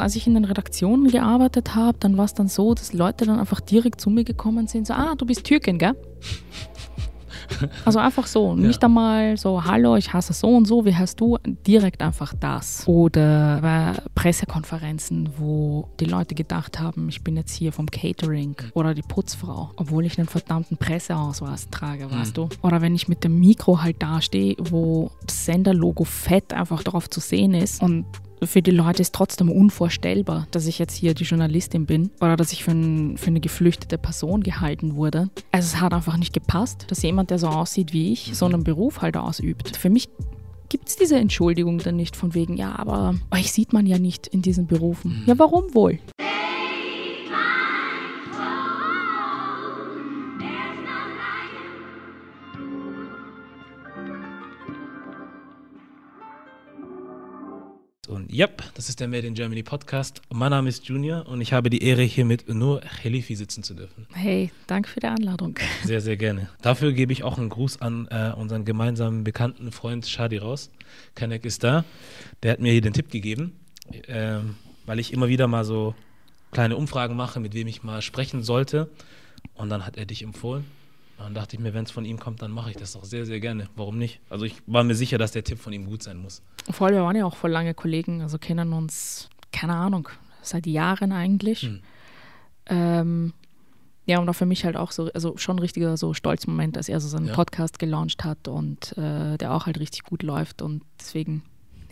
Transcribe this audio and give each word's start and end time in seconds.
Als 0.00 0.14
ich 0.14 0.28
in 0.28 0.34
den 0.34 0.44
Redaktionen 0.44 1.10
gearbeitet 1.10 1.74
habe, 1.74 1.98
dann 1.98 2.16
war 2.16 2.24
es 2.24 2.32
dann 2.32 2.46
so, 2.46 2.72
dass 2.72 2.92
Leute 2.92 3.26
dann 3.26 3.40
einfach 3.40 3.60
direkt 3.60 4.00
zu 4.00 4.10
mir 4.10 4.22
gekommen 4.22 4.68
sind, 4.68 4.86
so, 4.86 4.94
ah, 4.94 5.16
du 5.18 5.26
bist 5.26 5.42
Türkin, 5.42 5.78
gell? 5.78 5.96
Also 7.84 7.98
einfach 7.98 8.26
so, 8.26 8.54
nicht 8.54 8.84
einmal 8.84 9.38
so, 9.38 9.64
hallo, 9.64 9.96
ich 9.96 10.12
hasse 10.12 10.34
so 10.34 10.48
und 10.48 10.66
so, 10.66 10.84
wie 10.84 10.94
heißt 10.94 11.18
du? 11.18 11.38
Direkt 11.66 12.02
einfach 12.02 12.34
das. 12.38 12.86
Oder 12.86 13.60
bei 13.62 13.92
Pressekonferenzen, 14.14 15.30
wo 15.38 15.88
die 15.98 16.04
Leute 16.04 16.34
gedacht 16.34 16.78
haben, 16.78 17.08
ich 17.08 17.24
bin 17.24 17.36
jetzt 17.36 17.54
hier 17.54 17.72
vom 17.72 17.86
Catering 17.86 18.54
oder 18.74 18.92
die 18.92 19.02
Putzfrau, 19.02 19.70
obwohl 19.76 20.04
ich 20.04 20.18
einen 20.18 20.28
verdammten 20.28 20.76
Presseausweis 20.76 21.70
trage, 21.70 22.10
weißt 22.10 22.36
du? 22.36 22.48
Oder 22.62 22.82
wenn 22.82 22.94
ich 22.94 23.08
mit 23.08 23.24
dem 23.24 23.40
Mikro 23.40 23.82
halt 23.82 24.02
dastehe, 24.02 24.54
wo 24.58 25.10
das 25.26 25.46
Senderlogo 25.46 26.04
fett 26.04 26.52
einfach 26.52 26.82
drauf 26.82 27.08
zu 27.08 27.20
sehen 27.20 27.54
ist 27.54 27.82
und 27.82 28.04
für 28.42 28.62
die 28.62 28.70
Leute 28.70 29.02
ist 29.02 29.14
trotzdem 29.14 29.50
unvorstellbar, 29.50 30.46
dass 30.50 30.66
ich 30.66 30.78
jetzt 30.78 30.94
hier 30.94 31.14
die 31.14 31.24
Journalistin 31.24 31.86
bin 31.86 32.10
oder 32.20 32.36
dass 32.36 32.52
ich 32.52 32.64
für, 32.64 32.72
ein, 32.72 33.16
für, 33.16 33.28
eine 33.28 33.40
geflüchtete 33.40 33.98
Person 33.98 34.42
gehalten 34.42 34.96
wurde. 34.96 35.30
Also 35.52 35.76
es 35.76 35.80
hat 35.80 35.92
einfach 35.92 36.16
nicht 36.16 36.32
gepasst, 36.32 36.86
dass 36.88 37.02
jemand, 37.02 37.30
der 37.30 37.38
so 37.38 37.48
aussieht 37.48 37.92
wie 37.92 38.12
ich, 38.12 38.32
so 38.34 38.46
einen 38.46 38.64
Beruf 38.64 39.02
halt 39.02 39.16
ausübt. 39.16 39.76
Für 39.76 39.90
mich 39.90 40.08
gibt 40.68 40.88
es 40.88 40.96
diese 40.96 41.16
Entschuldigung 41.16 41.78
dann 41.78 41.96
nicht 41.96 42.16
von 42.16 42.34
wegen, 42.34 42.56
ja, 42.56 42.78
aber 42.78 43.14
euch 43.30 43.52
sieht 43.52 43.72
man 43.72 43.86
ja 43.86 43.98
nicht 43.98 44.26
in 44.26 44.42
diesen 44.42 44.66
Berufen. 44.66 45.22
Ja, 45.26 45.38
warum 45.38 45.74
wohl? 45.74 45.98
Yep, 58.30 58.62
das 58.74 58.88
ist 58.88 59.00
der 59.00 59.08
Made 59.08 59.26
in 59.26 59.34
Germany 59.34 59.62
Podcast. 59.62 60.20
Mein 60.30 60.50
Name 60.50 60.68
ist 60.68 60.86
Junior 60.86 61.26
und 61.26 61.40
ich 61.40 61.52
habe 61.52 61.70
die 61.70 61.82
Ehre, 61.82 62.02
hier 62.02 62.24
mit 62.24 62.48
Nur 62.48 62.80
Khalifi 62.80 63.34
sitzen 63.34 63.62
zu 63.62 63.74
dürfen. 63.74 64.06
Hey, 64.12 64.50
danke 64.66 64.88
für 64.88 65.00
die 65.00 65.06
Einladung. 65.06 65.58
Sehr, 65.84 66.00
sehr 66.00 66.16
gerne. 66.16 66.48
Dafür 66.60 66.92
gebe 66.92 67.12
ich 67.12 67.22
auch 67.22 67.38
einen 67.38 67.48
Gruß 67.48 67.80
an 67.80 68.06
äh, 68.10 68.32
unseren 68.36 68.64
gemeinsamen 68.64 69.24
bekannten 69.24 69.72
Freund 69.72 70.06
Shadi 70.06 70.38
raus. 70.38 70.70
Kanek 71.14 71.44
ist 71.44 71.64
da. 71.64 71.84
Der 72.42 72.52
hat 72.52 72.60
mir 72.60 72.72
hier 72.72 72.82
den 72.82 72.92
Tipp 72.92 73.10
gegeben, 73.10 73.52
äh, 74.06 74.38
weil 74.84 74.98
ich 74.98 75.12
immer 75.12 75.28
wieder 75.28 75.46
mal 75.46 75.64
so 75.64 75.94
kleine 76.52 76.76
Umfragen 76.76 77.16
mache, 77.16 77.40
mit 77.40 77.54
wem 77.54 77.66
ich 77.66 77.82
mal 77.82 78.02
sprechen 78.02 78.42
sollte. 78.42 78.90
Und 79.54 79.70
dann 79.70 79.86
hat 79.86 79.96
er 79.96 80.06
dich 80.06 80.22
empfohlen. 80.22 80.64
Dann 81.18 81.34
dachte 81.34 81.56
ich 81.56 81.60
mir, 81.60 81.74
wenn 81.74 81.84
es 81.84 81.90
von 81.90 82.04
ihm 82.04 82.18
kommt, 82.18 82.42
dann 82.42 82.52
mache 82.52 82.70
ich 82.70 82.76
das 82.76 82.92
doch 82.92 83.04
sehr, 83.04 83.26
sehr 83.26 83.40
gerne. 83.40 83.68
Warum 83.74 83.98
nicht? 83.98 84.20
Also 84.30 84.44
ich 84.44 84.54
war 84.66 84.84
mir 84.84 84.94
sicher, 84.94 85.18
dass 85.18 85.32
der 85.32 85.44
Tipp 85.44 85.58
von 85.58 85.72
ihm 85.72 85.86
gut 85.86 86.02
sein 86.02 86.16
muss. 86.18 86.42
Vor 86.70 86.86
allem, 86.86 86.96
wir 86.96 87.02
waren 87.02 87.16
ja 87.16 87.24
auch 87.24 87.36
voll 87.36 87.50
lange 87.50 87.74
Kollegen, 87.74 88.22
also 88.22 88.38
kennen 88.38 88.72
uns, 88.72 89.28
keine 89.52 89.74
Ahnung, 89.74 90.08
seit 90.42 90.66
Jahren 90.66 91.12
eigentlich. 91.12 91.62
Hm. 91.62 91.80
Ähm, 92.66 93.32
ja, 94.06 94.20
und 94.20 94.28
auch 94.28 94.34
für 94.34 94.46
mich 94.46 94.64
halt 94.64 94.76
auch 94.76 94.92
so, 94.92 95.10
also 95.12 95.36
schon 95.36 95.56
ein 95.56 95.58
richtiger 95.58 95.96
so 95.96 96.14
Stolzmoment, 96.14 96.76
dass 96.76 96.88
er 96.88 97.00
so 97.00 97.08
seinen 97.08 97.26
ja. 97.26 97.34
Podcast 97.34 97.78
gelauncht 97.78 98.24
hat 98.24 98.48
und 98.48 98.96
äh, 98.96 99.36
der 99.36 99.52
auch 99.52 99.66
halt 99.66 99.78
richtig 99.80 100.04
gut 100.04 100.22
läuft 100.22 100.62
und 100.62 100.82
deswegen 100.98 101.42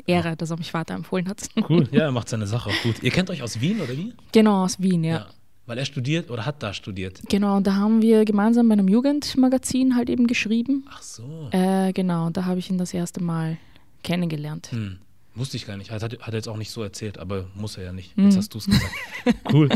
Ehre, 0.06 0.36
dass 0.36 0.50
er 0.50 0.56
mich 0.56 0.72
weiterempfohlen 0.72 1.28
hat. 1.28 1.48
Cool, 1.68 1.88
ja, 1.90 2.04
er 2.04 2.12
macht 2.12 2.28
seine 2.28 2.46
Sache 2.46 2.70
auch 2.70 2.82
gut. 2.82 3.02
Ihr 3.02 3.10
kennt 3.10 3.28
euch 3.28 3.42
aus 3.42 3.60
Wien 3.60 3.80
oder 3.80 3.92
wie? 3.92 4.14
Genau, 4.32 4.64
aus 4.64 4.80
Wien, 4.80 5.04
ja. 5.04 5.16
ja. 5.16 5.26
Weil 5.66 5.78
er 5.78 5.84
studiert 5.84 6.30
oder 6.30 6.46
hat 6.46 6.62
da 6.62 6.72
studiert? 6.72 7.20
Genau, 7.28 7.56
und 7.56 7.66
da 7.66 7.74
haben 7.74 8.00
wir 8.00 8.24
gemeinsam 8.24 8.68
bei 8.68 8.74
einem 8.74 8.88
Jugendmagazin 8.88 9.96
halt 9.96 10.08
eben 10.08 10.28
geschrieben. 10.28 10.86
Ach 10.88 11.02
so. 11.02 11.48
Äh, 11.50 11.92
genau, 11.92 12.26
und 12.26 12.36
da 12.36 12.44
habe 12.44 12.60
ich 12.60 12.70
ihn 12.70 12.78
das 12.78 12.94
erste 12.94 13.22
Mal 13.22 13.58
kennengelernt. 14.04 14.70
Hm. 14.70 14.98
Wusste 15.34 15.56
ich 15.56 15.66
gar 15.66 15.76
nicht. 15.76 15.90
Hat, 15.90 16.02
hat, 16.02 16.12
er 16.12 16.34
jetzt 16.34 16.48
auch 16.48 16.56
nicht 16.56 16.70
so 16.70 16.82
erzählt, 16.82 17.18
aber 17.18 17.46
muss 17.54 17.76
er 17.76 17.84
ja 17.84 17.92
nicht. 17.92 18.16
Jetzt 18.16 18.34
hm. 18.34 18.38
hast 18.38 18.54
du 18.54 18.58
es 18.58 18.66
gesagt. 18.66 18.94
cool. 19.52 19.68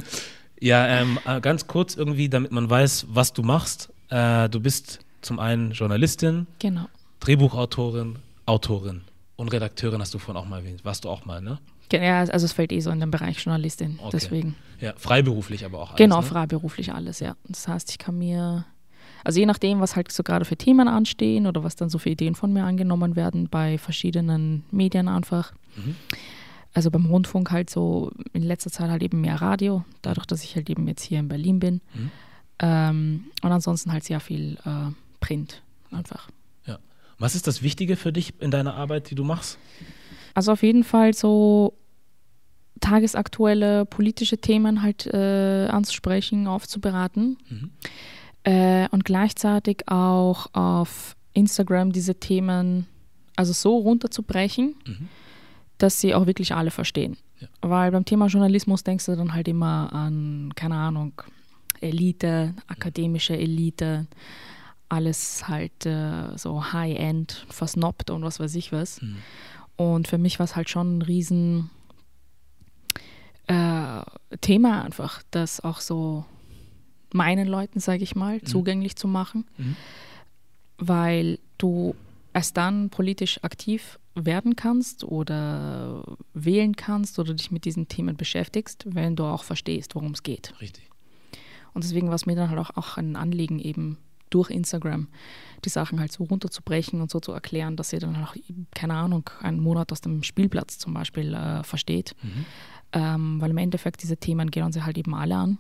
Ja, 0.61 0.87
ähm, 0.87 1.19
äh, 1.27 1.41
ganz 1.41 1.67
kurz 1.67 1.97
irgendwie, 1.97 2.29
damit 2.29 2.53
man 2.53 2.71
weiß, 2.71 3.07
was 3.11 3.33
du 3.33 3.43
machst. 3.43 3.91
Äh, 4.11 4.49
du 4.49 4.61
bist 4.61 5.01
zum 5.23 5.39
einen 5.41 5.73
Journalistin, 5.73 6.47
genau. 6.61 6.87
Drehbuchautorin, 7.19 8.21
Autorin 8.47 9.03
und 9.41 9.49
Redakteurin 9.49 10.03
hast 10.03 10.13
du 10.13 10.19
vorhin 10.19 10.43
auch 10.43 10.47
mal 10.47 10.59
erwähnt. 10.59 10.85
Warst 10.85 11.07
du 11.07 11.09
auch 11.09 11.25
mal, 11.25 11.41
ne? 11.41 11.59
Ja, 11.91 12.19
also 12.21 12.45
es 12.45 12.53
fällt 12.53 12.73
eh 12.73 12.81
so 12.81 12.91
in 12.91 13.01
den 13.01 13.11
Bereich 13.11 13.43
Journalistin, 13.43 13.99
okay. 13.99 14.11
deswegen. 14.13 14.55
Ja, 14.81 14.93
freiberuflich 14.99 15.65
aber 15.65 15.79
auch 15.79 15.89
alles. 15.89 15.97
Genau, 15.97 16.21
ne? 16.21 16.27
freiberuflich 16.27 16.93
alles, 16.93 17.21
ja. 17.21 17.37
Das 17.49 17.67
heißt, 17.67 17.91
ich 17.91 17.97
kann 17.97 18.19
mir, 18.19 18.67
also 19.25 19.41
je 19.41 19.47
nachdem, 19.47 19.81
was 19.81 19.97
halt 19.97 20.13
so 20.13 20.23
gerade 20.23 20.45
für 20.45 20.59
Themen 20.59 20.89
anstehen 20.89 21.47
oder 21.47 21.65
was 21.65 21.75
dann 21.75 21.89
so 21.89 21.97
für 21.97 22.11
Ideen 22.11 22.35
von 22.35 22.53
mir 22.53 22.65
angenommen 22.65 23.17
werden, 23.17 23.49
bei 23.49 23.79
verschiedenen 23.79 24.65
Medien 24.71 25.09
einfach. 25.09 25.53
Mhm. 25.75 25.97
Also 26.75 26.91
beim 26.91 27.07
Rundfunk 27.07 27.51
halt 27.51 27.71
so 27.71 28.13
in 28.35 28.43
letzter 28.43 28.71
Zeit 28.71 28.91
halt 28.91 29.03
eben 29.03 29.23
mehr 29.23 29.41
Radio, 29.41 29.87
dadurch, 30.03 30.27
dass 30.27 30.45
ich 30.45 30.55
halt 30.55 30.69
eben 30.69 30.87
jetzt 30.87 31.03
hier 31.03 31.19
in 31.19 31.29
Berlin 31.29 31.61
bin. 31.61 31.81
Mhm. 31.95 32.11
Ähm, 32.59 33.25
und 33.41 33.53
ansonsten 33.53 33.91
halt 33.91 34.05
sehr 34.05 34.21
viel 34.21 34.59
äh, 34.67 34.93
Print 35.19 35.63
einfach. 35.91 36.29
Was 37.21 37.35
ist 37.35 37.47
das 37.47 37.63
Wichtige 37.63 37.97
für 37.97 38.13
dich 38.13 38.33
in 38.41 38.51
deiner 38.51 38.75
Arbeit, 38.75 39.11
die 39.11 39.15
du 39.15 39.25
machst? 39.25 39.59
Also 40.35 40.53
auf 40.53 40.63
jeden 40.63 40.85
Fall 40.85 41.15
so 41.15 41.75
tagesaktuelle 42.81 43.85
politische 43.85 44.39
Themen 44.39 44.83
halt 44.83 45.07
äh, 45.07 45.69
anzusprechen, 45.69 46.47
aufzuberaten. 46.47 47.37
Mhm. 47.49 47.71
Äh, 48.43 48.89
und 48.91 49.05
gleichzeitig 49.05 49.83
auch 49.87 50.47
auf 50.55 51.15
Instagram 51.35 51.93
diese 51.93 52.15
Themen 52.15 52.87
also 53.37 53.53
so 53.53 53.77
runterzubrechen, 53.77 54.75
mhm. 54.87 55.09
dass 55.77 56.01
sie 56.01 56.15
auch 56.15 56.27
wirklich 56.27 56.55
alle 56.55 56.71
verstehen. 56.71 57.19
Ja. 57.39 57.49
Weil 57.61 57.91
beim 57.91 58.07
Thema 58.07 58.27
Journalismus 58.27 58.83
denkst 58.83 59.07
du 59.07 59.17
dann 59.17 59.35
halt 59.35 59.47
immer 59.47 59.93
an, 59.93 60.53
keine 60.55 60.77
Ahnung, 60.77 61.13
Elite, 61.81 62.55
akademische 62.67 63.37
Elite, 63.37 64.07
alles 64.91 65.49
halt 65.49 65.87
äh, 65.87 66.37
so 66.37 66.73
High-End, 66.73 67.47
versnoppt 67.49 68.11
und 68.11 68.23
was 68.23 68.41
weiß 68.41 68.55
ich 68.57 68.73
was. 68.73 69.01
Mhm. 69.01 69.17
Und 69.77 70.09
für 70.09 70.19
mich 70.19 70.39
war 70.39 70.45
es 70.45 70.57
halt 70.57 70.69
schon 70.69 70.99
ein 70.99 71.03
riesen 71.03 71.71
äh, 73.47 74.03
Thema 74.41 74.85
einfach, 74.85 75.23
das 75.31 75.61
auch 75.61 75.81
so 75.81 76.25
meinen 77.13 77.49
Leuten, 77.49 77.81
sage 77.81 78.03
ich 78.03 78.15
mal, 78.15 78.37
mhm. 78.37 78.47
zugänglich 78.47 78.97
zu 78.97 79.09
machen, 79.09 79.47
mhm. 79.57 79.77
weil 80.79 81.39
du 81.59 81.95
erst 82.33 82.57
dann 82.57 82.91
politisch 82.91 83.43
aktiv 83.43 83.99
werden 84.15 84.57
kannst 84.57 85.05
oder 85.05 86.05
wählen 86.35 86.77
kannst 86.77 87.19
oder 87.19 87.35
dich 87.35 87.51
mit 87.51 87.65
diesen 87.65 87.89
Themen 87.89 88.17
beschäftigst, 88.17 88.85
wenn 88.87 89.17
du 89.17 89.25
auch 89.25 89.45
verstehst, 89.45 89.95
worum 89.95 90.13
es 90.13 90.23
geht. 90.23 90.53
Richtig. 90.61 90.91
Und 91.73 91.85
deswegen 91.85 92.09
war 92.09 92.17
es 92.17 92.27
mir 92.27 92.37
dann 92.37 92.51
halt 92.51 92.59
auch, 92.59 92.77
auch 92.77 92.97
ein 92.97 93.17
Anliegen, 93.17 93.61
eben 93.61 93.99
durch 94.31 94.51
Instagram 94.51 95.09
die 95.65 95.69
Sachen 95.69 96.01
halt 96.01 96.13
so 96.13 96.25
runterzubrechen 96.25 97.01
und 97.01 97.11
so 97.11 97.21
zu 97.21 97.33
erklären, 97.33 97.77
dass 97.77 97.93
ihr 97.93 98.01
dann 98.01 98.17
auch, 98.17 98.35
keine 98.75 98.95
Ahnung, 98.95 99.29
einen 99.41 99.61
Monat 99.61 99.93
aus 99.93 100.01
dem 100.01 100.23
Spielplatz 100.23 100.79
zum 100.79 100.95
Beispiel 100.95 101.35
äh, 101.35 101.63
versteht. 101.65 102.17
Mhm. 102.23 102.47
Ähm, 102.93 103.41
weil 103.41 103.51
im 103.51 103.59
Endeffekt 103.59 104.03
diese 104.03 104.17
Themen 104.17 104.51
gehen 104.51 104.65
uns 104.65 104.77
ja 104.77 104.85
halt 104.85 104.99
eben 104.99 105.15
alle 105.15 105.37
an. 105.37 105.59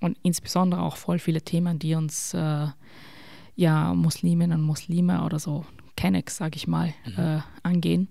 Und 0.00 0.18
insbesondere 0.22 0.82
auch 0.82 0.96
voll 0.96 1.18
viele 1.18 1.42
Themen, 1.42 1.78
die 1.78 1.94
uns 1.94 2.34
äh, 2.34 2.66
ja 3.56 3.94
Musliminnen 3.94 4.60
und 4.60 4.66
Muslime 4.66 5.24
oder 5.24 5.38
so 5.38 5.64
Kennex, 5.96 6.36
sage 6.36 6.56
ich 6.56 6.66
mal, 6.66 6.92
mhm. 7.06 7.22
äh, 7.22 7.40
angehen. 7.62 8.08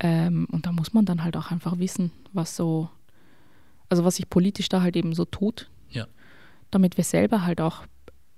Ähm, 0.00 0.46
und 0.50 0.66
da 0.66 0.72
muss 0.72 0.92
man 0.92 1.06
dann 1.06 1.24
halt 1.24 1.36
auch 1.36 1.50
einfach 1.50 1.78
wissen, 1.78 2.10
was 2.32 2.56
so, 2.56 2.90
also 3.88 4.04
was 4.04 4.16
sich 4.16 4.28
politisch 4.28 4.68
da 4.68 4.82
halt 4.82 4.96
eben 4.96 5.14
so 5.14 5.24
tut. 5.24 5.70
Ja. 5.90 6.06
Damit 6.70 6.96
wir 6.96 7.04
selber 7.04 7.46
halt 7.46 7.60
auch 7.60 7.86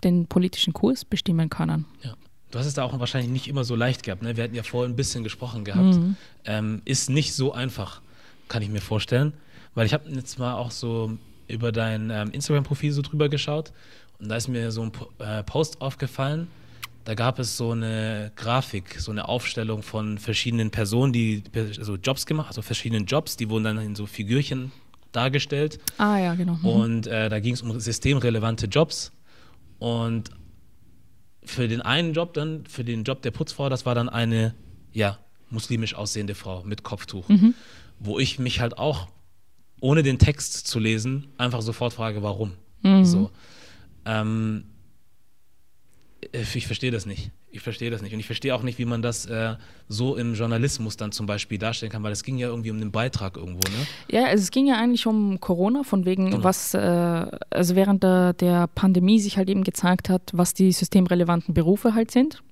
den 0.04 0.26
politischen 0.26 0.72
Kurs 0.72 1.04
bestimmen 1.04 1.50
können. 1.50 1.84
Ja. 2.02 2.14
Du 2.52 2.60
hast 2.60 2.66
es 2.66 2.74
da 2.74 2.84
auch 2.84 2.98
wahrscheinlich 2.98 3.30
nicht 3.30 3.48
immer 3.48 3.64
so 3.64 3.74
leicht 3.74 4.04
gehabt. 4.04 4.22
Ne? 4.22 4.36
Wir 4.36 4.44
hatten 4.44 4.54
ja 4.54 4.62
vorhin 4.62 4.92
ein 4.92 4.96
bisschen 4.96 5.24
gesprochen 5.24 5.64
gehabt. 5.64 5.96
Mhm. 5.96 6.16
Ähm, 6.44 6.82
ist 6.84 7.10
nicht 7.10 7.34
so 7.34 7.52
einfach, 7.52 8.00
kann 8.48 8.62
ich 8.62 8.68
mir 8.68 8.80
vorstellen. 8.80 9.32
Weil 9.74 9.86
ich 9.86 9.92
habe 9.92 10.08
jetzt 10.10 10.38
mal 10.38 10.54
auch 10.54 10.70
so 10.70 11.18
über 11.48 11.72
dein 11.72 12.10
ähm, 12.10 12.30
Instagram-Profil 12.30 12.92
so 12.92 13.02
drüber 13.02 13.28
geschaut 13.28 13.72
und 14.18 14.28
da 14.28 14.36
ist 14.36 14.48
mir 14.48 14.70
so 14.70 14.82
ein 14.82 14.92
äh, 15.18 15.42
Post 15.42 15.80
aufgefallen. 15.80 16.48
Da 17.04 17.14
gab 17.14 17.38
es 17.38 17.56
so 17.56 17.70
eine 17.70 18.32
Grafik, 18.34 18.98
so 18.98 19.12
eine 19.12 19.28
Aufstellung 19.28 19.82
von 19.82 20.18
verschiedenen 20.18 20.70
Personen, 20.70 21.12
die 21.12 21.44
also 21.78 21.96
Jobs 21.96 22.26
gemacht, 22.26 22.48
also 22.48 22.62
verschiedenen 22.62 23.06
Jobs, 23.06 23.36
die 23.36 23.48
wurden 23.48 23.64
dann 23.64 23.78
in 23.78 23.94
so 23.94 24.06
Figürchen 24.06 24.72
dargestellt. 25.12 25.78
Ah 25.98 26.18
ja, 26.18 26.34
genau. 26.34 26.54
Mhm. 26.54 26.66
Und 26.66 27.06
äh, 27.06 27.28
da 27.28 27.38
ging 27.38 27.54
es 27.54 27.62
um 27.62 27.78
systemrelevante 27.78 28.66
Jobs. 28.66 29.12
Und 29.78 30.30
für 31.42 31.68
den 31.68 31.80
einen 31.80 32.12
Job 32.12 32.34
dann, 32.34 32.66
für 32.66 32.84
den 32.84 33.04
Job 33.04 33.22
der 33.22 33.30
Putzfrau, 33.30 33.68
das 33.68 33.86
war 33.86 33.94
dann 33.94 34.08
eine, 34.08 34.54
ja, 34.92 35.18
muslimisch 35.50 35.94
aussehende 35.94 36.34
Frau 36.34 36.62
mit 36.64 36.82
Kopftuch. 36.82 37.28
Mhm. 37.28 37.54
Wo 37.98 38.18
ich 38.18 38.38
mich 38.38 38.60
halt 38.60 38.78
auch, 38.78 39.08
ohne 39.80 40.02
den 40.02 40.18
Text 40.18 40.66
zu 40.66 40.78
lesen, 40.78 41.28
einfach 41.38 41.62
sofort 41.62 41.92
frage, 41.92 42.22
warum. 42.22 42.52
Mhm. 42.82 43.04
So. 43.04 43.30
Ähm, 44.04 44.64
Äh, 46.32 46.44
ich 46.54 46.66
verstehe 46.66 46.90
das 46.90 47.06
nicht. 47.06 47.30
Ich 47.56 47.62
verstehe 47.62 47.90
das 47.90 48.02
nicht. 48.02 48.12
Und 48.12 48.20
ich 48.20 48.26
verstehe 48.26 48.54
auch 48.54 48.62
nicht, 48.62 48.78
wie 48.78 48.84
man 48.84 49.00
das 49.00 49.24
äh, 49.24 49.54
so 49.88 50.16
im 50.16 50.34
Journalismus 50.34 50.98
dann 50.98 51.10
zum 51.10 51.24
Beispiel 51.24 51.56
darstellen 51.56 51.90
kann, 51.90 52.02
weil 52.02 52.12
es 52.12 52.22
ging 52.22 52.36
ja 52.36 52.48
irgendwie 52.48 52.70
um 52.70 52.78
den 52.78 52.92
Beitrag 52.92 53.38
irgendwo, 53.38 53.60
ne? 53.70 53.86
Ja, 54.10 54.26
also 54.26 54.42
es 54.42 54.50
ging 54.50 54.66
ja 54.66 54.76
eigentlich 54.76 55.06
um 55.06 55.40
Corona, 55.40 55.82
von 55.82 56.04
wegen, 56.04 56.32
genau. 56.32 56.44
was, 56.44 56.74
äh, 56.74 56.78
also 57.48 57.74
während 57.74 58.02
der, 58.02 58.34
der 58.34 58.66
Pandemie 58.66 59.20
sich 59.20 59.38
halt 59.38 59.48
eben 59.48 59.64
gezeigt 59.64 60.10
hat, 60.10 60.30
was 60.34 60.52
die 60.52 60.70
systemrelevanten 60.70 61.54
Berufe 61.54 61.94
halt 61.94 62.10
sind. 62.10 62.42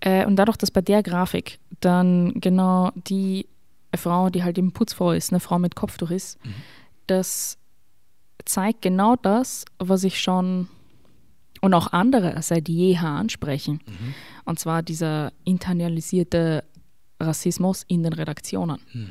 Äh, 0.00 0.26
und 0.26 0.36
dadurch, 0.36 0.58
dass 0.58 0.70
bei 0.70 0.82
der 0.82 1.02
Grafik 1.02 1.58
dann 1.80 2.34
genau 2.34 2.92
die 2.94 3.46
Frau, 3.96 4.28
die 4.28 4.44
halt 4.44 4.58
eben 4.58 4.72
Putzfrau 4.72 5.12
ist, 5.12 5.32
eine 5.32 5.40
Frau 5.40 5.58
mit 5.58 5.74
Kopftuch 5.74 6.10
ist, 6.10 6.44
mhm. 6.44 6.54
das 7.06 7.56
zeigt 8.44 8.82
genau 8.82 9.16
das, 9.16 9.64
was 9.78 10.04
ich 10.04 10.20
schon 10.20 10.68
und 11.60 11.74
auch 11.74 11.92
andere 11.92 12.40
seit 12.42 12.68
jeher 12.68 13.08
ansprechen. 13.08 13.80
Mhm. 13.86 14.14
Und 14.44 14.58
zwar 14.58 14.82
dieser 14.82 15.32
internalisierte 15.44 16.64
Rassismus 17.20 17.84
in 17.86 18.02
den 18.02 18.12
Redaktionen. 18.12 18.80
Mhm. 18.92 19.10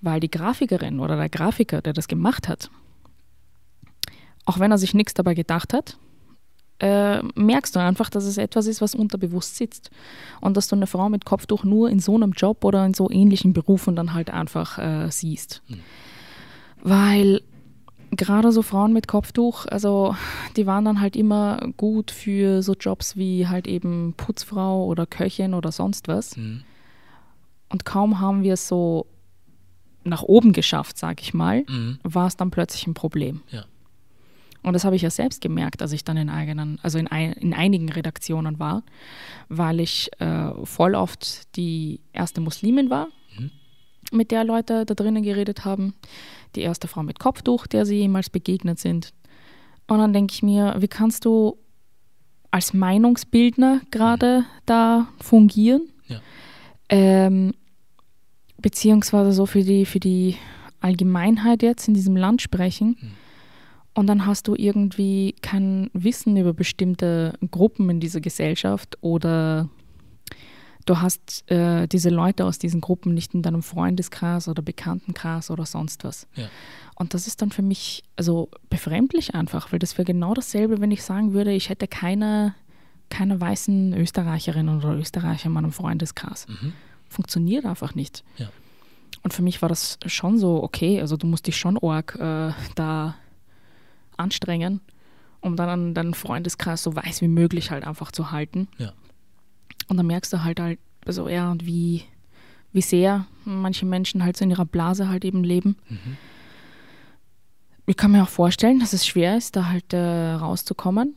Weil 0.00 0.20
die 0.20 0.30
Grafikerin 0.30 0.98
oder 0.98 1.16
der 1.16 1.28
Grafiker, 1.28 1.82
der 1.82 1.92
das 1.92 2.08
gemacht 2.08 2.48
hat, 2.48 2.70
auch 4.46 4.58
wenn 4.58 4.70
er 4.70 4.78
sich 4.78 4.94
nichts 4.94 5.14
dabei 5.14 5.34
gedacht 5.34 5.74
hat, 5.74 5.98
äh, 6.80 7.22
merkst 7.34 7.76
du 7.76 7.80
einfach, 7.80 8.08
dass 8.08 8.24
es 8.24 8.38
etwas 8.38 8.66
ist, 8.66 8.80
was 8.80 8.94
unterbewusst 8.94 9.56
sitzt. 9.56 9.90
Und 10.40 10.56
dass 10.56 10.68
du 10.68 10.76
eine 10.76 10.86
Frau 10.86 11.10
mit 11.10 11.26
Kopftuch 11.26 11.64
nur 11.64 11.90
in 11.90 12.00
so 12.00 12.14
einem 12.14 12.32
Job 12.32 12.64
oder 12.64 12.84
in 12.86 12.94
so 12.94 13.10
ähnlichen 13.10 13.52
Berufen 13.52 13.94
dann 13.94 14.14
halt 14.14 14.30
einfach 14.30 14.78
äh, 14.78 15.10
siehst. 15.10 15.62
Mhm. 15.68 15.80
Weil 16.82 17.42
gerade 18.10 18.52
so 18.52 18.62
Frauen 18.62 18.92
mit 18.92 19.06
Kopftuch, 19.08 19.66
also 19.66 20.16
die 20.56 20.66
waren 20.66 20.84
dann 20.84 21.00
halt 21.00 21.16
immer 21.16 21.68
gut 21.76 22.10
für 22.10 22.62
so 22.62 22.74
Jobs 22.74 23.16
wie 23.16 23.46
halt 23.46 23.66
eben 23.66 24.14
Putzfrau 24.16 24.84
oder 24.86 25.06
Köchin 25.06 25.54
oder 25.54 25.72
sonst 25.72 26.08
was. 26.08 26.36
Mhm. 26.36 26.62
Und 27.68 27.84
kaum 27.84 28.20
haben 28.20 28.42
wir 28.42 28.54
es 28.54 28.66
so 28.66 29.06
nach 30.02 30.22
oben 30.22 30.52
geschafft, 30.52 30.98
sag 30.98 31.20
ich 31.22 31.34
mal, 31.34 31.64
mhm. 31.68 31.98
war 32.02 32.26
es 32.26 32.36
dann 32.36 32.50
plötzlich 32.50 32.86
ein 32.86 32.94
Problem. 32.94 33.42
Ja. 33.50 33.64
Und 34.62 34.74
das 34.74 34.84
habe 34.84 34.96
ich 34.96 35.02
ja 35.02 35.10
selbst 35.10 35.40
gemerkt, 35.40 35.80
als 35.80 35.92
ich 35.92 36.04
dann 36.04 36.16
in 36.16 36.28
eigenen, 36.28 36.78
also 36.82 36.98
in, 36.98 37.06
ein, 37.06 37.32
in 37.32 37.54
einigen 37.54 37.90
Redaktionen 37.90 38.58
war, 38.58 38.82
weil 39.48 39.80
ich 39.80 40.10
äh, 40.18 40.50
voll 40.64 40.94
oft 40.94 41.56
die 41.56 42.00
erste 42.12 42.40
Muslimin 42.40 42.90
war, 42.90 43.08
mhm. 43.38 43.50
mit 44.10 44.30
der 44.30 44.44
Leute 44.44 44.84
da 44.84 44.94
drinnen 44.94 45.22
geredet 45.22 45.64
haben 45.64 45.94
die 46.56 46.62
erste 46.62 46.88
Frau 46.88 47.02
mit 47.02 47.18
Kopftuch, 47.18 47.66
der 47.66 47.86
sie 47.86 47.96
jemals 47.96 48.30
begegnet 48.30 48.78
sind. 48.78 49.12
Und 49.88 49.98
dann 49.98 50.12
denke 50.12 50.34
ich 50.34 50.42
mir, 50.42 50.76
wie 50.78 50.88
kannst 50.88 51.24
du 51.24 51.56
als 52.50 52.74
Meinungsbildner 52.74 53.80
gerade 53.90 54.40
mhm. 54.40 54.44
da 54.66 55.08
fungieren? 55.20 55.88
Ja. 56.06 56.20
Ähm, 56.88 57.54
beziehungsweise 58.58 59.32
so 59.32 59.46
für 59.46 59.62
die, 59.62 59.86
für 59.86 60.00
die 60.00 60.36
Allgemeinheit 60.80 61.62
jetzt 61.62 61.88
in 61.88 61.94
diesem 61.94 62.16
Land 62.16 62.42
sprechen. 62.42 62.96
Mhm. 63.00 63.10
Und 63.94 64.06
dann 64.06 64.26
hast 64.26 64.46
du 64.48 64.54
irgendwie 64.56 65.34
kein 65.42 65.90
Wissen 65.92 66.36
über 66.36 66.54
bestimmte 66.54 67.34
Gruppen 67.50 67.90
in 67.90 68.00
dieser 68.00 68.20
Gesellschaft 68.20 68.96
oder 69.00 69.68
du 70.86 71.00
hast 71.00 71.50
äh, 71.50 71.86
diese 71.86 72.10
Leute 72.10 72.44
aus 72.44 72.58
diesen 72.58 72.80
Gruppen 72.80 73.14
nicht 73.14 73.34
in 73.34 73.42
deinem 73.42 73.62
Freundeskreis 73.62 74.48
oder 74.48 74.62
Bekanntenkreis 74.62 75.50
oder 75.50 75.66
sonst 75.66 76.04
was. 76.04 76.26
Ja. 76.34 76.48
Und 76.94 77.14
das 77.14 77.26
ist 77.26 77.40
dann 77.42 77.50
für 77.50 77.62
mich 77.62 78.02
also 78.16 78.50
befremdlich 78.68 79.34
einfach, 79.34 79.72
weil 79.72 79.78
das 79.78 79.96
wäre 79.96 80.04
genau 80.04 80.34
dasselbe, 80.34 80.80
wenn 80.80 80.90
ich 80.90 81.02
sagen 81.02 81.32
würde, 81.32 81.52
ich 81.52 81.68
hätte 81.68 81.88
keine, 81.88 82.54
keine 83.08 83.40
weißen 83.40 83.94
Österreicherinnen 83.94 84.78
oder 84.78 84.94
Österreicher 84.94 85.46
in 85.46 85.52
meinem 85.52 85.72
Freundeskreis. 85.72 86.46
Mhm. 86.48 86.72
Funktioniert 87.08 87.64
einfach 87.64 87.94
nicht. 87.94 88.22
Ja. 88.36 88.50
Und 89.22 89.34
für 89.34 89.42
mich 89.42 89.60
war 89.62 89.68
das 89.68 89.98
schon 90.06 90.38
so, 90.38 90.62
okay, 90.62 91.00
also 91.00 91.16
du 91.16 91.26
musst 91.26 91.46
dich 91.46 91.56
schon 91.56 91.78
arg 91.78 92.16
äh, 92.16 92.52
da 92.74 93.16
anstrengen, 94.16 94.80
um 95.40 95.56
dann 95.56 95.94
deinen 95.94 96.14
Freundeskreis 96.14 96.82
so 96.82 96.94
weiß 96.94 97.20
wie 97.22 97.28
möglich 97.28 97.70
halt 97.70 97.86
einfach 97.86 98.12
zu 98.12 98.30
halten. 98.30 98.68
Ja. 98.78 98.92
Und 99.90 99.96
dann 99.96 100.06
merkst 100.06 100.32
du 100.32 100.44
halt 100.44 100.60
halt, 100.60 100.78
also 101.04 101.28
ja, 101.28 101.52
wie, 101.60 102.04
wie 102.72 102.80
sehr 102.80 103.26
manche 103.44 103.84
Menschen 103.84 104.22
halt 104.22 104.36
so 104.36 104.44
in 104.44 104.50
ihrer 104.50 104.64
Blase 104.64 105.08
halt 105.08 105.24
eben 105.24 105.42
leben. 105.42 105.76
Mhm. 105.88 106.16
Ich 107.86 107.96
kann 107.96 108.12
mir 108.12 108.22
auch 108.22 108.28
vorstellen, 108.28 108.78
dass 108.78 108.92
es 108.92 109.04
schwer 109.04 109.36
ist, 109.36 109.56
da 109.56 109.66
halt 109.66 109.92
äh, 109.92 110.32
rauszukommen. 110.34 111.16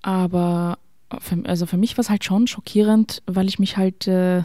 Aber 0.00 0.78
für, 1.18 1.42
also 1.44 1.66
für 1.66 1.76
mich 1.76 1.98
war 1.98 2.02
es 2.02 2.10
halt 2.10 2.22
schon 2.22 2.46
schockierend, 2.46 3.20
weil 3.26 3.48
ich 3.48 3.58
mich 3.58 3.76
halt 3.76 4.06
äh, 4.06 4.44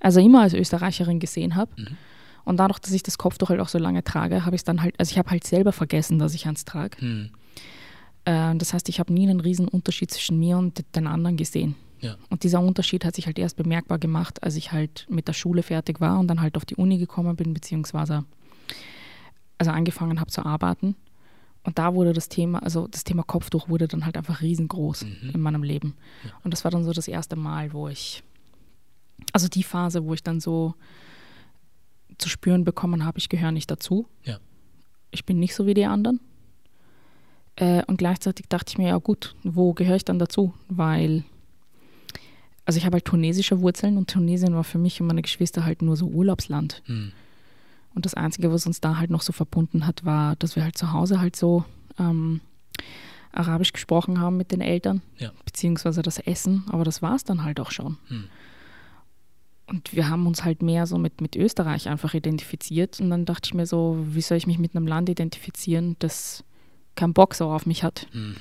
also 0.00 0.20
immer 0.20 0.42
als 0.42 0.52
Österreicherin 0.52 1.18
gesehen 1.18 1.56
habe. 1.56 1.72
Mhm. 1.78 1.96
Und 2.44 2.58
dadurch, 2.58 2.80
dass 2.80 2.92
ich 2.92 3.02
das 3.02 3.16
Kopftuch 3.16 3.48
halt 3.48 3.60
auch 3.60 3.68
so 3.68 3.78
lange 3.78 4.04
trage, 4.04 4.44
habe 4.44 4.54
ich 4.54 4.60
es 4.60 4.64
dann 4.64 4.82
halt, 4.82 5.00
also 5.00 5.12
ich 5.12 5.18
habe 5.18 5.30
halt 5.30 5.44
selber 5.44 5.72
vergessen, 5.72 6.18
dass 6.18 6.34
ich 6.34 6.46
eins 6.46 6.66
trage. 6.66 7.02
Mhm. 7.02 7.30
Äh, 8.24 8.56
das 8.56 8.72
heißt, 8.72 8.88
ich 8.88 9.00
habe 9.00 9.12
nie 9.12 9.28
einen 9.28 9.40
riesen 9.40 9.68
Unterschied 9.68 10.10
zwischen 10.10 10.38
mir 10.38 10.58
und 10.58 10.84
den 10.94 11.06
anderen 11.06 11.36
gesehen. 11.36 11.74
Ja. 12.00 12.16
Und 12.30 12.44
dieser 12.44 12.60
Unterschied 12.60 13.04
hat 13.04 13.14
sich 13.14 13.26
halt 13.26 13.38
erst 13.38 13.56
bemerkbar 13.56 13.98
gemacht, 13.98 14.42
als 14.42 14.56
ich 14.56 14.72
halt 14.72 15.06
mit 15.10 15.28
der 15.28 15.34
Schule 15.34 15.62
fertig 15.62 16.00
war 16.00 16.18
und 16.18 16.28
dann 16.28 16.40
halt 16.40 16.56
auf 16.56 16.64
die 16.64 16.76
Uni 16.76 16.98
gekommen 16.98 17.36
bin, 17.36 17.52
beziehungsweise 17.52 18.24
also 19.58 19.70
angefangen 19.70 20.20
habe 20.20 20.30
zu 20.30 20.44
arbeiten. 20.44 20.96
Und 21.62 21.78
da 21.78 21.94
wurde 21.94 22.14
das 22.14 22.30
Thema, 22.30 22.62
also 22.62 22.88
das 22.88 23.04
Thema 23.04 23.22
Kopftuch 23.22 23.68
wurde 23.68 23.86
dann 23.86 24.06
halt 24.06 24.16
einfach 24.16 24.40
riesengroß 24.40 25.04
mhm. 25.04 25.30
in 25.34 25.40
meinem 25.40 25.62
Leben. 25.62 25.94
Ja. 26.24 26.30
Und 26.42 26.52
das 26.52 26.64
war 26.64 26.70
dann 26.70 26.84
so 26.84 26.92
das 26.92 27.06
erste 27.06 27.36
Mal, 27.36 27.74
wo 27.74 27.88
ich, 27.88 28.22
also 29.34 29.48
die 29.48 29.62
Phase, 29.62 30.04
wo 30.04 30.14
ich 30.14 30.22
dann 30.22 30.40
so 30.40 30.74
zu 32.16 32.30
spüren 32.30 32.64
bekommen 32.64 33.04
habe, 33.04 33.18
ich 33.18 33.28
gehöre 33.28 33.52
nicht 33.52 33.70
dazu. 33.70 34.06
Ja. 34.24 34.38
Ich 35.10 35.26
bin 35.26 35.38
nicht 35.38 35.54
so 35.54 35.66
wie 35.66 35.74
die 35.74 35.84
anderen. 35.84 36.20
Äh, 37.56 37.82
und 37.86 37.98
gleichzeitig 37.98 38.46
dachte 38.48 38.70
ich 38.70 38.78
mir, 38.78 38.88
ja 38.88 38.98
gut, 38.98 39.34
wo 39.42 39.74
gehöre 39.74 39.96
ich 39.96 40.04
dann 40.04 40.18
dazu? 40.18 40.54
Weil, 40.68 41.24
also 42.64 42.78
ich 42.78 42.86
habe 42.86 42.94
halt 42.94 43.04
tunesische 43.04 43.60
Wurzeln 43.60 43.96
und 43.96 44.10
Tunesien 44.10 44.54
war 44.54 44.64
für 44.64 44.78
mich 44.78 45.00
und 45.00 45.06
meine 45.06 45.22
Geschwister 45.22 45.64
halt 45.64 45.82
nur 45.82 45.96
so 45.96 46.06
Urlaubsland. 46.06 46.82
Mhm. 46.86 47.12
Und 47.94 48.06
das 48.06 48.14
Einzige, 48.14 48.52
was 48.52 48.66
uns 48.66 48.80
da 48.80 48.98
halt 48.98 49.10
noch 49.10 49.22
so 49.22 49.32
verbunden 49.32 49.86
hat, 49.86 50.04
war, 50.04 50.36
dass 50.36 50.54
wir 50.54 50.62
halt 50.62 50.78
zu 50.78 50.92
Hause 50.92 51.20
halt 51.20 51.34
so 51.34 51.64
ähm, 51.98 52.40
Arabisch 53.32 53.72
gesprochen 53.72 54.20
haben 54.20 54.36
mit 54.36 54.52
den 54.52 54.60
Eltern, 54.60 55.02
ja. 55.18 55.32
beziehungsweise 55.44 56.02
das 56.02 56.18
Essen, 56.18 56.64
aber 56.70 56.84
das 56.84 57.02
war 57.02 57.16
es 57.16 57.24
dann 57.24 57.44
halt 57.44 57.60
auch 57.60 57.70
schon. 57.70 57.96
Mhm. 58.08 58.24
Und 59.70 59.94
wir 59.94 60.08
haben 60.08 60.26
uns 60.26 60.44
halt 60.44 60.62
mehr 60.62 60.86
so 60.86 60.98
mit, 60.98 61.20
mit 61.20 61.36
Österreich 61.36 61.88
einfach 61.88 62.14
identifiziert. 62.14 63.00
Und 63.00 63.10
dann 63.10 63.24
dachte 63.24 63.46
ich 63.46 63.54
mir 63.54 63.66
so, 63.66 63.98
wie 64.08 64.20
soll 64.20 64.36
ich 64.36 64.48
mich 64.48 64.58
mit 64.58 64.74
einem 64.74 64.88
Land 64.88 65.08
identifizieren, 65.08 65.94
das 66.00 66.42
keinen 66.94 67.14
Bock 67.14 67.34
so 67.34 67.50
auf 67.50 67.66
mich 67.66 67.82
hat. 67.82 68.06
Mhm. 68.12 68.36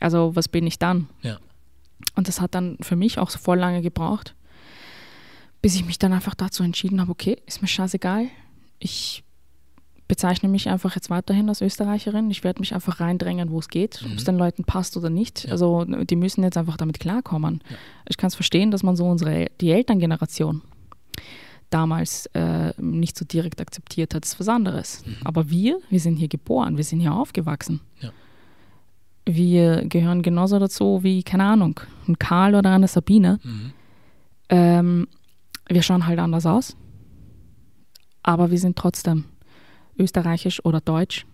Also 0.00 0.34
was 0.34 0.48
bin 0.48 0.66
ich 0.66 0.78
dann? 0.78 1.08
Ja. 1.22 1.38
Und 2.14 2.28
das 2.28 2.40
hat 2.40 2.54
dann 2.54 2.78
für 2.80 2.96
mich 2.96 3.18
auch 3.18 3.30
so 3.30 3.38
voll 3.38 3.58
lange 3.58 3.82
gebraucht, 3.82 4.34
bis 5.62 5.74
ich 5.74 5.84
mich 5.84 5.98
dann 5.98 6.12
einfach 6.12 6.34
dazu 6.34 6.62
entschieden 6.62 7.00
habe, 7.00 7.10
okay, 7.10 7.38
ist 7.46 7.60
mir 7.60 7.68
scheißegal. 7.68 8.28
Ich 8.78 9.22
bezeichne 10.08 10.48
mich 10.48 10.68
einfach 10.68 10.96
jetzt 10.96 11.08
weiterhin 11.08 11.48
als 11.48 11.60
Österreicherin. 11.60 12.30
Ich 12.30 12.42
werde 12.42 12.58
mich 12.58 12.74
einfach 12.74 12.98
reindrängen, 12.98 13.50
wo 13.50 13.60
es 13.60 13.68
geht, 13.68 14.02
mhm. 14.02 14.12
ob 14.12 14.18
es 14.18 14.24
den 14.24 14.36
Leuten 14.36 14.64
passt 14.64 14.96
oder 14.96 15.08
nicht. 15.10 15.44
Ja. 15.44 15.52
Also 15.52 15.84
die 15.84 16.16
müssen 16.16 16.42
jetzt 16.42 16.56
einfach 16.56 16.76
damit 16.76 16.98
klarkommen. 16.98 17.62
Ja. 17.68 17.76
Ich 18.08 18.16
kann 18.16 18.28
es 18.28 18.34
verstehen, 18.34 18.70
dass 18.70 18.82
man 18.82 18.96
so 18.96 19.04
unsere, 19.04 19.46
die 19.60 19.70
Elterngeneration 19.70 20.62
damals 21.70 22.26
äh, 22.34 22.72
nicht 22.80 23.16
so 23.16 23.24
direkt 23.24 23.60
akzeptiert 23.60 24.14
hat, 24.14 24.24
ist 24.24 24.38
was 24.38 24.48
anderes. 24.48 25.04
Mhm. 25.06 25.16
Aber 25.24 25.50
wir, 25.50 25.78
wir 25.88 26.00
sind 26.00 26.16
hier 26.16 26.28
geboren, 26.28 26.76
wir 26.76 26.84
sind 26.84 27.00
hier 27.00 27.14
aufgewachsen. 27.14 27.80
Ja. 28.00 28.10
Wir 29.24 29.84
gehören 29.84 30.22
genauso 30.22 30.58
dazu 30.58 31.02
wie, 31.02 31.22
keine 31.22 31.44
Ahnung, 31.44 31.80
ein 32.08 32.18
Karl 32.18 32.54
oder 32.54 32.70
eine 32.70 32.88
Sabine. 32.88 33.38
Mhm. 33.42 33.72
Ähm, 34.48 35.08
wir 35.68 35.82
schauen 35.82 36.06
halt 36.06 36.18
anders 36.18 36.46
aus, 36.46 36.76
aber 38.22 38.50
wir 38.50 38.58
sind 38.58 38.76
trotzdem 38.76 39.24
österreichisch 39.96 40.64
oder 40.64 40.80
deutsch 40.80 41.26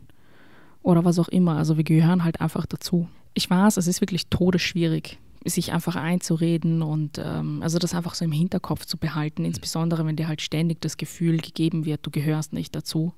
oder 0.82 1.04
was 1.04 1.18
auch 1.18 1.28
immer. 1.28 1.56
Also 1.56 1.76
wir 1.76 1.84
gehören 1.84 2.24
halt 2.24 2.40
einfach 2.40 2.66
dazu. 2.66 3.08
Ich 3.32 3.48
weiß, 3.48 3.76
es 3.76 3.86
ist 3.86 4.00
wirklich 4.00 4.28
todesschwierig, 4.28 5.18
sich 5.46 5.72
einfach 5.72 5.96
einzureden 5.96 6.82
und 6.82 7.18
ähm, 7.18 7.62
also 7.62 7.78
das 7.78 7.94
einfach 7.94 8.14
so 8.14 8.24
im 8.24 8.32
Hinterkopf 8.32 8.84
zu 8.86 8.98
behalten, 8.98 9.44
insbesondere 9.44 10.04
wenn 10.06 10.16
dir 10.16 10.28
halt 10.28 10.42
ständig 10.42 10.80
das 10.80 10.96
Gefühl 10.96 11.38
gegeben 11.38 11.84
wird, 11.84 12.04
du 12.04 12.10
gehörst 12.10 12.52
nicht 12.52 12.74
dazu. 12.74 13.14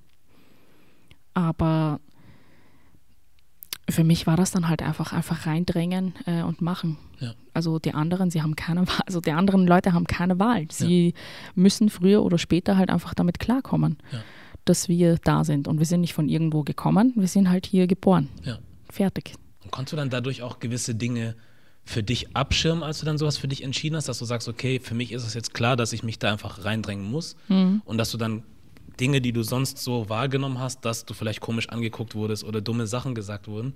Aber 1.34 2.00
für 3.88 4.04
mich 4.04 4.26
war 4.26 4.36
das 4.36 4.50
dann 4.50 4.68
halt 4.68 4.82
einfach 4.82 5.12
einfach 5.12 5.46
reindrängen 5.46 6.14
äh, 6.26 6.42
und 6.42 6.60
machen. 6.60 6.98
Ja. 7.20 7.34
Also 7.54 7.78
die 7.78 7.94
anderen, 7.94 8.30
sie 8.30 8.42
haben 8.42 8.56
keine 8.56 8.86
Wahl, 8.86 9.00
also 9.06 9.20
die 9.20 9.32
anderen 9.32 9.66
Leute 9.66 9.92
haben 9.92 10.06
keine 10.06 10.38
Wahl. 10.38 10.66
Sie 10.70 11.08
ja. 11.08 11.12
müssen 11.54 11.88
früher 11.88 12.22
oder 12.22 12.38
später 12.38 12.76
halt 12.76 12.90
einfach 12.90 13.14
damit 13.14 13.38
klarkommen, 13.38 13.98
ja. 14.12 14.20
dass 14.64 14.88
wir 14.88 15.16
da 15.24 15.44
sind. 15.44 15.68
Und 15.68 15.78
wir 15.78 15.86
sind 15.86 16.02
nicht 16.02 16.14
von 16.14 16.28
irgendwo 16.28 16.62
gekommen, 16.62 17.12
wir 17.16 17.28
sind 17.28 17.48
halt 17.48 17.66
hier 17.66 17.86
geboren. 17.86 18.28
Fertig. 18.90 19.34
Und 19.64 19.70
konntest 19.70 19.92
du 19.92 19.96
dann 19.96 20.10
dadurch 20.10 20.42
auch 20.42 20.60
gewisse 20.60 20.94
Dinge 20.94 21.34
für 21.88 22.02
dich 22.02 22.36
abschirmen, 22.36 22.82
als 22.82 23.00
du 23.00 23.06
dann 23.06 23.16
sowas 23.16 23.38
für 23.38 23.48
dich 23.48 23.62
entschieden 23.62 23.96
hast, 23.96 24.08
dass 24.08 24.18
du 24.18 24.26
sagst, 24.26 24.46
okay, 24.46 24.78
für 24.78 24.94
mich 24.94 25.10
ist 25.10 25.24
es 25.26 25.32
jetzt 25.32 25.54
klar, 25.54 25.74
dass 25.74 25.94
ich 25.94 26.02
mich 26.02 26.18
da 26.18 26.30
einfach 26.30 26.64
reindrängen 26.66 27.10
muss 27.10 27.34
Mhm. 27.48 27.80
und 27.86 27.96
dass 27.96 28.10
du 28.10 28.18
dann 28.18 28.42
Dinge, 29.00 29.20
die 29.22 29.32
du 29.32 29.42
sonst 29.42 29.78
so 29.78 30.08
wahrgenommen 30.10 30.58
hast, 30.58 30.84
dass 30.84 31.06
du 31.06 31.14
vielleicht 31.14 31.40
komisch 31.40 31.68
angeguckt 31.70 32.14
wurdest 32.14 32.44
oder 32.44 32.60
dumme 32.60 32.86
Sachen 32.86 33.14
gesagt 33.14 33.48
wurden, 33.48 33.72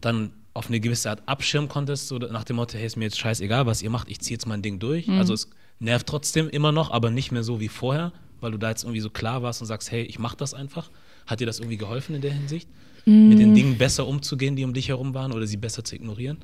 dann 0.00 0.32
auf 0.52 0.66
eine 0.68 0.80
gewisse 0.80 1.08
Art 1.08 1.22
abschirmen 1.26 1.68
konntest, 1.70 2.08
so 2.08 2.18
nach 2.18 2.44
dem 2.44 2.56
Motto, 2.56 2.76
hey, 2.76 2.84
ist 2.86 2.96
mir 2.96 3.04
jetzt 3.04 3.18
scheißegal, 3.18 3.64
was 3.66 3.80
ihr 3.80 3.90
macht, 3.90 4.10
ich 4.10 4.20
ziehe 4.20 4.34
jetzt 4.34 4.46
mein 4.46 4.60
Ding 4.60 4.78
durch. 4.78 5.06
Mhm. 5.06 5.18
Also 5.18 5.32
es 5.32 5.48
nervt 5.78 6.06
trotzdem 6.06 6.48
immer 6.50 6.72
noch, 6.72 6.90
aber 6.90 7.10
nicht 7.10 7.30
mehr 7.32 7.42
so 7.42 7.58
wie 7.60 7.68
vorher, 7.68 8.12
weil 8.40 8.50
du 8.52 8.58
da 8.58 8.68
jetzt 8.70 8.82
irgendwie 8.82 9.00
so 9.00 9.08
klar 9.10 9.42
warst 9.42 9.60
und 9.62 9.66
sagst, 9.66 9.90
hey, 9.90 10.02
ich 10.02 10.18
mach 10.18 10.34
das 10.34 10.52
einfach. 10.52 10.90
Hat 11.26 11.40
dir 11.40 11.46
das 11.46 11.58
irgendwie 11.58 11.76
geholfen 11.78 12.14
in 12.16 12.20
der 12.20 12.32
Hinsicht? 12.32 12.68
Mit 13.06 13.16
Mhm. 13.30 13.36
den 13.36 13.54
Dingen 13.54 13.78
besser 13.78 14.06
umzugehen, 14.06 14.56
die 14.56 14.64
um 14.64 14.74
dich 14.74 14.88
herum 14.88 15.14
waren 15.14 15.32
oder 15.32 15.46
sie 15.46 15.56
besser 15.56 15.84
zu 15.84 15.94
ignorieren? 15.94 16.38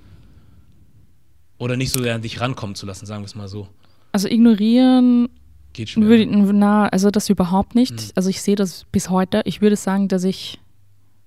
Oder 1.58 1.76
nicht 1.76 1.92
so 1.92 2.02
sehr 2.02 2.14
an 2.14 2.22
dich 2.22 2.40
rankommen 2.40 2.74
zu 2.76 2.86
lassen, 2.86 3.06
sagen 3.06 3.22
wir 3.22 3.26
es 3.26 3.34
mal 3.34 3.48
so. 3.48 3.68
Also 4.12 4.28
ignorieren 4.28 5.28
Geht 5.72 5.90
schwer. 5.90 6.06
würde, 6.06 6.26
na, 6.26 6.88
also 6.88 7.10
das 7.10 7.28
überhaupt 7.28 7.74
nicht. 7.74 7.92
Mhm. 7.92 8.10
Also 8.14 8.28
ich 8.30 8.42
sehe 8.42 8.56
das 8.56 8.84
bis 8.92 9.10
heute. 9.10 9.42
Ich 9.44 9.60
würde 9.60 9.76
sagen, 9.76 10.08
dass 10.08 10.24
ich 10.24 10.58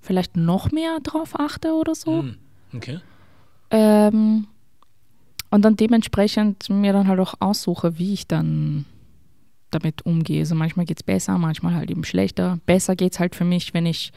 vielleicht 0.01 0.37
noch 0.37 0.71
mehr 0.71 0.99
drauf 1.01 1.39
achte 1.39 1.73
oder 1.73 1.95
so. 1.95 2.19
Hm, 2.21 2.35
Okay. 2.73 2.99
Ähm, 3.71 4.47
und 5.51 5.63
dann 5.65 5.75
dementsprechend 5.75 6.69
mir 6.69 6.93
dann 6.93 7.07
halt 7.07 7.19
auch 7.19 7.33
aussuche, 7.39 7.97
wie 7.97 8.13
ich 8.13 8.27
dann 8.27 8.85
damit 9.71 10.05
umgehe. 10.05 10.39
Also 10.41 10.55
manchmal 10.55 10.85
geht 10.85 10.99
es 10.99 11.03
besser, 11.03 11.37
manchmal 11.37 11.73
halt 11.75 11.89
eben 11.91 12.03
schlechter. 12.03 12.59
Besser 12.65 12.95
geht 12.95 13.13
es 13.13 13.19
halt 13.19 13.35
für 13.35 13.45
mich, 13.45 13.73
wenn 13.73 13.85
ich 13.85 14.11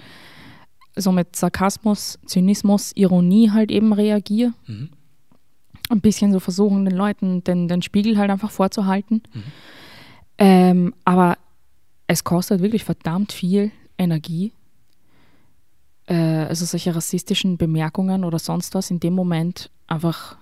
so 0.96 1.12
mit 1.12 1.34
Sarkasmus, 1.36 2.18
Zynismus, 2.26 2.92
Ironie 2.94 3.50
halt 3.50 3.70
eben 3.70 3.92
reagiere. 3.92 4.52
Mhm. 4.66 4.90
Ein 5.88 6.00
bisschen 6.00 6.32
so 6.32 6.40
versuchen, 6.40 6.84
den 6.84 6.96
Leuten 6.96 7.44
den, 7.44 7.68
den 7.68 7.82
Spiegel 7.82 8.16
halt 8.18 8.30
einfach 8.30 8.50
vorzuhalten. 8.50 9.22
Mhm. 9.32 9.42
Ähm, 10.38 10.94
aber 11.04 11.36
es 12.06 12.24
kostet 12.24 12.62
wirklich 12.62 12.84
verdammt 12.84 13.32
viel 13.32 13.70
Energie, 13.98 14.52
äh, 16.06 16.14
also 16.14 16.64
solche 16.64 16.94
rassistischen 16.94 17.56
Bemerkungen 17.58 18.24
oder 18.24 18.38
sonst 18.38 18.74
was 18.74 18.90
in 18.90 19.00
dem 19.00 19.14
Moment 19.14 19.70
einfach 19.86 20.36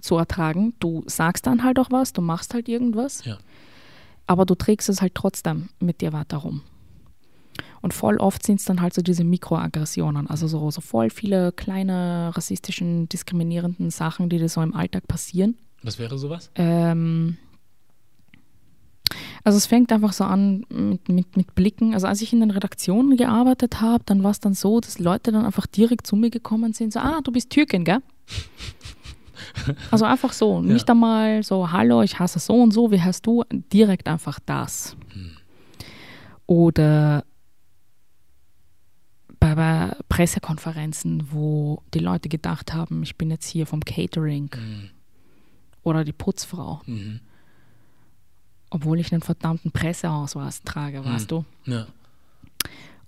zu 0.00 0.16
ertragen. 0.16 0.74
Du 0.80 1.02
sagst 1.06 1.46
dann 1.46 1.64
halt 1.64 1.78
auch 1.78 1.90
was, 1.90 2.12
du 2.12 2.20
machst 2.22 2.54
halt 2.54 2.68
irgendwas, 2.68 3.24
Ja. 3.24 3.38
aber 4.26 4.44
du 4.46 4.54
trägst 4.54 4.88
es 4.88 5.00
halt 5.02 5.14
trotzdem 5.14 5.68
mit 5.80 6.00
dir 6.00 6.12
weiter 6.12 6.38
rum. 6.38 6.62
Und 7.82 7.94
voll 7.94 8.18
oft 8.18 8.44
sind 8.44 8.60
es 8.60 8.66
dann 8.66 8.80
halt 8.80 8.92
so 8.94 9.02
diese 9.02 9.24
Mikroaggressionen, 9.24 10.28
also 10.28 10.46
so, 10.46 10.70
so 10.70 10.80
voll 10.80 11.10
viele 11.10 11.52
kleine 11.52 12.30
rassistischen, 12.34 13.08
diskriminierenden 13.08 13.90
Sachen, 13.90 14.28
die 14.28 14.38
dir 14.38 14.48
so 14.48 14.60
im 14.60 14.74
Alltag 14.74 15.08
passieren. 15.08 15.56
Was 15.82 15.98
wäre 15.98 16.18
sowas? 16.18 16.50
Ähm, 16.56 17.38
also 19.44 19.56
es 19.56 19.66
fängt 19.66 19.92
einfach 19.92 20.12
so 20.12 20.24
an 20.24 20.64
mit, 20.68 21.08
mit, 21.08 21.36
mit 21.36 21.54
Blicken. 21.54 21.94
Also 21.94 22.06
als 22.06 22.20
ich 22.20 22.32
in 22.32 22.40
den 22.40 22.50
Redaktionen 22.50 23.16
gearbeitet 23.16 23.80
habe, 23.80 24.04
dann 24.04 24.22
war 24.22 24.30
es 24.30 24.40
dann 24.40 24.54
so, 24.54 24.80
dass 24.80 24.98
Leute 24.98 25.32
dann 25.32 25.46
einfach 25.46 25.66
direkt 25.66 26.06
zu 26.06 26.16
mir 26.16 26.30
gekommen 26.30 26.72
sind, 26.72 26.92
so, 26.92 27.00
ah, 27.00 27.20
du 27.24 27.32
bist 27.32 27.50
Türkin, 27.50 27.84
gell? 27.84 28.00
Also 29.90 30.04
einfach 30.04 30.32
so, 30.32 30.60
nicht 30.60 30.88
einmal 30.88 31.42
so, 31.42 31.72
hallo, 31.72 32.02
ich 32.02 32.18
hasse 32.18 32.38
so 32.38 32.54
und 32.54 32.72
so, 32.72 32.92
wie 32.92 33.00
heißt 33.00 33.26
du? 33.26 33.42
Direkt 33.72 34.06
einfach 34.06 34.38
das. 34.44 34.96
Oder 36.46 37.24
bei, 39.40 39.54
bei 39.54 39.96
Pressekonferenzen, 40.08 41.28
wo 41.32 41.82
die 41.94 41.98
Leute 41.98 42.28
gedacht 42.28 42.72
haben, 42.74 43.02
ich 43.02 43.16
bin 43.16 43.30
jetzt 43.30 43.46
hier 43.48 43.66
vom 43.66 43.80
Catering 43.84 44.50
Mhm. 44.54 44.90
oder 45.82 46.04
die 46.04 46.12
Putzfrau, 46.12 46.80
Mhm. 46.86 47.20
obwohl 48.70 49.00
ich 49.00 49.12
einen 49.12 49.22
verdammten 49.22 49.72
Presseausweis 49.72 50.62
trage, 50.62 51.04
weißt 51.04 51.30
du? 51.30 51.44
Ja. 51.64 51.86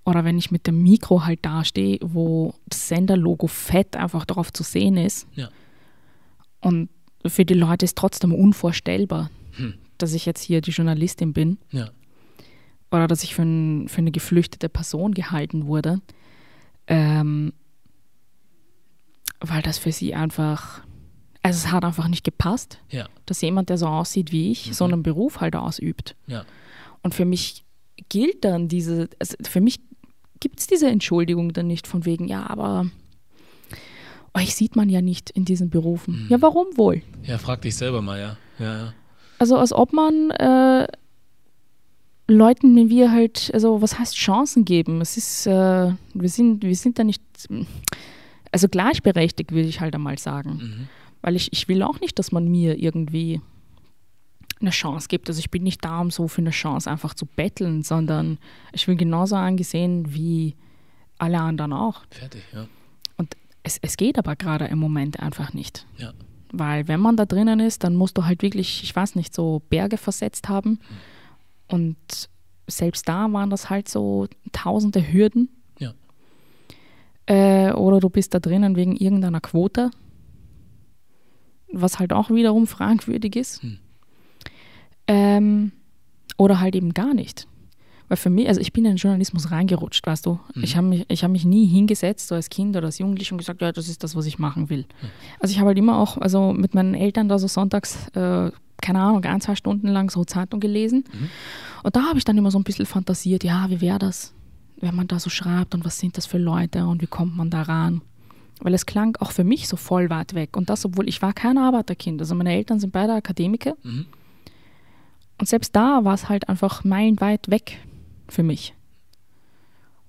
Oder 0.05 0.25
wenn 0.25 0.37
ich 0.37 0.51
mit 0.51 0.67
dem 0.67 0.83
Mikro 0.83 1.23
halt 1.23 1.45
dastehe, 1.45 1.97
wo 2.01 2.53
das 2.67 2.89
Senderlogo 2.89 3.47
fett 3.47 3.95
einfach 3.95 4.25
drauf 4.25 4.51
zu 4.51 4.63
sehen 4.63 4.97
ist. 4.97 5.27
Ja. 5.35 5.49
Und 6.59 6.89
für 7.25 7.45
die 7.45 7.53
Leute 7.53 7.85
ist 7.85 7.97
trotzdem 7.97 8.33
unvorstellbar, 8.33 9.29
Hm. 9.53 9.75
dass 9.97 10.13
ich 10.13 10.25
jetzt 10.25 10.41
hier 10.41 10.59
die 10.59 10.71
Journalistin 10.71 11.31
bin 11.31 11.57
Ja. 11.71 11.89
oder 12.91 13.07
dass 13.07 13.23
ich 13.23 13.33
für, 13.35 13.43
ein, 13.43 13.87
für 13.87 13.99
eine 13.99 14.11
geflüchtete 14.11 14.67
Person 14.67 15.13
gehalten 15.13 15.67
wurde. 15.67 16.01
Ähm, 16.87 17.53
weil 19.39 19.61
das 19.61 19.77
für 19.77 19.91
sie 19.91 20.13
einfach, 20.15 20.81
also 21.41 21.57
es 21.57 21.71
hat 21.71 21.83
einfach 21.83 22.07
nicht 22.07 22.23
gepasst, 22.23 22.79
Ja. 22.89 23.07
dass 23.25 23.41
jemand, 23.41 23.69
der 23.69 23.77
so 23.77 23.87
aussieht 23.87 24.31
wie 24.31 24.51
ich, 24.51 24.75
so 24.75 24.85
einen 24.85 25.03
Beruf 25.03 25.41
halt 25.41 25.55
ausübt. 25.55 26.15
Ja. 26.27 26.45
Und 27.01 27.13
für 27.13 27.25
mich 27.25 27.65
gilt 28.09 28.45
dann 28.45 28.67
diese, 28.67 29.09
also 29.19 29.35
für 29.43 29.59
mich 29.61 29.81
gibt 30.39 30.59
es 30.59 30.67
diese 30.67 30.87
Entschuldigung 30.87 31.53
dann 31.53 31.67
nicht 31.67 31.87
von 31.87 32.05
wegen, 32.05 32.27
ja, 32.27 32.49
aber 32.49 32.85
euch 34.33 34.55
sieht 34.55 34.75
man 34.75 34.89
ja 34.89 35.01
nicht 35.01 35.29
in 35.29 35.45
diesen 35.45 35.69
Berufen. 35.69 36.25
Ja, 36.29 36.41
warum 36.41 36.67
wohl? 36.77 37.01
Ja, 37.23 37.37
frag 37.37 37.61
dich 37.61 37.75
selber 37.75 38.01
mal, 38.01 38.19
ja. 38.19 38.37
Ja, 38.59 38.77
ja. 38.85 38.93
Also 39.39 39.57
als 39.57 39.73
ob 39.73 39.93
man 39.93 40.31
äh, 40.31 40.87
Leuten, 42.27 42.75
wenn 42.75 42.89
wir 42.89 43.11
halt, 43.11 43.51
also 43.53 43.81
was 43.81 43.99
heißt 43.99 44.15
Chancen 44.15 44.65
geben? 44.65 45.01
Es 45.01 45.17
ist, 45.17 45.45
äh, 45.45 45.91
wir 46.13 46.29
sind, 46.29 46.63
wir 46.63 46.75
sind 46.75 46.97
da 46.97 47.03
nicht, 47.03 47.21
also 48.51 48.67
gleichberechtigt, 48.69 49.51
würde 49.51 49.67
ich 49.67 49.81
halt 49.81 49.93
einmal 49.93 50.17
sagen. 50.17 50.51
Mhm. 50.51 50.87
Weil 51.21 51.35
ich, 51.35 51.51
ich 51.51 51.67
will 51.67 51.83
auch 51.83 51.99
nicht, 51.99 52.17
dass 52.19 52.31
man 52.31 52.47
mir 52.47 52.79
irgendwie 52.79 53.41
eine 54.61 54.71
Chance 54.71 55.07
gibt. 55.09 55.29
Also 55.29 55.39
ich 55.39 55.51
bin 55.51 55.63
nicht 55.63 55.83
da, 55.83 55.99
um 55.99 56.11
so 56.11 56.27
für 56.27 56.41
eine 56.41 56.51
Chance 56.51 56.89
einfach 56.89 57.13
zu 57.13 57.25
betteln, 57.25 57.83
sondern 57.83 58.37
ich 58.71 58.87
will 58.87 58.95
genauso 58.95 59.35
angesehen 59.35 60.13
wie 60.13 60.55
alle 61.17 61.39
anderen 61.39 61.73
auch. 61.73 62.01
Fertig, 62.09 62.43
ja. 62.53 62.67
Und 63.17 63.35
es, 63.63 63.77
es 63.81 63.97
geht 63.97 64.17
aber 64.17 64.35
gerade 64.35 64.65
im 64.65 64.79
Moment 64.79 65.19
einfach 65.19 65.53
nicht. 65.53 65.85
Ja. 65.97 66.13
Weil 66.51 66.87
wenn 66.87 66.99
man 66.99 67.17
da 67.17 67.25
drinnen 67.25 67.59
ist, 67.59 67.83
dann 67.83 67.95
musst 67.95 68.17
du 68.17 68.25
halt 68.25 68.41
wirklich, 68.41 68.83
ich 68.83 68.95
weiß 68.95 69.15
nicht, 69.15 69.33
so 69.33 69.61
Berge 69.69 69.97
versetzt 69.97 70.49
haben. 70.49 70.79
Und 71.73 72.29
selbst 72.67 73.09
da 73.09 73.33
waren 73.33 73.49
das 73.49 73.71
halt 73.71 73.89
so 73.89 74.27
tausende 74.51 75.11
Hürden. 75.11 75.49
Ja. 75.79 75.95
Äh, 77.25 77.73
oder 77.73 77.99
du 77.99 78.11
bist 78.11 78.35
da 78.35 78.39
drinnen 78.39 78.75
wegen 78.75 78.95
irgendeiner 78.95 79.41
Quote, 79.41 79.89
was 81.71 81.97
halt 81.97 82.13
auch 82.13 82.29
wiederum 82.29 82.67
fragwürdig 82.67 83.35
ist. 83.35 83.63
Hm. 83.63 83.79
Ähm, 85.07 85.71
oder 86.37 86.59
halt 86.59 86.75
eben 86.75 86.93
gar 86.93 87.15
nicht. 87.15 87.47
Weil 88.09 88.17
für 88.17 88.29
mich, 88.29 88.47
also 88.47 88.59
ich 88.59 88.73
bin 88.73 88.85
in 88.85 88.91
den 88.91 88.97
Journalismus 88.97 89.51
reingerutscht, 89.51 90.05
weißt 90.05 90.25
du. 90.25 90.39
Mhm. 90.53 90.63
Ich 90.63 90.75
habe 90.75 90.87
mich, 90.87 91.05
ich 91.07 91.23
hab 91.23 91.31
mich 91.31 91.45
nie 91.45 91.65
hingesetzt, 91.65 92.27
so 92.27 92.35
als 92.35 92.49
Kind 92.49 92.75
oder 92.75 92.87
als 92.87 92.99
Jugendlich 92.99 93.31
und 93.31 93.37
gesagt, 93.37 93.61
ja, 93.61 93.71
das 93.71 93.87
ist 93.87 94.03
das, 94.03 94.15
was 94.15 94.25
ich 94.25 94.39
machen 94.39 94.69
will. 94.69 94.85
Also 95.39 95.53
ich 95.53 95.59
habe 95.59 95.69
halt 95.69 95.77
immer 95.77 95.97
auch, 95.97 96.17
also 96.17 96.53
mit 96.53 96.75
meinen 96.75 96.95
Eltern 96.95 97.29
da 97.29 97.39
so 97.39 97.47
sonntags, 97.47 98.09
äh, 98.09 98.51
keine 98.81 98.99
Ahnung, 98.99 99.23
ein, 99.23 99.41
zwei 99.41 99.55
Stunden 99.55 99.87
lang 99.87 100.09
so 100.11 100.25
Zeitung 100.25 100.59
gelesen. 100.59 101.05
Mhm. 101.11 101.29
Und 101.83 101.95
da 101.95 102.03
habe 102.03 102.17
ich 102.17 102.25
dann 102.25 102.37
immer 102.37 102.51
so 102.51 102.59
ein 102.59 102.63
bisschen 102.63 102.85
fantasiert, 102.85 103.43
ja, 103.43 103.69
wie 103.69 103.81
wäre 103.81 103.99
das, 103.99 104.33
wenn 104.77 104.95
man 104.95 105.07
da 105.07 105.19
so 105.19 105.29
schreibt 105.29 105.73
und 105.73 105.85
was 105.85 105.97
sind 105.97 106.17
das 106.17 106.25
für 106.25 106.37
Leute 106.37 106.85
und 106.85 107.01
wie 107.01 107.07
kommt 107.07 107.37
man 107.37 107.49
da 107.49 107.61
ran? 107.61 108.01
Weil 108.59 108.73
es 108.73 108.85
klang 108.85 109.17
auch 109.19 109.31
für 109.31 109.43
mich 109.43 109.67
so 109.67 109.77
voll 109.77 110.09
weit 110.09 110.35
weg. 110.35 110.55
Und 110.55 110.69
das, 110.69 110.85
obwohl 110.85 111.07
ich 111.09 111.21
war 111.21 111.33
kein 111.33 111.57
Arbeiterkind. 111.57 112.21
Also 112.21 112.35
meine 112.35 112.53
Eltern 112.53 112.79
sind 112.79 112.91
beide 112.91 113.13
Akademiker. 113.13 113.75
Mhm. 113.83 114.05
Und 115.39 115.47
selbst 115.47 115.75
da 115.75 116.05
war 116.05 116.13
es 116.13 116.29
halt 116.29 116.47
einfach 116.47 116.83
meilenweit 116.83 117.49
weg 117.49 117.79
für 118.29 118.43
mich. 118.43 118.73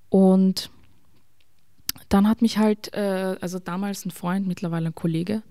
Und 0.09 0.69
dann 2.09 2.27
hat 2.27 2.41
mich 2.41 2.57
halt, 2.57 2.93
äh, 2.93 3.35
also 3.41 3.59
damals 3.59 4.05
ein 4.05 4.11
Freund, 4.11 4.47
mittlerweile 4.47 4.87
ein 4.87 4.95
Kollege, 4.95 5.41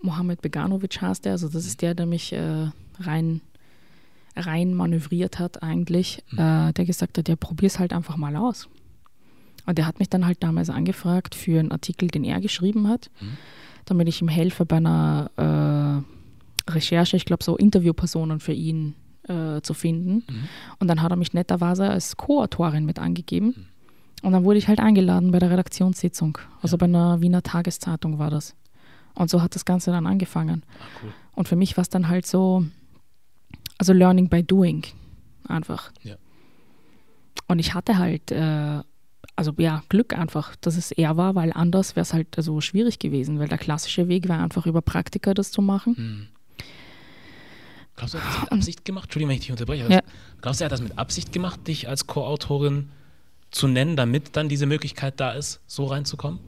Mohamed 0.00 0.42
Beganovic 0.42 1.00
heißt 1.00 1.24
der, 1.24 1.32
also 1.32 1.48
das 1.48 1.66
ist 1.66 1.82
der, 1.82 1.94
der 1.94 2.06
mich 2.06 2.32
äh, 2.32 2.70
rein, 3.00 3.40
rein 4.36 4.74
manövriert 4.74 5.38
hat 5.38 5.62
eigentlich, 5.62 6.22
äh, 6.36 6.72
der 6.72 6.84
gesagt 6.84 7.18
hat, 7.18 7.28
ja, 7.28 7.36
probier's 7.36 7.78
halt 7.78 7.92
einfach 7.92 8.16
mal 8.16 8.36
aus. 8.36 8.68
Und 9.66 9.76
der 9.76 9.86
hat 9.86 9.98
mich 9.98 10.08
dann 10.08 10.24
halt 10.24 10.42
damals 10.42 10.70
angefragt 10.70 11.34
für 11.34 11.58
einen 11.58 11.72
Artikel, 11.72 12.08
den 12.08 12.24
er 12.24 12.40
geschrieben 12.40 12.88
hat, 12.88 13.10
damit 13.84 14.08
ich 14.08 14.22
ihm 14.22 14.28
helfe 14.28 14.64
bei 14.64 14.76
einer 14.76 16.04
äh, 16.66 16.70
Recherche, 16.70 17.16
ich 17.16 17.24
glaube 17.24 17.44
so 17.44 17.56
Interviewpersonen 17.56 18.40
für 18.40 18.52
ihn 18.52 18.94
äh, 19.28 19.60
zu 19.62 19.74
finden. 19.74 20.24
Und 20.78 20.88
dann 20.88 21.02
hat 21.02 21.10
er 21.12 21.16
mich 21.16 21.32
netterweise 21.32 21.88
als 21.88 22.16
Co-Autorin 22.16 22.84
mit 22.84 22.98
angegeben. 22.98 23.68
Und 24.22 24.32
dann 24.32 24.44
wurde 24.44 24.58
ich 24.58 24.68
halt 24.68 24.80
eingeladen 24.80 25.30
bei 25.30 25.38
der 25.38 25.50
Redaktionssitzung. 25.50 26.38
Also 26.60 26.76
bei 26.76 26.86
einer 26.86 27.20
Wiener 27.20 27.42
Tageszeitung 27.42 28.18
war 28.18 28.30
das. 28.30 28.54
Und 29.14 29.30
so 29.30 29.42
hat 29.42 29.54
das 29.54 29.64
Ganze 29.64 29.90
dann 29.90 30.06
angefangen. 30.06 30.62
Ah, 30.78 30.84
cool. 31.02 31.12
Und 31.34 31.48
für 31.48 31.56
mich 31.56 31.76
war 31.76 31.82
es 31.82 31.88
dann 31.88 32.08
halt 32.08 32.26
so, 32.26 32.64
also 33.78 33.92
Learning 33.92 34.28
by 34.28 34.42
Doing 34.42 34.84
einfach. 35.46 35.92
Ja. 36.02 36.16
Und 37.46 37.58
ich 37.58 37.74
hatte 37.74 37.98
halt 37.98 38.30
äh, 38.32 38.80
also 39.38 39.54
ja, 39.56 39.84
Glück 39.88 40.18
einfach, 40.18 40.56
dass 40.56 40.76
es 40.76 40.90
er 40.90 41.16
war, 41.16 41.36
weil 41.36 41.52
anders 41.52 41.94
wäre 41.94 42.02
es 42.02 42.12
halt 42.12 42.36
also 42.36 42.60
schwierig 42.60 42.98
gewesen, 42.98 43.38
weil 43.38 43.46
der 43.46 43.56
klassische 43.56 44.08
Weg 44.08 44.28
wäre 44.28 44.40
einfach 44.40 44.66
über 44.66 44.82
Praktika 44.82 45.32
das 45.32 45.52
zu 45.52 45.62
machen. 45.62 45.96
Hm. 45.96 46.26
Glaubst 47.98 48.14
du, 48.14 48.18
er 48.18 48.24
hat 48.24 48.32
das 48.34 48.42
mit 48.42 48.52
Absicht 48.52 48.84
gemacht? 48.84 49.04
Entschuldigung, 49.04 49.28
wenn 49.30 49.34
ich 49.36 49.42
dich 49.42 49.50
unterbreche. 49.50 49.92
Ja. 49.92 50.00
Glaubst 50.40 50.60
du, 50.60 50.64
er 50.64 50.66
hat 50.66 50.72
das 50.72 50.80
mit 50.80 50.96
Absicht 50.98 51.32
gemacht, 51.32 51.66
dich 51.66 51.88
als 51.88 52.06
Co-Autorin 52.06 52.88
zu 53.50 53.66
nennen, 53.66 53.96
damit 53.96 54.36
dann 54.36 54.48
diese 54.48 54.66
Möglichkeit 54.66 55.18
da 55.20 55.32
ist, 55.32 55.60
so 55.66 55.84
reinzukommen? 55.86 56.38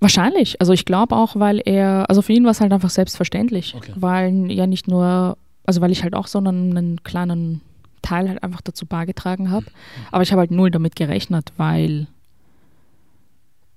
Wahrscheinlich. 0.00 0.60
Also 0.60 0.72
ich 0.72 0.84
glaube 0.84 1.16
auch, 1.16 1.34
weil 1.36 1.60
er, 1.64 2.08
also 2.08 2.22
für 2.22 2.32
ihn 2.32 2.44
war 2.44 2.50
es 2.50 2.60
halt 2.60 2.72
einfach 2.72 2.90
selbstverständlich, 2.90 3.74
Okay. 3.74 3.92
weil 3.96 4.50
ja 4.52 4.66
nicht 4.66 4.86
nur, 4.86 5.36
also 5.64 5.80
weil 5.80 5.90
ich 5.92 6.02
halt 6.02 6.14
auch 6.14 6.26
so 6.26 6.38
einen, 6.38 6.76
einen 6.76 7.02
kleinen 7.02 7.60
Teil 8.02 8.28
halt 8.28 8.42
einfach 8.42 8.60
dazu 8.60 8.84
beigetragen 8.86 9.50
habe, 9.50 9.66
aber 10.12 10.22
ich 10.22 10.30
habe 10.30 10.40
halt 10.40 10.50
null 10.50 10.70
damit 10.70 10.94
gerechnet, 10.94 11.52
weil 11.56 12.06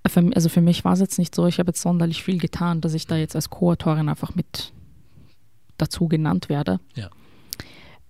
für, 0.06 0.30
also 0.36 0.50
für 0.50 0.62
mich 0.62 0.84
war 0.84 0.94
es 0.94 1.00
jetzt 1.00 1.18
nicht 1.18 1.34
so, 1.34 1.48
ich 1.48 1.60
habe 1.60 1.70
jetzt 1.70 1.82
sonderlich 1.82 2.24
viel 2.24 2.38
getan, 2.38 2.82
dass 2.82 2.94
ich 2.94 3.08
da 3.08 3.16
jetzt 3.16 3.36
als 3.36 3.50
Co-Autorin 3.50 4.10
einfach 4.10 4.36
mit 4.36 4.74
dazu 5.78 6.08
genannt 6.08 6.50
werde. 6.50 6.80
Ja. 6.96 7.10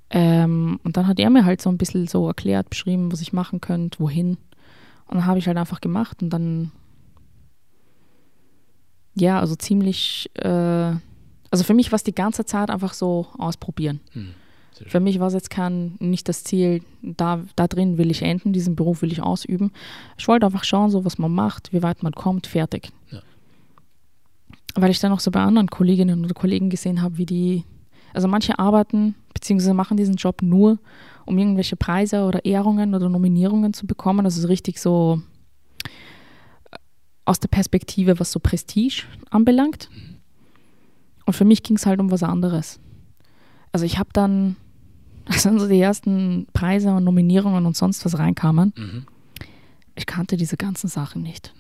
Ähm, 0.10 0.80
und 0.84 0.98
dann 0.98 1.08
hat 1.08 1.20
er 1.20 1.30
mir 1.30 1.46
halt 1.46 1.62
so 1.62 1.70
ein 1.70 1.78
bisschen 1.78 2.08
so 2.08 2.28
erklärt, 2.28 2.70
beschrieben, 2.70 3.12
was 3.12 3.22
ich 3.22 3.34
machen 3.34 3.60
könnte, 3.62 4.00
wohin. 4.00 4.38
Und 5.08 5.16
dann 5.16 5.26
habe 5.26 5.40
ich 5.40 5.48
halt 5.48 5.58
einfach 5.58 5.82
gemacht 5.82 6.22
und 6.22 6.30
dann 6.30 6.72
ja, 9.20 9.40
also 9.40 9.56
ziemlich, 9.56 10.30
äh, 10.36 10.94
also 11.50 11.64
für 11.64 11.74
mich 11.74 11.92
war 11.92 11.98
es 11.98 12.04
die 12.04 12.16
ganze 12.16 12.46
Zeit 12.46 12.70
einfach 12.70 12.94
so 12.94 13.28
ausprobieren. 13.38 14.00
Hm. 14.12 14.34
Für 14.86 15.00
mich 15.00 15.20
war 15.20 15.28
es 15.28 15.34
jetzt 15.34 15.50
kein, 15.50 15.96
nicht 16.00 16.30
das 16.30 16.44
Ziel, 16.44 16.84
da, 17.02 17.44
da 17.56 17.68
drin 17.68 17.98
will 17.98 18.12
ich 18.12 18.22
enden, 18.22 18.54
diesen 18.54 18.76
Beruf 18.76 19.02
will 19.02 19.12
ich 19.12 19.24
ausüben. 19.24 19.72
Ich 20.20 20.28
wollte 20.28 20.46
einfach 20.46 20.64
schauen, 20.64 20.92
so 20.92 21.04
was 21.04 21.18
man 21.18 21.32
macht, 21.32 21.74
wie 21.74 21.82
weit 21.82 22.04
man 22.04 22.14
kommt, 22.14 22.46
fertig. 22.46 22.92
Weil 24.80 24.92
ich 24.92 25.00
dann 25.00 25.12
auch 25.12 25.20
so 25.20 25.32
bei 25.32 25.42
anderen 25.42 25.70
Kolleginnen 25.70 26.24
oder 26.24 26.34
Kollegen 26.34 26.70
gesehen 26.70 27.02
habe, 27.02 27.18
wie 27.18 27.26
die, 27.26 27.64
also 28.14 28.28
manche 28.28 28.60
arbeiten 28.60 29.16
beziehungsweise 29.34 29.74
machen 29.74 29.98
diesen 29.98 30.16
Job 30.16 30.42
nur, 30.42 30.80
um 31.26 31.38
irgendwelche 31.38 31.76
Preise 31.76 32.24
oder 32.24 32.46
Ehrungen 32.46 32.96
oder 32.96 33.10
Nominierungen 33.10 33.74
zu 33.74 33.86
bekommen. 33.88 34.24
Das 34.24 34.38
ist 34.38 34.48
richtig 34.48 34.80
so 34.80 35.22
äh, 36.72 36.78
aus 37.26 37.40
der 37.40 37.48
Perspektive, 37.50 38.20
was 38.20 38.32
so 38.32 38.40
Prestige 38.40 39.04
anbelangt. 39.30 39.90
Und 41.26 41.34
für 41.34 41.46
mich 41.46 41.62
ging 41.64 41.76
es 41.76 41.86
halt 41.86 42.00
um 42.00 42.10
was 42.10 42.24
anderes. 42.24 42.80
Also 43.72 43.86
ich 43.86 44.00
habe 44.00 44.10
dann, 44.14 44.56
als 45.26 45.44
dann 45.44 45.60
so 45.60 45.68
die 45.68 45.80
ersten 45.80 46.48
Preise 46.54 46.94
und 46.94 47.04
Nominierungen 47.04 47.66
und 47.66 47.76
sonst 47.76 48.06
was 48.06 48.18
reinkamen, 48.18 48.74
Mhm. 48.78 49.06
ich 49.96 50.06
kannte 50.06 50.38
diese 50.38 50.58
ganzen 50.58 50.88
Sachen 50.88 51.22
nicht. 51.22 51.54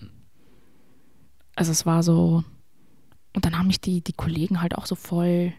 Also 1.55 1.71
es 1.71 1.86
war 1.86 2.01
so, 2.03 2.43
und 3.38 3.46
dann 3.46 3.56
haben 3.56 3.67
mich 3.67 3.79
die, 3.79 4.01
die 4.01 4.13
Kollegen 4.13 4.62
halt 4.62 4.75
auch 4.75 4.88
so 4.88 4.96
voll, 4.96 5.53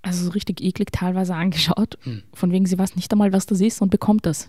also 0.00 0.24
so 0.24 0.30
richtig 0.30 0.62
eklig 0.62 0.90
teilweise 0.92 1.34
angeschaut, 1.34 1.98
Hm. 2.04 2.22
von 2.32 2.50
wegen 2.52 2.64
sie 2.64 2.78
weiß 2.78 2.96
nicht 2.96 3.12
einmal, 3.12 3.34
was 3.34 3.44
das 3.44 3.60
ist 3.60 3.82
und 3.82 3.90
bekommt 3.90 4.24
das. 4.24 4.48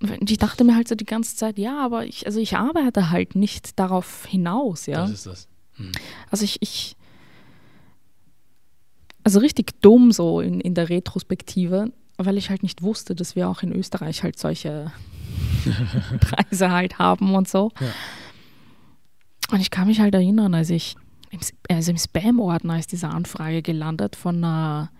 Und 0.00 0.30
ich 0.30 0.38
dachte 0.38 0.64
mir 0.64 0.74
halt 0.76 0.88
so 0.88 0.94
die 0.94 1.04
ganze 1.04 1.36
Zeit, 1.36 1.58
ja, 1.58 1.78
aber 1.84 2.06
ich, 2.06 2.24
also 2.24 2.40
ich 2.40 2.56
arbeite 2.56 3.10
halt 3.10 3.34
nicht 3.34 3.78
darauf 3.78 4.24
hinaus, 4.24 4.86
ja. 4.86 5.02
Das 5.02 5.10
ist 5.10 5.26
das. 5.26 5.48
Hm. 5.74 5.92
Also 6.30 6.44
ich, 6.44 6.56
ich 6.62 6.96
also 9.24 9.40
richtig 9.40 9.78
dumm 9.82 10.10
so 10.10 10.40
in, 10.40 10.58
in 10.58 10.72
der 10.72 10.88
Retrospektive, 10.88 11.92
weil 12.16 12.38
ich 12.38 12.48
halt 12.48 12.62
nicht 12.62 12.80
wusste, 12.80 13.14
dass 13.14 13.36
wir 13.36 13.46
auch 13.50 13.62
in 13.62 13.72
Österreich 13.72 14.22
halt 14.22 14.38
solche 14.38 14.90
Preise 16.20 16.70
halt 16.70 16.98
haben 16.98 17.34
und 17.34 17.46
so. 17.46 17.72
Ja. 17.78 17.88
Und 19.50 19.60
ich 19.60 19.70
kann 19.70 19.88
mich 19.88 20.00
halt 20.00 20.14
erinnern, 20.14 20.54
als 20.54 20.70
ich 20.70 20.96
im, 21.30 21.40
also 21.68 21.90
im 21.90 21.98
Spam-Ordner 21.98 22.78
ist 22.78 22.92
diese 22.92 23.08
Anfrage 23.08 23.62
gelandet 23.62 24.16
von 24.16 24.36
einer 24.36 24.90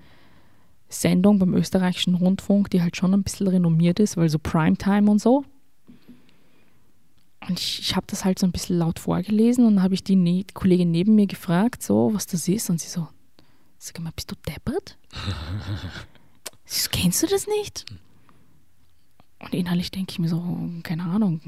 Sendung 0.89 1.39
beim 1.39 1.55
österreichischen 1.55 2.15
Rundfunk, 2.15 2.71
die 2.71 2.83
halt 2.83 2.97
schon 2.97 3.13
ein 3.13 3.23
bisschen 3.23 3.49
renommiert 3.49 4.01
ist, 4.01 4.17
weil 4.17 4.29
so 4.29 4.39
Primetime 4.39 5.11
und 5.11 5.21
so. 5.21 5.45
Und 7.47 7.61
ich, 7.61 7.81
ich 7.81 7.97
habe 7.97 8.07
das 8.09 8.25
halt 8.25 8.39
so 8.39 8.47
ein 8.47 8.53
bisschen 8.53 8.79
laut 8.79 8.99
vorgelesen 8.99 9.67
und 9.67 9.83
habe 9.83 9.95
ich 9.95 10.03
die, 10.03 10.17
ne 10.17 10.45
die 10.45 10.55
Kollegin 10.55 10.91
neben 10.91 11.15
mir 11.15 11.27
gefragt, 11.27 11.83
so, 11.83 12.11
was 12.13 12.27
das 12.27 12.49
ist. 12.49 12.69
Und 12.69 12.81
sie 12.81 12.89
so, 12.89 13.09
sag 13.79 14.01
mal, 14.01 14.13
bist 14.15 14.31
du 14.31 14.37
deppert? 14.47 14.97
So, 16.71 16.91
kennst 16.93 17.23
du 17.23 17.27
das 17.27 17.47
nicht? 17.47 17.87
Und 19.41 19.55
innerlich 19.55 19.91
denke 19.91 20.13
ich 20.13 20.19
mir 20.19 20.29
so, 20.29 20.43
keine 20.83 21.05
Ahnung, 21.05 21.41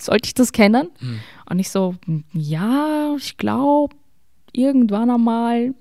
sollte 0.00 0.26
ich 0.28 0.34
das 0.34 0.52
kennen? 0.52 0.88
Hm. 0.98 1.20
Und 1.50 1.58
ich 1.58 1.68
so, 1.68 1.94
ja, 2.32 3.14
ich 3.16 3.36
glaube, 3.36 3.94
irgendwann 4.52 5.10
einmal 5.10 5.74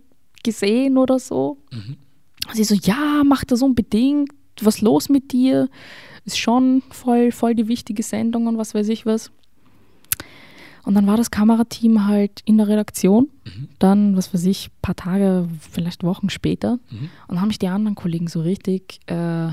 gesehen 0.44 0.98
oder 0.98 1.20
so. 1.20 1.58
Mhm. 1.72 1.98
Sie 2.54 2.64
so, 2.64 2.76
ja, 2.76 3.24
mach 3.26 3.44
das 3.44 3.62
unbedingt. 3.62 4.32
Was 4.62 4.82
los 4.82 5.10
mit 5.10 5.32
dir? 5.32 5.70
Ist 6.26 6.40
schon 6.40 6.84
voll, 6.90 7.32
voll 7.32 7.56
die 7.56 7.68
wichtige 7.68 8.04
Sendung 8.04 8.48
und 8.48 8.58
was 8.58 8.74
weiß 8.74 8.90
ich 8.90 9.06
was. 9.06 9.32
Und 10.84 10.96
dann 10.96 11.06
war 11.06 11.18
das 11.18 11.32
Kamerateam 11.32 12.06
halt 12.06 12.42
in 12.46 12.58
der 12.58 12.70
Redaktion. 12.70 13.30
Mhm. 13.46 13.70
Dann, 13.78 14.16
was 14.16 14.34
weiß 14.34 14.46
ich, 14.46 14.70
paar 14.82 14.96
Tage, 14.96 15.48
vielleicht 15.72 16.04
Wochen 16.04 16.30
später. 16.30 16.80
Mhm. 16.90 17.10
Und 17.28 17.30
dann 17.30 17.42
haben 17.42 17.48
mich 17.50 17.60
die 17.60 17.68
anderen 17.68 17.96
Kollegen 17.96 18.28
so 18.28 18.42
richtig 18.42 19.00
äh, 19.08 19.50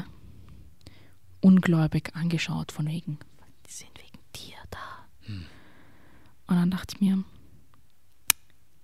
ungläubig 1.45 2.11
angeschaut, 2.15 2.73
von 2.73 2.87
wegen, 2.89 3.19
die 3.67 3.73
sind 3.73 3.91
wegen 3.99 4.19
dir 4.35 4.57
da. 4.71 4.79
Hm. 5.27 5.45
Und 6.47 6.57
dann 6.57 6.71
dachte 6.71 6.95
ich 6.97 7.01
mir, 7.01 7.23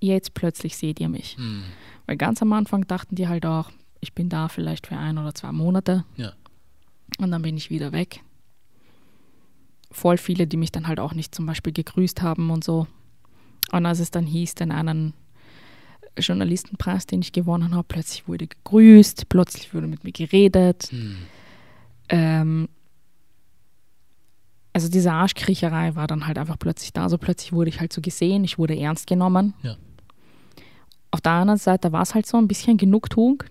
jetzt 0.01 0.35
plötzlich 0.35 0.77
seht 0.77 1.01
ihr 1.01 1.09
mich. 1.09 1.37
Hm. 1.37 1.63
Weil 2.07 2.17
ganz 2.17 2.43
am 2.43 2.53
Anfang 2.53 2.87
dachten 2.87 3.15
die 3.15 3.29
halt 3.29 3.47
auch, 3.47 3.71
ich 4.01 4.13
bin 4.15 4.29
da 4.29 4.49
vielleicht 4.49 4.87
für 4.87 4.97
ein 4.97 5.17
oder 5.19 5.35
zwei 5.35 5.53
Monate 5.53 6.05
Ja. 6.17 6.33
und 7.19 7.31
dann 7.31 7.43
bin 7.43 7.57
ich 7.57 7.71
wieder 7.71 7.93
weg. 7.93 8.23
Voll 9.91 10.19
viele, 10.19 10.47
die 10.47 10.57
mich 10.57 10.71
dann 10.71 10.87
halt 10.87 11.01
auch 11.01 11.15
nicht 11.15 11.35
zum 11.35 11.47
Beispiel 11.47 11.73
gegrüßt 11.73 12.23
haben 12.23 12.51
und 12.51 12.63
so. 12.63 12.87
Und 13.73 13.87
als 13.87 14.01
es 14.01 14.11
dann 14.11 14.27
hieß, 14.27 14.55
den 14.55 14.71
einen 14.71 15.15
Journalistenpreis, 16.19 17.07
den 17.07 17.23
ich 17.23 17.33
gewonnen 17.33 17.75
habe, 17.75 17.87
plötzlich 17.89 18.29
wurde 18.29 18.47
gegrüßt, 18.47 19.29
plötzlich 19.29 19.73
wurde 19.75 19.87
mit 19.87 20.05
mir 20.05 20.13
geredet. 20.13 20.89
Hm. 20.91 21.17
Ähm, 22.11 22.69
also 24.73 24.89
diese 24.89 25.13
Arschkriecherei 25.13 25.95
war 25.95 26.07
dann 26.07 26.27
halt 26.27 26.39
einfach 26.39 26.59
plötzlich 26.59 26.93
da. 26.93 27.05
Also 27.05 27.19
plötzlich 27.19 27.53
wurde 27.53 27.71
ich 27.71 27.81
halt 27.81 27.93
so 27.93 28.01
gesehen, 28.01 28.45
ich 28.45 28.59
wurde 28.59 28.79
ernst 28.79 29.07
genommen. 29.07 29.55
Ja. 29.63 29.77
Auf 31.11 31.21
der 31.21 31.33
anderen 31.33 31.59
Seite 31.59 31.93
war 31.93 32.03
es 32.03 32.15
halt 32.15 32.27
so 32.27 32.37
ein 32.37 32.47
bisschen 32.47 32.77
Genugtuung, 32.77 33.43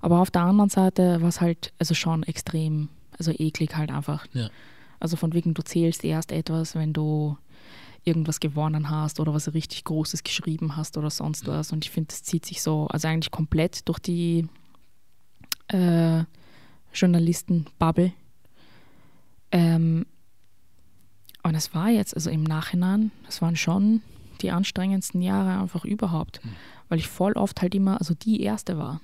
aber 0.00 0.20
auf 0.20 0.30
der 0.30 0.42
anderen 0.42 0.68
Seite 0.68 1.22
war 1.22 1.28
es 1.28 1.40
halt 1.40 1.72
also 1.78 1.94
schon 1.94 2.24
extrem, 2.24 2.88
also 3.18 3.30
eklig 3.32 3.74
halt 3.74 3.90
einfach. 3.90 4.26
Ja. 4.34 4.50
Also 5.00 5.16
von 5.16 5.32
wegen, 5.32 5.54
du 5.54 5.62
zählst 5.62 6.04
erst 6.04 6.30
etwas, 6.30 6.74
wenn 6.74 6.92
du 6.92 7.38
irgendwas 8.04 8.38
gewonnen 8.38 8.90
hast 8.90 9.18
oder 9.18 9.32
was 9.32 9.52
richtig 9.54 9.84
Großes 9.84 10.24
geschrieben 10.24 10.76
hast 10.76 10.98
oder 10.98 11.08
sonst 11.08 11.46
was. 11.46 11.72
Und 11.72 11.86
ich 11.86 11.90
finde, 11.90 12.08
das 12.08 12.22
zieht 12.22 12.44
sich 12.44 12.60
so, 12.60 12.86
also 12.88 13.08
eigentlich 13.08 13.30
komplett 13.30 13.88
durch 13.88 13.98
die 13.98 14.46
äh, 15.68 16.24
Journalisten-Bubble. 16.94 18.12
Ähm, 19.50 20.06
und 21.42 21.54
es 21.54 21.74
war 21.74 21.90
jetzt, 21.90 22.14
also 22.14 22.30
im 22.30 22.42
Nachhinein, 22.42 23.10
es 23.28 23.42
waren 23.42 23.56
schon 23.56 24.02
die 24.40 24.50
anstrengendsten 24.50 25.22
Jahre 25.22 25.60
einfach 25.60 25.84
überhaupt, 25.84 26.44
Mhm. 26.44 26.50
weil 26.88 26.98
ich 26.98 27.08
voll 27.08 27.32
oft 27.34 27.60
halt 27.62 27.74
immer, 27.74 27.98
also 27.98 28.14
die 28.14 28.40
Erste 28.42 28.78
war. 28.78 29.00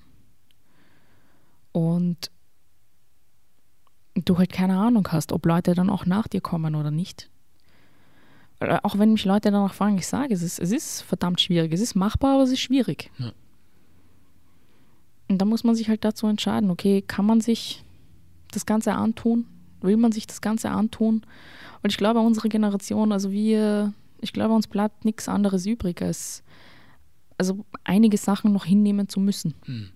Und 1.72 2.30
du 4.14 4.38
halt 4.38 4.52
keine 4.52 4.76
Ahnung 4.78 5.06
hast, 5.12 5.32
ob 5.32 5.46
Leute 5.46 5.74
dann 5.74 5.88
auch 5.90 6.04
nach 6.06 6.26
dir 6.28 6.40
kommen 6.40 6.74
oder 6.74 6.90
nicht. 6.90 7.30
Auch 8.82 8.98
wenn 8.98 9.12
mich 9.12 9.24
Leute 9.24 9.50
danach 9.50 9.72
fragen, 9.72 9.96
ich 9.96 10.06
sage, 10.06 10.34
es 10.34 10.42
ist, 10.42 10.58
es 10.58 10.70
ist 10.72 11.00
verdammt 11.02 11.40
schwierig. 11.40 11.72
Es 11.72 11.80
ist 11.80 11.94
machbar, 11.94 12.34
aber 12.34 12.42
es 12.42 12.50
ist 12.50 12.60
schwierig. 12.60 13.10
Ja. 13.18 13.32
Und 15.30 15.38
da 15.38 15.44
muss 15.44 15.62
man 15.62 15.76
sich 15.76 15.88
halt 15.88 16.04
dazu 16.04 16.26
entscheiden, 16.26 16.72
okay, 16.72 17.02
kann 17.02 17.24
man 17.24 17.40
sich 17.40 17.84
das 18.50 18.66
Ganze 18.66 18.94
antun? 18.94 19.46
Will 19.80 19.96
man 19.96 20.10
sich 20.10 20.26
das 20.26 20.40
Ganze 20.40 20.70
antun? 20.70 21.22
Und 21.84 21.90
ich 21.90 21.96
glaube, 21.96 22.18
unsere 22.18 22.48
Generation, 22.48 23.12
also 23.12 23.30
wir, 23.30 23.94
ich 24.20 24.32
glaube, 24.32 24.54
uns 24.54 24.66
bleibt 24.66 25.04
nichts 25.04 25.28
anderes 25.28 25.66
übrig, 25.66 26.02
als 26.02 26.42
also 27.38 27.64
einige 27.84 28.18
Sachen 28.18 28.52
noch 28.52 28.64
hinnehmen 28.64 29.08
zu 29.08 29.20
müssen. 29.20 29.54
Hm. 29.66 29.90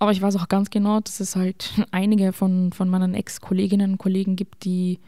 Aber 0.00 0.10
ich 0.10 0.20
weiß 0.20 0.34
auch 0.34 0.48
ganz 0.48 0.70
genau, 0.70 0.98
dass 0.98 1.20
es 1.20 1.36
halt 1.36 1.70
einige 1.92 2.32
von, 2.32 2.72
von 2.72 2.90
meinen 2.90 3.14
Ex-Kolleginnen 3.14 3.92
und 3.92 3.98
Kollegen 3.98 4.34
gibt, 4.34 4.64
die 4.64 4.98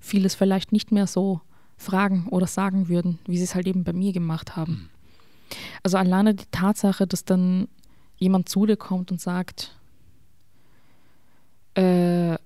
vieles 0.00 0.36
vielleicht 0.36 0.70
nicht 0.70 0.92
mehr 0.92 1.08
so 1.08 1.40
fragen 1.76 2.28
oder 2.30 2.46
sagen 2.46 2.88
würden, 2.88 3.18
wie 3.26 3.36
sie 3.36 3.44
es 3.44 3.56
halt 3.56 3.66
eben 3.66 3.82
bei 3.82 3.92
mir 3.92 4.12
gemacht 4.12 4.54
haben. 4.54 4.90
Also 5.82 5.96
alleine 5.96 6.36
die 6.36 6.46
Tatsache, 6.52 7.08
dass 7.08 7.24
dann 7.24 7.66
jemand 8.22 8.48
zu 8.48 8.66
dir 8.66 8.76
kommt 8.76 9.10
und 9.10 9.20
sagt, 9.20 9.78
Äh, 11.74 12.36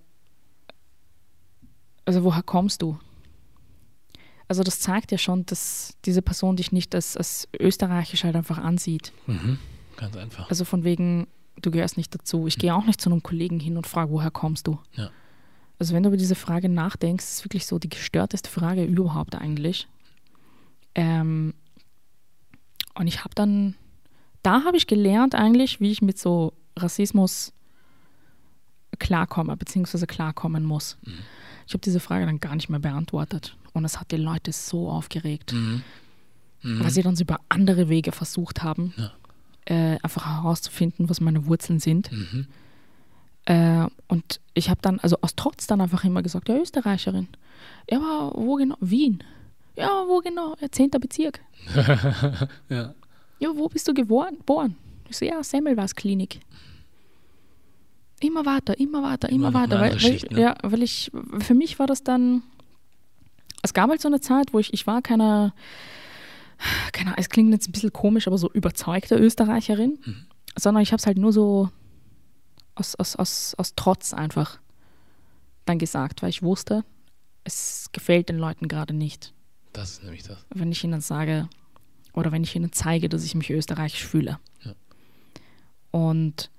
also 2.04 2.22
woher 2.22 2.42
kommst 2.42 2.82
du? 2.82 2.98
Also 4.48 4.62
das 4.62 4.78
zeigt 4.78 5.10
ja 5.10 5.18
schon, 5.18 5.44
dass 5.46 5.96
diese 6.04 6.22
Person 6.22 6.54
dich 6.56 6.70
nicht 6.70 6.94
als, 6.94 7.16
als 7.16 7.48
österreichisch 7.58 8.22
halt 8.22 8.36
einfach 8.36 8.58
ansieht. 8.58 9.12
Mhm. 9.26 9.58
Ganz 9.96 10.16
einfach. 10.16 10.48
Also 10.48 10.64
von 10.64 10.84
wegen, 10.84 11.26
du 11.60 11.72
gehörst 11.72 11.96
nicht 11.96 12.14
dazu. 12.14 12.46
Ich 12.46 12.56
gehe 12.58 12.72
auch 12.72 12.84
nicht 12.84 13.00
zu 13.00 13.10
einem 13.10 13.24
Kollegen 13.24 13.58
hin 13.58 13.76
und 13.76 13.88
frage, 13.88 14.12
woher 14.12 14.30
kommst 14.30 14.68
du? 14.68 14.78
Ja. 14.92 15.10
Also 15.80 15.94
wenn 15.94 16.04
du 16.04 16.10
über 16.10 16.16
diese 16.16 16.36
Frage 16.36 16.68
nachdenkst, 16.68 17.24
ist 17.24 17.38
es 17.38 17.44
wirklich 17.44 17.66
so 17.66 17.80
die 17.80 17.88
gestörteste 17.88 18.48
Frage 18.48 18.84
überhaupt 18.84 19.34
eigentlich. 19.34 19.88
Ähm, 20.94 21.52
und 22.94 23.08
ich 23.08 23.24
habe 23.24 23.34
dann, 23.34 23.74
da 24.46 24.64
habe 24.64 24.76
ich 24.76 24.87
gelernt 24.87 25.35
eigentlich, 25.35 25.80
wie 25.80 25.90
ich 25.90 26.02
mit 26.02 26.18
so 26.18 26.52
Rassismus 26.76 27.52
klarkomme, 28.98 29.56
beziehungsweise 29.56 30.06
klarkommen 30.06 30.64
muss. 30.64 30.96
Mhm. 31.04 31.14
Ich 31.66 31.72
habe 31.74 31.80
diese 31.82 32.00
Frage 32.00 32.26
dann 32.26 32.40
gar 32.40 32.54
nicht 32.54 32.68
mehr 32.68 32.80
beantwortet. 32.80 33.56
Und 33.72 33.85
es 33.85 33.98
hat 34.00 34.11
die 34.12 34.16
Leute 34.16 34.52
so 34.52 34.88
aufgeregt, 34.88 35.52
Mhm. 35.52 35.82
weil 36.62 36.90
sie 36.90 37.02
dann 37.02 37.16
über 37.16 37.40
andere 37.48 37.88
Wege 37.88 38.12
versucht 38.12 38.62
haben, 38.62 38.94
Ja. 38.96 39.11
äh, 39.66 39.98
einfach 40.02 40.24
herauszufinden, 40.26 41.11
was 41.11 41.20
meine 41.20 41.46
Wurzeln 41.46 41.78
sind. 41.80 42.11
Mhm. 42.12 42.46
Äh, 43.46 43.87
und 44.09 44.40
ich 44.54 44.70
habe 44.70 44.80
dann, 44.82 44.98
also 45.00 45.18
aus 45.20 45.35
Trotz 45.37 45.66
dann 45.66 45.80
einfach 45.80 46.04
immer 46.04 46.22
gesagt, 46.22 46.48
ja, 46.48 46.56
Österreicherin. 46.56 47.28
Ja, 47.90 47.98
aber 47.98 48.32
wo 48.35 48.54
genau? 48.56 48.76
Wien. 48.80 49.22
Ja, 49.76 50.04
wo 50.09 50.20
genau? 50.20 50.56
Ja, 50.61 50.70
Zehnter 50.70 50.98
Bezirk. 50.98 51.40
Ja. 52.68 52.94
Ja, 53.38 53.51
wo 53.55 53.68
bist 53.68 53.87
du 53.88 53.94
geboren? 53.94 54.37
Ich 55.09 55.16
so, 55.16 55.25
ja, 55.25 55.42
Semmelweis-Klinik. 55.42 56.40
Immer 58.20 58.46
weiter, 58.46 58.79
immer 58.79 59.03
weiter, 59.03 59.29
immer, 59.29 59.49
Immer 59.49 59.61
weiter. 59.61 59.79
Weil, 59.81 59.92
weil, 59.92 60.01
Schicht, 60.01 60.31
ne? 60.31 60.40
Ja, 60.40 60.55
weil 60.62 60.83
ich, 60.83 61.11
für 61.40 61.55
mich 61.55 61.79
war 61.79 61.87
das 61.87 62.03
dann, 62.03 62.42
es 63.62 63.75
gab 63.75 63.90
halt 63.90 64.01
so 64.01 64.09
eine 64.09 64.20
Zeit, 64.20 64.55
wo 64.55 64.59
ich, 64.59 64.72
ich 64.72 64.87
war 64.87 65.03
keine, 65.03 65.53
keine 66.92 67.09
Ahnung, 67.11 67.18
es 67.20 67.29
klingt 67.29 67.53
jetzt 67.53 67.68
ein 67.68 67.72
bisschen 67.72 67.92
komisch, 67.92 68.27
aber 68.27 68.38
so 68.38 68.51
überzeugte 68.53 69.16
Österreicherin, 69.16 69.99
Mhm. 70.05 70.27
sondern 70.59 70.83
ich 70.83 70.92
habe 70.92 70.99
es 71.01 71.07
halt 71.07 71.18
nur 71.18 71.33
so 71.33 71.68
aus, 72.75 72.94
aus, 72.94 73.16
aus, 73.16 73.55
aus 73.59 73.75
Trotz 73.77 74.14
einfach 74.14 74.59
dann 75.66 75.79
gesagt, 75.79 76.22
weil 76.22 76.31
ich 76.31 76.42
wusste, 76.42 76.85
es 77.44 77.90
gefällt 77.92 78.29
den 78.31 78.38
Leuten 78.38 78.66
gerade 78.68 78.94
nicht 78.94 79.35
Das 79.75 79.90
ist 79.92 80.03
nämlich 80.05 80.22
das. 80.22 80.38
wenn 80.55 80.72
ich 80.72 80.83
ihnen 80.85 81.01
sage 81.03 81.49
oder 82.16 82.33
wenn 82.33 82.42
ich 82.42 82.57
ihnen 82.57 82.72
zeige, 82.72 83.09
dass 83.09 83.24
ich 83.24 83.35
mich 83.35 83.50
österreichisch 83.50 84.05
fühle. 84.05 84.38
Ja. 84.64 84.72
Und 85.92 86.50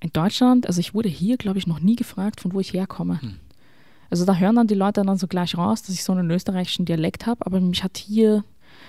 in 0.00 0.10
Deutschland, 0.12 0.66
also 0.66 0.80
ich 0.80 0.94
wurde 0.94 1.08
hier, 1.08 1.36
glaube 1.36 1.58
ich, 1.58 1.66
noch 1.66 1.80
nie 1.80 1.96
gefragt, 1.96 2.40
von 2.40 2.52
wo 2.52 2.60
ich 2.60 2.72
herkomme. 2.72 3.22
Hm. 3.22 3.36
Also 4.10 4.24
da 4.24 4.36
hören 4.36 4.56
dann 4.56 4.66
die 4.66 4.74
Leute 4.74 5.02
dann 5.02 5.18
so 5.18 5.26
gleich 5.26 5.56
raus, 5.56 5.82
dass 5.82 5.94
ich 5.94 6.04
so 6.04 6.12
einen 6.12 6.30
österreichischen 6.30 6.84
Dialekt 6.84 7.26
habe, 7.26 7.44
aber 7.46 7.60
mich 7.60 7.82
hat 7.84 7.98
hier, 7.98 8.44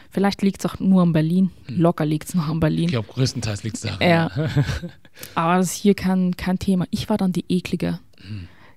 vielleicht 0.10 0.42
liegt 0.42 0.64
es 0.64 0.72
auch 0.72 0.80
nur 0.80 1.02
an 1.02 1.14
Berlin, 1.14 1.52
locker 1.68 2.06
liegt 2.06 2.30
es 2.30 2.36
noch 2.36 2.48
an 2.48 2.56
Ich 2.56 2.60
Berlin. 2.62 2.88
glaube, 2.90 3.08
größtenteils 3.08 3.64
liegt 3.64 3.76
es 3.76 3.82
daran. 3.82 4.08
Ja. 4.08 4.32
Aber 5.36 5.58
das 5.58 5.74
ist 5.74 5.82
hier 5.82 5.96
kein, 5.96 6.38
kein 6.38 6.60
Thema. 6.60 6.86
Ich 6.92 7.10
war 7.10 7.18
dann 7.18 7.34
die 7.34 7.44
eklige, 7.50 8.00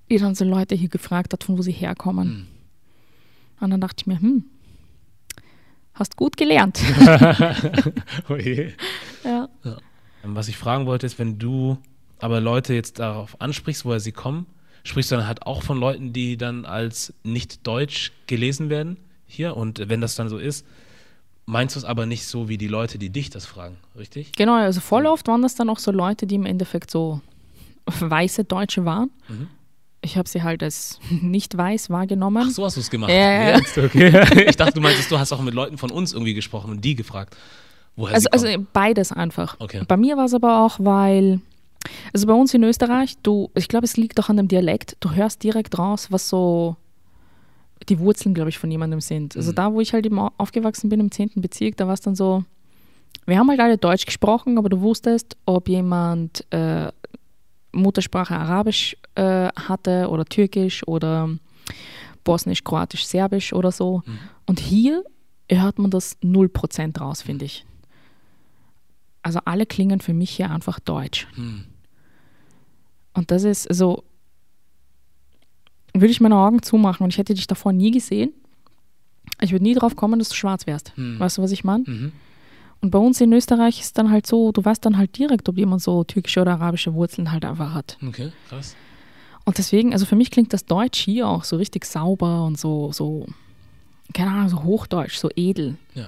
die 0.09 0.17
dann 0.17 0.35
so 0.35 0.43
Leute 0.43 0.75
hier 0.75 0.89
gefragt 0.89 1.31
hat, 1.31 1.45
von 1.45 1.57
wo 1.57 1.61
sie 1.61 1.71
herkommen. 1.71 2.27
Hm. 2.27 2.47
Und 3.61 3.69
dann 3.69 3.79
dachte 3.79 4.01
ich 4.01 4.07
mir, 4.07 4.19
hm, 4.19 4.43
hast 5.93 6.17
gut 6.17 6.37
gelernt. 6.37 6.79
Oh 8.29 8.35
je. 8.35 8.71
ja. 9.23 9.49
Ähm, 10.23 10.35
Was 10.35 10.47
ich 10.47 10.57
fragen 10.57 10.85
wollte, 10.85 11.05
ist, 11.05 11.19
wenn 11.19 11.37
du 11.39 11.77
aber 12.19 12.39
Leute 12.39 12.73
jetzt 12.73 12.99
darauf 12.99 13.39
ansprichst, 13.41 13.85
woher 13.85 13.99
sie 13.99 14.11
kommen, 14.11 14.45
sprichst 14.83 15.11
du 15.11 15.15
dann 15.17 15.27
halt 15.27 15.43
auch 15.45 15.63
von 15.63 15.77
Leuten, 15.79 16.13
die 16.13 16.37
dann 16.37 16.65
als 16.65 17.13
nicht 17.23 17.65
deutsch 17.67 18.11
gelesen 18.27 18.69
werden 18.69 18.97
hier? 19.27 19.55
Und 19.57 19.89
wenn 19.89 20.01
das 20.01 20.15
dann 20.15 20.29
so 20.29 20.37
ist, 20.37 20.65
meinst 21.45 21.75
du 21.75 21.79
es 21.79 21.85
aber 21.85 22.05
nicht 22.05 22.25
so 22.25 22.47
wie 22.49 22.57
die 22.57 22.67
Leute, 22.69 22.97
die 22.97 23.09
dich 23.09 23.29
das 23.29 23.45
fragen, 23.45 23.75
richtig? 23.97 24.31
Genau, 24.33 24.55
also 24.55 24.79
voll 24.79 25.05
oft 25.05 25.27
waren 25.27 25.41
das 25.41 25.55
dann 25.55 25.69
auch 25.69 25.79
so 25.79 25.91
Leute, 25.91 26.25
die 26.27 26.35
im 26.35 26.45
Endeffekt 26.45 26.89
so 26.89 27.21
weiße 27.85 28.45
Deutsche 28.45 28.85
waren. 28.85 29.11
Mhm. 29.27 29.47
Ich 30.03 30.17
habe 30.17 30.27
sie 30.29 30.43
halt 30.43 30.61
als 30.61 30.99
nicht 31.09 31.57
weiß 31.57 31.89
wahrgenommen. 31.89 32.43
Ach, 32.47 32.51
so 32.51 32.65
hast 32.65 32.75
du 32.75 32.81
es 32.81 32.89
gemacht. 32.89 33.09
Ja, 33.11 33.51
ja? 33.57 33.59
Okay. 33.77 34.45
Ich 34.49 34.55
dachte, 34.57 34.73
du 34.73 34.81
meintest, 34.81 35.09
du 35.09 35.17
hast 35.17 35.31
auch 35.31 35.41
mit 35.41 35.53
Leuten 35.53 35.77
von 35.77 35.89
uns 35.91 36.13
irgendwie 36.13 36.33
gesprochen 36.33 36.71
und 36.71 36.81
die 36.85 36.95
gefragt, 36.95 37.35
woher 37.95 38.13
also, 38.15 38.27
sie 38.31 38.37
kommen. 38.37 38.53
also 38.55 38.67
beides 38.73 39.11
einfach. 39.11 39.55
Okay. 39.59 39.81
Bei 39.87 39.97
mir 39.97 40.17
war 40.17 40.25
es 40.25 40.33
aber 40.33 40.65
auch, 40.65 40.77
weil, 40.79 41.39
also 42.13 42.27
bei 42.27 42.33
uns 42.33 42.53
in 42.53 42.63
Österreich, 42.63 43.15
du, 43.23 43.49
ich 43.55 43.67
glaube, 43.67 43.85
es 43.85 43.97
liegt 43.97 44.19
auch 44.19 44.29
an 44.29 44.37
dem 44.37 44.47
Dialekt, 44.47 44.97
du 44.99 45.11
hörst 45.11 45.41
direkt 45.43 45.77
raus, 45.79 46.07
was 46.11 46.27
so 46.29 46.75
die 47.89 47.99
Wurzeln, 47.99 48.33
glaube 48.33 48.49
ich, 48.49 48.57
von 48.59 48.71
jemandem 48.71 49.01
sind. 49.01 49.35
Also 49.35 49.51
Mhm. 49.51 49.55
da, 49.55 49.73
wo 49.73 49.81
ich 49.81 49.93
halt 49.93 50.05
eben 50.05 50.17
au- 50.19 50.31
aufgewachsen 50.37 50.89
bin, 50.89 50.99
im 50.99 51.11
10. 51.11 51.31
Bezirk, 51.35 51.75
da 51.77 51.85
war 51.87 51.93
es 51.93 52.01
dann 52.01 52.15
so, 52.15 52.43
wir 53.25 53.37
haben 53.37 53.49
halt 53.49 53.59
alle 53.59 53.77
Deutsch 53.77 54.05
gesprochen, 54.05 54.57
aber 54.57 54.69
du 54.69 54.79
wusstest, 54.81 55.35
ob 55.45 55.67
jemand 55.69 56.45
äh, 56.53 56.91
Muttersprache 57.73 58.35
Arabisch 58.35 58.95
äh, 59.15 59.49
hatte 59.55 60.09
oder 60.09 60.25
Türkisch 60.25 60.87
oder 60.87 61.29
Bosnisch, 62.23 62.63
Kroatisch, 62.63 63.05
Serbisch 63.05 63.53
oder 63.53 63.71
so. 63.71 64.03
Mhm. 64.05 64.19
Und 64.45 64.59
hier 64.59 65.03
hört 65.49 65.79
man 65.79 65.91
das 65.91 66.19
0% 66.21 66.99
raus, 66.99 67.21
finde 67.21 67.45
ich. 67.45 67.65
Also 69.21 69.39
alle 69.45 69.65
klingen 69.65 70.01
für 70.01 70.13
mich 70.13 70.31
hier 70.31 70.49
einfach 70.49 70.79
deutsch. 70.79 71.27
Hm. 71.35 71.63
Und 73.13 73.31
das 73.31 73.43
ist, 73.43 73.69
also, 73.69 74.03
würde 75.93 76.09
ich 76.09 76.19
meine 76.19 76.35
Augen 76.35 76.61
zumachen 76.61 77.03
und 77.03 77.13
ich 77.13 77.17
hätte 77.17 77.33
dich 77.33 77.47
davor 77.47 77.71
nie 77.71 77.91
gesehen, 77.91 78.33
ich 79.39 79.51
würde 79.51 79.63
nie 79.63 79.75
drauf 79.75 79.95
kommen, 79.95 80.19
dass 80.19 80.29
du 80.29 80.35
schwarz 80.35 80.67
wärst. 80.67 80.95
Hm. 80.97 81.19
Weißt 81.19 81.37
du, 81.37 81.41
was 81.41 81.51
ich 81.51 81.63
meine? 81.63 81.83
Mhm. 81.87 82.11
Und 82.81 82.91
bei 82.91 82.99
uns 82.99 83.21
in 83.21 83.31
Österreich 83.31 83.79
ist 83.79 83.97
dann 83.97 84.11
halt 84.11 84.27
so, 84.27 84.51
du 84.51 84.63
weißt 84.63 84.85
dann 84.85 84.97
halt 84.97 85.17
direkt, 85.17 85.47
ob 85.47 85.57
jemand 85.57 85.81
so 85.81 86.03
türkische 86.03 86.41
oder 86.41 86.53
arabische 86.53 86.93
Wurzeln 86.93 87.31
halt 87.31 87.45
einfach 87.45 87.73
hat. 87.73 87.97
Okay, 88.05 88.33
krass. 88.49 88.75
Und 89.45 89.57
deswegen, 89.57 89.91
also 89.93 90.05
für 90.05 90.15
mich 90.15 90.31
klingt 90.31 90.53
das 90.53 90.65
Deutsch 90.65 90.99
hier 90.99 91.27
auch 91.27 91.43
so 91.43 91.57
richtig 91.57 91.85
sauber 91.85 92.45
und 92.45 92.57
so, 92.57 92.91
so, 92.93 93.25
keine 94.13 94.31
Ahnung, 94.31 94.49
so 94.49 94.63
hochdeutsch, 94.63 95.15
so 95.17 95.29
edel. 95.35 95.75
Ja. 95.95 96.07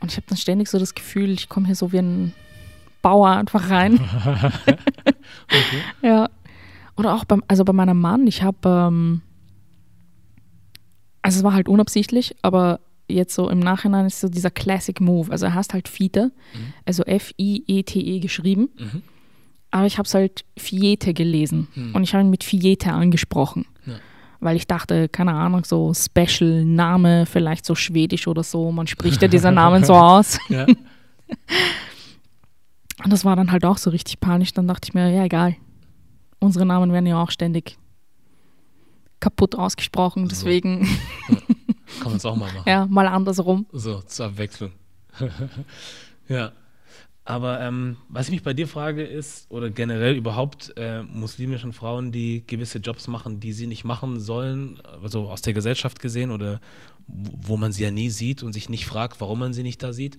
Und 0.00 0.10
ich 0.10 0.16
habe 0.16 0.26
dann 0.28 0.36
ständig 0.38 0.68
so 0.68 0.78
das 0.78 0.94
Gefühl, 0.94 1.30
ich 1.30 1.48
komme 1.48 1.66
hier 1.66 1.74
so 1.74 1.92
wie 1.92 1.98
ein 1.98 2.34
Bauer 3.02 3.30
einfach 3.30 3.70
rein. 3.70 3.98
Okay. 5.50 5.82
Ja. 6.02 6.28
Oder 6.96 7.14
auch 7.14 7.24
beim, 7.24 7.42
also 7.48 7.64
bei 7.64 7.72
meinem 7.72 8.00
Mann, 8.00 8.26
ich 8.26 8.42
habe, 8.42 8.68
ähm, 8.68 9.20
also 11.22 11.38
es 11.38 11.44
war 11.44 11.52
halt 11.52 11.68
unabsichtlich, 11.68 12.34
aber 12.42 12.80
jetzt 13.08 13.34
so 13.34 13.48
im 13.50 13.58
Nachhinein 13.58 14.06
ist 14.06 14.20
so 14.20 14.28
dieser 14.28 14.50
Classic 14.50 14.98
Move. 15.00 15.30
Also 15.30 15.46
er 15.46 15.54
heißt 15.54 15.74
halt 15.74 15.88
Fiete, 15.88 16.32
Mhm. 16.54 16.72
also 16.86 17.02
F-I-E-T-E 17.04 18.20
geschrieben, 18.20 18.68
Mhm. 18.78 19.02
Aber 19.70 19.86
ich 19.86 19.98
habe 19.98 20.06
es 20.06 20.14
halt 20.14 20.44
Fiete 20.56 21.12
gelesen 21.14 21.68
Hm. 21.74 21.94
und 21.94 22.02
ich 22.02 22.14
habe 22.14 22.24
ihn 22.24 22.30
mit 22.30 22.44
Fiete 22.44 22.92
angesprochen. 22.92 23.66
Ja. 23.86 23.94
Weil 24.40 24.56
ich 24.56 24.66
dachte, 24.66 25.08
keine 25.08 25.32
Ahnung, 25.34 25.64
so 25.64 25.92
Special 25.94 26.64
Name, 26.64 27.26
vielleicht 27.26 27.64
so 27.64 27.74
schwedisch 27.74 28.26
oder 28.28 28.42
so, 28.42 28.70
man 28.72 28.86
spricht 28.86 29.20
ja 29.20 29.28
dieser 29.28 29.50
Namen 29.50 29.84
so 29.84 29.94
aus. 29.96 30.38
Ja. 30.48 30.64
Und 33.04 33.12
das 33.12 33.24
war 33.24 33.36
dann 33.36 33.52
halt 33.52 33.64
auch 33.64 33.78
so 33.78 33.90
richtig 33.90 34.18
panisch. 34.20 34.52
Dann 34.52 34.66
dachte 34.66 34.88
ich 34.88 34.94
mir, 34.94 35.10
ja, 35.10 35.24
egal. 35.24 35.54
Unsere 36.40 36.66
Namen 36.66 36.92
werden 36.92 37.06
ja 37.06 37.22
auch 37.22 37.30
ständig 37.30 37.76
kaputt 39.20 39.54
ausgesprochen. 39.56 40.24
So. 40.24 40.28
Deswegen, 40.30 40.84
Kann 42.00 42.06
man 42.06 42.16
es 42.16 42.24
auch 42.24 42.36
mal 42.36 42.52
machen. 42.52 42.64
ja, 42.66 42.86
mal 42.86 43.06
andersrum. 43.06 43.66
So, 43.72 44.00
zur 44.02 44.26
Abwechslung. 44.26 44.72
ja. 46.28 46.52
Aber 47.28 47.60
ähm, 47.60 47.98
was 48.08 48.28
ich 48.28 48.32
mich 48.32 48.42
bei 48.42 48.54
dir 48.54 48.66
frage, 48.66 49.04
ist, 49.04 49.50
oder 49.50 49.68
generell 49.68 50.16
überhaupt 50.16 50.72
äh, 50.78 51.02
muslimischen 51.02 51.74
Frauen, 51.74 52.10
die 52.10 52.42
gewisse 52.46 52.78
Jobs 52.78 53.06
machen, 53.06 53.38
die 53.38 53.52
sie 53.52 53.66
nicht 53.66 53.84
machen 53.84 54.18
sollen, 54.18 54.80
also 55.02 55.28
aus 55.28 55.42
der 55.42 55.52
Gesellschaft 55.52 56.00
gesehen, 56.00 56.30
oder 56.30 56.58
wo 57.06 57.58
man 57.58 57.70
sie 57.70 57.82
ja 57.82 57.90
nie 57.90 58.08
sieht 58.08 58.42
und 58.42 58.54
sich 58.54 58.70
nicht 58.70 58.86
fragt, 58.86 59.20
warum 59.20 59.40
man 59.40 59.52
sie 59.52 59.62
nicht 59.62 59.82
da 59.82 59.92
sieht. 59.92 60.16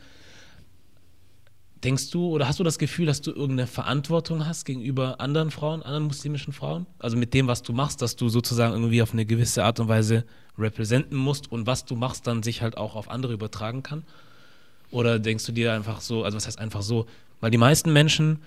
Denkst 1.83 2.11
du 2.11 2.27
oder 2.27 2.47
hast 2.47 2.59
du 2.59 2.63
das 2.63 2.77
Gefühl, 2.77 3.07
dass 3.07 3.21
du 3.21 3.31
irgendeine 3.31 3.65
Verantwortung 3.65 4.45
hast 4.45 4.65
gegenüber 4.65 5.19
anderen 5.19 5.49
Frauen, 5.49 5.81
anderen 5.81 6.03
muslimischen 6.03 6.53
Frauen? 6.53 6.85
Also 6.99 7.17
mit 7.17 7.33
dem, 7.33 7.47
was 7.47 7.63
du 7.63 7.73
machst, 7.73 8.03
dass 8.03 8.17
du 8.17 8.29
sozusagen 8.29 8.73
irgendwie 8.73 9.01
auf 9.01 9.13
eine 9.13 9.25
gewisse 9.25 9.63
Art 9.63 9.79
und 9.79 9.87
Weise 9.87 10.25
repräsentieren 10.59 11.17
musst 11.17 11.51
und 11.51 11.65
was 11.65 11.85
du 11.85 11.95
machst, 11.95 12.27
dann 12.27 12.43
sich 12.43 12.61
halt 12.61 12.77
auch 12.77 12.95
auf 12.95 13.09
andere 13.09 13.33
übertragen 13.33 13.81
kann? 13.81 14.03
Oder 14.91 15.19
denkst 15.19 15.45
du 15.45 15.52
dir 15.52 15.73
einfach 15.73 16.02
so, 16.02 16.23
also 16.23 16.36
was 16.36 16.47
heißt 16.47 16.60
einfach 16.60 16.82
so? 16.82 17.06
Weil 17.39 17.52
die 17.52 17.58
meisten 17.58 17.93
Menschen, 17.93 18.39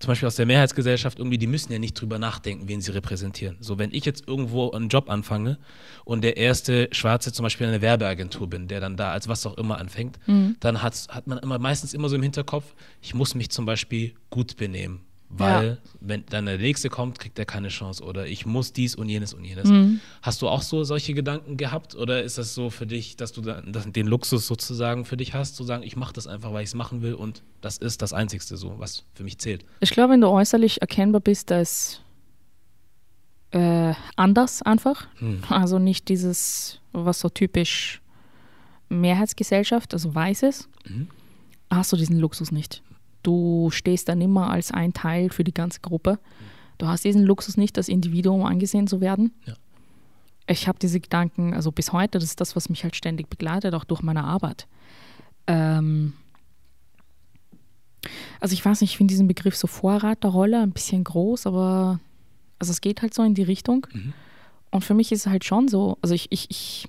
zum 0.00 0.08
Beispiel 0.08 0.26
aus 0.26 0.36
der 0.36 0.44
Mehrheitsgesellschaft, 0.44 1.18
irgendwie, 1.18 1.38
die 1.38 1.46
müssen 1.46 1.72
ja 1.72 1.78
nicht 1.78 1.94
drüber 1.94 2.18
nachdenken, 2.18 2.68
wen 2.68 2.80
sie 2.80 2.92
repräsentieren. 2.92 3.56
So, 3.60 3.78
wenn 3.78 3.92
ich 3.92 4.04
jetzt 4.04 4.26
irgendwo 4.26 4.70
einen 4.72 4.88
Job 4.88 5.08
anfange 5.08 5.56
und 6.04 6.22
der 6.22 6.36
erste 6.36 6.88
Schwarze 6.92 7.32
zum 7.32 7.44
Beispiel 7.44 7.66
in 7.66 7.72
einer 7.72 7.82
Werbeagentur 7.82 8.50
bin, 8.50 8.66
der 8.68 8.80
dann 8.80 8.96
da 8.96 9.12
als 9.12 9.28
was 9.28 9.46
auch 9.46 9.56
immer 9.56 9.78
anfängt, 9.78 10.18
dann 10.60 10.82
hat, 10.82 11.06
hat 11.10 11.26
man 11.26 11.38
immer 11.38 11.58
meistens 11.58 11.94
immer 11.94 12.08
so 12.08 12.16
im 12.16 12.22
Hinterkopf, 12.22 12.74
ich 13.00 13.14
muss 13.14 13.34
mich 13.34 13.50
zum 13.50 13.66
Beispiel 13.66 14.14
gut 14.30 14.56
benehmen. 14.56 15.00
Weil 15.28 15.66
Ja. 15.66 15.76
wenn 16.00 16.24
dann 16.26 16.46
der 16.46 16.58
nächste 16.58 16.88
kommt, 16.90 17.18
kriegt 17.18 17.38
er 17.38 17.44
keine 17.44 17.68
Chance 17.68 18.04
oder 18.04 18.26
ich 18.26 18.46
muss 18.46 18.72
dies 18.72 18.94
und 18.94 19.08
jenes 19.08 19.34
und 19.34 19.44
jenes. 19.44 19.68
Mhm. 19.68 20.00
Hast 20.22 20.42
du 20.42 20.48
auch 20.48 20.62
so 20.62 20.84
solche 20.84 21.12
Gedanken 21.14 21.56
gehabt 21.56 21.94
oder 21.96 22.22
ist 22.22 22.38
das 22.38 22.54
so 22.54 22.70
für 22.70 22.86
dich, 22.86 23.16
dass 23.16 23.32
du 23.32 23.40
den 23.42 24.06
Luxus 24.06 24.46
sozusagen 24.46 25.04
für 25.04 25.16
dich 25.16 25.34
hast, 25.34 25.56
zu 25.56 25.64
sagen, 25.64 25.82
ich 25.82 25.96
mache 25.96 26.12
das 26.12 26.26
einfach, 26.26 26.52
weil 26.52 26.62
ich 26.62 26.68
es 26.68 26.74
machen 26.74 27.02
will 27.02 27.14
und 27.14 27.42
das 27.62 27.78
ist 27.78 28.00
das 28.02 28.12
Einzigste 28.12 28.56
so, 28.56 28.78
was 28.78 29.04
für 29.14 29.24
mich 29.24 29.38
zählt? 29.38 29.64
Ich 29.80 29.90
glaube, 29.90 30.12
wenn 30.12 30.20
du 30.20 30.28
äußerlich 30.28 30.80
erkennbar 30.82 31.20
bist, 31.20 31.50
ist 31.50 32.00
äh, 33.50 33.94
anders 34.16 34.62
einfach. 34.62 35.06
Hm. 35.18 35.42
Also 35.48 35.78
nicht 35.78 36.08
dieses, 36.08 36.80
was 36.92 37.20
so 37.20 37.28
typisch 37.28 38.00
Mehrheitsgesellschaft, 38.88 39.94
also 39.94 40.14
Weißes, 40.14 40.68
Mhm. 40.88 41.08
hast 41.70 41.92
du 41.92 41.96
diesen 41.96 42.18
Luxus 42.20 42.52
nicht. 42.52 42.82
Du 43.24 43.70
stehst 43.72 44.08
dann 44.08 44.20
immer 44.20 44.50
als 44.50 44.70
ein 44.70 44.92
Teil 44.92 45.30
für 45.30 45.42
die 45.42 45.54
ganze 45.54 45.80
Gruppe. 45.80 46.20
Du 46.78 46.86
hast 46.86 47.04
diesen 47.04 47.24
Luxus 47.24 47.56
nicht, 47.56 47.76
als 47.76 47.88
Individuum 47.88 48.44
angesehen 48.44 48.86
zu 48.86 49.00
werden. 49.00 49.32
Ja. 49.46 49.54
Ich 50.46 50.68
habe 50.68 50.78
diese 50.78 51.00
Gedanken, 51.00 51.54
also 51.54 51.72
bis 51.72 51.92
heute, 51.92 52.18
das 52.18 52.24
ist 52.24 52.40
das, 52.40 52.54
was 52.54 52.68
mich 52.68 52.84
halt 52.84 52.94
ständig 52.94 53.30
begleitet, 53.30 53.74
auch 53.74 53.84
durch 53.84 54.02
meine 54.02 54.24
Arbeit. 54.24 54.68
Ähm 55.46 56.12
also 58.40 58.52
ich 58.52 58.64
weiß 58.64 58.82
nicht, 58.82 58.90
ich 58.90 58.96
finde 58.98 59.12
diesen 59.12 59.26
Begriff 59.26 59.56
so 59.56 59.66
Vorreiterrolle 59.66 60.60
ein 60.60 60.72
bisschen 60.72 61.02
groß, 61.02 61.46
aber 61.46 62.00
also 62.58 62.70
es 62.70 62.82
geht 62.82 63.00
halt 63.00 63.14
so 63.14 63.22
in 63.22 63.34
die 63.34 63.42
Richtung. 63.42 63.86
Mhm. 63.92 64.12
Und 64.70 64.84
für 64.84 64.92
mich 64.94 65.12
ist 65.12 65.20
es 65.20 65.26
halt 65.32 65.44
schon 65.44 65.68
so, 65.68 65.96
also 66.02 66.14
ich, 66.14 66.30
ich, 66.30 66.50
ich 66.50 66.88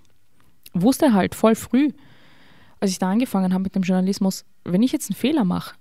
wusste 0.73 1.13
halt 1.13 1.33
voll 1.33 1.55
früh, 1.55 1.91
als 2.81 2.91
ich 2.91 2.99
da 2.99 3.09
angefangen 3.09 3.53
habe 3.53 3.63
mit 3.63 3.75
dem 3.75 3.83
Journalismus, 3.83 4.43
wenn 4.65 4.83
ich 4.83 4.91
jetzt 4.91 5.09
einen 5.09 5.15
Fehler 5.15 5.45
mache, 5.45 5.75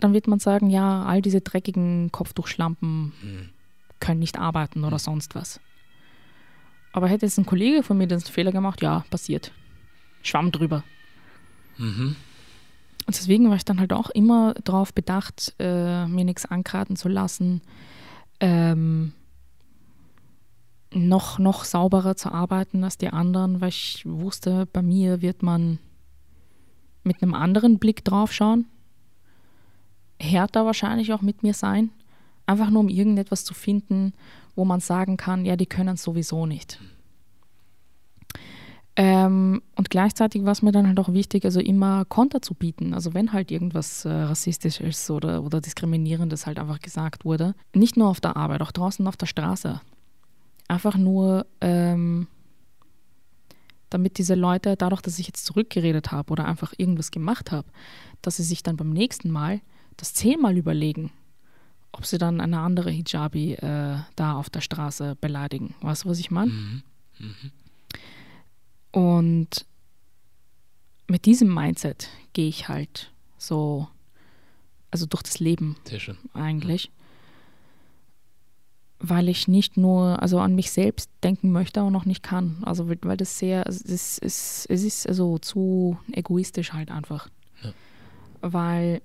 dann 0.00 0.12
wird 0.12 0.26
man 0.26 0.38
sagen, 0.38 0.70
ja, 0.70 1.04
all 1.04 1.22
diese 1.22 1.40
dreckigen 1.40 2.10
Kopftuchschlampen 2.12 3.12
Mhm. 3.22 3.48
können 4.00 4.20
nicht 4.20 4.38
arbeiten 4.38 4.84
oder 4.84 4.98
sonst 4.98 5.34
was. 5.34 5.60
Aber 6.92 7.08
hätte 7.08 7.26
jetzt 7.26 7.38
ein 7.38 7.46
Kollege 7.46 7.82
von 7.82 7.98
mir 7.98 8.06
den 8.08 8.20
Fehler 8.20 8.52
gemacht, 8.52 8.82
ja, 8.82 9.04
passiert. 9.10 9.52
Schwamm 10.22 10.50
drüber. 10.50 10.82
Mhm. 11.78 12.16
Und 13.06 13.16
deswegen 13.16 13.48
war 13.48 13.56
ich 13.56 13.64
dann 13.64 13.80
halt 13.80 13.92
auch 13.92 14.10
immer 14.10 14.54
darauf 14.64 14.92
bedacht, 14.92 15.54
äh, 15.58 16.06
mir 16.06 16.24
nichts 16.24 16.46
ankraten 16.46 16.96
zu 16.96 17.08
lassen, 17.08 17.62
ähm, 18.40 19.12
noch, 20.92 21.38
noch 21.38 21.64
sauberer 21.64 22.16
zu 22.16 22.32
arbeiten 22.32 22.82
als 22.84 22.98
die 22.98 23.10
anderen, 23.10 23.60
weil 23.60 23.68
ich 23.68 24.02
wusste, 24.04 24.66
bei 24.72 24.82
mir 24.82 25.22
wird 25.22 25.42
man 25.42 25.78
mit 27.04 27.22
einem 27.22 27.34
anderen 27.34 27.78
Blick 27.78 28.04
drauf 28.04 28.32
schauen, 28.32 28.66
härter 30.20 30.66
wahrscheinlich 30.66 31.12
auch 31.12 31.22
mit 31.22 31.42
mir 31.42 31.54
sein, 31.54 31.90
einfach 32.46 32.70
nur 32.70 32.80
um 32.80 32.88
irgendetwas 32.88 33.44
zu 33.44 33.54
finden, 33.54 34.12
wo 34.54 34.64
man 34.64 34.80
sagen 34.80 35.16
kann, 35.16 35.44
ja, 35.44 35.56
die 35.56 35.66
können 35.66 35.94
es 35.94 36.02
sowieso 36.02 36.46
nicht. 36.46 36.78
Ähm, 38.96 39.62
und 39.76 39.88
gleichzeitig 39.88 40.44
war 40.44 40.52
es 40.52 40.62
mir 40.62 40.72
dann 40.72 40.86
halt 40.86 40.98
auch 40.98 41.12
wichtig, 41.12 41.44
also 41.44 41.60
immer 41.60 42.04
Konter 42.04 42.42
zu 42.42 42.54
bieten. 42.54 42.92
Also 42.92 43.14
wenn 43.14 43.32
halt 43.32 43.50
irgendwas 43.50 44.04
äh, 44.04 44.10
rassistisches 44.10 45.10
oder, 45.10 45.42
oder 45.42 45.60
diskriminierendes 45.60 46.46
halt 46.46 46.58
einfach 46.58 46.80
gesagt 46.80 47.24
wurde. 47.24 47.54
Nicht 47.74 47.96
nur 47.96 48.08
auf 48.08 48.20
der 48.20 48.36
Arbeit, 48.36 48.60
auch 48.60 48.72
draußen 48.72 49.06
auf 49.06 49.16
der 49.16 49.26
Straße. 49.26 49.80
Einfach 50.68 50.98
nur, 50.98 51.46
ähm, 51.60 52.26
damit 53.88 54.18
diese 54.18 54.34
Leute, 54.34 54.76
dadurch, 54.76 55.00
dass 55.00 55.18
ich 55.18 55.26
jetzt 55.26 55.46
zurückgeredet 55.46 56.12
habe 56.12 56.30
oder 56.32 56.44
einfach 56.44 56.74
irgendwas 56.76 57.10
gemacht 57.10 57.52
habe, 57.52 57.68
dass 58.22 58.36
sie 58.36 58.44
sich 58.44 58.62
dann 58.62 58.76
beim 58.76 58.90
nächsten 58.90 59.30
Mal 59.30 59.60
das 60.00 60.14
zehnmal 60.14 60.56
überlegen, 60.56 61.12
ob 61.92 62.06
sie 62.06 62.18
dann 62.18 62.40
eine 62.40 62.60
andere 62.60 62.90
Hijabi 62.90 63.54
äh, 63.54 63.98
da 64.16 64.34
auf 64.34 64.50
der 64.50 64.60
Straße 64.60 65.16
beleidigen. 65.20 65.74
Weißt 65.80 66.04
du, 66.04 66.08
was 66.08 66.18
ich 66.18 66.30
meine? 66.30 66.50
Mhm. 66.50 66.82
Mhm. 67.18 67.50
Und 68.92 69.66
mit 71.06 71.26
diesem 71.26 71.52
Mindset 71.52 72.08
gehe 72.32 72.48
ich 72.48 72.68
halt 72.68 73.12
so, 73.36 73.88
also 74.90 75.06
durch 75.06 75.22
das 75.22 75.40
Leben 75.40 75.76
eigentlich, 76.34 76.90
weil 79.00 79.28
ich 79.28 79.48
nicht 79.48 79.76
nur 79.76 80.22
also 80.22 80.40
an 80.40 80.54
mich 80.54 80.70
selbst 80.70 81.10
denken 81.22 81.52
möchte 81.52 81.82
und 81.82 81.92
noch 81.92 82.04
nicht 82.04 82.22
kann. 82.22 82.58
Also 82.62 82.88
weil 82.88 83.16
das 83.16 83.38
sehr, 83.38 83.66
es 83.66 83.80
ist, 83.80 84.18
es 84.22 84.66
ist 84.66 85.08
also 85.08 85.38
zu 85.38 85.98
egoistisch 86.12 86.72
halt 86.72 86.90
einfach. 86.90 87.28
Ja. 87.62 87.72
Weil, 88.42 89.02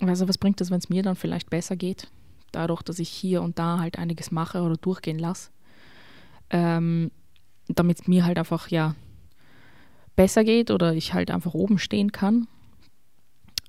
also 0.00 0.28
was 0.28 0.38
bringt 0.38 0.60
es, 0.60 0.70
wenn 0.70 0.78
es 0.78 0.88
mir 0.88 1.02
dann 1.02 1.16
vielleicht 1.16 1.50
besser 1.50 1.76
geht, 1.76 2.08
dadurch, 2.52 2.82
dass 2.82 2.98
ich 2.98 3.08
hier 3.08 3.42
und 3.42 3.58
da 3.58 3.78
halt 3.78 3.98
einiges 3.98 4.30
mache 4.30 4.62
oder 4.62 4.76
durchgehen 4.76 5.18
lasse, 5.18 5.50
ähm, 6.50 7.10
damit 7.68 8.00
es 8.00 8.08
mir 8.08 8.24
halt 8.24 8.38
einfach 8.38 8.68
ja 8.68 8.94
besser 10.16 10.44
geht 10.44 10.70
oder 10.70 10.94
ich 10.94 11.14
halt 11.14 11.30
einfach 11.30 11.54
oben 11.54 11.78
stehen 11.78 12.12
kann 12.12 12.46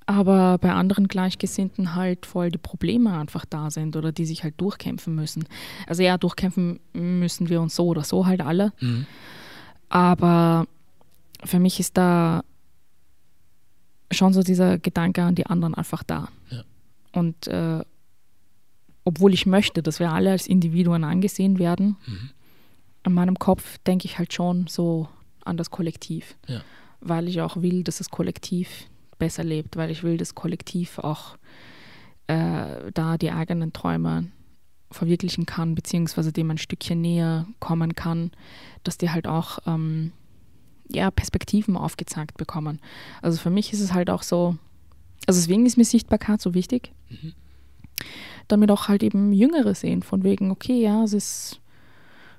aber 0.06 0.58
bei 0.58 0.72
anderen 0.72 1.08
Gleichgesinnten 1.08 1.96
halt 1.96 2.26
voll 2.26 2.50
die 2.50 2.58
Probleme 2.58 3.18
einfach 3.18 3.44
da 3.44 3.70
sind 3.70 3.96
oder 3.96 4.12
die 4.12 4.24
sich 4.24 4.44
halt 4.44 4.54
durchkämpfen 4.60 5.14
müssen. 5.14 5.46
Also 5.88 6.04
ja, 6.04 6.16
durchkämpfen 6.16 6.78
müssen 6.92 7.48
wir 7.48 7.60
uns 7.60 7.74
so 7.74 7.88
oder 7.88 8.04
so 8.04 8.24
halt 8.24 8.40
alle. 8.40 8.72
Mhm. 8.80 9.06
Aber 9.88 10.66
für 11.44 11.58
mich 11.58 11.80
ist 11.80 11.96
da 11.96 12.44
schon 14.16 14.32
so 14.32 14.42
dieser 14.42 14.78
Gedanke 14.78 15.22
an 15.22 15.34
die 15.34 15.46
anderen 15.46 15.74
einfach 15.74 16.02
da. 16.02 16.28
Ja. 16.50 16.62
Und 17.12 17.46
äh, 17.48 17.82
obwohl 19.04 19.32
ich 19.34 19.46
möchte, 19.46 19.82
dass 19.82 20.00
wir 20.00 20.10
alle 20.12 20.32
als 20.32 20.46
Individuen 20.46 21.04
angesehen 21.04 21.58
werden, 21.58 21.96
Mhm. 22.06 22.30
in 23.04 23.12
meinem 23.12 23.38
Kopf 23.38 23.78
denke 23.86 24.06
ich 24.06 24.18
halt 24.18 24.32
schon 24.32 24.66
so 24.66 25.08
an 25.44 25.56
das 25.56 25.70
Kollektiv. 25.70 26.36
Ja. 26.48 26.60
Weil 27.00 27.28
ich 27.28 27.40
auch 27.40 27.56
will, 27.62 27.84
dass 27.84 27.98
das 27.98 28.10
Kollektiv 28.10 28.88
besser 29.18 29.44
lebt, 29.44 29.76
weil 29.76 29.90
ich 29.90 30.02
will, 30.02 30.16
dass 30.16 30.34
Kollektiv 30.34 30.98
auch 30.98 31.36
äh, 32.26 32.90
da 32.92 33.16
die 33.16 33.30
eigenen 33.30 33.72
Träume 33.72 34.26
verwirklichen 34.90 35.46
kann, 35.46 35.74
beziehungsweise 35.74 36.32
dem 36.32 36.50
ein 36.50 36.58
Stückchen 36.58 37.00
näher 37.00 37.46
kommen 37.60 37.94
kann, 37.94 38.32
dass 38.82 38.98
die 38.98 39.10
halt 39.10 39.26
auch 39.28 39.58
ähm, 39.66 40.12
ja, 40.90 41.10
Perspektiven 41.10 41.76
aufgezeigt 41.76 42.36
bekommen. 42.36 42.80
Also 43.22 43.38
für 43.38 43.50
mich 43.50 43.72
ist 43.72 43.80
es 43.80 43.92
halt 43.92 44.10
auch 44.10 44.22
so, 44.22 44.56
also 45.26 45.40
deswegen 45.40 45.66
ist 45.66 45.76
mir 45.76 45.84
Sichtbarkeit 45.84 46.40
so 46.40 46.54
wichtig, 46.54 46.92
Mhm. 47.08 47.32
damit 48.48 48.70
auch 48.70 48.88
halt 48.88 49.02
eben 49.02 49.32
Jüngere 49.32 49.74
sehen, 49.74 50.02
von 50.02 50.22
wegen, 50.24 50.50
okay, 50.50 50.80
ja, 50.80 51.02
es 51.04 51.12
ist 51.12 51.60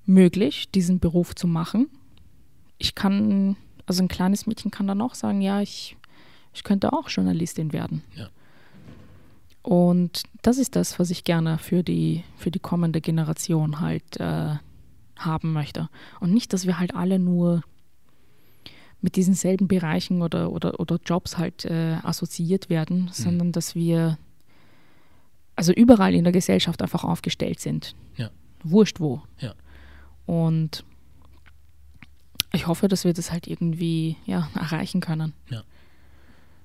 möglich, 0.06 0.70
diesen 0.72 1.00
Beruf 1.00 1.36
zu 1.36 1.48
machen. 1.48 1.88
Ich 2.78 2.96
kann, 2.96 3.56
also 3.86 4.04
ein 4.04 4.08
kleines 4.08 4.46
Mädchen 4.46 4.72
kann 4.72 4.88
dann 4.88 5.02
auch 5.02 5.16
sagen, 5.16 5.42
ja, 5.42 5.62
ich, 5.62 5.98
ich 6.54 6.64
könnte 6.64 6.94
auch 6.94 7.10
Journalistin 7.10 7.74
werden. 7.74 8.04
Ja. 8.16 8.30
Und 9.64 10.24
das 10.44 10.58
ist 10.58 10.76
das, 10.76 10.98
was 10.98 11.10
ich 11.10 11.24
gerne 11.26 11.58
für 11.58 11.84
die, 11.84 12.24
für 12.38 12.52
die 12.52 12.60
kommende 12.60 13.02
Generation 13.02 13.82
halt 13.82 14.18
äh, 14.20 14.56
haben 15.18 15.52
möchte. 15.52 15.90
Und 16.22 16.34
nicht, 16.34 16.54
dass 16.54 16.66
wir 16.66 16.80
halt 16.80 16.96
alle 16.96 17.20
nur 17.20 17.64
mit 19.02 19.16
diesen 19.16 19.34
selben 19.34 19.68
Bereichen 19.68 20.22
oder, 20.22 20.52
oder, 20.52 20.80
oder 20.80 21.00
Jobs 21.06 21.38
halt 21.38 21.66
äh, 21.66 21.98
assoziiert 22.04 22.70
werden, 22.70 23.10
sondern 23.12 23.52
dass 23.52 23.76
wir 23.76 24.18
also 25.56 25.74
überall 25.74 26.14
in 26.14 26.24
der 26.24 26.34
Gesellschaft 26.34 26.82
einfach 26.82 27.04
aufgestellt 27.04 27.60
sind. 27.60 27.96
Ja. 28.16 28.30
Wurscht 28.64 29.00
wo. 29.00 29.22
Ja. 29.40 29.54
Und 30.26 30.84
ich 32.54 32.68
hoffe, 32.68 32.88
dass 32.88 33.06
wir 33.06 33.14
das 33.14 33.32
halt 33.32 33.48
irgendwie 33.48 34.18
ja, 34.26 34.50
erreichen 34.56 35.02
können. 35.02 35.34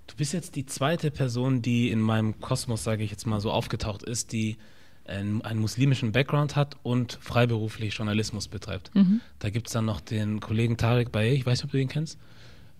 Du 0.06 0.16
bist 0.16 0.32
jetzt 0.32 0.56
die 0.56 0.66
zweite 0.66 1.10
Person, 1.10 1.62
die 1.62 1.90
in 1.90 2.00
meinem 2.00 2.38
Kosmos, 2.40 2.84
sage 2.84 3.02
ich 3.02 3.10
jetzt 3.10 3.26
mal 3.26 3.40
so, 3.40 3.50
aufgetaucht 3.50 4.02
ist, 4.02 4.32
die 4.32 4.58
einen, 5.06 5.42
muslimischen 5.58 6.12
Background 6.12 6.56
hat 6.56 6.76
und 6.82 7.18
freiberuflich 7.20 7.94
Journalismus 7.94 8.48
betreibt. 8.48 8.94
Mhm. 8.94 9.20
Da 9.38 9.50
gibt 9.50 9.66
es 9.68 9.72
dann 9.72 9.84
noch 9.84 10.00
den 10.00 10.40
Kollegen 10.40 10.76
Tarek 10.76 11.12
Baye, 11.12 11.34
ich 11.34 11.44
weiß 11.46 11.58
nicht, 11.60 11.64
ob 11.64 11.70
du 11.72 11.78
ihn 11.80 11.88
kennst, 11.88 12.18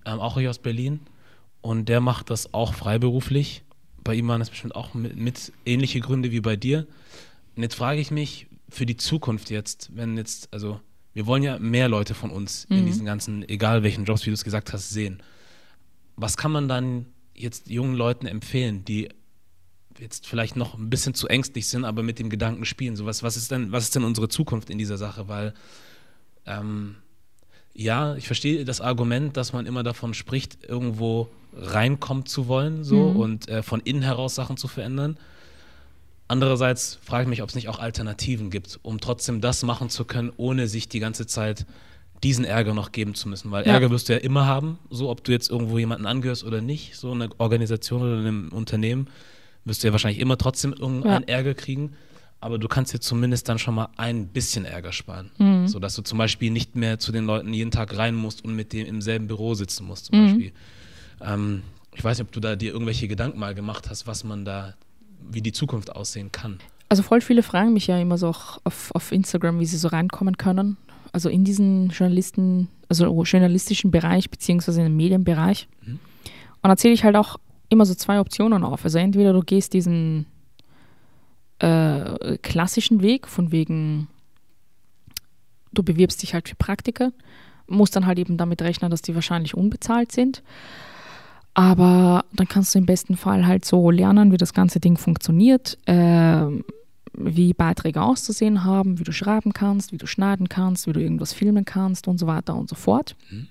ähm, 0.04 0.20
auch 0.20 0.38
hier 0.38 0.50
aus 0.50 0.58
Berlin. 0.58 1.00
Und 1.61 1.88
der 1.88 2.00
macht 2.00 2.30
das 2.30 2.54
auch 2.54 2.74
freiberuflich. 2.74 3.62
Bei 4.02 4.14
ihm 4.14 4.26
waren 4.28 4.40
es 4.40 4.50
bestimmt 4.50 4.74
auch 4.74 4.94
mit, 4.94 5.16
mit 5.16 5.52
ähnliche 5.64 6.00
Gründe 6.00 6.32
wie 6.32 6.40
bei 6.40 6.56
dir. 6.56 6.87
Und 7.56 7.62
jetzt 7.62 7.74
frage 7.76 8.00
ich 8.00 8.11
mich 8.11 8.46
für 8.68 8.87
die 8.87 8.96
Zukunft 8.96 9.50
jetzt, 9.50 9.90
wenn 9.94 10.16
jetzt, 10.16 10.48
also 10.52 10.80
wir 11.14 11.26
wollen 11.26 11.42
ja 11.42 11.58
mehr 11.58 11.88
Leute 11.88 12.14
von 12.14 12.30
uns 12.30 12.64
in 12.64 12.80
Mhm. 12.82 12.87
diesen 12.87 13.04
ganzen, 13.06 13.48
egal 13.48 13.82
welchen 13.82 14.04
Jobs, 14.04 14.22
wie 14.26 14.30
du 14.30 14.35
es 14.35 14.44
gesagt 14.44 14.72
hast, 14.72 14.90
sehen. 14.90 15.22
Was 16.16 16.37
kann 16.37 16.50
man 16.52 16.68
dann 16.68 17.06
jetzt 17.35 17.68
jungen 17.70 17.94
Leuten 17.94 18.26
empfehlen, 18.26 18.85
die 18.85 19.08
jetzt 19.98 20.26
vielleicht 20.26 20.57
noch 20.57 20.74
ein 20.78 20.90
bisschen 20.90 21.14
zu 21.14 21.28
ängstlich 21.28 21.68
sind, 21.68 21.85
aber 21.85 22.02
mit 22.02 22.18
dem 22.18 22.31
Gedanken 22.31 22.64
spielen? 22.64 22.96
So 22.96 23.07
was, 23.07 23.22
was 23.22 23.37
ist 23.37 23.50
denn, 23.50 23.72
was 23.72 23.85
ist 23.85 23.94
denn 23.94 24.05
unsere 24.05 24.28
Zukunft 24.28 24.70
in 24.70 24.78
dieser 24.78 24.98
Sache? 24.98 25.28
Weil 25.28 25.55
ähm, 26.46 26.96
ja, 27.74 28.14
ich 28.16 28.26
verstehe 28.26 28.64
das 28.64 28.81
Argument, 28.81 29.37
dass 29.37 29.52
man 29.52 29.64
immer 29.66 29.83
davon 29.83 30.12
spricht, 30.14 30.59
irgendwo 30.68 31.28
reinkommen 31.57 32.26
zu 32.26 32.46
wollen, 32.48 32.85
so 32.85 33.11
Mhm. 33.11 33.16
und 33.16 33.48
äh, 33.48 33.62
von 33.62 33.81
innen 33.81 34.02
heraus 34.02 34.35
Sachen 34.35 34.57
zu 34.57 34.68
verändern. 34.68 35.16
Andererseits 36.28 36.98
frage 37.02 37.24
ich 37.24 37.28
mich, 37.28 37.42
ob 37.42 37.48
es 37.50 37.55
nicht 37.55 37.68
auch 37.68 37.78
Alternativen 37.78 38.50
gibt, 38.50 38.78
um 38.83 39.00
trotzdem 39.00 39.40
das 39.40 39.62
machen 39.62 39.90
zu 39.90 40.05
können, 40.05 40.33
ohne 40.37 40.66
sich 40.66 40.88
die 40.88 41.00
ganze 41.00 41.26
Zeit 41.26 41.66
diesen 42.22 42.44
Ärger 42.44 42.72
noch 42.72 42.92
geben 42.92 43.14
zu 43.14 43.28
müssen. 43.28 43.50
Weil 43.50 43.66
ja. 43.66 43.72
Ärger 43.72 43.90
wirst 43.90 44.09
du 44.09 44.14
ja 44.14 44.18
immer 44.20 44.46
haben, 44.46 44.78
so 44.88 45.11
ob 45.11 45.24
du 45.24 45.33
jetzt 45.33 45.50
irgendwo 45.50 45.78
jemanden 45.78 46.07
angehörst 46.07 46.44
oder 46.44 46.61
nicht, 46.61 46.96
so 46.96 47.12
eine 47.12 47.28
Organisation 47.38 48.02
oder 48.02 48.16
einem 48.18 48.48
Unternehmen, 48.50 49.09
wirst 49.64 49.83
du 49.83 49.88
ja 49.88 49.92
wahrscheinlich 49.92 50.20
immer 50.20 50.38
trotzdem 50.38 50.72
irgendeinen 50.72 51.25
ja. 51.29 51.35
Ärger 51.35 51.55
kriegen. 51.55 51.92
Aber 52.40 52.59
du 52.59 52.66
kannst 52.66 52.92
dir 52.92 52.98
zumindest 52.98 53.48
dann 53.48 53.61
schon 53.61 53.77
mal 53.77 53.88
ein 53.96 54.27
bisschen 54.27 54.64
Ärger 54.64 54.92
sparen. 54.92 55.31
Mhm. 55.38 55.68
So 55.68 55.79
dass 55.79 55.94
du 55.94 56.03
zum 56.03 56.18
Beispiel 56.18 56.51
nicht 56.51 56.75
mehr 56.75 56.98
zu 56.98 57.12
den 57.12 57.25
Leuten 57.25 57.53
jeden 57.53 57.70
Tag 57.70 57.96
rein 57.96 58.16
musst 58.16 58.44
und 58.44 58.57
mit 58.57 58.72
dem 58.72 58.87
im 58.87 59.01
selben 59.01 59.29
Büro 59.29 59.55
sitzen 59.55 59.87
musst, 59.87 60.07
zum 60.07 60.18
mhm. 60.18 60.27
Beispiel. 60.27 60.53
Ähm, 61.20 61.62
ich 61.94 62.03
weiß 62.03 62.18
nicht, 62.18 62.27
ob 62.27 62.33
du 62.33 62.40
da 62.40 62.57
dir 62.57 62.72
irgendwelche 62.72 63.07
Gedanken 63.07 63.38
mal 63.38 63.55
gemacht 63.55 63.88
hast, 63.88 64.07
was 64.07 64.25
man 64.25 64.44
da, 64.44 64.75
wie 65.31 65.40
die 65.40 65.53
Zukunft 65.53 65.94
aussehen 65.94 66.33
kann. 66.33 66.59
Also 66.88 67.03
voll 67.03 67.20
viele 67.20 67.42
fragen 67.42 67.72
mich 67.72 67.87
ja 67.87 67.98
immer 67.98 68.18
so 68.18 68.29
auf, 68.29 68.90
auf 68.92 69.12
Instagram, 69.12 69.61
wie 69.61 69.66
sie 69.66 69.77
so 69.79 69.88
reinkommen 69.88 70.37
können 70.37 70.77
also 71.12 71.29
in 71.29 71.44
diesen 71.44 71.90
Journalisten, 71.90 72.68
also 72.88 73.22
journalistischen 73.22 73.90
Bereich 73.90 74.31
beziehungsweise 74.31 74.83
im 74.83 74.96
Medienbereich. 74.96 75.68
Mhm. 75.85 75.98
Und 76.62 76.68
da 76.68 76.77
zähle 76.77 76.94
ich 76.94 77.05
halt 77.05 77.16
auch 77.16 77.37
immer 77.72 77.87
so 77.87 77.94
zwei 77.94 78.20
Optionen 78.20 78.64
auf. 78.64 78.85
Also 78.85 78.98
entweder 78.98 79.32
du 79.32 79.40
gehst 79.40 79.72
diesen 79.72 80.26
äh, 81.58 82.38
klassischen 82.38 83.02
Weg, 83.02 83.26
von 83.26 83.50
wegen, 83.50 84.08
du 85.72 85.82
bewirbst 85.82 86.22
dich 86.22 86.35
halt 86.35 86.48
für 86.48 86.56
Praktika, 86.56 87.12
musst 87.66 87.96
dann 87.96 88.06
halt 88.06 88.18
eben 88.18 88.37
damit 88.37 88.62
rechnen, 88.62 88.90
dass 88.90 89.02
die 89.02 89.14
wahrscheinlich 89.14 89.56
unbezahlt 89.56 90.12
sind. 90.12 90.42
Aber 91.54 92.24
dann 92.32 92.48
kannst 92.48 92.74
du 92.74 92.78
im 92.78 92.87
besten 92.87 93.16
Fall 93.16 93.46
halt 93.46 93.64
so 93.64 93.90
lernen, 93.90 94.32
wie 94.32 94.38
das 94.38 94.54
ganze 94.54 94.80
Ding 94.80 94.96
funktioniert. 94.96 95.78
Äh, 95.87 96.46
wie 97.14 97.52
Beiträge 97.52 98.00
auszusehen 98.00 98.64
haben, 98.64 98.98
wie 98.98 99.04
du 99.04 99.12
schreiben 99.12 99.52
kannst, 99.52 99.92
wie 99.92 99.98
du 99.98 100.06
schneiden 100.06 100.48
kannst, 100.48 100.87
wie 100.87 100.92
du 100.92 101.00
irgendwas 101.00 101.32
filmen 101.32 101.64
kannst 101.64 102.08
und 102.08 102.18
so 102.18 102.26
weiter 102.26 102.54
und 102.56 102.68
so 102.68 102.74
fort. 102.74 103.16
Mhm. 103.30 103.48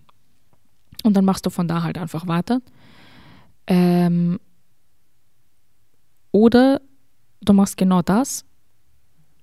Und 1.03 1.15
dann 1.15 1.25
machst 1.25 1.45
du 1.45 1.49
von 1.49 1.67
da 1.67 1.83
halt 1.83 1.97
einfach 1.97 2.27
weiter. 2.27 2.61
Ähm, 3.67 4.39
oder 6.31 6.81
du 7.41 7.53
machst 7.53 7.77
genau 7.77 8.01
das, 8.01 8.45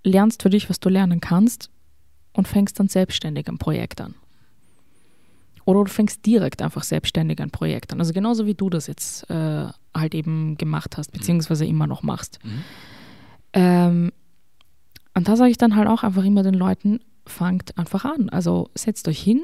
lernst 0.05 0.43
für 0.43 0.51
dich, 0.51 0.69
was 0.71 0.81
du 0.81 0.89
lernen 0.89 1.21
kannst 1.21 1.71
und 2.33 2.49
fängst 2.49 2.79
dann 2.79 2.89
selbstständig 2.89 3.49
ein 3.49 3.59
Projekt 3.59 4.01
an. 4.01 4.15
Oder 5.65 5.85
du 5.85 5.91
fängst 5.91 6.25
direkt 6.25 6.63
einfach 6.63 6.83
selbstständig 6.83 7.41
ein 7.41 7.51
Projekt 7.51 7.93
an. 7.93 8.01
Also 8.01 8.15
genauso 8.15 8.47
wie 8.47 8.55
du 8.55 8.71
das 8.71 8.87
jetzt 8.87 9.29
äh, 9.29 9.67
halt 9.95 10.15
eben 10.15 10.57
gemacht 10.57 10.97
hast, 10.97 11.13
beziehungsweise 11.13 11.67
immer 11.67 11.87
noch 11.87 12.03
machst. 12.03 12.39
Mhm. 12.43 12.65
Ähm, 13.53 14.13
und 15.15 15.29
da 15.29 15.37
sage 15.37 15.51
ich 15.51 15.59
dann 15.59 15.77
halt 15.77 15.89
auch 15.89 16.05
einfach 16.05 16.25
immer 16.25 16.43
den 16.43 16.55
Leuten, 16.55 17.01
fangt 17.27 17.77
einfach 17.77 18.05
an. 18.07 18.31
Also 18.31 18.71
setzt 18.75 19.09
euch 19.09 19.21
hin, 19.21 19.43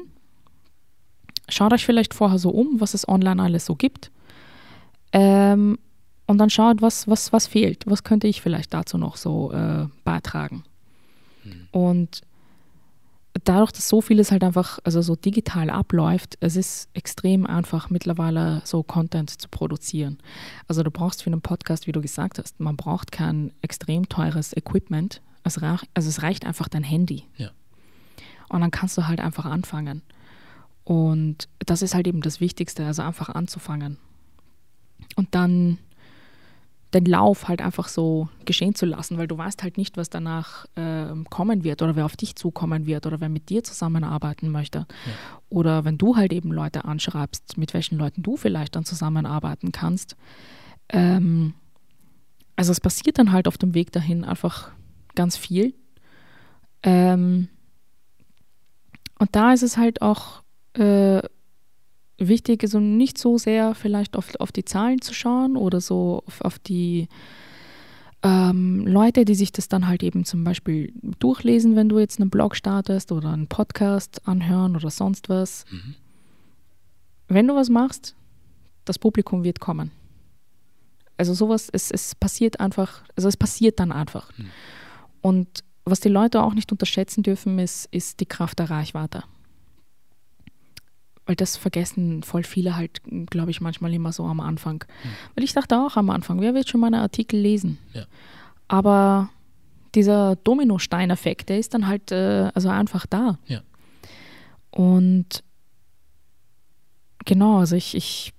schaut 1.47 1.73
euch 1.73 1.85
vielleicht 1.85 2.13
vorher 2.13 2.39
so 2.39 2.49
um, 2.49 2.79
was 2.81 2.93
es 2.95 3.07
online 3.07 3.43
alles 3.43 3.65
so 3.65 3.75
gibt. 3.75 4.09
Ähm, 5.15 5.79
und 6.27 6.37
dann 6.39 6.49
schaut, 6.49 6.81
was, 6.81 7.07
was, 7.07 7.31
was 7.31 7.47
fehlt. 7.47 7.83
Was 7.87 8.03
könnte 8.03 8.27
ich 8.27 8.41
vielleicht 8.41 8.73
dazu 8.73 8.97
noch 8.97 9.15
so 9.15 9.51
äh, 9.53 9.87
beitragen? 10.03 10.63
Mhm. 11.43 11.67
Und 11.71 12.21
dadurch, 13.45 13.71
dass 13.71 13.87
so 13.87 14.01
vieles 14.01 14.31
halt 14.31 14.43
einfach, 14.43 14.79
also 14.83 15.01
so 15.01 15.15
digital 15.15 15.69
abläuft, 15.69 16.37
es 16.41 16.57
ist 16.57 16.89
extrem 16.93 17.45
einfach 17.45 17.89
mittlerweile 17.89 18.61
so 18.65 18.83
Content 18.83 19.29
zu 19.29 19.47
produzieren. 19.47 20.17
Also 20.67 20.83
du 20.83 20.91
brauchst 20.91 21.23
für 21.23 21.27
einen 21.27 21.41
Podcast, 21.41 21.87
wie 21.87 21.93
du 21.93 22.01
gesagt 22.01 22.37
hast, 22.37 22.59
man 22.59 22.75
braucht 22.75 23.13
kein 23.13 23.53
extrem 23.61 24.09
teures 24.09 24.55
Equipment. 24.55 25.21
Es 25.45 25.61
reicht, 25.61 25.87
also 25.93 26.09
es 26.09 26.23
reicht 26.23 26.45
einfach 26.45 26.67
dein 26.67 26.83
Handy. 26.83 27.23
Ja. 27.37 27.51
Und 28.49 28.61
dann 28.61 28.71
kannst 28.71 28.97
du 28.97 29.07
halt 29.07 29.21
einfach 29.21 29.45
anfangen. 29.45 30.01
Und 30.83 31.47
das 31.59 31.81
ist 31.81 31.95
halt 31.95 32.05
eben 32.05 32.21
das 32.21 32.41
Wichtigste, 32.41 32.85
also 32.85 33.01
einfach 33.01 33.29
anzufangen. 33.29 33.97
Und 35.15 35.33
dann 35.35 35.77
den 36.95 37.05
Lauf 37.05 37.49
halt 37.49 37.61
einfach 37.61 37.89
so 37.89 38.29
geschehen 38.45 38.73
zu 38.73 38.85
lassen, 38.85 39.17
weil 39.17 39.27
du 39.27 39.37
weißt 39.37 39.63
halt 39.63 39.77
nicht, 39.77 39.97
was 39.97 40.09
danach 40.09 40.65
äh, 40.75 41.07
kommen 41.29 41.63
wird 41.65 41.81
oder 41.81 41.95
wer 41.95 42.05
auf 42.05 42.15
dich 42.15 42.35
zukommen 42.35 42.85
wird 42.85 43.05
oder 43.05 43.19
wer 43.19 43.27
mit 43.27 43.49
dir 43.49 43.63
zusammenarbeiten 43.63 44.49
möchte. 44.49 44.79
Ja. 44.79 45.13
Oder 45.49 45.83
wenn 45.83 45.97
du 45.97 46.15
halt 46.15 46.31
eben 46.31 46.51
Leute 46.51 46.85
anschreibst, 46.85 47.57
mit 47.57 47.73
welchen 47.73 47.97
Leuten 47.97 48.23
du 48.23 48.37
vielleicht 48.37 48.75
dann 48.75 48.85
zusammenarbeiten 48.85 49.73
kannst. 49.73 50.15
Ähm, 50.89 51.53
also 52.55 52.71
es 52.71 52.79
passiert 52.79 53.19
dann 53.19 53.33
halt 53.33 53.49
auf 53.49 53.57
dem 53.57 53.73
Weg 53.73 53.91
dahin 53.91 54.23
einfach 54.23 54.71
ganz 55.15 55.35
viel. 55.35 55.73
Ähm, 56.83 57.49
und 59.19 59.35
da 59.35 59.51
ist 59.51 59.63
es 59.63 59.75
halt 59.75 60.01
auch 60.01 60.43
äh, 60.73 61.21
wichtig, 62.17 62.63
also 62.63 62.79
nicht 62.79 63.17
so 63.17 63.37
sehr 63.37 63.75
vielleicht 63.75 64.15
auf, 64.15 64.35
auf 64.39 64.51
die 64.51 64.65
Zahlen 64.65 65.01
zu 65.01 65.13
schauen 65.13 65.57
oder 65.57 65.81
so 65.81 66.23
auf, 66.25 66.41
auf 66.41 66.59
die 66.59 67.07
ähm, 68.23 68.87
Leute, 68.87 69.25
die 69.25 69.35
sich 69.35 69.51
das 69.51 69.67
dann 69.67 69.87
halt 69.87 70.01
eben 70.01 70.25
zum 70.25 70.43
Beispiel 70.43 70.93
durchlesen, 71.19 71.75
wenn 71.75 71.89
du 71.89 71.99
jetzt 71.99 72.19
einen 72.19 72.29
Blog 72.29 72.55
startest 72.55 73.11
oder 73.11 73.31
einen 73.31 73.47
Podcast 73.47 74.27
anhören 74.27 74.75
oder 74.75 74.89
sonst 74.89 75.29
was. 75.29 75.65
Mhm. 75.69 75.95
Wenn 77.27 77.47
du 77.47 77.55
was 77.55 77.69
machst, 77.69 78.15
das 78.85 78.99
Publikum 78.99 79.43
wird 79.43 79.59
kommen. 79.59 79.91
Also 81.17 81.33
sowas, 81.33 81.69
es, 81.71 81.91
es 81.91 82.15
passiert 82.15 82.59
einfach, 82.59 83.03
also 83.15 83.27
es 83.27 83.37
passiert 83.37 83.79
dann 83.79 83.91
einfach. 83.91 84.31
Mhm. 84.37 84.49
Und 85.21 85.63
was 85.85 85.99
die 85.99 86.09
Leute 86.09 86.41
auch 86.41 86.53
nicht 86.53 86.71
unterschätzen 86.71 87.23
dürfen, 87.23 87.59
ist, 87.59 87.87
ist 87.91 88.19
die 88.19 88.25
Kraft 88.25 88.59
der 88.59 88.69
Reichweite 88.69 89.23
weil 91.25 91.35
das 91.35 91.57
vergessen 91.57 92.23
voll 92.23 92.43
viele 92.43 92.75
halt, 92.75 93.01
glaube 93.29 93.51
ich, 93.51 93.61
manchmal 93.61 93.93
immer 93.93 94.11
so 94.11 94.25
am 94.25 94.39
Anfang. 94.39 94.83
Mhm. 95.03 95.09
Weil 95.35 95.43
ich 95.43 95.53
dachte 95.53 95.77
auch 95.77 95.97
am 95.97 96.09
Anfang, 96.09 96.41
wer 96.41 96.53
wird 96.53 96.69
schon 96.69 96.81
meine 96.81 97.01
Artikel 97.01 97.39
lesen? 97.39 97.77
Ja. 97.93 98.05
Aber 98.67 99.29
dieser 99.95 100.35
Dominostein-Effekt, 100.35 101.49
der 101.49 101.59
ist 101.59 101.73
dann 101.73 101.87
halt 101.87 102.11
äh, 102.11 102.51
also 102.53 102.69
einfach 102.69 103.05
da. 103.05 103.39
Ja. 103.47 103.61
Und 104.69 105.43
genau, 107.25 107.59
also 107.59 107.75
ich, 107.75 107.95
ich 107.95 108.33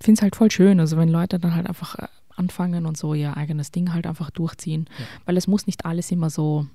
finde 0.00 0.18
es 0.18 0.22
halt 0.22 0.36
voll 0.36 0.50
schön, 0.50 0.80
also 0.80 0.96
wenn 0.96 1.08
Leute 1.08 1.38
dann 1.38 1.54
halt 1.54 1.66
einfach 1.66 1.96
äh, 1.96 2.06
anfangen 2.36 2.86
und 2.86 2.96
so 2.96 3.14
ihr 3.14 3.36
eigenes 3.36 3.72
Ding 3.72 3.92
halt 3.92 4.06
einfach 4.06 4.30
durchziehen, 4.30 4.88
ja. 4.98 5.04
weil 5.26 5.36
es 5.36 5.48
muss 5.48 5.66
nicht 5.66 5.84
alles 5.84 6.10
immer 6.12 6.30
so, 6.30 6.66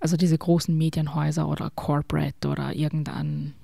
also 0.00 0.16
diese 0.16 0.38
großen 0.38 0.76
Medienhäuser 0.76 1.46
oder 1.46 1.70
Corporate 1.70 2.48
oder 2.48 2.74
irgendein 2.74 3.54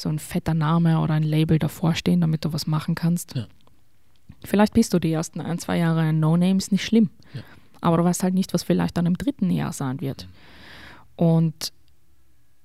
so 0.00 0.08
ein 0.08 0.18
fetter 0.18 0.54
Name 0.54 1.00
oder 1.00 1.14
ein 1.14 1.22
Label 1.22 1.58
davor 1.58 1.94
stehen, 1.94 2.20
damit 2.20 2.44
du 2.44 2.52
was 2.52 2.66
machen 2.66 2.94
kannst. 2.94 3.34
Ja. 3.34 3.46
Vielleicht 4.44 4.74
bist 4.74 4.94
du 4.94 4.98
die 4.98 5.12
ersten 5.12 5.40
ein, 5.40 5.58
zwei 5.58 5.78
Jahre 5.78 6.00
ein 6.00 6.20
No-Name, 6.20 6.56
ist 6.56 6.72
nicht 6.72 6.84
schlimm. 6.84 7.10
Ja. 7.34 7.42
Aber 7.80 7.98
du 7.98 8.04
weißt 8.04 8.22
halt 8.22 8.34
nicht, 8.34 8.54
was 8.54 8.62
vielleicht 8.62 8.96
dann 8.96 9.06
im 9.06 9.16
dritten 9.16 9.50
Jahr 9.50 9.72
sein 9.72 10.00
wird. 10.00 10.26
Mhm. 10.26 11.24
Und 11.24 11.72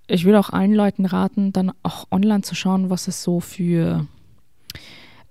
ich 0.07 0.25
würde 0.25 0.39
auch 0.39 0.51
allen 0.51 0.73
Leuten 0.73 1.05
raten, 1.05 1.51
dann 1.51 1.71
auch 1.83 2.07
online 2.11 2.43
zu 2.43 2.55
schauen, 2.55 2.89
was 2.89 3.07
es 3.07 3.23
so 3.23 3.39
für 3.39 4.07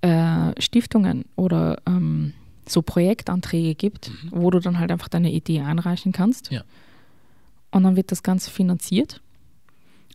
äh, 0.01 0.61
Stiftungen 0.61 1.25
oder 1.35 1.81
ähm, 1.87 2.33
so 2.67 2.81
Projektanträge 2.81 3.75
gibt, 3.75 4.09
mhm. 4.09 4.31
wo 4.31 4.51
du 4.51 4.59
dann 4.59 4.79
halt 4.79 4.91
einfach 4.91 5.07
deine 5.07 5.31
Idee 5.31 5.61
einreichen 5.61 6.11
kannst. 6.11 6.51
Ja. 6.51 6.63
Und 7.71 7.83
dann 7.83 7.95
wird 7.95 8.11
das 8.11 8.23
Ganze 8.23 8.51
finanziert. 8.51 9.21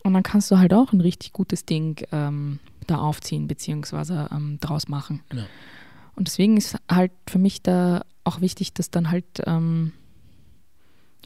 Und 0.02 0.14
dann 0.14 0.22
kannst 0.22 0.50
du 0.50 0.58
halt 0.58 0.72
auch 0.72 0.92
ein 0.92 1.00
richtig 1.00 1.32
gutes 1.32 1.66
Ding 1.66 2.04
ähm, 2.12 2.58
da 2.86 2.98
aufziehen, 2.98 3.46
beziehungsweise 3.46 4.28
ähm, 4.32 4.58
draus 4.60 4.88
machen. 4.88 5.22
Ja. 5.32 5.44
Und 6.16 6.28
deswegen 6.28 6.56
ist 6.56 6.76
halt 6.90 7.12
für 7.26 7.38
mich 7.38 7.62
da 7.62 8.02
auch 8.24 8.40
wichtig, 8.40 8.74
dass 8.74 8.90
dann 8.90 9.10
halt, 9.10 9.24
ähm, 9.46 9.92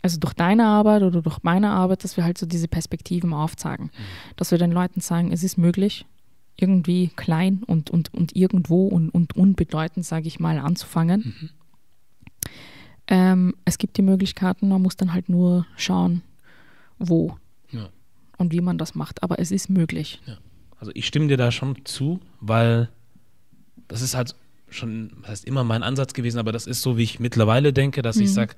also 0.03 0.19
durch 0.19 0.35
deine 0.35 0.67
Arbeit 0.67 1.03
oder 1.03 1.23
durch 1.23 1.43
meine 1.43 1.71
Arbeit, 1.71 2.05
dass 2.05 2.17
wir 2.17 2.25
halt 2.25 2.39
so 2.39 2.47
diese 2.47 2.69
Perspektiven 2.69 3.33
aufzeigen. 3.33 3.87
Mhm. 3.87 4.35
Dass 4.37 4.51
wir 4.51 4.59
den 4.59 4.73
Leuten 4.73 5.01
sagen, 5.01 5.33
es 5.33 5.43
ist 5.43 5.57
möglich, 5.57 6.07
irgendwie 6.57 7.09
klein 7.09 7.63
und, 7.67 7.91
und, 7.91 8.13
und 8.15 8.37
irgendwo 8.37 8.87
und, 8.87 9.11
und 9.11 9.37
unbedeutend, 9.37 10.07
sage 10.07 10.29
ich 10.29 10.39
mal, 10.39 10.59
anzufangen. 10.59 11.35
Mhm. 11.41 11.51
Ähm, 13.07 13.55
es 13.65 13.79
gibt 13.79 13.97
die 13.97 14.03
Möglichkeiten, 14.03 14.69
man 14.69 14.83
muss 14.83 14.97
dann 14.97 15.13
halt 15.13 15.29
nur 15.29 15.67
schauen, 15.77 16.23
wo 16.99 17.37
und 18.39 18.53
wie 18.53 18.61
man 18.61 18.79
das 18.79 18.95
macht. 18.95 19.23
Aber 19.23 19.39
es 19.39 19.51
ist 19.51 19.69
möglich. 19.69 20.21
Ja. 20.27 20.39
Also 20.79 20.93
ich 20.95 21.07
stimme 21.07 21.29
dir 21.29 21.37
da 21.37 21.51
schon 21.51 21.85
zu, 21.85 22.21
weil 22.41 22.91
das 23.89 24.03
ist 24.03 24.15
halt 24.15 24.35
schon, 24.69 25.13
das 25.23 25.31
heißt 25.31 25.45
immer 25.45 25.65
mein 25.65 25.83
Ansatz 25.83 26.13
gewesen, 26.15 26.39
aber 26.39 26.53
das 26.53 26.67
ist 26.67 26.83
so, 26.83 26.97
wie 26.97 27.03
ich 27.05 27.21
mittlerweile 27.21 27.73
denke, 27.73 28.03
dass 28.03 28.17
mhm. 28.17 28.23
ich 28.23 28.33
sage, 28.33 28.55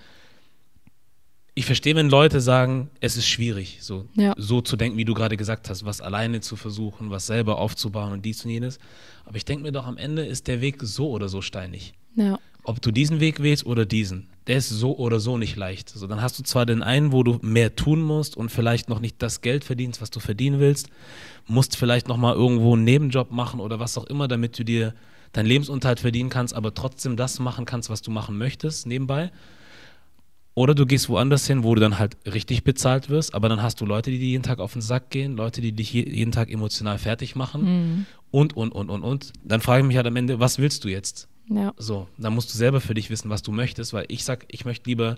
ich 1.58 1.64
verstehe, 1.64 1.94
wenn 1.94 2.10
Leute 2.10 2.42
sagen, 2.42 2.90
es 3.00 3.16
ist 3.16 3.26
schwierig, 3.26 3.78
so, 3.80 4.06
ja. 4.14 4.34
so 4.36 4.60
zu 4.60 4.76
denken, 4.76 4.98
wie 4.98 5.06
du 5.06 5.14
gerade 5.14 5.38
gesagt 5.38 5.70
hast, 5.70 5.86
was 5.86 6.02
alleine 6.02 6.42
zu 6.42 6.54
versuchen, 6.54 7.10
was 7.10 7.26
selber 7.26 7.58
aufzubauen 7.58 8.12
und 8.12 8.26
dies 8.26 8.44
und 8.44 8.50
jenes. 8.50 8.78
Aber 9.24 9.36
ich 9.36 9.46
denke 9.46 9.62
mir 9.62 9.72
doch, 9.72 9.86
am 9.86 9.96
Ende 9.96 10.24
ist 10.26 10.48
der 10.48 10.60
Weg 10.60 10.82
so 10.82 11.10
oder 11.10 11.30
so 11.30 11.40
steinig. 11.40 11.94
Ja. 12.14 12.38
Ob 12.62 12.82
du 12.82 12.90
diesen 12.90 13.20
Weg 13.20 13.42
wählst 13.42 13.64
oder 13.64 13.86
diesen. 13.86 14.28
Der 14.46 14.58
ist 14.58 14.68
so 14.68 14.96
oder 14.96 15.18
so 15.18 15.38
nicht 15.38 15.56
leicht. 15.56 15.88
So, 15.88 16.06
dann 16.06 16.22
hast 16.22 16.38
du 16.38 16.42
zwar 16.42 16.66
den 16.66 16.82
einen, 16.82 17.12
wo 17.12 17.22
du 17.22 17.38
mehr 17.42 17.74
tun 17.74 18.00
musst 18.00 18.36
und 18.36 18.50
vielleicht 18.50 18.88
noch 18.88 19.00
nicht 19.00 19.20
das 19.20 19.40
Geld 19.40 19.64
verdienst, 19.64 20.00
was 20.00 20.10
du 20.10 20.20
verdienen 20.20 20.60
willst, 20.60 20.88
musst 21.46 21.76
vielleicht 21.76 22.08
noch 22.08 22.16
mal 22.16 22.34
irgendwo 22.34 22.74
einen 22.74 22.84
Nebenjob 22.84 23.30
machen 23.32 23.60
oder 23.60 23.80
was 23.80 23.98
auch 23.98 24.04
immer, 24.04 24.28
damit 24.28 24.58
du 24.58 24.64
dir 24.64 24.94
deinen 25.32 25.46
Lebensunterhalt 25.46 26.00
verdienen 26.00 26.30
kannst, 26.30 26.54
aber 26.54 26.74
trotzdem 26.74 27.16
das 27.16 27.40
machen 27.40 27.64
kannst, 27.64 27.90
was 27.90 28.02
du 28.02 28.10
machen 28.10 28.38
möchtest 28.38 28.86
nebenbei. 28.86 29.30
Oder 30.54 30.74
du 30.74 30.86
gehst 30.86 31.10
woanders 31.10 31.46
hin, 31.46 31.64
wo 31.64 31.74
du 31.74 31.82
dann 31.82 31.98
halt 31.98 32.16
richtig 32.24 32.64
bezahlt 32.64 33.10
wirst, 33.10 33.34
aber 33.34 33.50
dann 33.50 33.62
hast 33.62 33.78
du 33.80 33.84
Leute, 33.84 34.10
die 34.10 34.18
dir 34.18 34.28
jeden 34.28 34.42
Tag 34.42 34.58
auf 34.58 34.72
den 34.72 34.80
Sack 34.80 35.10
gehen, 35.10 35.36
Leute, 35.36 35.60
die 35.60 35.72
dich 35.72 35.92
jeden 35.92 36.32
Tag 36.32 36.50
emotional 36.50 36.98
fertig 36.98 37.36
machen 37.36 37.64
mhm. 37.64 38.06
und, 38.30 38.56
und, 38.56 38.70
und, 38.72 38.88
und, 38.88 39.02
und. 39.02 39.32
Dann 39.44 39.60
frage 39.60 39.82
ich 39.82 39.86
mich 39.86 39.96
halt 39.98 40.06
am 40.06 40.16
Ende, 40.16 40.40
was 40.40 40.58
willst 40.58 40.84
du 40.84 40.88
jetzt? 40.88 41.28
Ja. 41.48 41.72
So, 41.76 42.08
dann 42.18 42.34
musst 42.34 42.52
du 42.52 42.58
selber 42.58 42.80
für 42.80 42.94
dich 42.94 43.10
wissen, 43.10 43.30
was 43.30 43.42
du 43.42 43.52
möchtest, 43.52 43.92
weil 43.92 44.06
ich 44.08 44.24
sag, 44.24 44.44
ich 44.48 44.64
möchte 44.64 44.88
lieber 44.88 45.16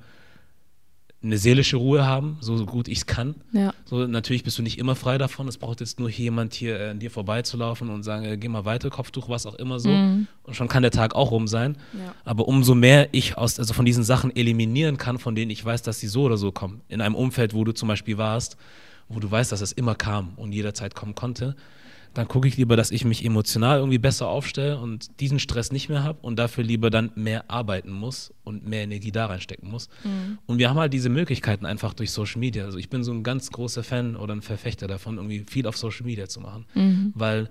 eine 1.20 1.36
seelische 1.36 1.76
Ruhe 1.76 2.06
haben, 2.06 2.36
so 2.40 2.64
gut 2.64 2.86
ich 2.86 2.98
es 2.98 3.06
kann. 3.06 3.34
Ja. 3.52 3.74
So, 3.86 4.06
natürlich 4.06 4.44
bist 4.44 4.56
du 4.56 4.62
nicht 4.62 4.78
immer 4.78 4.94
frei 4.94 5.18
davon. 5.18 5.48
Es 5.48 5.58
braucht 5.58 5.80
jetzt 5.80 5.98
nur 5.98 6.08
jemand 6.08 6.54
hier 6.54 6.78
äh, 6.78 6.90
an 6.90 7.00
dir 7.00 7.10
vorbeizulaufen 7.10 7.88
und 7.88 8.04
sagen, 8.04 8.24
äh, 8.24 8.36
geh 8.36 8.46
mal 8.46 8.64
weiter, 8.64 8.88
Kopftuch, 8.88 9.28
was 9.28 9.44
auch 9.44 9.56
immer 9.56 9.80
so. 9.80 9.88
Mhm. 9.88 10.28
Und 10.44 10.54
schon 10.54 10.68
kann 10.68 10.82
der 10.82 10.92
Tag 10.92 11.16
auch 11.16 11.32
rum 11.32 11.48
sein. 11.48 11.76
Ja. 11.92 12.14
Aber 12.24 12.46
umso 12.46 12.76
mehr 12.76 13.08
ich 13.10 13.36
aus, 13.36 13.58
also 13.58 13.74
von 13.74 13.84
diesen 13.84 14.04
Sachen 14.04 14.34
eliminieren 14.34 14.96
kann, 14.96 15.18
von 15.18 15.34
denen 15.34 15.50
ich 15.50 15.64
weiß, 15.64 15.82
dass 15.82 15.98
sie 15.98 16.06
so 16.06 16.22
oder 16.22 16.36
so 16.36 16.52
kommen, 16.52 16.82
in 16.88 17.00
einem 17.00 17.16
Umfeld, 17.16 17.52
wo 17.52 17.64
du 17.64 17.72
zum 17.72 17.88
Beispiel 17.88 18.16
warst, 18.16 18.56
wo 19.08 19.18
du 19.18 19.28
weißt, 19.28 19.50
dass 19.50 19.60
es 19.60 19.72
immer 19.72 19.96
kam 19.96 20.34
und 20.36 20.52
jederzeit 20.52 20.94
kommen 20.94 21.16
konnte, 21.16 21.56
dann 22.18 22.26
gucke 22.26 22.48
ich 22.48 22.56
lieber, 22.56 22.76
dass 22.76 22.90
ich 22.90 23.04
mich 23.04 23.24
emotional 23.24 23.78
irgendwie 23.78 23.98
besser 23.98 24.26
aufstelle 24.26 24.80
und 24.80 25.20
diesen 25.20 25.38
Stress 25.38 25.70
nicht 25.70 25.88
mehr 25.88 26.02
habe 26.02 26.18
und 26.22 26.36
dafür 26.36 26.64
lieber 26.64 26.90
dann 26.90 27.12
mehr 27.14 27.48
arbeiten 27.48 27.92
muss 27.92 28.34
und 28.42 28.66
mehr 28.66 28.82
Energie 28.82 29.12
da 29.12 29.26
reinstecken 29.26 29.70
muss. 29.70 29.88
Mhm. 30.02 30.38
Und 30.46 30.58
wir 30.58 30.68
haben 30.68 30.78
halt 30.78 30.92
diese 30.92 31.10
Möglichkeiten 31.10 31.64
einfach 31.64 31.94
durch 31.94 32.10
Social 32.10 32.40
Media. 32.40 32.64
Also 32.64 32.76
ich 32.76 32.90
bin 32.90 33.04
so 33.04 33.12
ein 33.12 33.22
ganz 33.22 33.52
großer 33.52 33.84
Fan 33.84 34.16
oder 34.16 34.34
ein 34.34 34.42
Verfechter 34.42 34.88
davon, 34.88 35.18
irgendwie 35.18 35.44
viel 35.48 35.64
auf 35.68 35.76
Social 35.76 36.04
Media 36.06 36.28
zu 36.28 36.40
machen. 36.40 36.66
Mhm. 36.74 37.12
Weil 37.14 37.50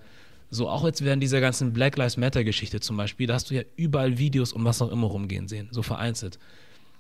so 0.50 0.68
auch 0.68 0.84
jetzt 0.84 1.02
während 1.02 1.24
dieser 1.24 1.40
ganzen 1.40 1.72
Black 1.72 1.96
Lives 1.96 2.18
Matter 2.18 2.44
Geschichte 2.44 2.82
zum 2.82 2.98
Beispiel, 2.98 3.26
da 3.26 3.36
hast 3.36 3.50
du 3.50 3.56
ja 3.56 3.62
überall 3.78 4.18
Videos 4.18 4.52
um 4.52 4.66
was 4.66 4.82
auch 4.82 4.92
immer 4.92 5.08
rumgehen 5.08 5.48
sehen, 5.48 5.70
so 5.72 5.82
vereinzelt. 5.82 6.40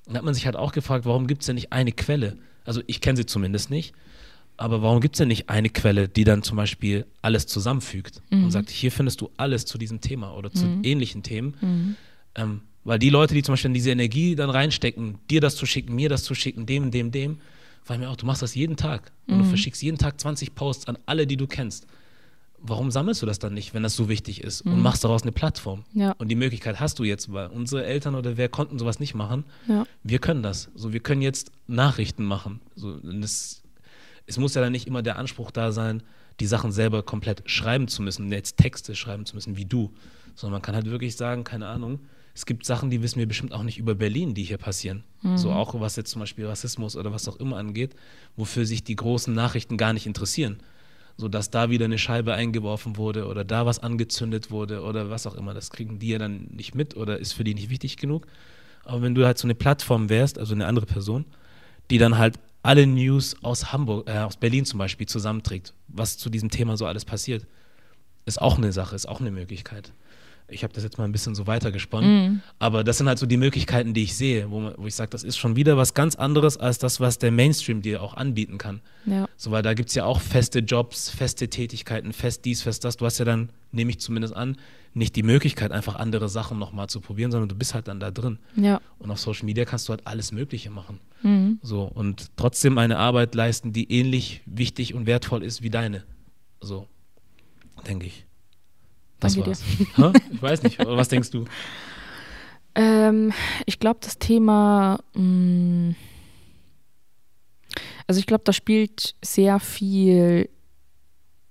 Und 0.05 0.13
da 0.13 0.19
hat 0.19 0.25
man 0.25 0.33
sich 0.33 0.45
halt 0.45 0.55
auch 0.55 0.71
gefragt, 0.71 1.05
warum 1.05 1.27
gibt 1.27 1.41
es 1.41 1.47
denn 1.47 1.55
nicht 1.55 1.73
eine 1.73 1.91
Quelle? 1.91 2.37
Also 2.63 2.81
ich 2.87 3.01
kenne 3.01 3.17
sie 3.17 3.25
zumindest 3.25 3.69
nicht 3.69 3.93
aber 4.57 4.81
warum 4.81 4.99
gibt 4.99 5.15
es 5.15 5.19
denn 5.19 5.27
nicht 5.27 5.49
eine 5.49 5.69
Quelle, 5.69 6.09
die 6.09 6.23
dann 6.23 6.41
zum 6.43 6.57
Beispiel 6.57 7.05
alles 7.21 7.45
zusammenfügt 7.45 8.21
mhm. 8.31 8.45
und 8.45 8.51
sagt, 8.51 8.69
hier 8.69 8.91
findest 8.91 9.21
du 9.21 9.29
alles 9.37 9.65
zu 9.65 9.77
diesem 9.77 10.01
Thema 10.01 10.35
oder 10.35 10.51
zu 10.51 10.65
mhm. 10.65 10.83
ähnlichen 10.83 11.23
Themen? 11.23 11.55
Mhm. 11.61 11.95
Ähm, 12.35 12.61
weil 12.83 12.99
die 12.99 13.09
Leute, 13.09 13.33
die 13.33 13.43
zum 13.43 13.53
Beispiel 13.53 13.69
in 13.69 13.73
diese 13.73 13.91
Energie 13.91 14.35
dann 14.35 14.49
reinstecken, 14.49 15.19
dir 15.29 15.41
das 15.41 15.55
zu 15.55 15.65
schicken, 15.65 15.93
mir 15.93 16.09
das 16.09 16.23
zu 16.23 16.33
schicken, 16.33 16.65
dem, 16.65 16.89
dem, 16.89 17.11
dem, 17.11 17.39
weil 17.85 17.99
mir 17.99 18.09
auch, 18.09 18.15
du 18.15 18.25
machst 18.25 18.41
das 18.41 18.55
jeden 18.55 18.77
Tag 18.77 19.11
und 19.27 19.37
du 19.37 19.43
mhm. 19.43 19.49
verschickst 19.49 19.81
jeden 19.83 19.97
Tag 19.97 20.19
20 20.19 20.55
Posts 20.55 20.87
an 20.87 20.97
alle, 21.05 21.27
die 21.27 21.37
du 21.37 21.47
kennst. 21.47 21.85
Warum 22.59 22.89
sammelst 22.89 23.21
du 23.21 23.27
das 23.27 23.37
dann 23.37 23.53
nicht, 23.53 23.75
wenn 23.75 23.83
das 23.83 23.95
so 23.95 24.09
wichtig 24.09 24.43
ist 24.43 24.61
und 24.61 24.77
mhm. 24.77 24.81
machst 24.81 25.03
daraus 25.03 25.21
eine 25.21 25.31
Plattform? 25.31 25.83
Ja. 25.93 26.13
Und 26.13 26.29
die 26.29 26.35
Möglichkeit 26.35 26.79
hast 26.79 26.97
du 26.97 27.03
jetzt, 27.03 27.31
weil 27.31 27.47
unsere 27.47 27.85
Eltern 27.85 28.15
oder 28.15 28.35
wer 28.35 28.49
konnten 28.49 28.79
sowas 28.79 28.99
nicht 28.99 29.13
machen. 29.13 29.43
Ja. 29.67 29.85
Wir 30.03 30.17
können 30.17 30.41
das. 30.41 30.69
So, 30.73 30.91
wir 30.91 30.99
können 30.99 31.21
jetzt 31.21 31.51
Nachrichten 31.67 32.23
machen. 32.23 32.61
So, 32.75 32.97
das 32.97 33.61
es 34.27 34.37
muss 34.37 34.53
ja 34.53 34.61
dann 34.61 34.73
nicht 34.73 34.87
immer 34.87 35.01
der 35.01 35.17
Anspruch 35.17 35.51
da 35.51 35.71
sein, 35.71 36.03
die 36.39 36.45
Sachen 36.45 36.71
selber 36.71 37.01
komplett 37.01 37.49
schreiben 37.49 37.87
zu 37.87 38.01
müssen, 38.01 38.31
jetzt 38.31 38.57
Texte 38.57 38.95
schreiben 38.95 39.25
zu 39.25 39.35
müssen 39.35 39.57
wie 39.57 39.65
du, 39.65 39.91
sondern 40.35 40.53
man 40.53 40.61
kann 40.61 40.75
halt 40.75 40.85
wirklich 40.85 41.15
sagen, 41.15 41.43
keine 41.43 41.67
Ahnung, 41.67 41.99
es 42.35 42.45
gibt 42.45 42.65
Sachen, 42.65 42.91
die 42.91 43.01
wissen 43.01 43.17
wir 43.17 43.27
bestimmt 43.27 43.51
auch 43.51 43.63
nicht 43.63 43.79
über 43.79 43.95
Berlin, 43.95 44.35
die 44.35 44.43
hier 44.43 44.59
passieren. 44.59 45.03
Mhm. 45.23 45.37
So 45.37 45.51
auch 45.51 45.79
was 45.79 45.95
jetzt 45.95 46.11
zum 46.11 46.19
Beispiel 46.19 46.45
Rassismus 46.45 46.95
oder 46.95 47.11
was 47.11 47.27
auch 47.27 47.37
immer 47.37 47.57
angeht, 47.57 47.95
wofür 48.35 48.67
sich 48.67 48.83
die 48.83 48.95
großen 48.95 49.33
Nachrichten 49.33 49.75
gar 49.75 49.93
nicht 49.93 50.05
interessieren. 50.05 50.59
So 51.15 51.29
dass 51.29 51.49
da 51.49 51.71
wieder 51.71 51.85
eine 51.85 51.97
Scheibe 51.97 52.35
eingeworfen 52.35 52.95
wurde 52.97 53.25
oder 53.25 53.43
da 53.43 53.65
was 53.65 53.79
angezündet 53.79 54.51
wurde 54.51 54.83
oder 54.83 55.09
was 55.09 55.25
auch 55.25 55.33
immer. 55.33 55.55
Das 55.55 55.71
kriegen 55.71 55.97
die 55.97 56.09
ja 56.09 56.19
dann 56.19 56.49
nicht 56.51 56.75
mit 56.75 56.95
oder 56.95 57.17
ist 57.17 57.33
für 57.33 57.43
die 57.43 57.55
nicht 57.55 57.71
wichtig 57.71 57.97
genug. 57.97 58.27
Aber 58.83 59.01
wenn 59.01 59.15
du 59.15 59.25
halt 59.25 59.39
so 59.39 59.47
eine 59.47 59.55
Plattform 59.55 60.09
wärst, 60.09 60.37
also 60.37 60.53
eine 60.53 60.67
andere 60.67 60.85
Person, 60.85 61.25
die 61.89 61.97
dann 61.97 62.19
halt 62.19 62.37
alle 62.67 62.85
News 62.85 63.37
aus 63.43 63.71
Hamburg, 63.71 64.09
äh, 64.09 64.17
aus 64.17 64.35
Berlin 64.35 64.65
zum 64.65 64.77
Beispiel 64.77 65.07
zusammenträgt, 65.07 65.73
was 65.87 66.17
zu 66.17 66.29
diesem 66.29 66.49
Thema 66.49 66.75
so 66.75 66.85
alles 66.85 67.05
passiert, 67.05 67.47
ist 68.25 68.41
auch 68.41 68.57
eine 68.57 68.73
Sache, 68.73 68.93
ist 68.93 69.07
auch 69.07 69.21
eine 69.21 69.31
Möglichkeit. 69.31 69.93
Ich 70.49 70.63
habe 70.63 70.73
das 70.73 70.83
jetzt 70.83 70.97
mal 70.97 71.05
ein 71.05 71.13
bisschen 71.13 71.33
so 71.33 71.47
weitergesponnen, 71.47 72.33
mm. 72.33 72.41
aber 72.59 72.83
das 72.83 72.97
sind 72.97 73.07
halt 73.07 73.19
so 73.19 73.25
die 73.25 73.37
Möglichkeiten, 73.37 73.93
die 73.93 74.03
ich 74.03 74.15
sehe, 74.15 74.51
wo, 74.51 74.71
wo 74.77 74.85
ich 74.85 74.95
sage, 74.95 75.09
das 75.09 75.23
ist 75.23 75.37
schon 75.37 75.55
wieder 75.55 75.77
was 75.77 75.93
ganz 75.93 76.15
anderes 76.15 76.57
als 76.57 76.77
das, 76.77 76.99
was 76.99 77.17
der 77.19 77.31
Mainstream 77.31 77.81
dir 77.81 78.01
auch 78.01 78.15
anbieten 78.15 78.57
kann. 78.57 78.81
Ja. 79.05 79.27
So, 79.37 79.51
weil 79.51 79.61
da 79.61 79.73
gibt 79.73 79.89
es 79.89 79.95
ja 79.95 80.03
auch 80.03 80.19
feste 80.19 80.59
Jobs, 80.59 81.09
feste 81.09 81.49
Tätigkeiten, 81.49 82.11
fest 82.11 82.43
dies, 82.43 82.61
fest 82.61 82.83
das. 82.83 82.97
Du 82.97 83.05
hast 83.05 83.17
ja 83.17 83.25
dann, 83.25 83.49
nehme 83.71 83.91
ich 83.91 83.99
zumindest 83.99 84.35
an, 84.35 84.57
nicht 84.97 85.15
die 85.15 85.23
Möglichkeit, 85.23 85.71
einfach 85.71 85.95
andere 85.95 86.27
Sachen 86.27 86.59
nochmal 86.59 86.87
zu 86.87 86.99
probieren, 86.99 87.31
sondern 87.31 87.49
du 87.49 87.55
bist 87.55 87.73
halt 87.73 87.87
dann 87.87 87.99
da 87.99 88.11
drin. 88.11 88.39
Ja. 88.55 88.81
Und 88.99 89.11
auf 89.11 89.19
Social 89.19 89.45
Media 89.45 89.65
kannst 89.65 89.87
du 89.87 89.91
halt 89.91 90.05
alles 90.05 90.31
Mögliche 90.31 90.69
machen. 90.69 90.99
Mhm. 91.21 91.59
So, 91.61 91.83
und 91.83 92.31
trotzdem 92.35 92.77
eine 92.77 92.97
Arbeit 92.97 93.35
leisten, 93.35 93.73
die 93.73 93.91
ähnlich 93.91 94.41
wichtig 94.45 94.93
und 94.93 95.05
wertvoll 95.05 95.43
ist 95.43 95.61
wie 95.61 95.69
deine. 95.69 96.03
So, 96.59 96.87
denke 97.87 98.07
ich. 98.07 98.25
Das 99.19 99.35
Danke 99.35 99.49
war's. 99.49 99.63
ich 100.31 100.41
weiß 100.41 100.63
nicht, 100.63 100.79
aber 100.79 100.97
was 100.97 101.07
denkst 101.07 101.31
du? 101.31 101.45
Ähm, 102.79 103.33
ich 103.65 103.79
glaube, 103.79 104.01
das 104.03 104.19
Thema, 104.19 104.99
mh, 105.15 105.23
mm, 105.23 105.95
also 108.05 108.19
ich 108.19 108.27
glaube, 108.27 108.43
da 108.43 108.53
spielt 108.53 109.15
sehr 109.25 109.59
viel 109.59 110.47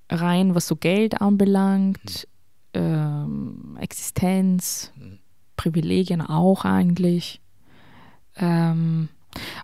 rein, 0.09 0.55
was 0.55 0.69
so 0.69 0.77
Geld 0.77 1.21
anbelangt, 1.21 2.29
ähm, 2.77 3.77
Existenz, 3.81 4.93
mhm. 4.97 5.19
Privilegien 5.57 6.21
auch 6.21 6.65
eigentlich. 6.65 7.41
Ähm, 8.37 9.09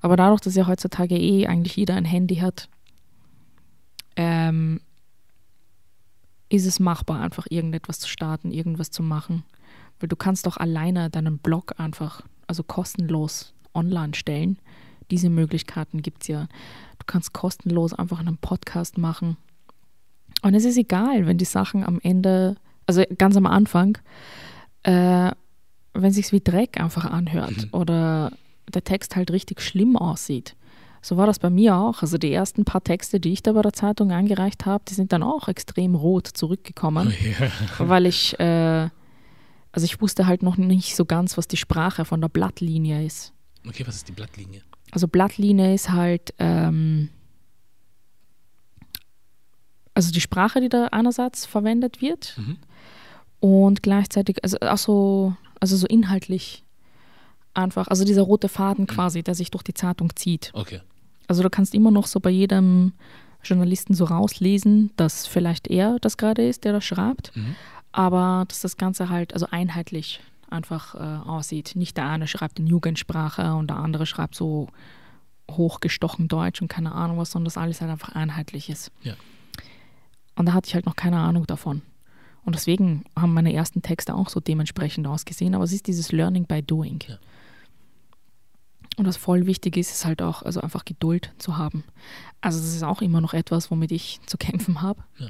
aber 0.01 0.17
dadurch, 0.17 0.41
dass 0.41 0.55
ja 0.55 0.67
heutzutage 0.67 1.17
eh 1.17 1.47
eigentlich 1.47 1.77
jeder 1.77 1.95
ein 1.95 2.05
Handy 2.05 2.37
hat, 2.37 2.69
ähm, 4.17 4.81
ist 6.49 6.67
es 6.67 6.81
machbar, 6.81 7.21
einfach 7.21 7.47
irgendetwas 7.49 7.99
zu 7.99 8.09
starten, 8.09 8.51
irgendwas 8.51 8.91
zu 8.91 9.03
machen. 9.03 9.45
Weil 10.01 10.09
du 10.09 10.17
kannst 10.17 10.47
doch 10.47 10.57
alleine 10.57 11.11
deinen 11.11 11.39
Blog 11.39 11.79
einfach, 11.79 12.23
also 12.47 12.63
kostenlos 12.63 13.55
online 13.75 14.15
stellen. 14.15 14.59
Diese 15.11 15.31
Möglichkeiten 15.31 16.03
gibt 16.03 16.23
es 16.23 16.29
ja. 16.29 16.49
Du 16.99 17.07
kannst 17.07 17.33
kostenlos 17.33 17.95
einfach 17.95 18.21
einen 18.21 18.37
Podcast 18.37 18.99
machen. 18.99 19.37
Und 20.43 20.55
es 20.55 20.65
ist 20.65 20.77
egal, 20.77 21.27
wenn 21.27 21.39
die 21.39 21.45
Sachen 21.45 21.85
am 21.85 22.01
Ende 22.03 22.57
also 22.93 23.05
ganz 23.17 23.37
am 23.37 23.47
Anfang, 23.47 23.99
äh, 24.83 25.31
wenn 25.95 26.11
es 26.11 26.17
sich 26.17 26.33
wie 26.33 26.41
Dreck 26.41 26.81
einfach 26.81 27.05
anhört 27.05 27.57
mhm. 27.57 27.69
oder 27.73 28.33
der 28.73 28.85
Text 28.85 29.17
halt 29.17 29.31
richtig 29.31 29.61
schlimm 29.61 29.97
aussieht. 29.97 30.57
So 31.01 31.17
war 31.17 31.27
das 31.27 31.39
bei 31.39 31.51
mir 31.51 31.77
auch. 31.77 32.03
Also 32.03 32.17
die 32.17 32.33
ersten 32.33 32.65
paar 32.65 32.85
Texte, 32.85 33.19
die 33.19 33.33
ich 33.33 33.43
da 33.43 33.53
bei 33.53 33.63
der 33.63 33.73
Zeitung 33.73 34.13
eingereicht 34.13 34.67
habe, 34.67 34.85
die 34.89 34.95
sind 34.95 35.13
dann 35.13 35.23
auch 35.23 35.49
extrem 35.49 35.95
rot 35.95 36.29
zurückgekommen, 36.29 37.13
oh 37.13 37.27
yeah. 37.27 37.51
weil 37.79 38.07
ich, 38.07 38.39
äh, 38.39 38.89
also 39.73 39.85
ich 39.85 40.01
wusste 40.01 40.27
halt 40.27 40.43
noch 40.43 40.57
nicht 40.57 40.95
so 40.95 41.05
ganz, 41.05 41.37
was 41.37 41.49
die 41.49 41.57
Sprache 41.57 42.05
von 42.05 42.21
der 42.21 42.29
Blattlinie 42.29 43.05
ist. 43.05 43.33
Okay, 43.67 43.85
was 43.87 43.97
ist 43.97 44.09
die 44.09 44.13
Blattlinie? 44.13 44.63
Also 44.93 45.09
Blattlinie 45.09 45.75
ist 45.75 45.91
halt, 45.91 46.35
ähm, 46.39 47.09
also 49.95 50.13
die 50.13 50.21
Sprache, 50.21 50.61
die 50.61 50.69
da 50.69 50.87
einerseits 50.87 51.47
verwendet 51.47 52.01
wird. 52.01 52.35
Mhm 52.37 52.59
und 53.43 53.83
gleichzeitig, 53.83 54.37
also 54.45 54.57
auch 54.61 54.79
so, 54.79 55.35
also 55.59 55.77
so 55.77 55.89
inhaltlich 55.89 56.63
einfach, 57.55 57.89
also 57.89 58.05
dieser 58.05 58.23
rote 58.23 58.49
Faden 58.49 58.87
quasi, 58.87 59.25
der 59.25 59.35
sich 59.35 59.51
durch 59.51 59.65
die 59.65 59.75
Zeitung 59.75 60.15
zieht. 60.15 60.53
Okay. 60.55 60.81
Also 61.27 61.43
du 61.43 61.51
kannst 61.51 61.75
immer 61.75 61.91
noch 61.91 62.07
so 62.07 62.21
bei 62.21 62.31
jedem 62.31 62.93
Journalisten 63.43 63.95
so 63.95 64.05
rauslesen, 64.05 64.93
dass 64.97 65.27
vielleicht 65.27 65.67
er 65.67 65.99
das 66.01 66.19
gerade 66.19 66.47
ist, 66.47 66.63
der 66.63 66.73
das 66.73 66.85
schreibt, 66.85 67.37
mhm. 67.37 67.57
aber 67.91 68.45
dass 68.47 68.61
das 68.61 68.77
Ganze 68.77 69.09
halt 69.09 69.35
also 69.35 69.47
einheitlich 69.51 70.21
einfach 70.49 70.95
äh, 70.95 71.29
aussieht. 71.29 71.73
Nicht 71.75 71.97
der 71.97 72.09
eine 72.09 72.29
schreibt 72.29 72.61
in 72.61 72.69
Jugendsprache 72.69 73.55
und 73.55 73.71
der 73.71 73.79
andere 73.79 74.07
schreibt 74.07 74.37
so 74.37 74.69
hochgestochen 75.51 76.29
Deutsch 76.29 76.63
und 76.63 76.69
keine 76.69 76.93
Ahnung 76.93 77.19
was, 77.19 77.33
sondern 77.33 77.47
dass 77.47 77.57
alles 77.57 77.81
halt 77.81 77.91
einfach 77.91 78.15
einheitlich 78.15 78.71
ist. 78.71 78.93
Ja. 79.03 79.15
Und 80.37 80.47
da 80.47 80.53
hatte 80.53 80.69
ich 80.69 80.77
halt 80.77 80.87
noch 80.87 80.95
keine 80.95 81.19
Ahnung 81.19 81.45
davon. 81.49 81.83
Und 82.45 82.55
deswegen 82.57 83.05
haben 83.17 83.35
meine 83.35 83.53
ersten 83.53 83.83
Texte 83.83 84.15
auch 84.15 84.29
so 84.29 84.41
dementsprechend 84.41 85.07
ausgesehen. 85.07 85.55
Aber 85.55 85.65
es 85.65 85.73
ist 85.73 85.87
dieses 85.87 86.13
Learning 86.13 86.45
by 86.45 86.63
Doing. 86.63 87.01
Ja. 87.07 87.19
Und 88.97 89.07
was 89.07 89.17
voll 89.17 89.47
wichtig 89.47 89.77
ist, 89.77 89.91
ist 89.91 90.05
halt 90.05 90.21
auch, 90.21 90.43
also 90.43 90.61
einfach 90.61 90.85
Geduld 90.85 91.33
zu 91.39 91.57
haben. 91.57 91.85
Also 92.41 92.59
das 92.59 92.75
ist 92.75 92.83
auch 92.83 93.01
immer 93.01 93.21
noch 93.21 93.33
etwas, 93.33 93.71
womit 93.71 93.93
ich 93.93 94.21
zu 94.27 94.37
kämpfen 94.39 94.83
habe. 94.83 95.03
Ja. 95.19 95.29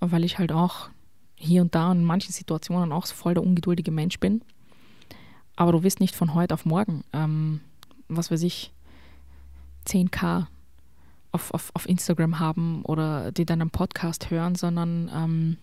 Weil 0.00 0.24
ich 0.24 0.38
halt 0.38 0.50
auch 0.50 0.88
hier 1.36 1.62
und 1.62 1.74
da 1.74 1.92
in 1.92 2.04
manchen 2.04 2.32
Situationen 2.32 2.92
auch 2.92 3.06
so 3.06 3.14
voll 3.14 3.34
der 3.34 3.42
ungeduldige 3.42 3.90
Mensch 3.90 4.18
bin. 4.18 4.42
aber 5.54 5.72
du 5.72 5.82
wirst 5.82 6.00
nicht 6.00 6.14
von 6.14 6.34
heute 6.34 6.54
auf 6.54 6.66
morgen, 6.66 7.04
ähm, 7.12 7.60
was 8.08 8.30
weiß 8.30 8.42
ich, 8.42 8.72
10k 9.86 10.46
auf, 11.32 11.52
auf, 11.52 11.70
auf 11.74 11.88
Instagram 11.88 12.38
haben 12.38 12.82
oder 12.84 13.32
die 13.32 13.46
deinen 13.46 13.70
Podcast 13.70 14.30
hören, 14.30 14.54
sondern 14.54 15.10
ähm, 15.14 15.56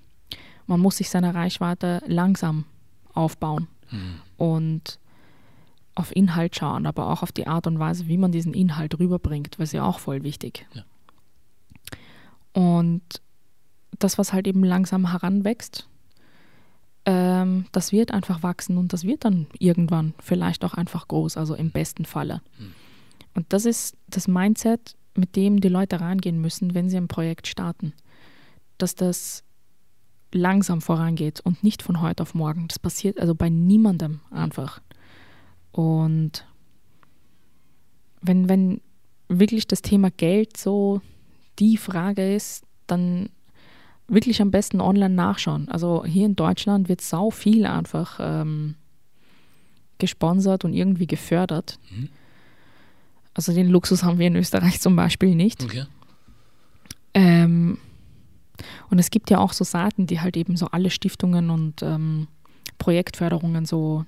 man 0.68 0.80
muss 0.80 0.98
sich 0.98 1.10
seine 1.10 1.34
Reichweite 1.36 2.02
langsam 2.08 2.66
aufbauen 3.14 3.68
Mhm. 3.92 4.20
und 4.38 5.00
auf 5.96 6.16
Inhalt 6.16 6.56
schauen, 6.56 6.88
aber 6.88 7.10
auch 7.10 7.22
auf 7.22 7.32
die 7.32 7.46
Art 7.46 7.68
und 7.68 7.78
Weise, 7.78 8.08
wie 8.08 8.18
man 8.18 8.32
diesen 8.32 8.54
Inhalt 8.54 8.98
rüberbringt, 8.98 9.60
was 9.60 9.72
ja 9.72 9.84
auch 9.84 10.00
voll 10.00 10.24
wichtig. 10.24 10.66
Ja. 10.74 10.84
Und 12.54 13.04
das, 14.00 14.18
was 14.18 14.34
halt 14.34 14.48
eben 14.48 14.64
langsam 14.64 15.12
heranwächst, 15.12 15.88
ähm, 17.06 17.66
das 17.72 17.92
wird 17.92 18.12
einfach 18.12 18.42
wachsen 18.44 18.78
und 18.78 18.94
das 18.94 19.04
wird 19.04 19.26
dann 19.26 19.48
irgendwann 19.60 20.14
vielleicht 20.20 20.64
auch 20.64 20.74
einfach 20.74 21.08
groß, 21.08 21.38
also 21.38 21.54
im 21.56 21.72
besten 21.72 22.06
Falle. 22.06 22.42
Mhm. 22.58 22.74
Und 23.36 23.54
das 23.54 23.66
ist 23.66 23.96
das 24.08 24.28
Mindset, 24.28 24.96
mit 25.16 25.36
dem 25.36 25.60
die 25.60 25.70
Leute 25.70 26.00
reingehen 26.00 26.40
müssen, 26.40 26.74
wenn 26.74 26.90
sie 26.90 26.98
ein 26.98 27.08
Projekt 27.08 27.48
starten. 27.48 27.94
Dass 28.78 28.96
das 28.96 29.44
langsam 30.34 30.82
vorangeht 30.82 31.42
und 31.42 31.64
nicht 31.64 31.82
von 31.82 32.02
heute 32.02 32.24
auf 32.24 32.34
morgen. 32.34 32.68
Das 32.68 32.80
passiert 32.80 33.20
also 33.20 33.36
bei 33.36 33.50
niemandem 33.50 34.20
einfach. 34.32 34.82
Und 35.72 36.46
wenn, 38.22 38.50
wenn 38.50 38.82
wirklich 39.28 39.68
das 39.68 39.82
Thema 39.82 40.12
Geld 40.12 40.58
so 40.58 41.02
die 41.60 41.78
Frage 41.78 42.36
ist, 42.36 42.66
dann 42.88 43.30
wirklich 44.08 44.42
am 44.42 44.52
besten 44.52 44.82
online 44.82 45.14
nachschauen. 45.14 45.70
Also 45.70 46.06
hier 46.06 46.26
in 46.26 46.36
Deutschland 46.36 46.90
wird 46.90 47.02
sau 47.02 47.30
viel 47.30 47.66
einfach 47.66 48.20
ähm, 48.22 48.76
gesponsert 49.98 50.66
und 50.66 50.74
irgendwie 50.74 51.08
gefördert. 51.08 51.80
Mhm. 51.90 52.10
Also 53.34 53.54
den 53.54 53.70
Luxus 53.70 54.04
haben 54.04 54.20
wir 54.20 54.28
in 54.28 54.36
Österreich 54.36 54.80
zum 54.82 54.96
Beispiel 54.96 55.36
nicht. 55.36 55.64
Okay. 55.64 55.86
Ähm, 57.14 57.78
und 58.90 59.00
es 59.00 59.10
gibt 59.12 59.30
ja 59.30 59.40
auch 59.40 59.54
so 59.54 59.64
Seiten, 59.64 60.08
die 60.08 60.20
halt 60.22 60.38
eben 60.38 60.56
so 60.58 60.68
alle 60.68 60.90
Stiftungen 60.90 61.50
und 61.50 61.82
ähm, 61.82 62.28
Projektförderungen 62.78 63.66
so 63.66 64.06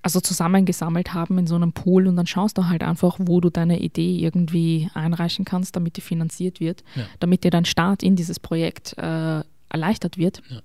also 0.00 0.20
zusammengesammelt 0.20 1.12
haben 1.12 1.38
in 1.38 1.46
so 1.48 1.56
einem 1.56 1.72
Pool 1.72 2.06
und 2.06 2.14
dann 2.16 2.26
schaust 2.26 2.56
du 2.56 2.66
halt 2.68 2.84
einfach, 2.84 3.16
wo 3.18 3.40
du 3.40 3.50
deine 3.50 3.80
Idee 3.80 4.16
irgendwie 4.18 4.88
einreichen 4.94 5.44
kannst, 5.44 5.74
damit 5.74 5.96
die 5.96 6.00
finanziert 6.00 6.60
wird, 6.60 6.84
Ja. 6.94 7.02
damit 7.18 7.42
dir 7.42 7.50
dein 7.50 7.64
Start 7.64 8.04
in 8.04 8.14
dieses 8.14 8.38
Projekt 8.38 8.96
äh, 8.96 9.42
erleichtert 9.70 10.16
wird. 10.16 10.40
Ja. 10.48 10.60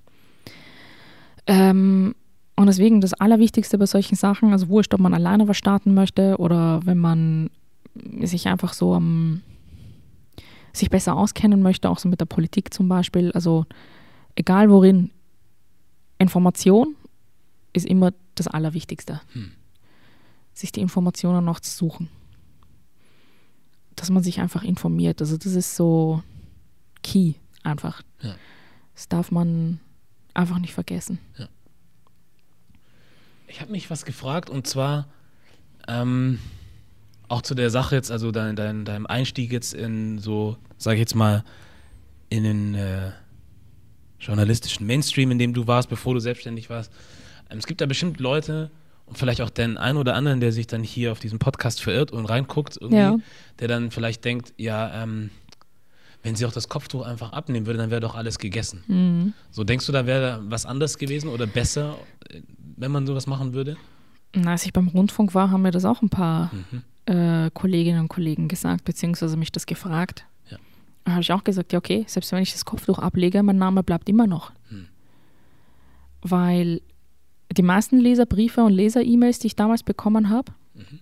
Ähm, 1.47 2.15
und 2.55 2.67
deswegen 2.67 3.01
das 3.01 3.13
Allerwichtigste 3.13 3.77
bei 3.79 3.87
solchen 3.87 4.15
Sachen, 4.15 4.51
also 4.51 4.69
wurscht, 4.69 4.93
ob 4.93 4.99
man 4.99 5.13
alleine 5.15 5.47
was 5.47 5.57
starten 5.57 5.93
möchte 5.95 6.37
oder 6.37 6.85
wenn 6.85 6.99
man 6.99 7.49
sich 8.21 8.47
einfach 8.47 8.73
so 8.73 8.93
am 8.93 9.41
sich 10.73 10.89
besser 10.89 11.15
auskennen 11.15 11.61
möchte, 11.61 11.89
auch 11.89 11.99
so 11.99 12.09
mit 12.09 12.19
der 12.19 12.25
Politik 12.25 12.73
zum 12.73 12.89
Beispiel. 12.89 13.31
Also 13.31 13.65
egal 14.35 14.69
worin, 14.69 15.11
Information 16.17 16.95
ist 17.73 17.85
immer 17.85 18.11
das 18.35 18.47
Allerwichtigste. 18.47 19.21
Hm. 19.33 19.51
Sich 20.53 20.71
die 20.71 20.81
Informationen 20.81 21.45
noch 21.45 21.59
zu 21.59 21.71
suchen. 21.71 22.09
Dass 23.95 24.09
man 24.09 24.23
sich 24.23 24.39
einfach 24.41 24.63
informiert. 24.63 25.21
Also 25.21 25.37
das 25.37 25.53
ist 25.53 25.75
so 25.75 26.23
key 27.03 27.33
einfach. 27.63 28.01
Ja. 28.21 28.35
Das 28.95 29.07
darf 29.07 29.31
man 29.31 29.79
einfach 30.33 30.59
nicht 30.59 30.73
vergessen. 30.73 31.19
Ich 33.47 33.61
habe 33.61 33.71
mich 33.71 33.89
was 33.91 34.05
gefragt 34.05 34.49
und 34.49 34.65
zwar 34.65 35.07
ähm, 35.87 36.39
auch 37.33 37.41
zu 37.41 37.55
der 37.55 37.69
Sache 37.69 37.95
jetzt, 37.95 38.11
also 38.11 38.31
dein, 38.31 38.55
dein, 38.55 38.85
deinem 38.85 39.05
Einstieg 39.07 39.51
jetzt 39.51 39.73
in 39.73 40.19
so, 40.19 40.55
sage 40.77 40.95
ich 40.95 40.99
jetzt 41.01 41.15
mal, 41.15 41.43
in 42.29 42.43
den 42.43 42.75
äh, 42.75 43.11
journalistischen 44.19 44.85
Mainstream, 44.87 45.31
in 45.31 45.39
dem 45.39 45.53
du 45.53 45.67
warst, 45.67 45.89
bevor 45.89 46.13
du 46.13 46.19
selbstständig 46.19 46.69
warst. 46.69 46.91
Ähm, 47.49 47.57
es 47.57 47.65
gibt 47.67 47.81
da 47.81 47.85
bestimmt 47.85 48.19
Leute 48.19 48.71
und 49.05 49.17
vielleicht 49.17 49.41
auch 49.41 49.49
den 49.49 49.77
einen 49.77 49.97
oder 49.97 50.15
anderen, 50.15 50.39
der 50.39 50.51
sich 50.51 50.67
dann 50.67 50.83
hier 50.83 51.11
auf 51.11 51.19
diesen 51.19 51.39
Podcast 51.39 51.81
verirrt 51.81 52.11
und 52.11 52.25
reinguckt, 52.25 52.77
irgendwie, 52.79 52.97
Ja. 52.97 53.17
der 53.59 53.67
dann 53.67 53.91
vielleicht 53.91 54.23
denkt, 54.25 54.53
ja, 54.57 55.03
ähm, 55.03 55.29
wenn 56.21 56.35
sie 56.35 56.45
auch 56.45 56.53
das 56.53 56.69
Kopftuch 56.69 57.05
einfach 57.05 57.33
abnehmen 57.33 57.65
würde, 57.65 57.79
dann 57.79 57.89
wäre 57.91 57.99
doch 57.99 58.15
alles 58.15 58.39
gegessen. 58.39 58.83
Mhm. 58.87 59.33
So 59.51 59.63
denkst 59.65 59.85
du, 59.85 59.91
da 59.91 60.05
wäre 60.05 60.41
was 60.47 60.65
anders 60.65 60.97
gewesen 60.97 61.29
oder 61.29 61.45
besser, 61.47 61.97
äh, 62.29 62.41
wenn 62.77 62.91
man 62.91 63.05
sowas 63.05 63.27
machen 63.27 63.53
würde? 63.53 63.75
Und 64.35 64.47
als 64.47 64.65
ich 64.65 64.71
beim 64.73 64.87
Rundfunk 64.87 65.35
war, 65.35 65.51
haben 65.51 65.61
mir 65.63 65.71
das 65.71 65.83
auch 65.85 66.01
ein 66.01 66.09
paar 66.09 66.49
Mhm. 66.53 66.83
Äh, 67.05 67.49
Kolleginnen 67.53 67.99
und 68.01 68.07
Kollegen 68.07 68.47
gesagt, 68.47 68.85
beziehungsweise 68.85 69.37
mich 69.37 69.51
das 69.51 69.65
gefragt. 69.65 70.25
Ja. 70.49 70.57
Da 71.05 71.11
habe 71.13 71.21
ich 71.21 71.31
auch 71.33 71.43
gesagt, 71.43 71.73
ja 71.73 71.79
okay, 71.79 72.05
selbst 72.07 72.31
wenn 72.31 72.41
ich 72.43 72.53
das 72.53 72.65
Kopftuch 72.65 72.99
ablege, 72.99 73.43
mein 73.43 73.57
Name 73.57 73.83
bleibt 73.83 74.09
immer 74.09 74.27
noch. 74.27 74.51
Hm. 74.69 74.87
Weil 76.21 76.81
die 77.51 77.61
meisten 77.61 77.97
Leserbriefe 77.99 78.63
und 78.63 78.73
Leser-E-Mails, 78.73 79.39
die 79.39 79.47
ich 79.47 79.55
damals 79.55 79.83
bekommen 79.83 80.29
habe, 80.29 80.51
Mhm. 80.75 80.99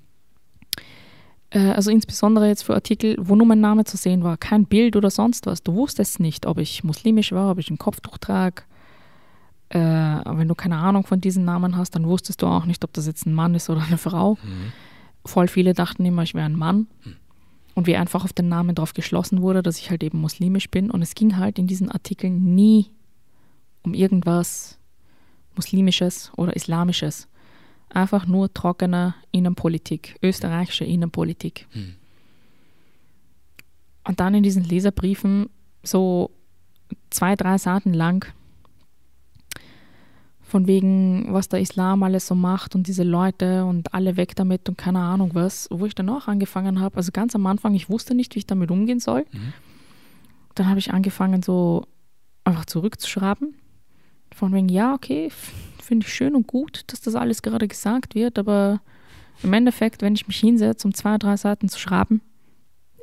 äh, 1.51 1.71
also 1.71 1.91
insbesondere 1.91 2.47
jetzt 2.47 2.63
für 2.63 2.73
Artikel, 2.73 3.15
wo 3.19 3.35
nur 3.35 3.47
mein 3.47 3.61
Name 3.61 3.85
zu 3.85 3.95
sehen 3.95 4.23
war, 4.23 4.35
kein 4.37 4.65
Bild 4.65 4.95
oder 4.97 5.09
sonst 5.09 5.45
was, 5.45 5.63
du 5.63 5.73
wusstest 5.75 6.19
nicht, 6.19 6.45
ob 6.45 6.57
ich 6.57 6.83
muslimisch 6.83 7.31
war, 7.31 7.51
ob 7.51 7.59
ich 7.59 7.69
ein 7.69 7.77
Kopftuch 7.77 8.17
trage. 8.17 8.63
Äh, 9.69 9.79
wenn 9.79 10.49
du 10.49 10.55
keine 10.55 10.77
Ahnung 10.77 11.05
von 11.05 11.21
diesen 11.21 11.45
Namen 11.45 11.77
hast, 11.77 11.95
dann 11.95 12.05
wusstest 12.05 12.41
du 12.41 12.47
auch 12.47 12.65
nicht, 12.65 12.83
ob 12.83 12.91
das 12.91 13.07
jetzt 13.07 13.25
ein 13.25 13.33
Mann 13.33 13.55
ist 13.55 13.69
oder 13.69 13.81
eine 13.81 13.97
Frau. 13.97 14.37
Mhm. 14.43 14.73
Voll 15.25 15.47
viele 15.47 15.73
dachten 15.73 16.05
immer, 16.05 16.23
ich 16.23 16.33
wäre 16.33 16.45
ein 16.45 16.57
Mann. 16.57 16.87
Hm. 17.03 17.15
Und 17.73 17.87
wie 17.87 17.95
einfach 17.95 18.25
auf 18.25 18.33
den 18.33 18.49
Namen 18.49 18.75
drauf 18.75 18.93
geschlossen 18.93 19.41
wurde, 19.41 19.63
dass 19.63 19.79
ich 19.79 19.89
halt 19.89 20.03
eben 20.03 20.19
muslimisch 20.19 20.69
bin. 20.69 20.91
Und 20.91 21.01
es 21.01 21.15
ging 21.15 21.37
halt 21.37 21.57
in 21.57 21.67
diesen 21.67 21.89
Artikeln 21.89 22.53
nie 22.53 22.91
um 23.83 23.93
irgendwas 23.93 24.77
Muslimisches 25.55 26.31
oder 26.35 26.55
Islamisches. 26.55 27.27
Einfach 27.89 28.25
nur 28.25 28.53
trockene 28.53 29.15
Innenpolitik, 29.31 30.17
österreichische 30.21 30.85
Innenpolitik. 30.85 31.67
Hm. 31.71 31.95
Und 34.03 34.19
dann 34.19 34.33
in 34.33 34.43
diesen 34.43 34.63
Leserbriefen 34.63 35.49
so 35.83 36.31
zwei, 37.09 37.35
drei 37.35 37.57
Seiten 37.57 37.93
lang 37.93 38.25
von 40.51 40.67
wegen, 40.67 41.33
was 41.33 41.47
der 41.47 41.61
Islam 41.61 42.03
alles 42.03 42.27
so 42.27 42.35
macht 42.35 42.75
und 42.75 42.85
diese 42.87 43.03
Leute 43.03 43.63
und 43.63 43.93
alle 43.93 44.17
weg 44.17 44.35
damit 44.35 44.67
und 44.67 44.77
keine 44.77 44.99
Ahnung 44.99 45.31
was, 45.33 45.69
wo 45.71 45.85
ich 45.85 45.95
dann 45.95 46.09
auch 46.09 46.27
angefangen 46.27 46.81
habe, 46.81 46.97
also 46.97 47.13
ganz 47.13 47.33
am 47.35 47.45
Anfang, 47.47 47.73
ich 47.73 47.89
wusste 47.89 48.13
nicht, 48.13 48.35
wie 48.35 48.39
ich 48.39 48.47
damit 48.47 48.69
umgehen 48.69 48.99
soll. 48.99 49.25
Mhm. 49.31 49.53
Dann 50.55 50.67
habe 50.67 50.79
ich 50.79 50.93
angefangen, 50.93 51.41
so 51.41 51.87
einfach 52.43 52.65
zurückzuschreiben. 52.65 53.55
Von 54.35 54.53
wegen, 54.53 54.67
ja, 54.67 54.93
okay, 54.93 55.31
finde 55.81 56.05
ich 56.05 56.13
schön 56.13 56.35
und 56.35 56.47
gut, 56.47 56.83
dass 56.87 56.99
das 56.99 57.15
alles 57.15 57.41
gerade 57.41 57.67
gesagt 57.67 58.13
wird, 58.13 58.37
aber 58.37 58.81
im 59.43 59.53
Endeffekt, 59.53 60.01
wenn 60.01 60.15
ich 60.15 60.27
mich 60.27 60.37
hinsetze, 60.37 60.85
um 60.85 60.93
zwei, 60.93 61.17
drei 61.17 61.37
Seiten 61.37 61.69
zu 61.69 61.79
schreiben, 61.79 62.21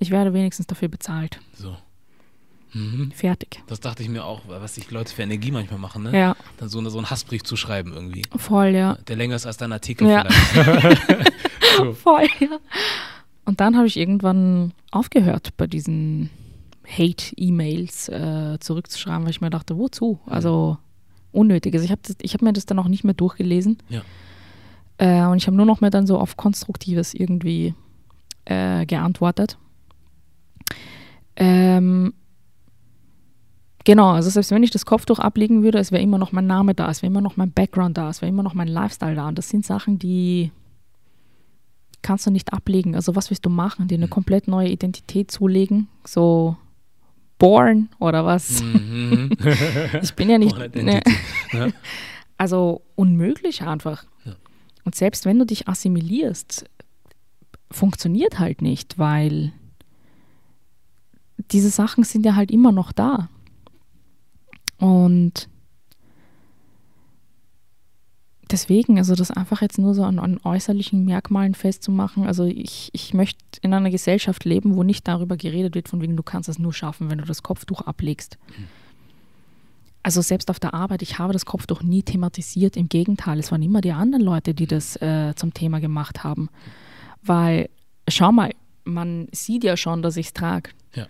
ich 0.00 0.10
werde 0.10 0.34
wenigstens 0.34 0.66
dafür 0.66 0.88
bezahlt. 0.88 1.40
So. 1.54 1.76
Mhm. 2.72 3.12
Fertig. 3.12 3.62
Das 3.66 3.80
dachte 3.80 4.02
ich 4.02 4.08
mir 4.08 4.24
auch, 4.24 4.42
was 4.48 4.74
sich 4.74 4.90
Leute 4.90 5.14
für 5.14 5.22
Energie 5.22 5.50
manchmal 5.50 5.78
machen, 5.78 6.02
ne? 6.04 6.18
Ja, 6.18 6.36
Dann 6.58 6.68
so, 6.68 6.78
eine, 6.78 6.90
so 6.90 6.98
einen 6.98 7.08
Hassbrief 7.10 7.42
zu 7.42 7.56
schreiben 7.56 7.92
irgendwie. 7.94 8.22
voll, 8.36 8.68
ja. 8.68 8.94
Der 9.08 9.16
länger 9.16 9.36
ist 9.36 9.46
als 9.46 9.56
dein 9.56 9.72
Artikel 9.72 10.08
Ja. 10.08 10.24
vielleicht. 10.28 11.02
so. 11.78 11.92
Voll, 11.94 12.26
ja. 12.40 12.58
Und 13.44 13.60
dann 13.60 13.76
habe 13.76 13.86
ich 13.86 13.96
irgendwann 13.96 14.72
aufgehört, 14.90 15.56
bei 15.56 15.66
diesen 15.66 16.28
Hate-E-Mails 16.86 18.08
äh, 18.10 18.58
zurückzuschreiben, 18.60 19.22
weil 19.24 19.30
ich 19.30 19.40
mir 19.40 19.50
dachte, 19.50 19.76
wozu? 19.78 20.18
Also 20.26 20.76
unnötig. 21.32 21.72
Also 21.74 21.84
ich 21.84 21.90
habe 21.90 22.02
hab 22.02 22.42
mir 22.42 22.52
das 22.52 22.66
dann 22.66 22.78
auch 22.78 22.88
nicht 22.88 23.04
mehr 23.04 23.14
durchgelesen. 23.14 23.78
Ja. 23.88 24.02
Äh, 24.98 25.26
und 25.30 25.36
ich 25.38 25.46
habe 25.46 25.56
nur 25.56 25.66
noch 25.66 25.80
mehr 25.80 25.90
dann 25.90 26.06
so 26.06 26.18
auf 26.18 26.36
Konstruktives 26.36 27.14
irgendwie 27.14 27.74
äh, 28.44 28.84
geantwortet. 28.86 29.56
Ähm, 31.36 32.12
genau, 33.88 34.10
also 34.10 34.28
selbst 34.28 34.50
wenn 34.50 34.62
ich 34.62 34.70
das 34.70 34.84
Kopftuch 34.84 35.18
ablegen 35.18 35.62
würde, 35.62 35.78
es 35.78 35.90
wäre 35.92 36.02
immer 36.02 36.18
noch 36.18 36.30
mein 36.30 36.46
Name 36.46 36.74
da, 36.74 36.90
es 36.90 37.00
wäre 37.00 37.10
immer 37.10 37.22
noch 37.22 37.38
mein 37.38 37.52
Background 37.52 37.96
da, 37.96 38.10
es 38.10 38.20
wäre 38.20 38.28
immer 38.28 38.42
noch 38.42 38.52
mein 38.52 38.68
Lifestyle 38.68 39.14
da. 39.14 39.28
Und 39.28 39.38
das 39.38 39.48
sind 39.48 39.64
Sachen, 39.64 39.98
die 39.98 40.52
kannst 42.02 42.26
du 42.26 42.30
nicht 42.30 42.52
ablegen. 42.52 42.94
Also 42.94 43.16
was 43.16 43.30
willst 43.30 43.46
du 43.46 43.50
machen? 43.50 43.88
Dir 43.88 43.96
eine 43.96 44.06
Mhm. 44.06 44.10
komplett 44.10 44.46
neue 44.46 44.68
Identität 44.68 45.30
zulegen? 45.30 45.88
So 46.06 46.56
born 47.38 47.88
oder 47.98 48.26
was? 48.26 48.62
Mhm. 48.62 49.30
Ich 50.02 50.14
bin 50.14 50.28
ja 50.28 50.36
nicht. 50.38 50.56
Ne. 50.76 51.00
Ja. 51.52 51.68
also 52.36 52.82
unmöglich 52.94 53.62
einfach. 53.62 54.04
Ja. 54.26 54.34
Und 54.84 54.94
selbst 54.96 55.24
wenn 55.24 55.38
du 55.38 55.46
dich 55.46 55.66
assimilierst, 55.66 56.66
funktioniert 57.70 58.38
halt 58.38 58.60
nicht, 58.60 58.98
weil 58.98 59.52
diese 61.50 61.70
Sachen 61.70 62.04
sind 62.04 62.26
ja 62.26 62.34
halt 62.36 62.50
immer 62.50 62.72
noch 62.72 62.92
da. 62.92 63.28
Und 64.78 65.48
deswegen, 68.50 68.98
also 68.98 69.14
das 69.14 69.30
einfach 69.30 69.62
jetzt 69.62 69.78
nur 69.78 69.94
so 69.94 70.04
an, 70.04 70.18
an 70.18 70.40
äußerlichen 70.42 71.04
Merkmalen 71.04 71.54
festzumachen. 71.54 72.26
Also 72.26 72.44
ich, 72.44 72.90
ich 72.92 73.14
möchte 73.14 73.38
in 73.62 73.74
einer 73.74 73.90
Gesellschaft 73.90 74.44
leben, 74.44 74.76
wo 74.76 74.82
nicht 74.82 75.06
darüber 75.06 75.36
geredet 75.36 75.74
wird, 75.74 75.88
von 75.88 76.00
wegen, 76.00 76.16
du 76.16 76.22
kannst 76.22 76.48
es 76.48 76.58
nur 76.58 76.72
schaffen, 76.72 77.10
wenn 77.10 77.18
du 77.18 77.24
das 77.24 77.42
Kopftuch 77.42 77.82
ablegst. 77.82 78.38
Mhm. 78.56 78.64
Also 80.02 80.22
selbst 80.22 80.48
auf 80.48 80.60
der 80.60 80.74
Arbeit, 80.74 81.02
ich 81.02 81.18
habe 81.18 81.32
das 81.32 81.44
Kopftuch 81.44 81.82
nie 81.82 82.02
thematisiert. 82.02 82.76
Im 82.76 82.88
Gegenteil, 82.88 83.38
es 83.38 83.50
waren 83.50 83.62
immer 83.62 83.80
die 83.80 83.92
anderen 83.92 84.24
Leute, 84.24 84.54
die 84.54 84.66
das 84.66 84.96
äh, 85.02 85.34
zum 85.34 85.52
Thema 85.52 85.80
gemacht 85.80 86.24
haben. 86.24 86.48
Weil, 87.22 87.68
schau 88.08 88.32
mal, 88.32 88.52
man 88.84 89.28
sieht 89.32 89.64
ja 89.64 89.76
schon, 89.76 90.00
dass 90.00 90.16
ich 90.16 90.28
es 90.28 90.32
trage. 90.32 90.70
Ja. 90.94 91.06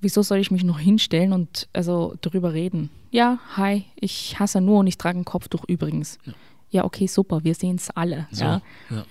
Wieso 0.00 0.22
soll 0.22 0.38
ich 0.38 0.50
mich 0.50 0.64
noch 0.64 0.78
hinstellen 0.78 1.32
und 1.32 1.68
also 1.72 2.14
darüber 2.20 2.52
reden? 2.54 2.90
Ja, 3.10 3.38
hi, 3.56 3.84
ich 3.96 4.38
hasse 4.38 4.60
nur 4.60 4.78
und 4.78 4.86
ich 4.86 4.98
trage 4.98 5.18
ein 5.18 5.24
Kopftuch 5.24 5.64
übrigens. 5.66 6.18
Ja 6.24 6.32
ja, 6.70 6.84
okay, 6.84 7.06
super, 7.06 7.44
wir 7.44 7.54
sehen 7.54 7.76
es 7.76 7.90
alle. 7.90 8.28
So, 8.30 8.44
ja. 8.44 8.62
ja. 8.90 9.04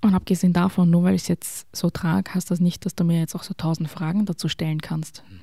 Und 0.00 0.14
abgesehen 0.14 0.52
davon, 0.52 0.90
nur 0.90 1.02
weil 1.02 1.14
ich 1.14 1.22
es 1.22 1.28
jetzt 1.28 1.66
so 1.76 1.90
trage, 1.90 2.32
heißt 2.34 2.50
das 2.50 2.60
nicht, 2.60 2.84
dass 2.84 2.94
du 2.94 3.04
mir 3.04 3.18
jetzt 3.18 3.34
auch 3.34 3.42
so 3.42 3.54
tausend 3.54 3.88
Fragen 3.88 4.26
dazu 4.26 4.48
stellen 4.48 4.80
kannst. 4.80 5.24
Hm. 5.28 5.40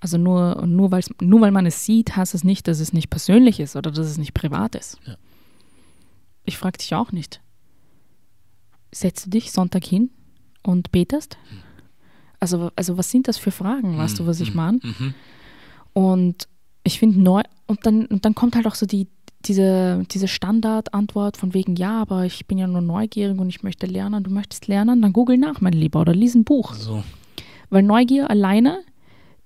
Also 0.00 0.18
nur, 0.18 0.66
nur, 0.66 0.90
nur 1.20 1.40
weil 1.40 1.50
man 1.50 1.66
es 1.66 1.84
sieht, 1.84 2.16
heißt 2.16 2.34
es 2.34 2.40
das 2.40 2.44
nicht, 2.44 2.68
dass 2.68 2.80
es 2.80 2.92
nicht 2.92 3.10
persönlich 3.10 3.58
ist 3.60 3.74
oder 3.74 3.90
dass 3.90 4.06
es 4.06 4.18
nicht 4.18 4.34
privat 4.34 4.74
ist. 4.74 4.98
Ja. 5.06 5.16
Ich 6.44 6.58
frage 6.58 6.78
dich 6.78 6.94
auch 6.94 7.10
nicht. 7.10 7.40
Setzt 8.92 9.26
du 9.26 9.30
dich 9.30 9.50
Sonntag 9.50 9.84
hin 9.84 10.10
und 10.62 10.92
betest? 10.92 11.36
Hm. 11.48 11.58
Also, 12.44 12.70
also 12.76 12.98
was 12.98 13.10
sind 13.10 13.26
das 13.26 13.38
für 13.38 13.50
Fragen, 13.50 13.96
weißt 13.96 14.18
hm. 14.18 14.24
du, 14.24 14.30
was 14.30 14.40
ich 14.40 14.48
hm. 14.48 14.56
meine? 14.56 14.78
Mhm. 14.82 15.14
Und 15.94 16.48
ich 16.82 16.98
finde 16.98 17.20
neu, 17.20 17.42
und 17.66 17.86
dann, 17.86 18.04
und 18.06 18.26
dann 18.26 18.34
kommt 18.34 18.54
halt 18.54 18.66
auch 18.66 18.74
so 18.74 18.84
die, 18.84 19.08
diese, 19.46 20.04
diese 20.10 20.28
Standardantwort 20.28 21.38
von 21.38 21.54
wegen, 21.54 21.76
ja, 21.76 22.02
aber 22.02 22.26
ich 22.26 22.46
bin 22.46 22.58
ja 22.58 22.66
nur 22.66 22.82
neugierig 22.82 23.38
und 23.38 23.48
ich 23.48 23.62
möchte 23.62 23.86
lernen, 23.86 24.22
du 24.24 24.30
möchtest 24.30 24.66
lernen, 24.66 25.00
dann 25.00 25.14
google 25.14 25.38
nach, 25.38 25.62
mein 25.62 25.72
Lieber, 25.72 26.02
oder 26.02 26.14
lies 26.14 26.34
ein 26.34 26.44
Buch. 26.44 26.74
So. 26.74 27.02
Weil 27.70 27.82
Neugier 27.82 28.28
alleine 28.28 28.80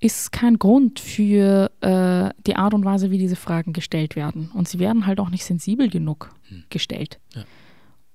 ist 0.01 0.33
kein 0.33 0.59
Grund 0.59 0.99
für 0.99 1.71
äh, 1.81 2.31
die 2.47 2.57
Art 2.57 2.75
und 2.75 2.85
Weise, 2.85 3.13
wie 3.13 3.19
diese 3.19 3.37
Fragen 3.37 3.73
gestellt 3.73 4.17
werden. 4.17 4.51
Und 4.55 4.69
sie 4.69 4.81
werden 4.81 5.07
halt 5.07 5.21
auch 5.21 5.31
nicht 5.31 5.45
sensibel 5.45 5.89
genug 5.89 6.31
hm. 6.49 6.65
gestellt. 6.71 7.21
Ja. 7.35 7.45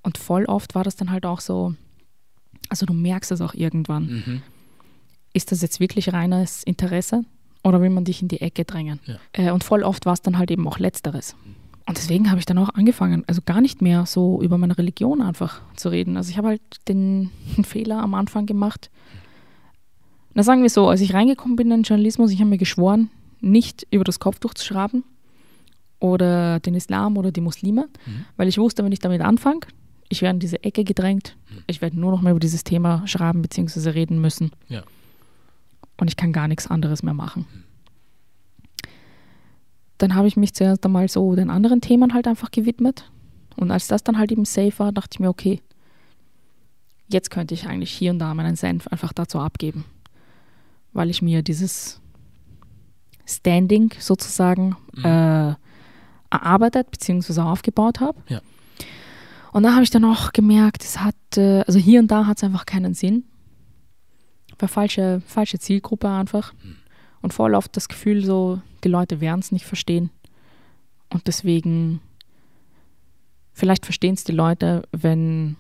Und 0.02 0.18
voll 0.18 0.46
oft 0.46 0.76
war 0.76 0.84
das 0.84 0.98
dann 0.98 1.12
halt 1.12 1.26
auch 1.26 1.40
so, 1.40 1.76
also 2.68 2.86
du 2.86 2.94
merkst 2.94 3.32
es 3.32 3.40
auch 3.40 3.54
irgendwann. 3.54 4.06
Mhm. 4.06 4.42
Ist 5.34 5.52
das 5.52 5.62
jetzt 5.62 5.80
wirklich 5.80 6.14
reines 6.14 6.64
Interesse 6.64 7.24
oder 7.64 7.82
will 7.82 7.90
man 7.90 8.06
dich 8.06 8.22
in 8.22 8.28
die 8.28 8.42
Ecke 8.42 8.66
drängen? 8.66 9.00
Ja. 9.06 9.18
Äh, 9.34 9.52
und 9.52 9.64
voll 9.64 9.84
oft 9.84 10.06
war 10.06 10.14
es 10.14 10.22
dann 10.22 10.38
halt 10.38 10.52
eben 10.52 10.68
auch 10.68 10.80
Letzteres. 10.80 11.36
Und 11.86 11.98
deswegen 11.98 12.30
habe 12.30 12.40
ich 12.40 12.46
dann 12.46 12.58
auch 12.58 12.70
angefangen, 12.70 13.24
also 13.28 13.42
gar 13.44 13.60
nicht 13.60 13.82
mehr 13.82 14.06
so 14.06 14.42
über 14.42 14.58
meine 14.58 14.78
Religion 14.78 15.22
einfach 15.22 15.62
zu 15.76 15.90
reden. 15.90 16.16
Also 16.16 16.30
ich 16.30 16.38
habe 16.38 16.50
halt 16.50 16.62
den 16.88 17.30
Fehler 17.64 18.00
am 18.00 18.14
Anfang 18.14 18.46
gemacht. 18.46 18.90
Na 20.34 20.44
sagen 20.44 20.62
wir 20.62 20.70
so, 20.70 20.88
als 20.88 21.02
ich 21.02 21.14
reingekommen 21.14 21.56
bin 21.56 21.68
in 21.68 21.80
den 21.80 21.84
Journalismus, 21.84 22.32
ich 22.32 22.40
habe 22.40 22.50
mir 22.50 22.58
geschworen, 22.58 23.10
nicht 23.42 23.86
über 23.92 24.04
das 24.04 24.20
Kopftuch 24.20 24.54
zu 24.54 24.66
schreiben 24.66 25.04
oder 26.00 26.60
den 26.60 26.76
Islam 26.76 27.18
oder 27.18 27.32
die 27.32 27.42
Muslime, 27.42 27.88
mhm. 28.06 28.26
weil 28.38 28.48
ich 28.48 28.58
wusste, 28.58 28.84
wenn 28.84 28.92
ich 28.92 29.00
damit 29.00 29.22
anfange, 29.22 29.62
ich 30.10 30.22
werde 30.22 30.38
in 30.38 30.40
diese 30.40 30.64
Ecke 30.64 30.84
gedrängt, 30.84 31.36
mhm. 31.50 31.64
ich 31.68 31.82
werde 31.82 32.00
nur 32.00 32.12
noch 32.12 32.22
mehr 32.22 32.32
über 32.32 32.40
dieses 32.40 32.64
Thema 32.64 33.06
schreiben 33.08 33.42
bzw. 33.42 33.90
reden 33.90 34.20
müssen. 34.20 34.52
Ja. 34.70 34.84
Und 35.98 36.10
ich 36.10 36.18
kann 36.18 36.34
gar 36.34 36.48
nichts 36.48 36.68
anderes 36.68 37.04
mehr 37.04 37.14
machen. 37.14 37.46
Dann 39.98 40.16
habe 40.16 40.28
ich 40.28 40.36
mich 40.36 40.54
zuerst 40.54 40.86
einmal 40.86 41.08
so 41.08 41.36
den 41.36 41.50
anderen 41.50 41.82
Themen 41.82 42.14
halt 42.14 42.28
einfach 42.28 42.52
gewidmet. 42.52 43.10
Und 43.56 43.72
als 43.72 43.88
das 43.88 44.04
dann 44.04 44.18
halt 44.18 44.32
eben 44.32 44.46
safe 44.46 44.78
war, 44.78 44.92
dachte 44.92 45.12
ich 45.14 45.20
mir, 45.20 45.30
okay, 45.30 45.62
jetzt 47.08 47.30
könnte 47.30 47.54
ich 47.54 47.68
eigentlich 47.68 47.92
hier 47.92 48.12
und 48.12 48.20
da 48.20 48.34
meinen 48.34 48.56
Senf 48.56 48.88
einfach 48.88 49.14
dazu 49.14 49.40
abgeben. 49.40 49.86
Weil 50.92 51.10
ich 51.10 51.22
mir 51.22 51.42
dieses 51.44 52.02
Standing 53.26 53.94
sozusagen 54.00 54.76
mhm. 54.96 55.06
äh, 55.06 55.56
erarbeitet 56.30 56.92
bzw. 56.92 57.42
aufgebaut 57.42 58.00
habe. 58.00 58.20
Ja. 58.28 58.42
Und 59.52 59.64
da 59.64 59.74
habe 59.74 59.84
ich 59.84 59.92
dann 59.92 60.04
auch 60.04 60.34
gemerkt, 60.34 60.84
es 60.84 61.00
hat, 61.00 61.16
äh, 61.38 61.62
also 61.62 61.80
hier 61.80 62.00
und 62.00 62.08
da 62.08 62.26
hat 62.26 62.38
es 62.38 62.44
einfach 62.44 62.66
keinen 62.66 62.96
Sinn. 62.96 63.24
War 64.64 64.70
falsche, 64.70 65.22
falsche 65.26 65.60
Zielgruppe 65.60 66.08
einfach. 66.08 66.54
Mhm. 66.64 66.78
Und 67.22 67.34
voll 67.34 67.54
oft 67.54 67.76
das 67.76 67.90
Gefühl 67.90 68.24
so, 68.24 68.62
die 68.86 68.88
Leute 68.88 69.20
werden 69.20 69.42
es 69.42 69.52
nicht 69.52 69.66
verstehen. 69.66 70.10
Und 71.10 71.28
deswegen, 71.28 72.00
vielleicht 73.52 73.84
verstehen 73.84 74.14
es 74.14 74.24
die 74.24 74.32
Leute, 74.32 74.84
wenn, 74.94 75.58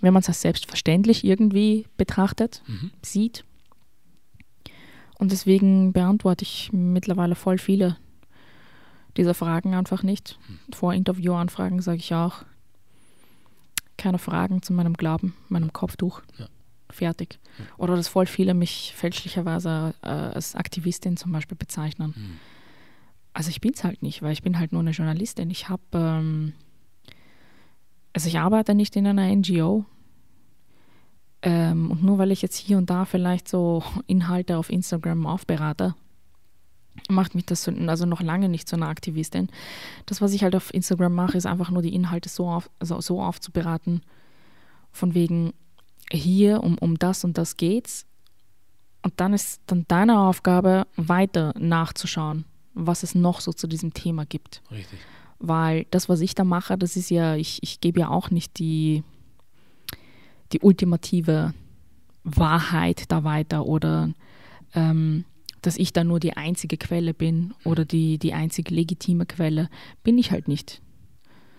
wenn 0.00 0.12
man 0.12 0.20
es 0.20 0.28
als 0.28 0.42
selbstverständlich 0.42 1.24
irgendwie 1.24 1.86
betrachtet, 1.96 2.62
mhm. 2.68 2.92
sieht. 3.02 3.44
Und 5.18 5.32
deswegen 5.32 5.92
beantworte 5.92 6.44
ich 6.44 6.70
mittlerweile 6.72 7.34
voll 7.34 7.58
viele 7.58 7.96
dieser 9.16 9.34
Fragen 9.34 9.74
einfach 9.74 10.04
nicht. 10.04 10.38
Mhm. 10.46 10.72
Vor 10.72 10.94
Interviewanfragen 10.94 11.82
sage 11.82 11.98
ich 11.98 12.14
auch, 12.14 12.44
keine 13.96 14.18
Fragen 14.18 14.62
zu 14.62 14.72
meinem 14.72 14.94
Glauben, 14.94 15.34
meinem 15.48 15.72
Kopftuch. 15.72 16.22
Ja 16.38 16.46
fertig. 16.94 17.38
Oder 17.76 17.96
dass 17.96 18.08
voll 18.08 18.26
viele 18.26 18.54
mich 18.54 18.92
fälschlicherweise 18.96 19.94
äh, 20.02 20.08
als 20.08 20.54
Aktivistin 20.54 21.16
zum 21.16 21.32
Beispiel 21.32 21.56
bezeichnen. 21.56 22.14
Mhm. 22.16 22.36
Also 23.32 23.50
ich 23.50 23.60
bin 23.60 23.72
es 23.74 23.84
halt 23.84 24.02
nicht, 24.02 24.22
weil 24.22 24.32
ich 24.32 24.42
bin 24.42 24.58
halt 24.58 24.72
nur 24.72 24.80
eine 24.80 24.92
Journalistin. 24.92 25.50
Ich 25.50 25.68
habe, 25.68 25.82
ähm, 25.94 26.52
also 28.12 28.28
ich 28.28 28.38
arbeite 28.38 28.74
nicht 28.74 28.96
in 28.96 29.06
einer 29.06 29.34
NGO. 29.34 29.84
Ähm, 31.42 31.90
und 31.90 32.02
nur 32.02 32.18
weil 32.18 32.30
ich 32.30 32.42
jetzt 32.42 32.56
hier 32.56 32.78
und 32.78 32.88
da 32.88 33.04
vielleicht 33.04 33.48
so 33.48 33.82
Inhalte 34.06 34.56
auf 34.56 34.70
Instagram 34.70 35.26
aufberate, 35.26 35.94
macht 37.10 37.34
mich 37.34 37.44
das 37.44 37.68
also 37.68 38.06
noch 38.06 38.22
lange 38.22 38.48
nicht 38.48 38.68
zu 38.68 38.76
einer 38.76 38.88
Aktivistin. 38.88 39.48
Das, 40.06 40.20
was 40.20 40.32
ich 40.32 40.42
halt 40.42 40.54
auf 40.54 40.72
Instagram 40.72 41.14
mache, 41.14 41.36
ist 41.36 41.46
einfach 41.46 41.70
nur 41.70 41.82
die 41.82 41.94
Inhalte 41.94 42.28
so, 42.28 42.48
auf, 42.48 42.70
also 42.78 43.00
so 43.00 43.20
aufzuberaten, 43.20 44.02
von 44.92 45.14
wegen, 45.14 45.52
hier 46.10 46.62
um, 46.62 46.78
um 46.78 46.98
das 46.98 47.24
und 47.24 47.38
das 47.38 47.56
geht's. 47.56 48.06
Und 49.02 49.14
dann 49.18 49.34
ist 49.34 49.60
dann 49.66 49.84
deine 49.88 50.20
Aufgabe, 50.20 50.86
weiter 50.96 51.52
nachzuschauen, 51.58 52.44
was 52.72 53.02
es 53.02 53.14
noch 53.14 53.40
so 53.40 53.52
zu 53.52 53.66
diesem 53.66 53.92
Thema 53.92 54.24
gibt. 54.24 54.62
Richtig. 54.70 54.98
Weil 55.38 55.86
das, 55.90 56.08
was 56.08 56.20
ich 56.20 56.34
da 56.34 56.44
mache, 56.44 56.78
das 56.78 56.96
ist 56.96 57.10
ja, 57.10 57.36
ich, 57.36 57.62
ich 57.62 57.80
gebe 57.80 58.00
ja 58.00 58.08
auch 58.08 58.30
nicht 58.30 58.58
die, 58.58 59.02
die 60.52 60.60
ultimative 60.60 61.52
Wahrheit 62.22 63.04
da 63.12 63.24
weiter 63.24 63.66
oder 63.66 64.10
ähm, 64.74 65.24
dass 65.60 65.76
ich 65.76 65.92
da 65.92 66.04
nur 66.04 66.20
die 66.20 66.36
einzige 66.36 66.76
Quelle 66.76 67.14
bin 67.14 67.54
oder 67.64 67.84
die, 67.84 68.18
die 68.18 68.32
einzige 68.32 68.74
legitime 68.74 69.26
Quelle, 69.26 69.68
bin 70.02 70.18
ich 70.18 70.30
halt 70.30 70.48
nicht. 70.48 70.80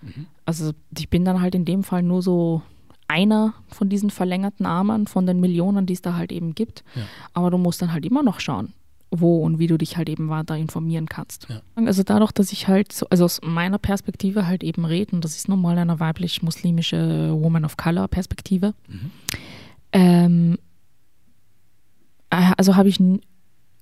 Mhm. 0.01 0.27
Also 0.45 0.73
ich 0.97 1.09
bin 1.09 1.25
dann 1.25 1.41
halt 1.41 1.55
in 1.55 1.65
dem 1.65 1.83
Fall 1.83 2.03
nur 2.03 2.21
so 2.21 2.61
einer 3.07 3.53
von 3.67 3.89
diesen 3.89 4.09
verlängerten 4.09 4.65
Armen 4.65 5.07
von 5.07 5.25
den 5.25 5.39
Millionen, 5.39 5.85
die 5.85 5.93
es 5.93 6.01
da 6.01 6.15
halt 6.15 6.31
eben 6.31 6.55
gibt. 6.55 6.83
Ja. 6.95 7.03
Aber 7.33 7.51
du 7.51 7.57
musst 7.57 7.81
dann 7.81 7.93
halt 7.93 8.05
immer 8.05 8.23
noch 8.23 8.39
schauen, 8.39 8.73
wo 9.11 9.43
und 9.43 9.59
wie 9.59 9.67
du 9.67 9.77
dich 9.77 9.97
halt 9.97 10.09
eben 10.09 10.29
weiter 10.29 10.57
informieren 10.57 11.07
kannst. 11.07 11.47
Ja. 11.49 11.61
Also 11.75 12.03
dadurch, 12.03 12.31
dass 12.31 12.51
ich 12.51 12.67
halt, 12.67 12.91
so, 12.91 13.07
also 13.09 13.25
aus 13.25 13.41
meiner 13.43 13.77
Perspektive 13.77 14.47
halt 14.47 14.63
eben 14.63 14.85
rede, 14.85 15.15
und 15.15 15.23
das 15.23 15.35
ist 15.35 15.47
normal 15.47 15.77
eine 15.77 15.99
weiblich-muslimische 15.99 17.35
Woman 17.39 17.65
of 17.65 17.77
Color 17.77 18.07
Perspektive, 18.07 18.73
mhm. 18.87 19.11
ähm, 19.91 20.57
äh, 22.31 22.51
also 22.57 22.75
habe 22.75 22.89
ich, 22.89 22.99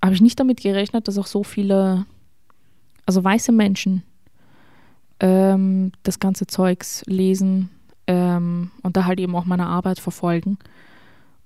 hab 0.01 0.11
ich 0.11 0.21
nicht 0.21 0.39
damit 0.39 0.61
gerechnet, 0.61 1.07
dass 1.07 1.17
auch 1.17 1.27
so 1.27 1.43
viele, 1.43 2.05
also 3.05 3.23
weiße 3.23 3.51
Menschen 3.51 4.03
ähm, 5.19 5.93
das 6.03 6.19
ganze 6.19 6.47
Zeugs 6.47 7.03
lesen, 7.05 7.69
ähm, 8.07 8.71
und 8.81 8.97
da 8.97 9.05
halt 9.05 9.19
eben 9.19 9.35
auch 9.35 9.45
meine 9.45 9.67
Arbeit 9.67 9.99
verfolgen. 9.99 10.57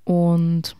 Und 0.04 0.76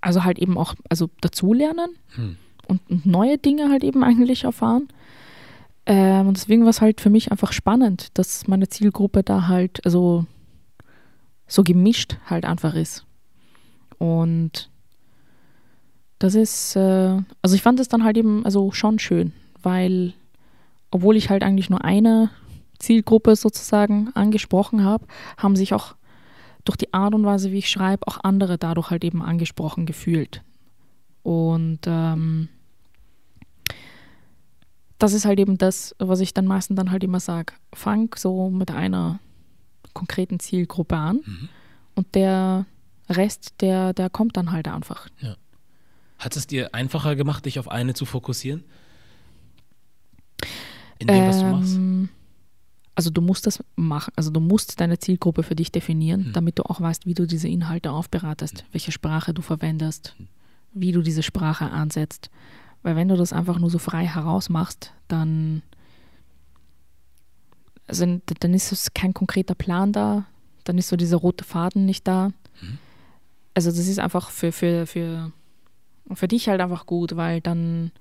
also 0.00 0.24
halt 0.24 0.38
eben 0.38 0.56
auch 0.56 0.74
also 0.88 1.10
dazulernen 1.20 1.90
hm. 2.14 2.36
und, 2.66 2.80
und, 2.88 3.06
neue 3.06 3.38
Dinge 3.38 3.68
halt 3.68 3.84
eben 3.84 4.02
eigentlich 4.02 4.44
erfahren. 4.44 4.88
Ähm, 5.86 6.28
und 6.28 6.36
deswegen 6.36 6.62
war 6.62 6.70
es 6.70 6.80
halt 6.80 7.00
für 7.00 7.10
mich 7.10 7.30
einfach 7.30 7.52
spannend, 7.52 8.16
dass 8.16 8.48
meine 8.48 8.68
Zielgruppe 8.68 9.22
da 9.22 9.48
halt 9.48 9.84
also 9.84 10.24
so 11.46 11.64
gemischt 11.64 12.16
halt 12.26 12.44
einfach 12.44 12.74
ist. 12.74 13.04
Und 13.98 14.70
das 16.18 16.34
ist, 16.34 16.76
äh, 16.76 17.18
also 17.42 17.56
ich 17.56 17.62
fand 17.62 17.80
es 17.80 17.88
dann 17.88 18.04
halt 18.04 18.16
eben 18.16 18.44
also 18.44 18.72
schon 18.72 18.98
schön, 18.98 19.32
weil 19.62 20.14
obwohl 20.90 21.16
ich 21.16 21.30
halt 21.30 21.42
eigentlich 21.42 21.70
nur 21.70 21.84
eine 21.84 22.30
Zielgruppe 22.80 23.36
sozusagen 23.36 24.10
angesprochen 24.14 24.84
habe, 24.84 25.06
haben 25.36 25.54
sich 25.54 25.72
auch 25.74 25.94
durch 26.64 26.76
die 26.76 26.92
Art 26.92 27.14
und 27.14 27.24
Weise, 27.24 27.52
wie 27.52 27.58
ich 27.58 27.70
schreibe, 27.70 28.06
auch 28.06 28.18
andere 28.22 28.58
dadurch 28.58 28.90
halt 28.90 29.04
eben 29.04 29.22
angesprochen 29.22 29.86
gefühlt. 29.86 30.42
Und 31.22 31.80
ähm, 31.86 32.48
das 34.98 35.12
ist 35.12 35.24
halt 35.24 35.38
eben 35.38 35.56
das, 35.56 35.94
was 35.98 36.20
ich 36.20 36.34
dann 36.34 36.46
meistens 36.46 36.76
dann 36.76 36.90
halt 36.90 37.04
immer 37.04 37.20
sage. 37.20 37.54
Fang 37.72 38.14
so 38.16 38.50
mit 38.50 38.70
einer 38.70 39.20
konkreten 39.94 40.40
Zielgruppe 40.40 40.96
an 40.96 41.20
Mhm. 41.24 41.48
und 41.94 42.14
der 42.14 42.66
Rest, 43.08 43.54
der, 43.60 43.92
der 43.92 44.08
kommt 44.10 44.36
dann 44.36 44.52
halt 44.52 44.68
einfach. 44.68 45.08
Hat 46.18 46.36
es 46.36 46.46
dir 46.46 46.74
einfacher 46.74 47.16
gemacht, 47.16 47.46
dich 47.46 47.58
auf 47.58 47.68
eine 47.68 47.94
zu 47.94 48.04
fokussieren? 48.04 48.62
In 50.98 51.06
dem, 51.06 51.26
was 51.26 51.38
du 51.40 51.44
machst? 51.46 51.78
Also 52.94 53.10
du 53.10 53.20
musst 53.22 53.46
das 53.46 53.62
machen, 53.76 54.12
also 54.16 54.30
du 54.30 54.40
musst 54.40 54.80
deine 54.80 54.98
Zielgruppe 54.98 55.42
für 55.42 55.54
dich 55.54 55.72
definieren, 55.72 56.26
Hm. 56.26 56.32
damit 56.32 56.58
du 56.58 56.64
auch 56.64 56.80
weißt, 56.80 57.06
wie 57.06 57.14
du 57.14 57.26
diese 57.26 57.48
Inhalte 57.48 57.92
aufbereitest, 57.92 58.64
welche 58.72 58.92
Sprache 58.92 59.32
du 59.32 59.42
verwendest, 59.42 60.16
wie 60.72 60.92
du 60.92 61.00
diese 61.02 61.22
Sprache 61.22 61.70
ansetzt. 61.70 62.30
Weil 62.82 62.96
wenn 62.96 63.08
du 63.08 63.16
das 63.16 63.32
einfach 63.32 63.58
nur 63.58 63.70
so 63.70 63.78
frei 63.78 64.06
herausmachst, 64.06 64.92
dann, 65.08 65.62
also, 67.86 68.20
dann 68.40 68.54
ist 68.54 68.72
es 68.72 68.92
kein 68.94 69.14
konkreter 69.14 69.54
Plan 69.54 69.92
da, 69.92 70.26
dann 70.64 70.78
ist 70.78 70.88
so 70.88 70.96
dieser 70.96 71.16
rote 71.18 71.44
Faden 71.44 71.86
nicht 71.86 72.06
da. 72.06 72.28
Mhm. 72.60 72.78
Also 73.54 73.70
das 73.70 73.78
ist 73.86 73.98
einfach 73.98 74.30
für, 74.30 74.52
für, 74.52 74.86
für, 74.86 75.32
für 76.12 76.28
dich 76.28 76.48
halt 76.48 76.60
einfach 76.60 76.86
gut, 76.86 77.16
weil 77.16 77.40
dann 77.40 77.92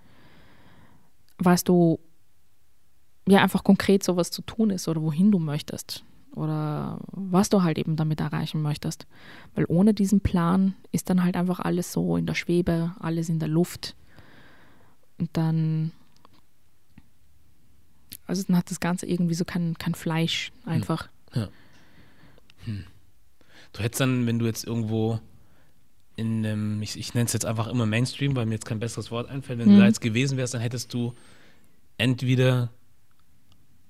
weißt 1.39 1.67
du, 1.67 1.99
ja, 3.29 3.41
einfach 3.43 3.63
konkret 3.63 4.03
so 4.03 4.15
was 4.17 4.31
zu 4.31 4.41
tun 4.41 4.69
ist 4.69 4.87
oder 4.87 5.01
wohin 5.01 5.31
du 5.31 5.39
möchtest 5.39 6.03
oder 6.35 6.99
was 7.11 7.49
du 7.49 7.63
halt 7.63 7.77
eben 7.77 7.95
damit 7.95 8.21
erreichen 8.21 8.61
möchtest. 8.61 9.07
Weil 9.55 9.65
ohne 9.67 9.93
diesen 9.93 10.21
Plan 10.21 10.75
ist 10.91 11.09
dann 11.09 11.23
halt 11.23 11.35
einfach 11.35 11.59
alles 11.59 11.91
so 11.91 12.17
in 12.17 12.25
der 12.25 12.35
Schwebe, 12.35 12.93
alles 12.99 13.29
in 13.29 13.39
der 13.39 13.47
Luft. 13.49 13.95
Und 15.17 15.29
dann, 15.33 15.91
also 18.25 18.43
dann 18.47 18.55
hat 18.57 18.69
das 18.71 18.79
Ganze 18.79 19.05
irgendwie 19.05 19.33
so 19.33 19.43
kein, 19.45 19.77
kein 19.77 19.95
Fleisch 19.95 20.51
einfach. 20.65 21.09
Du 23.73 23.79
hättest 23.83 23.99
dann, 24.01 24.25
wenn 24.25 24.39
du 24.39 24.45
jetzt 24.45 24.65
irgendwo 24.65 25.19
in 26.15 26.45
einem, 26.45 26.81
ich, 26.81 26.97
ich 26.97 27.13
nenne 27.13 27.25
es 27.25 27.33
jetzt 27.33 27.45
einfach 27.45 27.67
immer 27.67 27.85
Mainstream, 27.85 28.35
weil 28.35 28.45
mir 28.45 28.55
jetzt 28.55 28.65
kein 28.65 28.79
besseres 28.79 29.09
Wort 29.11 29.29
einfällt, 29.29 29.59
wenn 29.59 29.69
Mhm. 29.69 29.73
du 29.73 29.79
da 29.79 29.85
jetzt 29.87 30.01
gewesen 30.01 30.37
wärst, 30.37 30.53
dann 30.53 30.61
hättest 30.61 30.93
du 30.93 31.13
entweder 31.97 32.69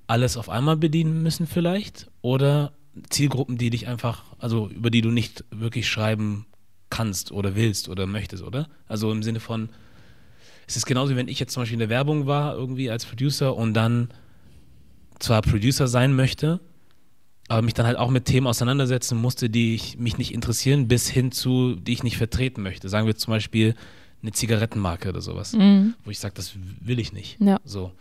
alles 0.09 0.37
auf 0.37 0.49
einmal 0.49 0.75
bedienen 0.75 1.21
müssen 1.21 1.45
vielleicht 1.45 2.09
oder 2.21 2.73
Zielgruppen, 3.09 3.57
die 3.57 3.69
dich 3.69 3.87
einfach, 3.87 4.23
also 4.39 4.67
über 4.69 4.89
die 4.89 5.01
du 5.01 5.11
nicht 5.11 5.45
wirklich 5.51 5.87
schreiben 5.87 6.47
kannst 6.89 7.31
oder 7.31 7.55
willst 7.55 7.87
oder 7.89 8.07
möchtest, 8.07 8.43
oder? 8.43 8.67
Also 8.87 9.11
im 9.11 9.21
Sinne 9.21 9.39
von, 9.39 9.69
es 10.67 10.75
ist 10.75 10.87
genauso, 10.87 11.11
wie 11.13 11.15
wenn 11.15 11.27
ich 11.27 11.39
jetzt 11.39 11.53
zum 11.53 11.61
Beispiel 11.61 11.75
in 11.75 11.79
der 11.79 11.89
Werbung 11.89 12.25
war, 12.25 12.55
irgendwie 12.55 12.89
als 12.89 13.05
Producer 13.05 13.55
und 13.55 13.75
dann 13.75 14.09
zwar 15.19 15.43
Producer 15.43 15.87
sein 15.87 16.15
möchte, 16.15 16.59
aber 17.47 17.61
mich 17.61 17.75
dann 17.75 17.85
halt 17.85 17.97
auch 17.97 18.09
mit 18.09 18.25
Themen 18.25 18.47
auseinandersetzen 18.47 19.15
musste, 19.17 19.49
die 19.49 19.75
ich, 19.75 19.99
mich 19.99 20.17
nicht 20.17 20.33
interessieren, 20.33 20.87
bis 20.87 21.07
hin 21.07 21.31
zu, 21.31 21.75
die 21.75 21.93
ich 21.93 22.01
nicht 22.03 22.17
vertreten 22.17 22.63
möchte. 22.63 22.89
Sagen 22.89 23.05
wir 23.05 23.15
zum 23.15 23.31
Beispiel 23.31 23.75
eine 24.23 24.31
Zigarettenmarke 24.31 25.09
oder 25.09 25.21
sowas, 25.21 25.53
Mhm. 25.53 25.93
wo 26.03 26.09
ich 26.09 26.17
sage, 26.19 26.33
das 26.35 26.53
will 26.81 26.99
ich 26.99 27.13
nicht. 27.13 27.37
Ja. 27.39 27.59
So. 27.63 27.91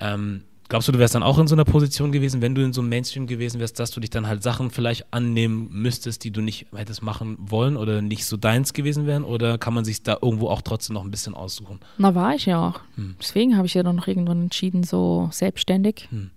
Ähm, 0.00 0.44
glaubst 0.70 0.88
du, 0.88 0.92
du 0.92 0.98
wärst 0.98 1.14
dann 1.14 1.22
auch 1.22 1.38
in 1.38 1.46
so 1.46 1.54
einer 1.54 1.66
Position 1.66 2.12
gewesen, 2.12 2.40
wenn 2.40 2.54
du 2.54 2.62
in 2.64 2.72
so 2.72 2.80
einem 2.80 2.88
Mainstream 2.88 3.26
gewesen 3.26 3.60
wärst, 3.60 3.78
dass 3.78 3.90
du 3.90 4.00
dich 4.00 4.08
dann 4.08 4.26
halt 4.26 4.42
Sachen 4.42 4.70
vielleicht 4.70 5.12
annehmen 5.12 5.68
müsstest, 5.70 6.24
die 6.24 6.30
du 6.30 6.40
nicht 6.40 6.66
hättest 6.74 7.02
machen 7.02 7.36
wollen 7.38 7.76
oder 7.76 8.00
nicht 8.00 8.24
so 8.24 8.38
deins 8.38 8.72
gewesen 8.72 9.06
wären? 9.06 9.24
Oder 9.24 9.58
kann 9.58 9.74
man 9.74 9.84
sich 9.84 10.02
da 10.02 10.16
irgendwo 10.22 10.48
auch 10.48 10.62
trotzdem 10.62 10.94
noch 10.94 11.04
ein 11.04 11.10
bisschen 11.10 11.34
aussuchen? 11.34 11.80
Na, 11.98 12.14
war 12.14 12.34
ich 12.34 12.46
ja 12.46 12.66
auch. 12.68 12.80
Hm. 12.94 13.16
Deswegen 13.20 13.56
habe 13.56 13.66
ich 13.66 13.74
ja 13.74 13.82
dann 13.82 13.96
noch 13.96 14.06
irgendwann 14.06 14.42
entschieden, 14.44 14.82
so 14.84 15.28
selbstständig, 15.32 16.06
Hm. 16.10 16.30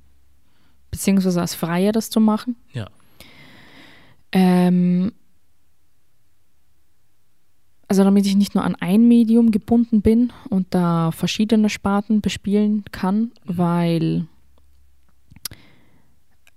beziehungsweise 0.92 1.40
als 1.40 1.56
Freier 1.56 1.92
das 1.94 2.10
zu 2.10 2.20
machen. 2.20 2.56
Ja. 2.74 2.90
Ähm, 4.32 5.14
also 7.88 8.04
damit 8.04 8.26
ich 8.26 8.36
nicht 8.36 8.56
nur 8.56 8.64
an 8.64 8.76
ein 8.76 9.08
Medium 9.08 9.52
gebunden 9.52 10.02
bin 10.02 10.32
und 10.50 10.68
da 10.72 11.12
verschiedene 11.12 11.70
Sparten 11.70 12.22
bespielen 12.22 12.84
kann, 12.92 13.32
weil 13.46 14.26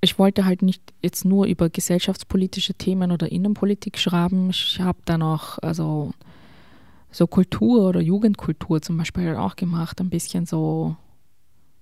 ich 0.00 0.18
wollte 0.18 0.44
halt 0.44 0.62
nicht 0.62 0.82
jetzt 1.02 1.24
nur 1.24 1.46
über 1.46 1.68
gesellschaftspolitische 1.68 2.74
Themen 2.74 3.10
oder 3.10 3.30
Innenpolitik 3.30 3.98
schreiben. 3.98 4.50
Ich 4.50 4.80
habe 4.80 4.98
dann 5.04 5.22
auch 5.22 5.58
also 5.58 6.12
so 7.10 7.26
Kultur 7.26 7.88
oder 7.88 8.00
Jugendkultur 8.00 8.82
zum 8.82 8.96
Beispiel 8.98 9.34
auch 9.36 9.56
gemacht, 9.56 10.00
ein 10.00 10.10
bisschen 10.10 10.46
so 10.46 10.96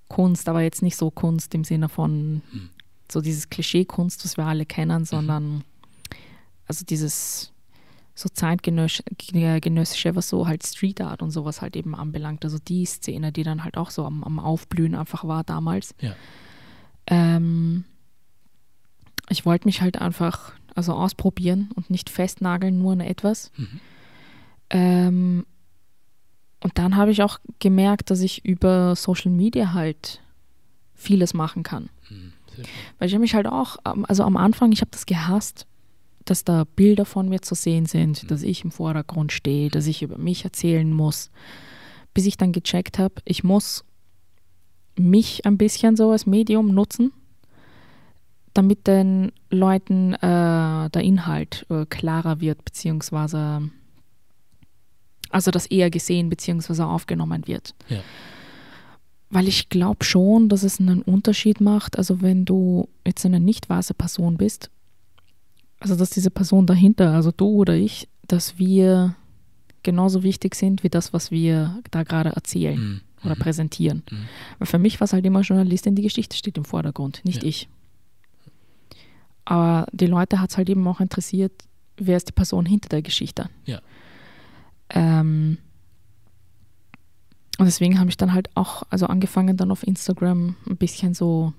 Kunst, 0.09 0.49
aber 0.49 0.62
jetzt 0.62 0.82
nicht 0.82 0.97
so 0.97 1.11
Kunst 1.11 1.55
im 1.55 1.64
Sinne 1.64 1.88
von 1.88 2.42
Hm. 2.51 2.70
so 3.11 3.20
dieses 3.20 3.51
Klischee-Kunst, 3.51 4.24
was 4.24 4.36
wir 4.36 4.47
alle 4.47 4.64
kennen, 4.64 5.05
sondern 5.05 5.64
also 6.66 6.84
dieses 6.84 7.53
so 8.14 8.28
zeitgenössische, 8.28 10.14
was 10.14 10.28
so 10.28 10.46
halt 10.46 10.64
Street 10.64 11.00
Art 11.00 11.22
und 11.22 11.30
sowas 11.30 11.62
halt 11.62 11.76
eben 11.76 11.94
anbelangt. 11.94 12.44
Also 12.44 12.58
die 12.58 12.84
Szene, 12.84 13.32
die 13.32 13.42
dann 13.42 13.64
halt 13.64 13.76
auch 13.76 13.90
so 13.90 14.04
am, 14.04 14.22
am 14.22 14.38
Aufblühen 14.38 14.94
einfach 14.94 15.24
war 15.24 15.42
damals. 15.42 15.94
Ja. 16.00 16.14
Ähm, 17.06 17.84
ich 19.28 19.44
wollte 19.44 19.66
mich 19.66 19.80
halt 19.80 20.00
einfach 20.00 20.52
also 20.74 20.92
ausprobieren 20.92 21.70
und 21.74 21.90
nicht 21.90 22.08
festnageln 22.10 22.78
nur 22.78 22.92
an 22.92 23.00
etwas. 23.00 23.50
Mhm. 23.56 23.80
Ähm, 24.70 25.46
und 26.60 26.78
dann 26.78 26.96
habe 26.96 27.10
ich 27.10 27.22
auch 27.22 27.38
gemerkt, 27.58 28.10
dass 28.10 28.20
ich 28.20 28.44
über 28.44 28.96
Social 28.96 29.30
Media 29.30 29.72
halt 29.72 30.22
vieles 30.94 31.34
machen 31.34 31.62
kann. 31.62 31.90
Hm. 32.08 32.32
Schön. 32.54 32.64
Weil 32.98 33.08
ich 33.08 33.14
habe 33.14 33.20
mich 33.20 33.34
halt 33.34 33.46
auch, 33.46 33.76
also 33.84 34.24
am 34.24 34.36
Anfang, 34.36 34.72
ich 34.72 34.80
habe 34.80 34.90
das 34.90 35.04
gehasst, 35.04 35.66
dass 36.24 36.44
da 36.44 36.64
Bilder 36.64 37.04
von 37.04 37.28
mir 37.28 37.42
zu 37.42 37.54
sehen 37.54 37.86
sind, 37.86 38.30
dass 38.30 38.42
ich 38.42 38.64
im 38.64 38.70
Vordergrund 38.70 39.32
stehe, 39.32 39.70
dass 39.70 39.86
ich 39.86 40.02
über 40.02 40.18
mich 40.18 40.44
erzählen 40.44 40.90
muss. 40.90 41.30
Bis 42.14 42.26
ich 42.26 42.36
dann 42.36 42.52
gecheckt 42.52 42.98
habe, 42.98 43.14
ich 43.24 43.44
muss 43.44 43.84
mich 44.96 45.44
ein 45.44 45.58
bisschen 45.58 45.96
so 45.96 46.10
als 46.10 46.26
Medium 46.26 46.68
nutzen, 46.74 47.12
damit 48.54 48.86
den 48.86 49.32
Leuten 49.50 50.14
äh, 50.14 50.90
der 50.90 51.02
Inhalt 51.02 51.66
äh, 51.68 51.86
klarer 51.86 52.40
wird, 52.40 52.64
beziehungsweise 52.64 53.70
also 55.34 55.50
das 55.50 55.66
eher 55.66 55.90
gesehen 55.90 56.28
beziehungsweise 56.28 56.86
aufgenommen 56.86 57.48
wird. 57.48 57.74
Ja. 57.88 57.98
Weil 59.30 59.48
ich 59.48 59.68
glaube 59.68 60.04
schon, 60.04 60.48
dass 60.48 60.62
es 60.62 60.78
einen 60.78 61.02
Unterschied 61.02 61.60
macht, 61.60 61.98
also 61.98 62.22
wenn 62.22 62.44
du 62.44 62.88
jetzt 63.04 63.26
eine 63.26 63.40
nicht 63.40 63.68
weiße 63.68 63.94
Person 63.94 64.36
bist, 64.36 64.70
also 65.80 65.96
dass 65.96 66.10
diese 66.10 66.30
Person 66.30 66.66
dahinter, 66.66 67.12
also 67.12 67.30
du 67.30 67.46
oder 67.48 67.74
ich, 67.74 68.08
dass 68.26 68.58
wir 68.58 69.14
genauso 69.82 70.22
wichtig 70.22 70.54
sind 70.54 70.82
wie 70.82 70.88
das, 70.88 71.12
was 71.12 71.30
wir 71.30 71.78
da 71.90 72.02
gerade 72.04 72.30
erzählen 72.30 72.76
Hm. 72.76 73.00
oder 73.24 73.34
Mhm. 73.34 73.38
präsentieren. 73.40 74.02
Mhm. 74.10 74.24
Weil 74.58 74.66
für 74.66 74.78
mich 74.78 74.98
war 75.00 75.04
es 75.04 75.12
halt 75.12 75.26
immer 75.26 75.40
Journalistin, 75.42 75.94
die 75.94 76.02
Geschichte 76.02 76.36
steht 76.36 76.56
im 76.56 76.64
Vordergrund, 76.64 77.20
nicht 77.24 77.42
Ja. 77.42 77.48
ich. 77.48 77.68
Aber 79.44 79.86
die 79.92 80.06
Leute 80.06 80.40
hat 80.40 80.50
es 80.50 80.56
halt 80.56 80.70
eben 80.70 80.86
auch 80.88 81.00
interessiert, 81.00 81.52
wer 81.98 82.16
ist 82.16 82.28
die 82.28 82.32
Person 82.32 82.64
hinter 82.64 82.88
der 82.88 83.02
Geschichte. 83.02 83.50
Ja. 83.66 83.80
Ähm, 84.88 85.58
und 87.58 87.66
deswegen 87.66 87.98
habe 88.00 88.08
ich 88.10 88.16
dann 88.16 88.32
halt 88.32 88.48
auch 88.56 88.82
also 88.90 89.06
angefangen, 89.06 89.56
dann 89.56 89.70
auf 89.70 89.86
Instagram 89.86 90.56
ein 90.68 90.76
bisschen 90.76 91.14
so 91.14 91.52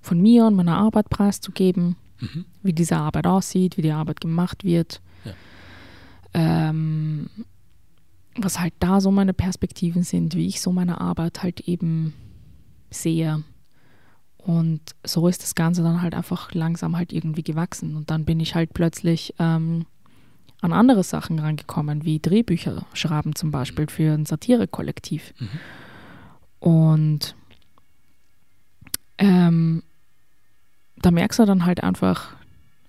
von 0.00 0.20
mir 0.20 0.46
und 0.46 0.54
meiner 0.54 0.76
Arbeit 0.76 1.08
preiszugeben, 1.10 1.96
Mhm. 2.22 2.44
wie 2.62 2.72
diese 2.72 2.96
Arbeit 2.96 3.26
aussieht, 3.26 3.76
wie 3.76 3.82
die 3.82 3.90
Arbeit 3.90 4.20
gemacht 4.20 4.62
wird. 4.62 5.00
Ja. 5.24 5.32
Ähm, 6.34 7.28
was 8.36 8.60
halt 8.60 8.74
da 8.78 9.00
so 9.00 9.10
meine 9.10 9.34
Perspektiven 9.34 10.04
sind, 10.04 10.34
wie 10.36 10.46
ich 10.46 10.60
so 10.60 10.72
meine 10.72 11.00
Arbeit 11.00 11.42
halt 11.42 11.60
eben 11.68 12.14
sehe. 12.90 13.42
Und 14.38 14.80
so 15.04 15.26
ist 15.28 15.42
das 15.42 15.54
Ganze 15.54 15.82
dann 15.82 16.00
halt 16.00 16.14
einfach 16.14 16.54
langsam 16.54 16.96
halt 16.96 17.12
irgendwie 17.12 17.42
gewachsen. 17.42 17.96
Und 17.96 18.10
dann 18.10 18.24
bin 18.24 18.40
ich 18.40 18.54
halt 18.54 18.72
plötzlich 18.72 19.34
ähm, 19.38 19.84
an 20.60 20.72
andere 20.72 21.02
Sachen 21.02 21.40
rangekommen, 21.40 22.04
wie 22.04 22.20
Drehbücher 22.20 22.86
schreiben 22.94 23.34
zum 23.34 23.50
Beispiel 23.50 23.88
für 23.88 24.14
ein 24.14 24.26
Satirekollektiv. 24.26 25.34
Mhm. 25.38 25.48
Und 26.60 27.34
ähm, 29.18 29.82
da 31.02 31.10
merkst 31.10 31.38
du 31.38 31.44
dann 31.44 31.64
halt 31.66 31.82
einfach, 31.82 32.30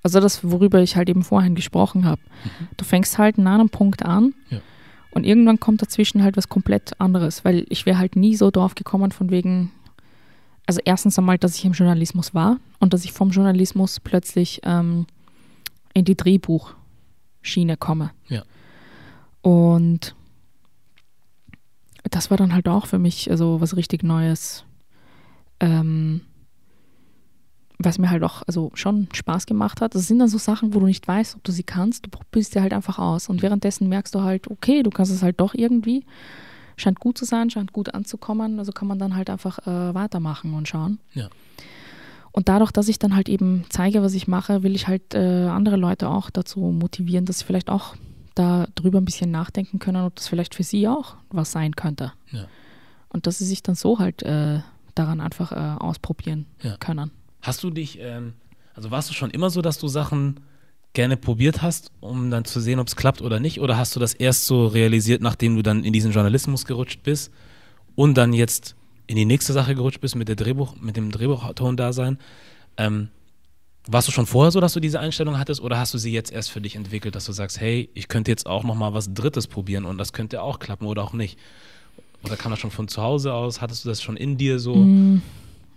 also 0.04 0.20
das, 0.20 0.44
worüber 0.44 0.82
ich 0.82 0.96
halt 0.96 1.10
eben 1.10 1.24
vorhin 1.24 1.56
gesprochen 1.56 2.06
habe. 2.06 2.22
Du 2.78 2.86
fängst 2.86 3.18
halt 3.18 3.38
an 3.38 3.48
einem 3.48 3.70
Punkt 3.70 4.04
an 4.06 4.34
Ja. 4.50 4.60
und 5.12 5.26
irgendwann 5.26 5.60
kommt 5.60 5.82
dazwischen 5.82 6.24
halt 6.24 6.38
was 6.38 6.50
komplett 6.50 7.00
anderes, 7.00 7.44
weil 7.46 7.66
ich 7.70 7.86
wäre 7.86 7.98
halt 7.98 8.16
nie 8.16 8.36
so 8.36 8.52
drauf 8.52 8.76
gekommen 8.76 9.12
von 9.12 9.30
wegen, 9.32 9.72
also 10.66 10.80
erstens 10.86 11.18
einmal, 11.20 11.38
dass 11.38 11.56
ich 11.58 11.66
im 11.66 11.74
Journalismus 11.74 12.34
war 12.34 12.58
und 12.80 12.94
dass 12.94 13.04
ich 13.06 13.12
vom 13.14 13.32
Journalismus 13.32 14.00
plötzlich 14.00 14.62
ähm, 14.64 15.06
in 15.94 16.06
die 16.06 16.16
Drehbuchschiene 16.16 17.78
komme. 17.78 18.12
Ja. 18.30 18.44
Und 19.42 20.16
das 22.10 22.30
war 22.30 22.38
dann 22.38 22.54
halt 22.54 22.68
auch 22.68 22.86
für 22.88 23.00
mich 23.00 23.30
also 23.32 23.60
was 23.62 23.76
richtig 23.76 24.04
Neues. 24.04 24.66
Ähm, 25.60 26.22
was 27.86 27.98
mir 28.00 28.10
halt 28.10 28.24
auch 28.24 28.44
also 28.48 28.72
schon 28.74 29.08
Spaß 29.14 29.46
gemacht 29.46 29.82
hat. 29.82 29.96
Das 29.96 30.08
sind 30.08 30.20
dann 30.20 30.28
so 30.28 30.38
Sachen, 30.38 30.74
wo 30.74 30.80
du 30.80 30.86
nicht 30.86 31.08
weißt, 31.08 31.36
ob 31.36 31.44
du 31.44 31.52
sie 31.52 31.64
kannst. 31.64 32.06
Du 32.06 32.10
probierst 32.10 32.56
dir 32.56 32.62
halt 32.62 32.74
einfach 32.74 33.00
aus. 33.00 33.30
Und 33.30 33.42
währenddessen 33.42 33.90
merkst 33.90 34.14
du 34.16 34.22
halt, 34.22 34.50
okay, 34.50 34.84
du 34.84 34.90
kannst 34.90 35.12
es 35.12 35.24
halt 35.24 35.40
doch 35.40 35.54
irgendwie. 35.54 36.06
Scheint 36.78 37.00
gut 37.00 37.18
zu 37.18 37.26
sein, 37.26 37.50
scheint 37.50 37.72
gut 37.74 37.94
anzukommen. 37.94 38.60
Also 38.60 38.72
kann 38.72 38.88
man 38.88 39.00
dann 39.00 39.16
halt 39.16 39.30
einfach 39.30 39.60
äh, 39.68 39.94
weitermachen 39.94 40.54
und 40.54 40.68
schauen. 40.68 41.00
Ja. 41.14 41.30
Und 42.32 42.50
dadurch, 42.50 42.72
dass 42.72 42.88
ich 42.88 42.98
dann 42.98 43.16
halt 43.16 43.30
eben 43.30 43.64
zeige, 43.70 44.02
was 44.02 44.14
ich 44.16 44.28
mache, 44.28 44.64
will 44.64 44.74
ich 44.76 44.88
halt 44.88 45.14
äh, 45.14 45.46
andere 45.48 45.76
Leute 45.76 46.10
auch 46.10 46.30
dazu 46.32 46.60
motivieren, 46.60 47.26
dass 47.26 47.40
sie 47.40 47.46
vielleicht 47.46 47.70
auch 47.70 47.96
da 48.34 48.66
drüber 48.74 49.00
ein 49.00 49.06
bisschen 49.06 49.30
nachdenken 49.30 49.78
können, 49.78 50.04
ob 50.04 50.16
das 50.16 50.28
vielleicht 50.28 50.56
für 50.56 50.64
sie 50.64 50.88
auch 50.88 51.16
was 51.30 51.52
sein 51.52 51.76
könnte. 51.76 52.14
Ja. 52.32 52.46
Und 53.10 53.28
dass 53.28 53.38
sie 53.38 53.46
sich 53.46 53.62
dann 53.62 53.76
so 53.76 54.00
halt 54.00 54.24
äh, 54.24 54.62
daran 54.96 55.22
einfach 55.22 55.52
äh, 55.52 55.78
ausprobieren 55.80 56.48
Ja. 56.64 56.76
können. 56.78 57.12
Hast 57.44 57.62
du 57.62 57.70
dich, 57.70 58.00
ähm, 58.00 58.34
also 58.74 58.90
warst 58.90 59.10
du 59.10 59.14
schon 59.14 59.30
immer 59.30 59.50
so, 59.50 59.62
dass 59.62 59.78
du 59.78 59.90
Sachen 59.90 60.40
gerne 60.94 61.18
probiert 61.18 61.62
hast, 61.62 61.92
um 62.00 62.32
dann 62.32 62.46
zu 62.46 62.62
sehen, 62.62 62.80
ob 62.80 62.88
es 62.88 62.96
klappt 62.96 63.22
oder 63.22 63.42
nicht? 63.42 63.60
Oder 63.60 63.78
hast 63.78 63.96
du 63.96 64.00
das 64.00 64.14
erst 64.14 64.46
so 64.46 64.66
realisiert, 64.66 65.22
nachdem 65.22 65.58
du 65.58 65.62
dann 65.62 65.84
in 65.84 65.92
diesen 65.92 66.14
Journalismus 66.14 66.64
gerutscht 66.64 67.04
bist 67.04 67.32
und 67.96 68.16
dann 68.16 68.32
jetzt 68.32 68.76
in 69.08 69.18
die 69.18 69.26
nächste 69.26 69.52
Sache 69.52 69.76
gerutscht 69.76 70.00
bist 70.00 70.16
mit, 70.16 70.30
der 70.30 70.38
Drehbuch, 70.38 70.76
mit 70.80 70.96
dem 70.96 71.12
Drehbuchautoren-Dasein? 71.12 72.18
Ähm, 72.78 73.10
warst 73.88 74.08
du 74.08 74.14
schon 74.14 74.26
vorher 74.26 74.52
so, 74.52 74.62
dass 74.62 74.72
du 74.72 74.80
diese 74.80 75.02
Einstellung 75.02 75.38
hattest 75.38 75.60
oder 75.60 75.78
hast 75.78 75.94
du 75.94 75.98
sie 75.98 76.14
jetzt 76.14 76.32
erst 76.32 76.50
für 76.50 76.62
dich 76.62 76.78
entwickelt, 76.78 77.14
dass 77.14 77.26
du 77.26 77.34
sagst, 77.34 77.60
hey, 77.60 77.90
ich 77.94 78.08
könnte 78.08 78.32
jetzt 78.32 78.48
auch 78.48 78.64
noch 78.64 78.76
mal 78.76 78.94
was 78.94 79.14
Drittes 79.14 79.48
probieren 79.48 79.84
und 79.84 79.98
das 79.98 80.14
könnte 80.14 80.42
auch 80.42 80.60
klappen 80.60 80.86
oder 80.86 81.04
auch 81.04 81.12
nicht? 81.12 81.38
Oder 82.24 82.38
kam 82.38 82.52
das 82.52 82.62
schon 82.62 82.72
von 82.72 82.88
zu 82.88 83.02
Hause 83.02 83.34
aus? 83.34 83.60
Hattest 83.60 83.84
du 83.84 83.90
das 83.90 84.02
schon 84.02 84.16
in 84.16 84.38
dir 84.38 84.60
so? 84.60 84.76
Mm. 84.76 85.22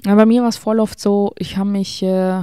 Ja, 0.05 0.15
bei 0.15 0.27
mir 0.27 0.43
war 0.43 0.49
es 0.49 0.57
voll 0.57 0.79
oft 0.81 1.01
so, 1.01 1.33
ich 1.39 1.57
habe 1.57 1.71
mich, 1.71 2.03
äh, 2.03 2.43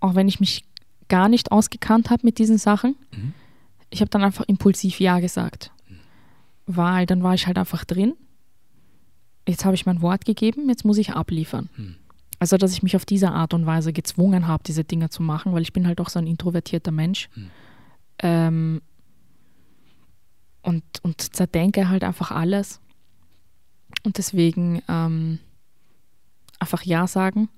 auch 0.00 0.14
wenn 0.14 0.28
ich 0.28 0.40
mich 0.40 0.64
gar 1.08 1.28
nicht 1.28 1.52
ausgekannt 1.52 2.10
habe 2.10 2.22
mit 2.24 2.38
diesen 2.38 2.58
Sachen, 2.58 2.96
Mhm. 3.12 3.32
ich 3.90 4.00
habe 4.00 4.10
dann 4.10 4.22
einfach 4.24 4.44
impulsiv 4.46 5.00
Ja 5.00 5.20
gesagt. 5.20 5.70
Weil 6.66 7.06
dann 7.06 7.22
war 7.22 7.34
ich 7.34 7.46
halt 7.46 7.58
einfach 7.58 7.84
drin. 7.84 8.14
Jetzt 9.46 9.64
habe 9.66 9.74
ich 9.74 9.84
mein 9.84 10.00
Wort 10.00 10.24
gegeben, 10.24 10.68
jetzt 10.68 10.84
muss 10.84 10.96
ich 10.98 11.12
abliefern. 11.12 11.68
Mhm. 11.76 11.96
Also, 12.38 12.56
dass 12.56 12.72
ich 12.72 12.82
mich 12.82 12.96
auf 12.96 13.04
diese 13.04 13.30
Art 13.30 13.52
und 13.54 13.66
Weise 13.66 13.92
gezwungen 13.92 14.46
habe, 14.46 14.62
diese 14.66 14.84
Dinge 14.84 15.08
zu 15.10 15.22
machen, 15.22 15.52
weil 15.52 15.62
ich 15.62 15.72
bin 15.72 15.86
halt 15.86 16.00
auch 16.00 16.08
so 16.08 16.18
ein 16.18 16.26
introvertierter 16.26 16.90
Mensch. 16.90 17.28
Mhm. 17.34 17.50
Ähm, 18.20 18.82
und, 20.62 20.82
und 21.02 21.20
zerdenke 21.34 21.88
halt 21.88 22.04
einfach 22.04 22.30
alles. 22.30 22.80
Und 24.04 24.16
deswegen 24.18 24.82
ähm, 24.88 25.38
einfach 26.64 26.82
Ja 26.82 27.06
sagen. 27.06 27.48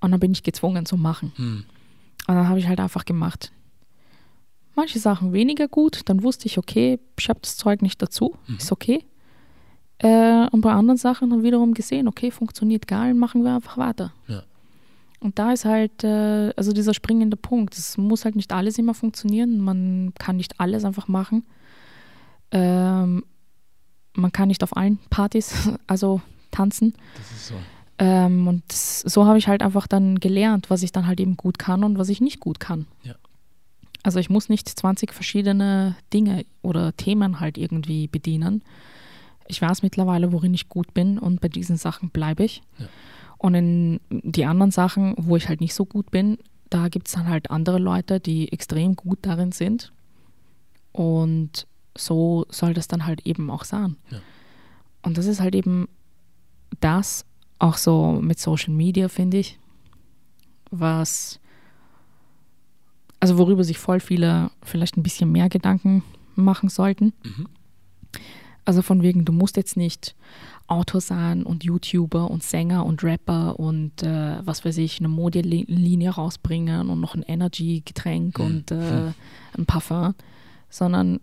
Und 0.00 0.10
dann 0.10 0.20
bin 0.20 0.32
ich 0.32 0.42
gezwungen 0.42 0.84
zu 0.84 0.96
machen. 0.96 1.32
Hm. 1.36 1.64
Und 2.26 2.34
dann 2.34 2.48
habe 2.48 2.58
ich 2.58 2.66
halt 2.66 2.80
einfach 2.80 3.04
gemacht. 3.04 3.52
Manche 4.74 4.98
Sachen 4.98 5.32
weniger 5.32 5.68
gut, 5.68 6.00
dann 6.06 6.22
wusste 6.22 6.46
ich, 6.46 6.58
okay, 6.58 6.98
ich 7.18 7.28
habe 7.28 7.40
das 7.40 7.56
Zeug 7.56 7.82
nicht 7.82 8.00
dazu, 8.00 8.36
Mhm. 8.46 8.56
ist 8.56 8.72
okay. 8.72 9.04
Äh, 9.98 10.48
und 10.50 10.62
bei 10.62 10.72
anderen 10.72 10.96
Sachen 10.98 11.30
dann 11.30 11.42
wiederum 11.42 11.74
gesehen, 11.74 12.08
okay, 12.08 12.30
funktioniert 12.30 12.86
geil, 12.88 13.14
machen 13.14 13.44
wir 13.44 13.54
einfach 13.54 13.76
weiter. 13.78 14.12
Ja. 14.26 14.42
Und 15.20 15.38
da 15.38 15.52
ist 15.52 15.64
halt, 15.64 16.02
äh, 16.02 16.52
also 16.56 16.72
dieser 16.72 16.94
springende 16.94 17.36
Punkt. 17.36 17.78
Es 17.78 17.96
muss 17.96 18.24
halt 18.24 18.34
nicht 18.34 18.52
alles 18.52 18.78
immer 18.78 18.94
funktionieren. 18.94 19.60
Man 19.60 20.12
kann 20.18 20.36
nicht 20.36 20.58
alles 20.58 20.84
einfach 20.84 21.06
machen. 21.06 21.44
Ähm, 22.50 23.24
man 24.14 24.32
kann 24.32 24.48
nicht 24.48 24.62
auf 24.64 24.76
allen 24.76 24.98
Partys, 25.10 25.70
also 25.86 26.20
tanzen. 26.50 26.94
Das 27.16 27.30
ist 27.30 27.46
so. 27.48 27.54
Ähm, 28.02 28.48
und 28.48 28.72
so 28.72 29.26
habe 29.26 29.38
ich 29.38 29.46
halt 29.46 29.62
einfach 29.62 29.86
dann 29.86 30.18
gelernt, 30.18 30.70
was 30.70 30.82
ich 30.82 30.90
dann 30.90 31.06
halt 31.06 31.20
eben 31.20 31.36
gut 31.36 31.60
kann 31.60 31.84
und 31.84 31.98
was 31.98 32.08
ich 32.08 32.20
nicht 32.20 32.40
gut 32.40 32.58
kann. 32.58 32.86
Ja. 33.04 33.14
Also 34.02 34.18
ich 34.18 34.28
muss 34.28 34.48
nicht 34.48 34.68
20 34.68 35.12
verschiedene 35.12 35.94
Dinge 36.12 36.44
oder 36.62 36.96
Themen 36.96 37.38
halt 37.38 37.56
irgendwie 37.56 38.08
bedienen. 38.08 38.64
Ich 39.46 39.62
weiß 39.62 39.84
mittlerweile, 39.84 40.32
worin 40.32 40.52
ich 40.52 40.68
gut 40.68 40.92
bin 40.94 41.16
und 41.16 41.40
bei 41.40 41.48
diesen 41.48 41.76
Sachen 41.76 42.10
bleibe 42.10 42.42
ich. 42.42 42.62
Ja. 42.78 42.86
Und 43.38 43.54
in 43.54 44.00
die 44.10 44.46
anderen 44.46 44.72
Sachen, 44.72 45.14
wo 45.16 45.36
ich 45.36 45.48
halt 45.48 45.60
nicht 45.60 45.74
so 45.74 45.84
gut 45.84 46.10
bin, 46.10 46.38
da 46.70 46.88
gibt 46.88 47.06
es 47.06 47.14
dann 47.14 47.28
halt 47.28 47.52
andere 47.52 47.78
Leute, 47.78 48.18
die 48.18 48.50
extrem 48.52 48.96
gut 48.96 49.20
darin 49.22 49.52
sind. 49.52 49.92
Und 50.90 51.68
so 51.96 52.46
soll 52.48 52.74
das 52.74 52.88
dann 52.88 53.06
halt 53.06 53.26
eben 53.26 53.48
auch 53.48 53.62
sein. 53.62 53.96
Ja. 54.10 54.18
Und 55.02 55.18
das 55.18 55.26
ist 55.26 55.40
halt 55.40 55.54
eben 55.54 55.88
das, 56.80 57.26
auch 57.62 57.76
so 57.76 58.18
mit 58.20 58.40
Social 58.40 58.74
Media, 58.74 59.08
finde 59.08 59.38
ich, 59.38 59.58
was, 60.70 61.38
also 63.20 63.38
worüber 63.38 63.62
sich 63.62 63.78
voll 63.78 64.00
viele 64.00 64.50
vielleicht 64.64 64.96
ein 64.96 65.04
bisschen 65.04 65.30
mehr 65.30 65.48
Gedanken 65.48 66.02
machen 66.34 66.68
sollten. 66.68 67.12
Mhm. 67.22 67.46
Also 68.64 68.82
von 68.82 69.02
wegen, 69.02 69.24
du 69.24 69.32
musst 69.32 69.56
jetzt 69.56 69.76
nicht 69.76 70.16
Autor 70.66 71.00
sein 71.00 71.44
und 71.44 71.62
YouTuber 71.62 72.30
und 72.30 72.42
Sänger 72.42 72.84
und 72.84 73.04
Rapper 73.04 73.58
und 73.58 74.02
äh, 74.02 74.44
was 74.44 74.64
weiß 74.64 74.78
ich, 74.78 74.98
eine 74.98 75.08
Modelinie 75.08 76.10
rausbringen 76.10 76.88
und 76.88 77.00
noch 77.00 77.14
ein 77.14 77.22
Energy-Getränk 77.22 78.38
Hm. 78.38 78.44
und 78.44 78.70
äh, 78.70 79.12
ein 79.56 79.66
Parfum, 79.66 80.14
sondern 80.68 81.20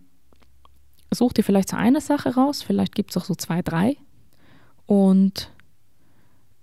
such 1.12 1.34
dir 1.34 1.44
vielleicht 1.44 1.70
so 1.70 1.78
eine 1.78 2.02
Sache 2.02 2.36
raus, 2.36 2.62
vielleicht 2.62 2.96
gibt 2.96 3.12
es 3.12 3.18
auch 3.18 3.26
so 3.26 3.36
zwei, 3.36 3.62
drei 3.62 3.98
und 4.86 5.52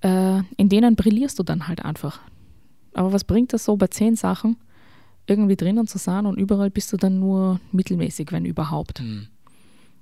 äh, 0.01 0.43
in 0.57 0.69
denen 0.69 0.97
brillierst 0.97 1.39
du 1.39 1.43
dann 1.43 1.69
halt 1.69 1.85
einfach. 1.85 2.21
Aber 2.95 3.13
was 3.13 3.25
bringt 3.25 3.53
das 3.53 3.65
so 3.65 3.77
bei 3.77 3.89
zehn 3.89 4.17
Sachen 4.17 4.57
irgendwie 5.27 5.57
drinnen 5.57 5.87
zu 5.87 5.99
sein 5.99 6.27
und 6.27 6.39
überall 6.39 6.71
bist 6.71 6.93
du 6.93 6.97
dann 6.97 7.19
nur 7.19 7.61
mittelmäßig, 7.73 8.31
wenn 8.33 8.45
überhaupt. 8.45 9.01
Hm. 9.01 9.27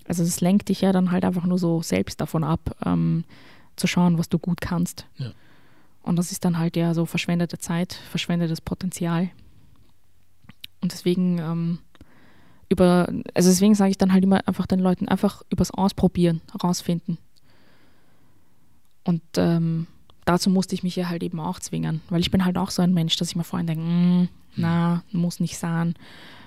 Also 0.07 0.23
es 0.23 0.41
lenkt 0.41 0.69
dich 0.69 0.83
ja 0.83 0.93
dann 0.93 1.11
halt 1.11 1.25
einfach 1.25 1.47
nur 1.47 1.59
so 1.59 1.83
selbst 1.83 2.21
davon 2.21 2.45
ab, 2.45 2.77
ähm, 2.85 3.25
zu 3.77 3.87
schauen, 3.87 4.19
was 4.19 4.29
du 4.29 4.39
gut 4.39 4.61
kannst. 4.61 5.07
Ja. 5.17 5.33
Und 6.03 6.17
das 6.17 6.31
ist 6.31 6.45
dann 6.45 6.59
halt 6.59 6.77
ja 6.77 6.93
so 6.93 7.07
verschwendete 7.07 7.59
Zeit, 7.59 7.95
verschwendetes 8.11 8.61
Potenzial. 8.61 9.31
Und 10.83 10.93
deswegen 10.93 11.39
ähm, 11.39 11.79
über, 12.69 13.09
also 13.33 13.49
deswegen 13.49 13.75
sage 13.75 13.91
ich 13.91 13.99
dann 13.99 14.13
halt 14.13 14.23
immer 14.23 14.47
einfach 14.47 14.67
den 14.67 14.81
Leuten 14.81 15.09
einfach 15.09 15.43
übers 15.51 15.71
Ausprobieren 15.71 16.43
rausfinden. 16.63 17.19
Und 19.05 19.23
ähm, 19.37 19.87
dazu 20.25 20.51
musste 20.51 20.75
ich 20.75 20.83
mich 20.83 20.97
ja 20.97 21.09
halt 21.09 21.23
eben 21.23 21.41
auch 21.41 21.61
zwingen, 21.61 22.01
weil 22.09 22.21
ich 22.21 22.31
bin 22.31 22.45
halt 22.45 22.57
auch 22.57 22.71
so 22.71 22.83
ein 22.83 22.95
Mensch, 22.95 23.17
dass 23.17 23.29
ich 23.31 23.37
mir 23.37 23.45
vorhin 23.45 23.67
denke, 23.67 23.85
mm, 23.85 24.29
na, 24.57 25.03
muss 25.13 25.41
nicht 25.41 25.59
sein, 25.59 25.95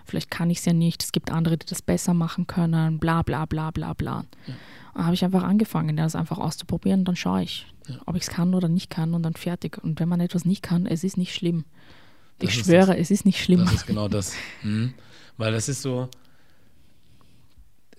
vielleicht 0.05 0.31
kann 0.31 0.49
ich 0.49 0.59
es 0.59 0.65
ja 0.65 0.73
nicht, 0.73 1.03
es 1.03 1.11
gibt 1.11 1.31
andere, 1.31 1.57
die 1.57 1.65
das 1.65 1.81
besser 1.81 2.13
machen 2.13 2.47
können, 2.47 2.99
bla 2.99 3.21
bla 3.21 3.45
bla 3.45 3.71
bla 3.71 3.93
bla. 3.93 4.25
Ja. 4.47 4.53
Und 4.93 5.05
habe 5.05 5.13
ich 5.13 5.23
einfach 5.23 5.43
angefangen, 5.43 5.95
das 5.97 6.15
einfach 6.15 6.39
auszuprobieren, 6.39 7.05
dann 7.05 7.15
schaue 7.15 7.43
ich, 7.43 7.67
Ja. 7.87 7.95
ob 8.05 8.15
ich 8.15 8.23
es 8.23 8.29
kann 8.29 8.53
oder 8.55 8.67
nicht 8.69 8.89
kann 8.89 9.13
und 9.13 9.23
dann 9.23 9.33
fertig. 9.35 9.77
Und 9.83 9.99
wenn 9.99 10.09
man 10.09 10.19
etwas 10.19 10.45
nicht 10.45 10.63
kann, 10.63 10.85
es 10.87 11.03
ist 11.03 11.17
nicht 11.17 11.35
schlimm. 11.35 11.65
Das 12.39 12.49
ich 12.49 12.63
schwöre, 12.63 12.97
es 12.97 13.11
ist 13.11 13.25
nicht 13.25 13.43
schlimm. 13.43 13.59
Das 13.59 13.73
ist 13.73 13.87
genau 13.87 14.07
das. 14.07 14.33
Mhm. 14.63 14.93
Weil 15.37 15.51
das 15.51 15.69
ist 15.69 15.81
so, 15.81 16.09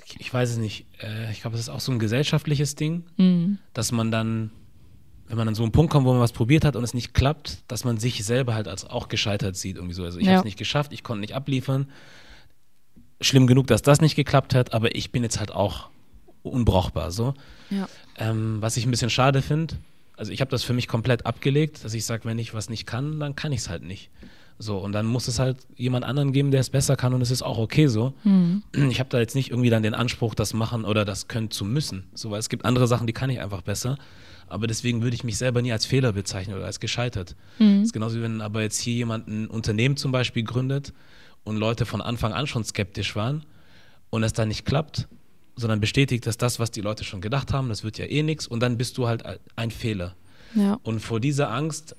ich, 0.09 0.21
ich 0.21 0.33
weiß 0.35 0.51
es 0.51 0.57
nicht, 0.59 0.87
äh, 1.03 1.31
ich 1.33 1.41
glaube, 1.43 1.57
das 1.57 1.63
ist 1.67 1.69
auch 1.69 1.81
so 1.81 1.93
ein 1.93 1.99
gesellschaftliches 1.99 2.75
Ding, 2.75 3.05
Mhm. 3.17 3.59
dass 3.75 3.93
man 3.93 4.11
dann, 4.11 4.51
wenn 5.27 5.37
man 5.37 5.49
an 5.49 5.55
so 5.55 5.63
einen 5.63 5.73
Punkt 5.73 5.93
kommt, 5.93 6.07
wo 6.07 6.13
man 6.13 6.21
was 6.21 6.33
probiert 6.33 6.65
hat 6.65 6.77
und 6.77 6.85
es 6.85 6.95
nicht 6.95 7.15
klappt, 7.15 7.59
dass 7.69 7.85
man 7.85 7.99
sich 7.99 8.25
selber 8.25 8.55
halt 8.55 8.69
als 8.69 8.85
auch 8.85 9.09
gescheitert 9.09 9.57
sieht. 9.57 9.77
Irgendwie 9.77 9.95
so. 9.95 10.05
Also 10.05 10.19
ich 10.19 10.25
Ja. 10.27 10.33
habe 10.33 10.39
es 10.41 10.45
nicht 10.45 10.59
geschafft, 10.59 10.93
ich 10.93 11.03
konnte 11.03 11.21
nicht 11.21 11.35
abliefern. 11.35 11.89
Schlimm 13.21 13.47
genug, 13.47 13.67
dass 13.67 13.83
das 13.83 14.01
nicht 14.01 14.15
geklappt 14.15 14.55
hat, 14.55 14.73
aber 14.73 14.95
ich 14.95 15.11
bin 15.11 15.23
jetzt 15.25 15.39
halt 15.41 15.51
auch 15.53 15.89
unbrauchbar. 16.43 17.11
So. 17.11 17.35
Ja. 17.71 17.89
Ähm, 18.17 18.59
was 18.61 18.77
ich 18.77 18.87
ein 18.87 18.91
bisschen 18.91 19.11
schade 19.11 19.43
finde, 19.43 19.75
also 20.17 20.33
ich 20.33 20.41
habe 20.41 20.51
das 20.51 20.63
für 20.65 20.73
mich 20.73 20.89
komplett 20.89 21.27
abgelegt, 21.27 21.85
dass 21.85 21.95
ich 21.95 22.05
sage, 22.05 22.25
wenn 22.25 22.39
ich 22.39 22.55
was 22.55 22.69
nicht 22.71 22.87
kann, 22.87 23.21
dann 23.21 23.37
kann 23.37 23.53
ich 23.53 23.61
es 23.61 23.69
halt 23.69 23.83
nicht. 23.83 24.11
So, 24.61 24.79
und 24.79 24.93
dann 24.93 25.07
muss 25.07 25.29
es 25.29 25.39
halt 25.39 25.59
jemand 25.77 26.05
anderen 26.05 26.33
geben, 26.33 26.51
der 26.51 26.61
es 26.61 26.71
besser 26.71 26.97
kann 26.97 27.15
und 27.15 27.23
es 27.23 27.31
ist 27.31 27.43
auch 27.43 27.59
okay 27.59 27.87
so. 27.87 28.13
Mhm. 28.25 28.63
Ich 28.91 28.99
habe 28.99 29.09
da 29.09 29.21
jetzt 29.21 29.37
nicht 29.37 29.51
irgendwie 29.51 29.71
dann 29.71 29.85
den 29.85 29.95
Anspruch, 29.95 30.35
das 30.35 30.53
machen 30.53 30.85
oder 30.85 31.05
das 31.05 31.29
können 31.29 31.51
zu 31.51 31.65
müssen. 31.65 32.09
So, 32.15 32.31
weil 32.33 32.41
es 32.41 32.49
gibt 32.49 32.65
andere 32.65 32.89
Sachen, 32.89 33.07
die 33.07 33.13
kann 33.13 33.31
ich 33.31 33.41
einfach 33.41 33.63
besser. 33.63 33.99
Aber 34.49 34.67
deswegen 34.67 35.03
würde 35.03 35.15
ich 35.15 35.25
mich 35.25 35.37
selber 35.37 35.63
nie 35.63 35.73
als 35.73 35.87
Fehler 35.87 36.13
bezeichnen 36.13 36.57
oder 36.57 36.65
als 36.67 36.81
gescheitert. 36.81 37.37
Mhm. 37.59 37.79
Das 37.79 37.87
ist 37.87 37.93
genauso 37.93 38.19
wie 38.19 38.23
wenn 38.23 38.41
aber 38.41 38.63
jetzt 38.63 38.81
hier 38.81 38.95
jemand 38.95 39.29
ein 39.29 39.47
Unternehmen 39.47 39.97
zum 39.97 40.11
Beispiel 40.11 40.43
gründet 40.43 40.93
und 41.45 41.57
Leute 41.57 41.87
von 41.87 42.01
Anfang 42.01 42.33
an 42.33 42.47
schon 42.47 42.65
skeptisch 42.65 43.15
waren 43.15 43.45
und 44.11 44.25
es 44.25 44.33
dann 44.33 44.49
nicht 44.49 44.65
klappt, 44.65 45.07
sondern 45.55 45.81
bestätigt, 45.81 46.27
dass 46.27 46.37
das, 46.37 46.59
was 46.59 46.71
die 46.71 46.81
Leute 46.81 47.05
schon 47.05 47.21
gedacht 47.21 47.53
haben, 47.53 47.69
das 47.69 47.85
wird 47.85 47.99
ja 47.99 48.07
eh 48.07 48.23
nichts 48.23 48.47
und 48.47 48.61
dann 48.61 48.77
bist 48.77 48.99
du 48.99 49.07
halt 49.07 49.23
ein 49.55 49.71
Fehler. 49.71 50.17
Ja. 50.55 50.79
Und 50.83 51.01
vor 51.01 51.21
dieser 51.21 51.51
Angst, 51.53 51.95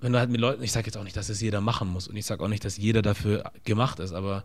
wenn 0.00 0.12
du 0.12 0.18
halt 0.18 0.30
mit 0.30 0.40
Leuten, 0.40 0.62
ich 0.62 0.72
sage 0.72 0.86
jetzt 0.86 0.96
auch 0.96 1.04
nicht, 1.04 1.16
dass 1.16 1.28
es 1.28 1.40
jeder 1.40 1.60
machen 1.60 1.88
muss 1.88 2.08
und 2.08 2.16
ich 2.16 2.26
sage 2.26 2.42
auch 2.42 2.48
nicht, 2.48 2.64
dass 2.64 2.76
jeder 2.76 3.02
dafür 3.02 3.52
gemacht 3.64 4.00
ist, 4.00 4.12
aber 4.12 4.44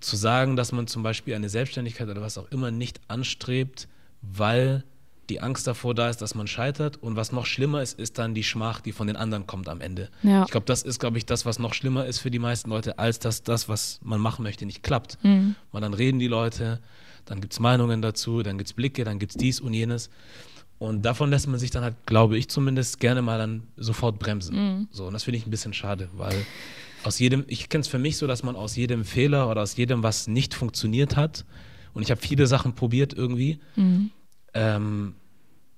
zu 0.00 0.16
sagen, 0.16 0.56
dass 0.56 0.72
man 0.72 0.86
zum 0.86 1.02
Beispiel 1.02 1.34
eine 1.34 1.48
Selbstständigkeit 1.48 2.08
oder 2.08 2.22
was 2.22 2.38
auch 2.38 2.50
immer 2.50 2.70
nicht 2.70 3.00
anstrebt, 3.08 3.88
weil 4.22 4.84
die 5.28 5.40
Angst 5.40 5.66
davor 5.66 5.94
da 5.94 6.08
ist, 6.08 6.22
dass 6.22 6.34
man 6.34 6.46
scheitert. 6.46 6.96
Und 6.96 7.16
was 7.16 7.32
noch 7.32 7.46
schlimmer 7.46 7.82
ist, 7.82 7.98
ist 7.98 8.18
dann 8.18 8.34
die 8.34 8.44
Schmach, 8.44 8.80
die 8.80 8.92
von 8.92 9.06
den 9.06 9.16
anderen 9.16 9.46
kommt 9.46 9.68
am 9.68 9.80
Ende. 9.80 10.08
Ja. 10.22 10.44
Ich 10.44 10.50
glaube, 10.50 10.66
das 10.66 10.82
ist, 10.82 11.00
glaube 11.00 11.18
ich, 11.18 11.26
das, 11.26 11.44
was 11.44 11.58
noch 11.58 11.74
schlimmer 11.74 12.06
ist 12.06 12.18
für 12.18 12.30
die 12.30 12.38
meisten 12.38 12.70
Leute, 12.70 12.98
als 12.98 13.18
dass 13.18 13.42
das, 13.42 13.68
was 13.68 14.00
man 14.02 14.20
machen 14.20 14.42
möchte, 14.42 14.64
nicht 14.64 14.82
klappt. 14.82 15.22
Mhm. 15.22 15.54
Weil 15.72 15.80
dann 15.80 15.94
reden 15.94 16.18
die 16.18 16.28
Leute, 16.28 16.80
dann 17.26 17.40
gibt 17.40 17.52
es 17.52 17.60
Meinungen 17.60 18.00
dazu, 18.00 18.42
dann 18.42 18.56
gibt 18.56 18.68
es 18.68 18.74
Blicke, 18.74 19.04
dann 19.04 19.18
gibt 19.18 19.32
es 19.32 19.36
dies 19.36 19.60
und 19.60 19.74
jenes. 19.74 20.08
Und 20.78 21.02
davon 21.04 21.30
lässt 21.30 21.48
man 21.48 21.58
sich 21.58 21.70
dann 21.72 21.82
halt, 21.82 21.96
glaube 22.06 22.38
ich 22.38 22.48
zumindest, 22.48 23.00
gerne 23.00 23.20
mal 23.22 23.38
dann 23.38 23.64
sofort 23.76 24.18
bremsen. 24.18 24.56
Mhm. 24.56 24.88
So, 24.92 25.06
und 25.06 25.12
das 25.12 25.24
finde 25.24 25.38
ich 25.38 25.46
ein 25.46 25.50
bisschen 25.50 25.72
schade, 25.74 26.08
weil 26.12 26.46
aus 27.04 27.18
jedem, 27.18 27.44
ich 27.48 27.68
kenne 27.68 27.82
es 27.82 27.88
für 27.88 27.98
mich 27.98 28.16
so, 28.16 28.26
dass 28.26 28.42
man 28.44 28.54
aus 28.56 28.76
jedem 28.76 29.04
Fehler 29.04 29.50
oder 29.50 29.62
aus 29.62 29.76
jedem, 29.76 30.02
was 30.02 30.28
nicht 30.28 30.54
funktioniert 30.54 31.16
hat, 31.16 31.44
und 31.94 32.02
ich 32.02 32.10
habe 32.12 32.20
viele 32.20 32.46
Sachen 32.46 32.74
probiert 32.74 33.12
irgendwie, 33.12 33.58
Mhm. 33.74 34.10
ähm, 34.54 35.14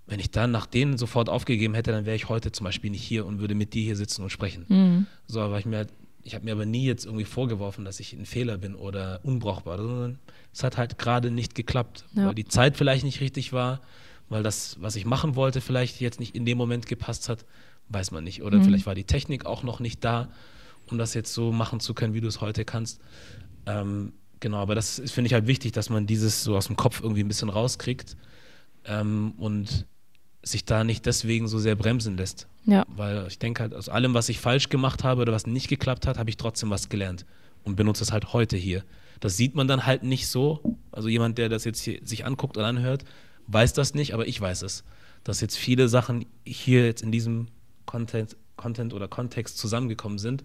wenn 0.06 0.20
ich 0.20 0.30
dann 0.32 0.50
nach 0.50 0.66
denen 0.66 0.98
sofort 0.98 1.28
aufgegeben 1.28 1.72
hätte, 1.74 1.92
dann 1.92 2.04
wäre 2.04 2.16
ich 2.16 2.28
heute 2.28 2.50
zum 2.52 2.64
Beispiel 2.64 2.90
nicht 2.90 3.02
hier 3.02 3.24
und 3.26 3.38
würde 3.40 3.54
mit 3.54 3.72
dir 3.74 3.82
hier 3.84 3.96
sitzen 3.96 4.22
und 4.22 4.30
sprechen. 4.30 4.66
Mhm. 4.68 5.06
So, 5.28 5.40
aber 5.40 5.58
ich 5.58 5.66
mir, 5.66 5.86
ich 6.24 6.34
habe 6.34 6.44
mir 6.44 6.52
aber 6.52 6.66
nie 6.66 6.84
jetzt 6.84 7.06
irgendwie 7.06 7.24
vorgeworfen, 7.24 7.84
dass 7.84 8.00
ich 8.00 8.12
ein 8.12 8.26
Fehler 8.26 8.58
bin 8.58 8.74
oder 8.74 9.20
unbrauchbar, 9.22 9.78
sondern 9.78 10.18
es 10.52 10.62
hat 10.64 10.76
halt 10.76 10.98
gerade 10.98 11.30
nicht 11.30 11.54
geklappt, 11.54 12.04
Ja. 12.14 12.26
weil 12.26 12.34
die 12.34 12.44
Zeit 12.44 12.76
vielleicht 12.76 13.04
nicht 13.04 13.20
richtig 13.20 13.52
war, 13.52 13.80
weil 14.30 14.42
das, 14.42 14.76
was 14.80 14.96
ich 14.96 15.04
machen 15.04 15.36
wollte, 15.36 15.60
vielleicht 15.60 16.00
jetzt 16.00 16.18
nicht 16.20 16.34
in 16.34 16.46
dem 16.46 16.56
Moment 16.56 16.86
gepasst 16.86 17.28
hat, 17.28 17.44
weiß 17.90 18.10
man 18.12 18.24
nicht. 18.24 18.42
Oder 18.42 18.58
Mhm. 18.58 18.64
vielleicht 18.64 18.86
war 18.86 18.94
die 18.94 19.04
Technik 19.04 19.44
auch 19.44 19.62
noch 19.62 19.78
nicht 19.80 20.02
da, 20.04 20.28
um 20.90 20.96
das 20.96 21.12
jetzt 21.14 21.34
so 21.34 21.52
machen 21.52 21.80
zu 21.80 21.92
können, 21.92 22.14
wie 22.14 22.20
du 22.22 22.28
es 22.28 22.40
heute 22.40 22.64
kannst. 22.64 23.00
Ähm, 23.66 24.12
genau, 24.40 24.58
aber 24.58 24.74
das 24.74 24.98
ist, 24.98 25.12
finde 25.12 25.26
ich 25.26 25.34
halt 25.34 25.46
wichtig, 25.46 25.72
dass 25.72 25.90
man 25.90 26.06
dieses 26.06 26.42
so 26.44 26.56
aus 26.56 26.68
dem 26.68 26.76
Kopf 26.76 27.00
irgendwie 27.02 27.22
ein 27.22 27.28
bisschen 27.28 27.48
rauskriegt 27.50 28.16
ähm, 28.84 29.32
und 29.36 29.86
sich 30.42 30.64
da 30.64 30.84
nicht 30.84 31.04
deswegen 31.06 31.48
so 31.48 31.58
sehr 31.58 31.74
bremsen 31.76 32.16
lässt. 32.16 32.46
Ja. 32.64 32.86
Weil 32.88 33.26
ich 33.28 33.38
denke 33.38 33.62
halt, 33.62 33.74
aus 33.74 33.88
allem, 33.88 34.14
was 34.14 34.28
ich 34.28 34.40
falsch 34.40 34.68
gemacht 34.70 35.04
habe 35.04 35.22
oder 35.22 35.32
was 35.32 35.46
nicht 35.46 35.68
geklappt 35.68 36.06
hat, 36.06 36.18
habe 36.18 36.30
ich 36.30 36.36
trotzdem 36.36 36.70
was 36.70 36.88
gelernt 36.88 37.26
und 37.64 37.76
benutze 37.76 38.02
es 38.02 38.12
halt 38.12 38.32
heute 38.32 38.56
hier. 38.56 38.84
Das 39.20 39.36
sieht 39.36 39.54
man 39.54 39.68
dann 39.68 39.84
halt 39.84 40.02
nicht 40.02 40.28
so. 40.28 40.78
Also 40.92 41.08
jemand, 41.08 41.36
der 41.36 41.48
das 41.50 41.64
jetzt 41.64 41.80
hier 41.82 42.00
sich 42.04 42.24
anguckt 42.24 42.56
und 42.56 42.64
anhört, 42.64 43.04
weiß 43.52 43.72
das 43.72 43.94
nicht, 43.94 44.14
aber 44.14 44.26
ich 44.26 44.40
weiß 44.40 44.62
es. 44.62 44.84
Dass 45.24 45.40
jetzt 45.40 45.56
viele 45.58 45.88
Sachen 45.88 46.24
hier 46.46 46.84
jetzt 46.86 47.02
in 47.02 47.12
diesem 47.12 47.48
Content, 47.86 48.36
Content 48.56 48.94
oder 48.94 49.08
Kontext 49.08 49.58
zusammengekommen 49.58 50.18
sind, 50.18 50.44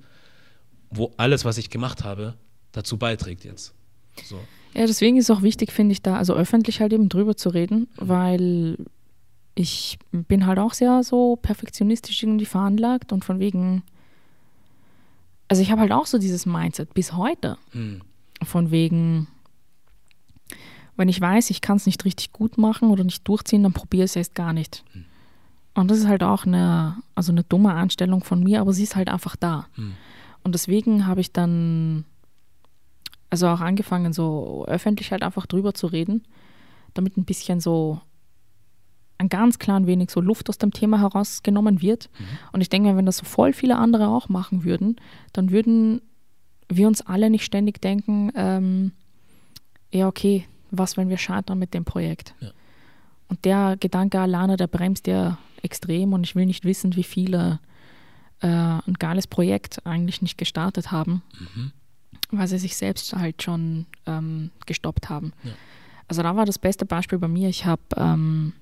wo 0.89 1.13
alles, 1.17 1.45
was 1.45 1.57
ich 1.57 1.69
gemacht 1.69 2.03
habe, 2.03 2.35
dazu 2.71 2.97
beiträgt 2.97 3.43
jetzt. 3.45 3.73
So. 4.23 4.39
Ja, 4.73 4.85
deswegen 4.85 5.17
ist 5.17 5.29
es 5.29 5.35
auch 5.35 5.41
wichtig, 5.41 5.71
finde 5.71 5.93
ich, 5.93 6.01
da 6.01 6.17
also 6.17 6.33
öffentlich 6.33 6.81
halt 6.81 6.91
eben 6.93 7.07
drüber 7.09 7.37
zu 7.37 7.49
reden, 7.49 7.87
weil 7.97 8.77
ich 9.55 9.97
bin 10.11 10.45
halt 10.45 10.59
auch 10.59 10.73
sehr 10.73 11.01
so 11.03 11.37
perfektionistisch 11.37 12.21
irgendwie 12.23 12.45
veranlagt 12.45 13.13
und 13.13 13.23
von 13.23 13.39
wegen, 13.39 13.83
also 15.47 15.61
ich 15.61 15.71
habe 15.71 15.81
halt 15.81 15.93
auch 15.93 16.05
so 16.05 16.17
dieses 16.17 16.45
Mindset 16.45 16.93
bis 16.93 17.13
heute, 17.13 17.57
Hm. 17.71 18.01
von 18.43 18.71
wegen, 18.71 19.27
wenn 20.95 21.09
ich 21.09 21.19
weiß, 21.19 21.49
ich 21.49 21.61
kann 21.61 21.77
es 21.77 21.85
nicht 21.85 22.05
richtig 22.05 22.31
gut 22.31 22.57
machen 22.57 22.89
oder 22.89 23.03
nicht 23.03 23.27
durchziehen, 23.27 23.63
dann 23.63 23.73
probiere 23.73 24.05
ich 24.05 24.11
es 24.11 24.15
erst 24.15 24.35
gar 24.35 24.53
nicht. 24.53 24.83
Und 25.73 25.91
das 25.91 25.99
ist 25.99 26.07
halt 26.07 26.23
auch 26.23 26.45
eine, 26.45 26.97
also 27.15 27.31
eine 27.31 27.43
dumme 27.43 27.73
Einstellung 27.73 28.23
von 28.23 28.41
mir, 28.41 28.61
aber 28.61 28.71
sie 28.71 28.83
ist 28.83 28.95
halt 28.95 29.09
einfach 29.09 29.35
da. 29.35 29.67
Hm. 29.75 29.93
Und 30.43 30.55
deswegen 30.55 31.05
habe 31.05 31.21
ich 31.21 31.33
dann 31.33 32.05
also 33.29 33.47
auch 33.47 33.59
angefangen, 33.59 34.13
so 34.13 34.65
öffentlich 34.67 35.11
halt 35.11 35.23
einfach 35.23 35.45
drüber 35.45 35.73
zu 35.73 35.87
reden, 35.87 36.23
damit 36.93 37.17
ein 37.17 37.25
bisschen 37.25 37.59
so 37.59 37.99
ein 39.17 39.27
ganz 39.29 39.59
klein 39.59 39.87
wenig 39.87 40.11
so 40.11 40.21
Luft 40.21 40.49
aus 40.49 40.57
dem 40.57 40.71
Thema 40.71 40.99
herausgenommen 40.99 41.81
wird. 41.81 42.09
Und 42.51 42.61
ich 42.61 42.69
denke 42.69 42.89
mir, 42.89 42.97
wenn 42.97 43.05
das 43.05 43.17
so 43.17 43.25
voll 43.25 43.53
viele 43.53 43.77
andere 43.77 44.07
auch 44.07 44.29
machen 44.29 44.63
würden, 44.63 44.97
dann 45.33 45.51
würden 45.51 46.01
wir 46.69 46.87
uns 46.87 47.01
alle 47.01 47.29
nicht 47.29 47.43
ständig 47.43 47.81
denken, 47.81 48.31
ähm, 48.35 48.91
ja, 49.91 50.07
okay, 50.07 50.45
was, 50.71 50.97
wenn 50.97 51.09
wir 51.09 51.17
scheitern 51.17 51.59
mit 51.59 51.73
dem 51.73 51.85
Projekt? 51.85 52.33
Ja. 52.39 52.51
Und 53.27 53.43
der 53.45 53.77
Gedanke 53.79 54.19
alleine, 54.19 54.55
der 54.57 54.67
bremst 54.67 55.07
ja 55.07 55.37
extrem 55.61 56.13
und 56.13 56.23
ich 56.23 56.35
will 56.35 56.45
nicht 56.45 56.63
wissen, 56.63 56.95
wie 56.95 57.03
viele 57.03 57.59
äh, 58.41 58.47
ein 58.47 58.93
geiles 58.99 59.25
Projekt 59.27 59.85
eigentlich 59.85 60.21
nicht 60.21 60.37
gestartet 60.37 60.91
haben, 60.91 61.21
Mhm. 61.39 61.71
weil 62.31 62.47
sie 62.47 62.57
sich 62.59 62.75
selbst 62.75 63.13
halt 63.15 63.41
schon 63.41 63.85
ähm, 64.05 64.51
gestoppt 64.65 65.09
haben. 65.09 65.33
Ja. 65.43 65.51
Also 66.07 66.21
da 66.21 66.35
war 66.35 66.45
das 66.45 66.59
beste 66.59 66.85
Beispiel 66.85 67.17
bei 67.17 67.27
mir. 67.27 67.49
Ich 67.49 67.65
habe 67.65 67.81
ähm, 67.97 68.53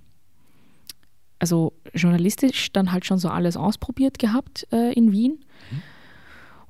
also 1.39 1.74
journalistisch 1.93 2.72
dann 2.72 2.93
halt 2.93 3.06
schon 3.06 3.20
so 3.20 3.28
alles 3.30 3.58
ausprobiert 3.58 4.18
gehabt 4.18 4.66
äh, 4.72 4.93
in 4.93 5.12
Wien. 5.12 5.43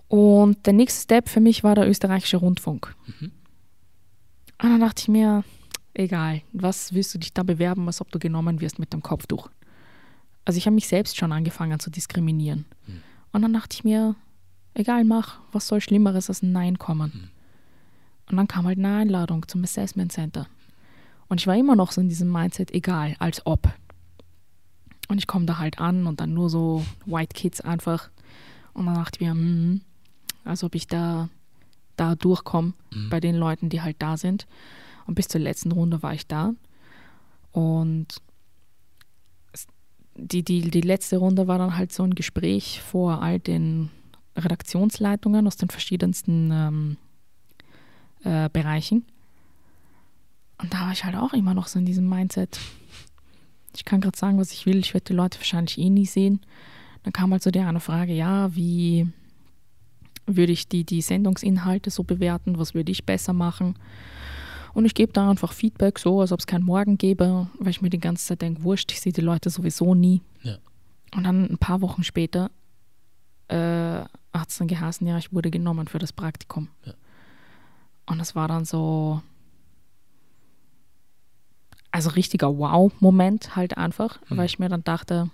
Und 0.08 0.66
der 0.66 0.74
nächste 0.74 1.02
Step 1.02 1.30
für 1.30 1.40
mich 1.42 1.64
war 1.64 1.76
der 1.76 1.88
österreichische 1.88 2.38
Rundfunk. 2.38 2.96
Mhm. 3.06 3.32
Und 4.64 4.70
dann 4.70 4.80
dachte 4.80 5.02
ich 5.02 5.08
mir, 5.10 5.44
egal, 5.94 6.42
was 6.54 6.94
willst 6.94 7.14
du 7.14 7.20
dich 7.20 7.34
da 7.34 7.44
bewerben, 7.44 7.86
als 7.86 8.00
ob 8.00 8.10
du 8.12 8.18
genommen 8.18 8.62
wirst 8.62 8.80
mit 8.80 8.94
dem 8.94 9.04
Kopftuch? 9.04 9.50
Also 10.46 10.58
ich 10.58 10.66
habe 10.66 10.74
mich 10.74 10.88
selbst 10.88 11.18
schon 11.18 11.34
angefangen 11.34 11.82
zu 11.82 11.92
diskriminieren. 11.92 12.64
Und 13.34 13.42
dann 13.42 13.52
dachte 13.52 13.76
ich 13.76 13.84
mir, 13.84 14.16
egal, 14.74 15.04
mach, 15.04 15.40
was 15.52 15.68
soll 15.68 15.82
Schlimmeres 15.82 16.30
als 16.30 16.42
ein 16.42 16.54
Nein 16.54 16.80
kommen? 16.80 17.30
Und 18.32 18.38
dann 18.38 18.48
kam 18.48 18.66
halt 18.66 18.80
eine 18.80 18.96
Einladung 18.96 19.46
zum 19.50 19.66
Assessment 19.66 20.14
Center. 20.14 20.48
Und 21.28 21.42
ich 21.42 21.48
war 21.48 21.58
immer 21.58 21.76
noch 21.76 21.92
so 21.92 22.00
in 22.00 22.08
diesem 22.08 22.32
Mindset, 22.32 22.72
egal, 22.72 23.18
als 23.20 23.46
ob. 23.46 23.70
Und 25.10 25.18
ich 25.18 25.28
komme 25.28 25.46
da 25.46 25.58
halt 25.58 25.80
an 25.80 26.08
und 26.08 26.22
dann 26.22 26.34
nur 26.34 26.50
so 26.50 26.86
White 27.06 27.34
Kids 27.34 27.60
einfach. 27.60 28.10
Und 28.74 28.86
dann 28.86 28.96
dachte 28.96 29.18
ich 29.20 29.28
mir, 29.28 29.32
hm, 29.32 29.82
als 30.46 30.64
ob 30.64 30.74
ich 30.74 30.88
da, 30.88 31.28
da 31.96 32.16
durchkomme 32.16 32.74
bei 33.10 33.20
den 33.20 33.36
Leuten, 33.36 33.70
die 33.70 33.82
halt 33.82 33.98
da 34.00 34.18
sind. 34.18 34.48
Und 35.06 35.16
bis 35.16 35.28
zur 35.28 35.42
letzten 35.42 35.72
Runde 35.72 36.02
war 36.02 36.14
ich 36.14 36.28
da. 36.28 36.54
Und 37.52 38.08
die, 40.16 40.44
die, 40.44 40.70
die 40.70 40.82
letzte 40.82 41.18
Runde 41.18 41.48
war 41.48 41.58
dann 41.58 41.78
halt 41.78 41.92
so 41.92 42.04
ein 42.04 42.16
Gespräch 42.16 42.82
vor 42.82 43.22
all 43.22 43.40
den 43.40 43.90
Redaktionsleitungen 44.36 45.46
aus 45.48 45.58
den 45.58 45.70
verschiedensten 45.70 46.52
ähm, 46.52 46.98
äh, 48.24 48.50
Bereichen. 48.50 49.06
Und 50.58 50.74
da 50.74 50.82
war 50.82 50.92
ich 50.92 51.04
halt 51.04 51.16
auch 51.16 51.34
immer 51.34 51.54
noch 51.54 51.68
so 51.68 51.80
in 51.80 51.86
diesem 51.86 52.08
Mindset. 52.08 52.60
Ich 53.76 53.86
kann 53.86 54.02
gerade 54.02 54.18
sagen, 54.18 54.38
was 54.40 54.52
ich 54.52 54.66
will. 54.66 54.78
Ich 54.78 54.94
werde 54.94 55.06
die 55.06 55.14
Leute 55.14 55.40
wahrscheinlich 55.40 55.78
eh 55.78 55.90
nie 55.90 56.06
sehen. 56.06 56.42
Dann 57.04 57.14
kam 57.14 57.32
halt 57.32 57.44
so 57.44 57.52
die 57.52 57.60
eine 57.60 57.80
Frage, 57.80 58.14
ja, 58.14 58.56
wie 58.56 59.08
würde 60.26 60.52
ich 60.52 60.68
die, 60.68 60.84
die 60.86 61.02
Sendungsinhalte 61.02 61.90
so 61.90 62.04
bewerten? 62.04 62.58
Was 62.58 62.74
würde 62.74 62.92
ich 62.92 63.06
besser 63.06 63.34
machen? 63.34 63.76
Und 64.74 64.86
ich 64.86 64.96
gebe 64.96 65.14
da 65.14 65.30
einfach 65.30 65.54
Feedback 65.54 66.00
so, 66.00 66.22
als 66.22 66.32
ob 66.32 66.40
es 66.40 66.48
keinen 66.48 66.64
Morgen 66.66 66.98
gäbe, 66.98 67.48
weil 67.60 67.70
ich 67.70 67.82
mir 67.82 67.90
die 67.90 68.00
ganze 68.00 68.26
Zeit 68.26 68.42
denke, 68.42 68.64
wurscht, 68.64 68.92
ich 68.92 69.02
sehe 69.02 69.14
die 69.14 69.22
Leute 69.22 69.50
sowieso 69.50 69.94
nie. 69.94 70.22
Ja. 70.42 70.58
Und 71.16 71.26
dann 71.26 71.46
ein 71.46 71.58
paar 71.60 71.82
Wochen 71.82 72.04
später 72.04 72.50
äh, 73.50 73.56
hat 74.34 74.50
es 74.50 74.58
dann 74.58 74.68
geheißen, 74.68 75.06
ja, 75.06 75.18
ich 75.20 75.32
wurde 75.32 75.52
genommen 75.52 75.88
für 75.88 76.00
das 76.00 76.12
Praktikum. 76.12 76.70
Ja. 76.86 76.94
Und 78.08 78.18
das 78.18 78.34
war 78.36 78.48
dann 78.48 78.66
so, 78.66 79.22
also 81.92 82.10
richtiger 82.12 82.58
Wow-Moment 82.58 83.56
halt 83.56 83.78
einfach, 83.78 84.20
Mhm. 84.30 84.38
weil 84.38 84.46
ich 84.48 84.58
mir 84.60 84.70
dann 84.70 84.84
dachte, 84.84 85.30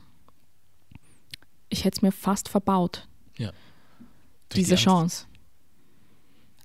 ich 1.69 1.85
hätte 1.85 1.97
es 1.97 2.01
mir 2.01 2.11
fast 2.11 2.49
verbaut, 2.49 3.07
diese 4.57 4.75
die. 4.75 4.81
Chance. 4.81 5.25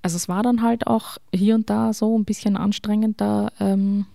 Also 0.02 0.16
es 0.16 0.28
war 0.28 0.42
dann 0.42 0.62
halt 0.62 0.86
auch 0.86 1.16
hier 1.34 1.54
und 1.54 1.70
da 1.70 1.92
so 1.92 2.18
ein 2.18 2.24
bisschen 2.24 2.56
anstrengend, 2.56 3.20
da, 3.20 3.50
ähm, 3.58 4.06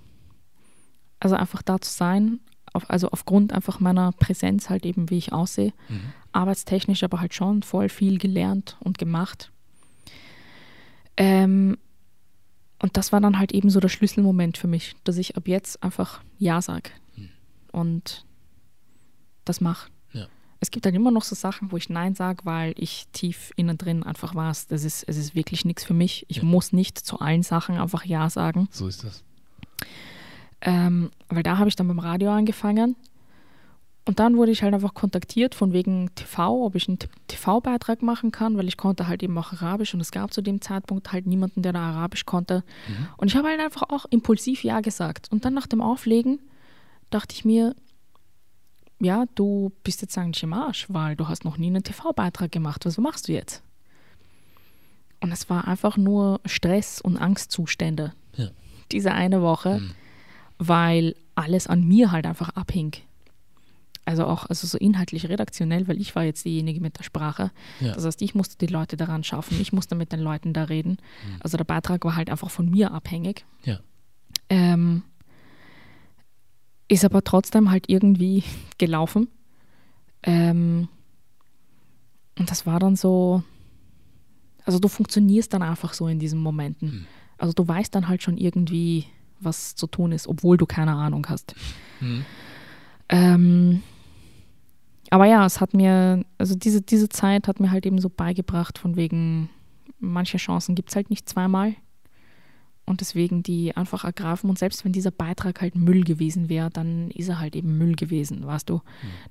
also 1.20 1.36
einfach 1.36 1.62
da 1.64 1.82
zu 1.82 1.92
sein, 1.92 2.40
auf, 2.74 2.88
also 2.90 3.10
aufgrund 3.10 3.54
einfach 3.54 3.80
meiner 3.80 4.12
Präsenz 4.12 4.70
halt 4.70 4.86
eben, 4.86 5.10
wie 5.10 5.18
ich 5.18 5.34
aussehe, 5.34 5.74
Mhm. 5.90 6.14
arbeitstechnisch 6.32 7.04
aber 7.04 7.20
halt 7.20 7.34
schon 7.34 7.64
voll 7.64 7.90
viel 7.90 8.20
gelernt 8.20 8.78
und 8.82 9.00
gemacht. 9.00 9.52
Ähm, 11.18 11.78
und 12.82 12.96
das 12.96 13.12
war 13.12 13.20
dann 13.20 13.40
halt 13.40 13.52
eben 13.52 13.70
so 13.70 13.80
der 13.80 13.90
Schlüsselmoment 13.90 14.58
für 14.58 14.68
mich, 14.68 14.96
dass 15.04 15.18
ich 15.18 15.36
ab 15.36 15.48
jetzt 15.48 15.82
einfach 15.84 16.22
Ja 16.38 16.62
sage 16.62 16.92
und 17.72 18.26
das 19.44 19.60
mache. 19.60 19.90
Es 20.62 20.72
gibt 20.72 20.86
halt 20.86 20.96
immer 20.96 21.12
noch 21.12 21.24
so 21.24 21.36
Sachen, 21.36 21.72
wo 21.72 21.78
ich 21.78 21.90
Nein 21.90 22.16
sage, 22.16 22.42
weil 22.44 22.74
ich 22.78 23.08
tief 23.14 23.52
innen 23.56 23.78
drin 23.78 24.04
einfach 24.04 24.36
weiß, 24.36 24.68
das 24.68 24.84
ist, 24.84 25.04
es 25.08 25.16
ist 25.18 25.34
wirklich 25.36 25.64
nichts 25.64 25.86
für 25.86 25.94
mich. 25.94 26.26
Ich 26.28 26.38
Ja. 26.38 26.44
muss 26.44 26.74
nicht 26.74 26.98
zu 27.00 27.20
allen 27.20 27.44
Sachen 27.44 27.78
einfach 27.78 28.04
Ja 28.06 28.30
sagen. 28.30 28.68
So 28.72 28.88
ist 28.88 29.04
das. 29.04 29.24
Ähm, 30.62 31.12
weil 31.30 31.44
da 31.44 31.58
habe 31.58 31.70
ich 31.70 31.76
dann 31.76 31.88
beim 31.88 32.00
Radio 32.00 32.32
angefangen. 32.32 32.96
Und 34.06 34.20
dann 34.20 34.38
wurde 34.38 34.52
ich 34.52 34.64
halt 34.64 34.74
einfach 34.74 34.96
kontaktiert 34.96 35.54
von 35.54 35.72
wegen 35.72 36.10
TV, 36.16 36.66
ob 36.66 36.74
ich 36.76 36.88
einen 36.90 36.98
TV-Beitrag 37.28 38.02
machen 38.02 38.32
kann, 38.32 38.58
weil 38.58 38.68
ich 38.68 38.76
konnte 38.76 39.08
halt 39.08 39.22
eben 39.22 39.38
auch 39.38 39.54
Arabisch 39.54 39.94
und 39.94 40.00
es 40.02 40.12
gab 40.12 40.34
zu 40.34 40.42
dem 40.42 40.62
Zeitpunkt 40.62 41.12
halt 41.14 41.28
niemanden, 41.28 41.62
der 41.62 41.74
da 41.74 41.92
Arabisch 41.92 42.26
konnte. 42.26 42.64
Mhm. 42.88 43.08
Und 43.18 43.28
ich 43.28 43.36
habe 43.36 43.48
halt 43.50 43.60
einfach 43.60 43.84
auch 43.90 44.06
impulsiv 44.10 44.64
Ja 44.64 44.82
gesagt. 44.82 45.28
Und 45.32 45.46
dann 45.46 45.54
nach 45.54 45.68
dem 45.68 45.80
Auflegen 45.82 46.40
dachte 47.12 47.36
ich 47.36 47.46
mir, 47.46 47.76
ja, 49.00 49.26
du 49.36 49.72
bist 49.84 50.02
jetzt 50.02 50.18
eigentlich 50.18 50.44
im 50.44 50.54
Arsch, 50.54 50.86
weil 50.90 51.16
du 51.16 51.28
hast 51.28 51.46
noch 51.46 51.58
nie 51.58 51.68
einen 51.68 51.84
TV-Beitrag 51.84 52.52
gemacht. 52.52 52.86
Was 52.86 52.98
machst 52.98 53.28
du 53.28 53.34
jetzt? 53.34 53.64
Und 55.22 55.32
es 55.32 55.50
war 55.50 55.68
einfach 55.68 55.98
nur 55.98 56.40
Stress 56.46 57.02
und 57.02 57.18
Angstzustände. 57.18 58.14
Ja. 58.36 58.50
Diese 58.92 59.12
eine 59.12 59.42
Woche, 59.42 59.80
mhm. 59.80 59.92
weil 60.58 61.16
alles 61.36 61.68
an 61.68 61.88
mir 61.88 62.12
halt 62.12 62.26
einfach 62.26 62.50
abhing. 62.50 62.94
Also 64.06 64.26
auch 64.26 64.48
also 64.48 64.66
so 64.66 64.78
inhaltlich 64.78 65.30
redaktionell, 65.30 65.88
weil 65.88 66.02
ich 66.02 66.16
war 66.16 66.24
jetzt 66.24 66.44
diejenige 66.44 66.82
mit 66.82 66.98
der 66.98 67.04
Sprache. 67.04 67.52
Ja. 67.80 67.94
Das 67.94 68.06
heißt, 68.06 68.22
ich 68.22 68.34
musste 68.34 68.58
die 68.58 68.72
Leute 68.72 68.98
daran 68.98 69.24
schaffen, 69.24 69.60
ich 69.62 69.72
musste 69.72 69.96
mit 69.96 70.12
den 70.12 70.20
Leuten 70.20 70.52
da 70.52 70.64
reden. 70.64 70.98
Mhm. 71.26 71.36
Also 71.42 71.58
der 71.58 71.66
Beitrag 71.66 72.04
war 72.06 72.16
halt 72.16 72.30
einfach 72.30 72.50
von 72.50 72.70
mir 72.70 72.92
abhängig. 72.92 73.46
Ja. 73.64 73.80
Ähm, 74.50 75.04
ist 76.90 77.06
aber 77.06 77.24
trotzdem 77.24 77.72
halt 77.72 77.86
irgendwie 77.88 78.44
gelaufen. 78.78 79.30
Ähm, 80.24 80.90
und 82.38 82.52
das 82.52 82.66
war 82.66 82.80
dann 82.80 82.98
so, 82.98 83.44
also 84.66 84.80
du 84.80 84.90
funktionierst 84.90 85.54
dann 85.54 85.62
einfach 85.62 85.94
so 85.94 86.08
in 86.08 86.20
diesen 86.20 86.40
Momenten. 86.40 86.90
Mhm. 86.90 87.06
Also 87.38 87.54
du 87.54 87.66
weißt 87.66 87.96
dann 87.96 88.10
halt 88.10 88.22
schon 88.22 88.38
irgendwie, 88.38 89.06
was 89.40 89.76
zu 89.76 89.88
tun 89.88 90.12
ist, 90.12 90.28
obwohl 90.28 90.58
du 90.58 90.66
keine 90.66 90.94
Ahnung 90.94 91.26
hast. 91.30 91.56
Mhm. 92.02 92.26
Ähm, 93.08 93.84
aber 95.10 95.26
ja, 95.26 95.46
es 95.46 95.62
hat 95.62 95.74
mir, 95.74 96.24
also 96.38 96.56
diese, 96.56 96.82
diese 96.82 97.10
Zeit 97.10 97.48
hat 97.48 97.60
mir 97.60 97.72
halt 97.72 97.86
eben 97.86 98.00
so 98.00 98.10
beigebracht, 98.10 98.78
von 98.78 98.96
wegen, 98.96 99.50
manche 100.00 100.38
Chancen 100.38 100.76
gibt 100.76 100.90
es 100.90 100.96
halt 100.96 101.10
nicht 101.10 101.28
zweimal. 101.28 101.76
Und 102.90 103.02
deswegen 103.02 103.44
die 103.44 103.78
einfach 103.78 104.04
ergreifen. 104.04 104.50
Und 104.50 104.60
selbst 104.60 104.84
wenn 104.84 104.92
dieser 104.92 105.12
Beitrag 105.12 105.62
halt 105.62 105.76
Müll 105.76 106.04
gewesen 106.04 106.50
wäre, 106.50 106.70
dann 106.70 107.12
ist 107.12 107.30
er 107.30 107.40
halt 107.40 107.56
eben 107.56 107.78
Müll 107.78 107.96
gewesen, 107.96 108.46
weißt 108.46 108.70
du. 108.70 108.76
Mhm. 108.76 108.82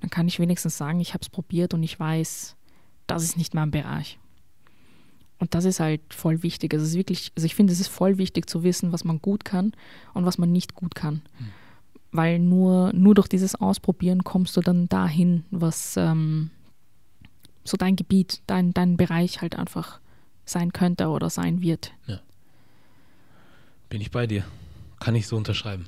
Dann 0.00 0.10
kann 0.10 0.28
ich 0.28 0.38
wenigstens 0.38 0.78
sagen, 0.78 1.00
ich 1.00 1.12
habe 1.12 1.22
es 1.22 1.28
probiert 1.28 1.74
und 1.74 1.82
ich 1.82 1.98
weiß, 1.98 2.56
das 3.06 3.24
ist 3.24 3.36
nicht 3.36 3.54
mein 3.54 3.70
Bereich. 3.70 4.18
Und 5.40 5.54
das 5.54 5.64
ist 5.64 5.80
halt 5.80 6.00
voll 6.14 6.42
wichtig. 6.42 6.72
Also, 6.72 6.84
es 6.84 6.90
ist 6.92 6.96
wirklich, 6.96 7.32
also 7.36 7.46
ich 7.46 7.54
finde, 7.54 7.72
es 7.72 7.80
ist 7.80 7.88
voll 7.88 8.16
wichtig 8.18 8.48
zu 8.48 8.62
wissen, 8.62 8.92
was 8.92 9.04
man 9.04 9.20
gut 9.20 9.44
kann 9.44 9.72
und 10.14 10.24
was 10.24 10.38
man 10.38 10.50
nicht 10.50 10.74
gut 10.74 10.94
kann. 10.94 11.22
Mhm 11.38 11.48
weil 12.10 12.38
nur, 12.38 12.92
nur 12.92 13.14
durch 13.14 13.28
dieses 13.28 13.54
Ausprobieren 13.54 14.24
kommst 14.24 14.56
du 14.56 14.60
dann 14.60 14.88
dahin, 14.88 15.44
was 15.50 15.96
ähm, 15.96 16.50
so 17.64 17.76
dein 17.76 17.96
Gebiet, 17.96 18.42
dein, 18.46 18.72
dein 18.72 18.96
Bereich 18.96 19.40
halt 19.42 19.58
einfach 19.58 20.00
sein 20.44 20.72
könnte 20.72 21.08
oder 21.08 21.28
sein 21.28 21.60
wird. 21.60 21.92
Ja. 22.06 22.20
Bin 23.88 24.00
ich 24.00 24.10
bei 24.10 24.26
dir. 24.26 24.44
Kann 25.00 25.14
ich 25.14 25.26
so 25.26 25.36
unterschreiben. 25.36 25.86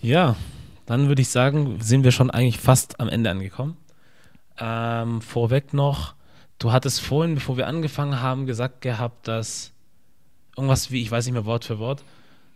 Ja, 0.00 0.36
dann 0.86 1.08
würde 1.08 1.22
ich 1.22 1.28
sagen, 1.28 1.80
sind 1.80 2.04
wir 2.04 2.12
schon 2.12 2.30
eigentlich 2.30 2.58
fast 2.58 3.00
am 3.00 3.08
Ende 3.08 3.30
angekommen. 3.30 3.76
Ähm, 4.58 5.20
vorweg 5.20 5.72
noch, 5.72 6.14
du 6.58 6.72
hattest 6.72 7.00
vorhin, 7.00 7.34
bevor 7.34 7.56
wir 7.56 7.66
angefangen 7.66 8.20
haben, 8.20 8.46
gesagt 8.46 8.80
gehabt, 8.80 9.28
dass 9.28 9.72
irgendwas 10.56 10.90
wie, 10.90 11.02
ich 11.02 11.10
weiß 11.10 11.24
nicht 11.24 11.34
mehr 11.34 11.46
Wort 11.46 11.64
für 11.64 11.78
Wort, 11.78 12.04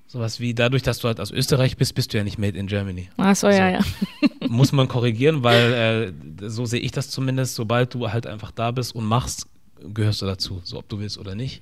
Sowas 0.09 0.39
wie 0.39 0.55
dadurch, 0.55 0.85
dass 0.85 1.01
du 1.01 1.09
halt 1.09 1.19
aus 1.19 1.33
Österreich 1.33 1.77
bist, 1.77 1.97
bist 1.97 2.13
du 2.13 2.19
ja 2.19 2.23
nicht 2.25 2.39
made 2.39 2.57
in 2.57 2.69
Germany. 2.69 3.09
Ach 3.17 3.35
so, 3.35 3.49
ja, 3.49 3.71
ja. 3.71 3.81
Muss 4.49 4.71
man 4.71 4.87
korrigieren, 4.87 5.43
weil 5.43 6.15
äh, 6.41 6.49
so 6.49 6.65
sehe 6.65 6.79
ich 6.79 6.93
das 6.93 7.11
zumindest, 7.11 7.57
sobald 7.57 7.93
du 7.93 8.13
halt 8.13 8.27
einfach 8.27 8.53
da 8.53 8.71
bist 8.71 8.95
und 8.95 9.05
machst, 9.05 9.49
gehörst 9.81 10.23
du 10.23 10.27
dazu, 10.27 10.61
so 10.63 10.79
ob 10.79 10.89
du 10.89 11.01
willst 11.01 11.19
oder 11.19 11.35
nicht. 11.35 11.61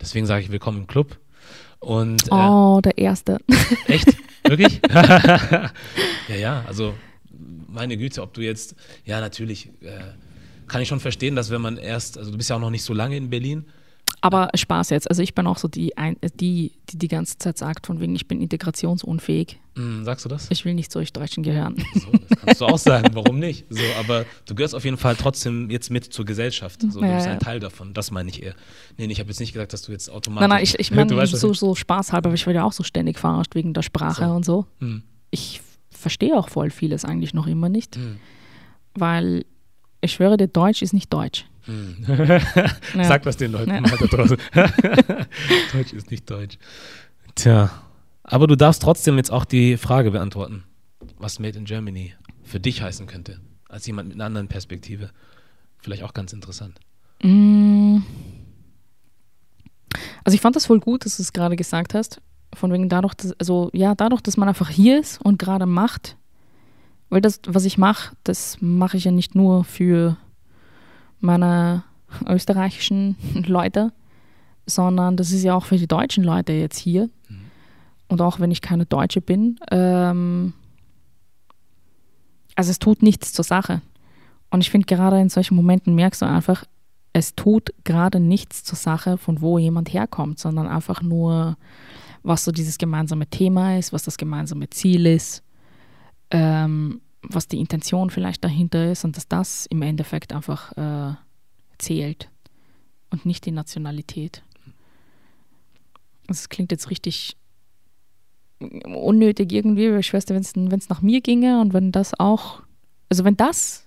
Deswegen 0.00 0.26
sage 0.26 0.42
ich 0.42 0.50
willkommen 0.50 0.78
im 0.78 0.86
Club. 0.88 1.18
Und, 1.84 2.28
äh, 2.28 2.34
oh, 2.34 2.80
der 2.82 2.96
Erste. 2.96 3.38
Echt? 3.86 4.16
Wirklich? 4.42 4.80
ja, 4.92 5.70
ja, 6.36 6.64
also 6.66 6.94
meine 7.68 7.96
Güte, 7.96 8.22
ob 8.22 8.32
du 8.32 8.40
jetzt, 8.40 8.74
ja, 9.04 9.20
natürlich, 9.20 9.68
äh, 9.82 10.00
kann 10.66 10.80
ich 10.80 10.88
schon 10.88 11.00
verstehen, 11.00 11.36
dass 11.36 11.50
wenn 11.50 11.60
man 11.60 11.76
erst, 11.76 12.16
also 12.16 12.30
du 12.30 12.38
bist 12.38 12.48
ja 12.50 12.56
auch 12.56 12.60
noch 12.60 12.70
nicht 12.70 12.84
so 12.84 12.94
lange 12.94 13.16
in 13.16 13.30
Berlin, 13.30 13.66
aber 14.24 14.48
Spaß 14.54 14.88
jetzt. 14.88 15.10
Also 15.10 15.20
ich 15.20 15.34
bin 15.34 15.46
auch 15.46 15.58
so 15.58 15.68
die, 15.68 15.92
die, 16.40 16.72
die 16.88 16.98
die 16.98 17.08
ganze 17.08 17.36
Zeit 17.36 17.58
sagt, 17.58 17.86
von 17.86 18.00
wegen, 18.00 18.16
ich 18.16 18.26
bin 18.26 18.40
integrationsunfähig. 18.40 19.60
Mm, 19.74 20.02
sagst 20.04 20.24
du 20.24 20.30
das? 20.30 20.50
Ich 20.50 20.64
will 20.64 20.72
nicht 20.72 20.90
zu 20.90 20.98
euch 20.98 21.12
Deutschen 21.12 21.42
gehören. 21.42 21.76
So, 21.92 22.10
das 22.10 22.38
kannst 22.40 22.60
du 22.62 22.64
auch 22.64 22.78
sagen, 22.78 23.10
warum 23.12 23.38
nicht? 23.38 23.66
So, 23.68 23.82
aber 23.98 24.24
du 24.46 24.54
gehörst 24.54 24.74
auf 24.74 24.82
jeden 24.86 24.96
Fall 24.96 25.14
trotzdem 25.16 25.68
jetzt 25.68 25.90
mit 25.90 26.10
zur 26.10 26.24
Gesellschaft. 26.24 26.80
So, 26.80 27.00
du 27.00 27.06
ja, 27.06 27.16
bist 27.16 27.26
ein 27.26 27.38
Teil 27.38 27.60
davon, 27.60 27.92
das 27.92 28.10
meine 28.10 28.30
ich 28.30 28.42
eher. 28.42 28.54
Nee, 28.96 29.04
ich 29.08 29.20
habe 29.20 29.28
jetzt 29.28 29.40
nicht 29.40 29.52
gesagt, 29.52 29.74
dass 29.74 29.82
du 29.82 29.92
jetzt 29.92 30.08
automatisch... 30.08 30.48
Nein, 30.48 30.56
nein, 30.56 30.62
ich, 30.62 30.78
ich 30.78 30.90
meine 30.90 31.26
so, 31.26 31.52
so 31.52 31.74
spaßhalber, 31.74 32.30
aber 32.30 32.34
ich 32.34 32.46
werde 32.46 32.60
ja 32.60 32.64
auch 32.64 32.72
so 32.72 32.82
ständig 32.82 33.18
verarscht 33.18 33.54
wegen 33.54 33.74
der 33.74 33.82
Sprache 33.82 34.24
so. 34.24 34.32
und 34.32 34.46
so. 34.46 34.66
Hm. 34.80 35.02
Ich 35.32 35.60
verstehe 35.90 36.34
auch 36.34 36.48
voll 36.48 36.70
vieles 36.70 37.04
eigentlich 37.04 37.34
noch 37.34 37.46
immer 37.46 37.68
nicht, 37.68 37.96
hm. 37.96 38.16
weil 38.94 39.44
ich 40.00 40.12
schwöre 40.12 40.38
dir, 40.38 40.48
Deutsch 40.48 40.80
ist 40.80 40.94
nicht 40.94 41.12
Deutsch. 41.12 41.44
Hm. 41.66 41.96
ja. 42.94 43.04
Sag 43.04 43.22
das 43.22 43.36
den 43.36 43.52
Leuten 43.52 43.70
ja. 43.70 43.80
mal 43.80 43.96
da 43.96 44.06
draußen. 44.06 44.36
Deutsch 45.72 45.92
ist 45.92 46.10
nicht 46.10 46.28
Deutsch. 46.30 46.58
Tja, 47.34 47.70
aber 48.22 48.46
du 48.46 48.56
darfst 48.56 48.82
trotzdem 48.82 49.16
jetzt 49.16 49.30
auch 49.30 49.44
die 49.44 49.76
Frage 49.76 50.10
beantworten, 50.10 50.64
was 51.18 51.38
Made 51.38 51.58
in 51.58 51.64
Germany 51.64 52.14
für 52.42 52.60
dich 52.60 52.82
heißen 52.82 53.06
könnte, 53.06 53.40
als 53.68 53.86
jemand 53.86 54.08
mit 54.08 54.16
einer 54.16 54.26
anderen 54.26 54.48
Perspektive. 54.48 55.10
Vielleicht 55.78 56.02
auch 56.02 56.14
ganz 56.14 56.32
interessant. 56.32 56.80
Mm. 57.22 57.98
Also 60.24 60.34
ich 60.34 60.40
fand 60.40 60.56
das 60.56 60.66
voll 60.66 60.80
gut, 60.80 61.04
dass 61.04 61.16
du 61.16 61.22
es 61.22 61.32
gerade 61.32 61.56
gesagt 61.56 61.94
hast. 61.94 62.20
Von 62.54 62.72
wegen 62.72 62.88
dadurch, 62.88 63.14
dass, 63.14 63.38
also 63.38 63.70
ja, 63.72 63.94
dadurch, 63.94 64.22
dass 64.22 64.36
man 64.36 64.48
einfach 64.48 64.70
hier 64.70 64.98
ist 65.00 65.20
und 65.20 65.38
gerade 65.38 65.66
macht, 65.66 66.16
weil 67.10 67.20
das, 67.20 67.40
was 67.46 67.64
ich 67.64 67.78
mache, 67.78 68.16
das 68.24 68.56
mache 68.60 68.96
ich 68.96 69.04
ja 69.04 69.10
nicht 69.10 69.34
nur 69.34 69.64
für 69.64 70.16
meine 71.24 71.82
österreichischen 72.28 73.16
Leute, 73.46 73.92
sondern 74.66 75.16
das 75.16 75.32
ist 75.32 75.42
ja 75.42 75.54
auch 75.54 75.64
für 75.64 75.76
die 75.78 75.88
deutschen 75.88 76.22
Leute 76.22 76.52
jetzt 76.52 76.78
hier. 76.78 77.10
Mhm. 77.28 77.40
Und 78.08 78.22
auch 78.22 78.38
wenn 78.38 78.50
ich 78.50 78.60
keine 78.60 78.86
Deutsche 78.86 79.20
bin, 79.20 79.58
ähm, 79.70 80.52
also 82.54 82.70
es 82.70 82.78
tut 82.78 83.02
nichts 83.02 83.32
zur 83.32 83.44
Sache. 83.44 83.80
Und 84.50 84.60
ich 84.60 84.70
finde, 84.70 84.86
gerade 84.86 85.20
in 85.20 85.28
solchen 85.28 85.56
Momenten 85.56 85.94
merkst 85.94 86.22
du 86.22 86.26
einfach, 86.26 86.64
es 87.12 87.34
tut 87.34 87.72
gerade 87.84 88.20
nichts 88.20 88.64
zur 88.64 88.76
Sache, 88.76 89.18
von 89.18 89.40
wo 89.40 89.58
jemand 89.58 89.92
herkommt, 89.92 90.38
sondern 90.38 90.68
einfach 90.68 91.02
nur, 91.02 91.56
was 92.22 92.44
so 92.44 92.52
dieses 92.52 92.78
gemeinsame 92.78 93.26
Thema 93.26 93.78
ist, 93.78 93.92
was 93.92 94.04
das 94.04 94.16
gemeinsame 94.16 94.70
Ziel 94.70 95.06
ist. 95.06 95.42
Ähm, 96.30 97.00
was 97.28 97.48
die 97.48 97.58
Intention 97.58 98.10
vielleicht 98.10 98.44
dahinter 98.44 98.90
ist 98.90 99.04
und 99.04 99.16
dass 99.16 99.28
das 99.28 99.66
im 99.66 99.82
Endeffekt 99.82 100.32
einfach 100.32 100.72
äh, 100.76 101.14
zählt 101.78 102.30
und 103.10 103.26
nicht 103.26 103.46
die 103.46 103.50
Nationalität. 103.50 104.42
Das 106.26 106.48
klingt 106.48 106.72
jetzt 106.72 106.90
richtig 106.90 107.36
unnötig 108.58 109.52
irgendwie, 109.52 109.90
weil 109.90 110.00
weiß, 110.12 110.28
wenn 110.28 110.78
es 110.78 110.88
nach 110.88 111.02
mir 111.02 111.20
ginge 111.20 111.60
und 111.60 111.74
wenn 111.74 111.92
das 111.92 112.18
auch, 112.18 112.62
also 113.08 113.24
wenn 113.24 113.36
das 113.36 113.86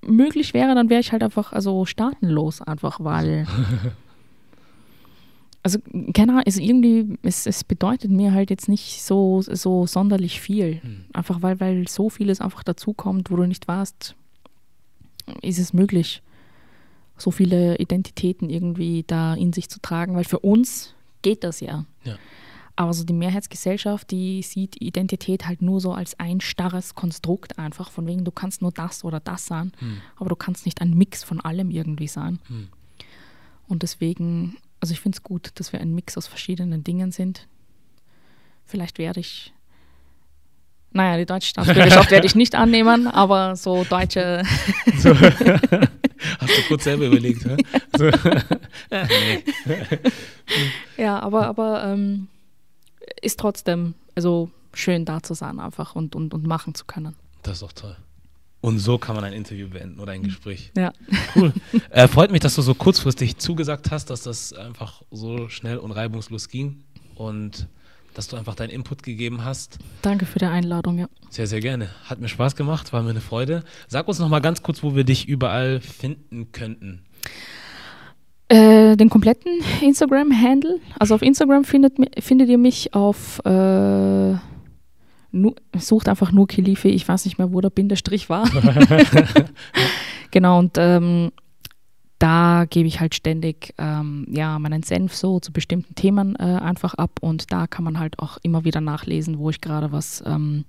möglich 0.00 0.54
wäre, 0.54 0.74
dann 0.74 0.90
wäre 0.90 1.00
ich 1.00 1.12
halt 1.12 1.22
einfach 1.22 1.52
also 1.52 1.84
staatenlos 1.84 2.62
einfach, 2.62 3.00
weil 3.00 3.46
also 5.68 5.80
keine 6.14 6.32
Ahnung, 6.32 6.44
also 6.46 6.62
irgendwie, 6.62 7.18
es, 7.22 7.46
es 7.46 7.62
bedeutet 7.62 8.10
mir 8.10 8.32
halt 8.32 8.48
jetzt 8.48 8.68
nicht 8.68 9.02
so, 9.02 9.42
so 9.42 9.86
sonderlich 9.86 10.40
viel. 10.40 10.80
Mhm. 10.82 11.04
Einfach 11.12 11.42
weil, 11.42 11.60
weil 11.60 11.86
so 11.88 12.08
vieles 12.08 12.40
einfach 12.40 12.62
dazukommt, 12.62 13.30
wo 13.30 13.36
du 13.36 13.44
nicht 13.44 13.68
weißt, 13.68 14.14
ist 15.42 15.58
es 15.58 15.74
möglich, 15.74 16.22
so 17.18 17.30
viele 17.30 17.76
Identitäten 17.76 18.48
irgendwie 18.48 19.04
da 19.06 19.34
in 19.34 19.52
sich 19.52 19.68
zu 19.68 19.78
tragen, 19.80 20.14
weil 20.14 20.24
für 20.24 20.38
uns 20.38 20.94
geht 21.20 21.44
das 21.44 21.60
ja. 21.60 21.84
ja. 22.04 22.16
Aber 22.74 22.94
so 22.94 23.04
die 23.04 23.12
Mehrheitsgesellschaft, 23.12 24.10
die 24.10 24.40
sieht 24.42 24.80
Identität 24.80 25.46
halt 25.46 25.60
nur 25.60 25.80
so 25.80 25.92
als 25.92 26.18
ein 26.18 26.40
starres 26.40 26.94
Konstrukt 26.94 27.58
einfach, 27.58 27.90
von 27.90 28.06
wegen 28.06 28.24
du 28.24 28.30
kannst 28.30 28.62
nur 28.62 28.72
das 28.72 29.04
oder 29.04 29.20
das 29.20 29.44
sein, 29.44 29.72
mhm. 29.80 30.00
aber 30.16 30.30
du 30.30 30.36
kannst 30.36 30.64
nicht 30.64 30.80
ein 30.80 30.94
Mix 30.94 31.24
von 31.24 31.40
allem 31.42 31.70
irgendwie 31.70 32.08
sein. 32.08 32.38
Mhm. 32.48 32.68
Und 33.66 33.82
deswegen 33.82 34.56
also 34.80 34.92
ich 34.92 35.00
finde 35.00 35.16
es 35.16 35.22
gut, 35.22 35.50
dass 35.54 35.72
wir 35.72 35.80
ein 35.80 35.94
Mix 35.94 36.16
aus 36.16 36.26
verschiedenen 36.26 36.84
Dingen 36.84 37.12
sind. 37.12 37.46
Vielleicht 38.64 38.98
werde 38.98 39.20
ich, 39.20 39.52
naja, 40.92 41.16
die 41.16 41.26
deutsche 41.26 41.48
Staatsbürgerschaft 41.48 42.10
werde 42.10 42.26
ich 42.26 42.34
nicht 42.34 42.54
annehmen, 42.54 43.06
aber 43.06 43.56
so 43.56 43.84
deutsche. 43.84 44.42
So. 44.98 45.14
Hast 46.40 46.58
du 46.58 46.62
kurz 46.66 46.84
selber 46.84 47.06
überlegt, 47.06 47.44
hä? 47.44 47.56
So. 47.96 48.10
Ja, 50.96 51.20
aber, 51.20 51.46
aber 51.46 51.84
ähm, 51.84 52.26
ist 53.22 53.38
trotzdem 53.38 53.94
also 54.16 54.50
schön 54.74 55.04
da 55.04 55.22
zu 55.22 55.34
sein 55.34 55.60
einfach 55.60 55.94
und, 55.94 56.16
und, 56.16 56.34
und 56.34 56.44
machen 56.46 56.74
zu 56.74 56.84
können. 56.86 57.14
Das 57.42 57.54
ist 57.54 57.62
doch 57.62 57.72
toll. 57.72 57.96
Und 58.60 58.80
so 58.80 58.98
kann 58.98 59.14
man 59.14 59.24
ein 59.24 59.32
Interview 59.32 59.68
beenden 59.68 60.00
oder 60.00 60.12
ein 60.12 60.22
Gespräch. 60.22 60.72
Ja. 60.76 60.92
Cool. 61.34 61.52
Äh, 61.90 62.08
freut 62.08 62.30
mich, 62.30 62.40
dass 62.40 62.54
du 62.54 62.62
so 62.62 62.74
kurzfristig 62.74 63.38
zugesagt 63.38 63.90
hast, 63.90 64.10
dass 64.10 64.22
das 64.22 64.52
einfach 64.52 65.02
so 65.10 65.48
schnell 65.48 65.78
und 65.78 65.92
reibungslos 65.92 66.48
ging 66.48 66.84
und 67.14 67.68
dass 68.14 68.26
du 68.28 68.36
einfach 68.36 68.54
deinen 68.54 68.70
Input 68.70 69.02
gegeben 69.02 69.44
hast. 69.44 69.78
Danke 70.02 70.26
für 70.26 70.38
die 70.38 70.46
Einladung, 70.46 70.98
ja. 70.98 71.08
Sehr, 71.30 71.46
sehr 71.46 71.60
gerne. 71.60 71.88
Hat 72.04 72.20
mir 72.20 72.28
Spaß 72.28 72.56
gemacht, 72.56 72.92
war 72.92 73.02
mir 73.02 73.10
eine 73.10 73.20
Freude. 73.20 73.62
Sag 73.86 74.08
uns 74.08 74.18
noch 74.18 74.28
mal 74.28 74.40
ganz 74.40 74.62
kurz, 74.62 74.82
wo 74.82 74.96
wir 74.96 75.04
dich 75.04 75.28
überall 75.28 75.80
finden 75.80 76.50
könnten. 76.52 77.02
Äh, 78.48 78.96
den 78.96 79.08
kompletten 79.08 79.52
Instagram-Handle. 79.82 80.80
Also 80.98 81.14
auf 81.14 81.22
Instagram 81.22 81.64
findet, 81.64 81.94
findet 82.18 82.48
ihr 82.48 82.58
mich 82.58 82.94
auf 82.94 83.40
äh, 83.44 84.34
nu, 85.30 85.54
sucht 85.76 86.08
einfach 86.08 86.32
nur 86.32 86.46
Kilifi, 86.46 86.88
ich 86.88 87.06
weiß 87.06 87.24
nicht 87.24 87.38
mehr, 87.38 87.52
wo 87.52 87.60
der 87.60 87.70
Bindestrich 87.70 88.28
war. 88.28 88.48
genau, 90.30 90.58
und 90.58 90.76
ähm, 90.78 91.32
da 92.18 92.64
gebe 92.68 92.88
ich 92.88 93.00
halt 93.00 93.14
ständig 93.14 93.74
ähm, 93.78 94.26
ja, 94.30 94.58
meinen 94.58 94.82
Senf 94.82 95.14
so 95.14 95.38
zu 95.38 95.52
bestimmten 95.52 95.94
Themen 95.94 96.34
äh, 96.36 96.42
einfach 96.42 96.94
ab 96.94 97.12
und 97.20 97.52
da 97.52 97.66
kann 97.66 97.84
man 97.84 97.98
halt 97.98 98.18
auch 98.18 98.38
immer 98.42 98.64
wieder 98.64 98.80
nachlesen, 98.80 99.38
wo 99.38 99.50
ich 99.50 99.60
gerade 99.60 99.92
was 99.92 100.22
ähm, 100.26 100.64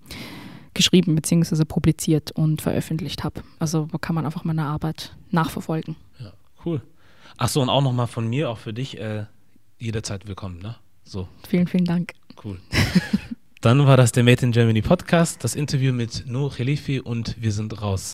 geschrieben 0.76 1.16
bzw. 1.16 1.66
publiziert 1.66 2.32
und 2.32 2.62
veröffentlicht 2.62 3.24
habe. 3.24 3.42
Also 3.58 3.88
da 3.92 3.98
kann 3.98 4.16
man 4.16 4.26
einfach 4.26 4.44
meine 4.44 4.66
Arbeit 4.66 5.16
nachverfolgen. 5.32 5.96
Ja, 6.20 6.34
cool. 6.66 6.82
Achso, 7.38 7.62
und 7.62 7.70
auch 7.70 7.82
nochmal 7.82 8.08
von 8.08 8.28
mir, 8.28 8.50
auch 8.50 8.58
für 8.58 8.74
dich, 8.74 9.00
äh, 9.00 9.26
jederzeit 9.80 10.28
willkommen, 10.28 10.60
ne? 10.60 10.76
So. 11.04 11.28
Vielen, 11.48 11.68
vielen 11.68 11.86
Dank. 11.86 12.14
Cool. 12.44 12.60
Dann 13.62 13.86
war 13.86 13.98
das 13.98 14.14
der 14.14 14.24
Made 14.24 14.42
in 14.46 14.54
Germany 14.54 14.82
Podcast, 14.82 15.44
das 15.44 15.54
Interview 15.54 15.92
mit 15.92 16.24
No 16.28 16.48
Khalifi 16.48 17.02
und 17.02 17.36
wir 17.42 17.52
sind 17.52 17.82
raus. 17.82 18.14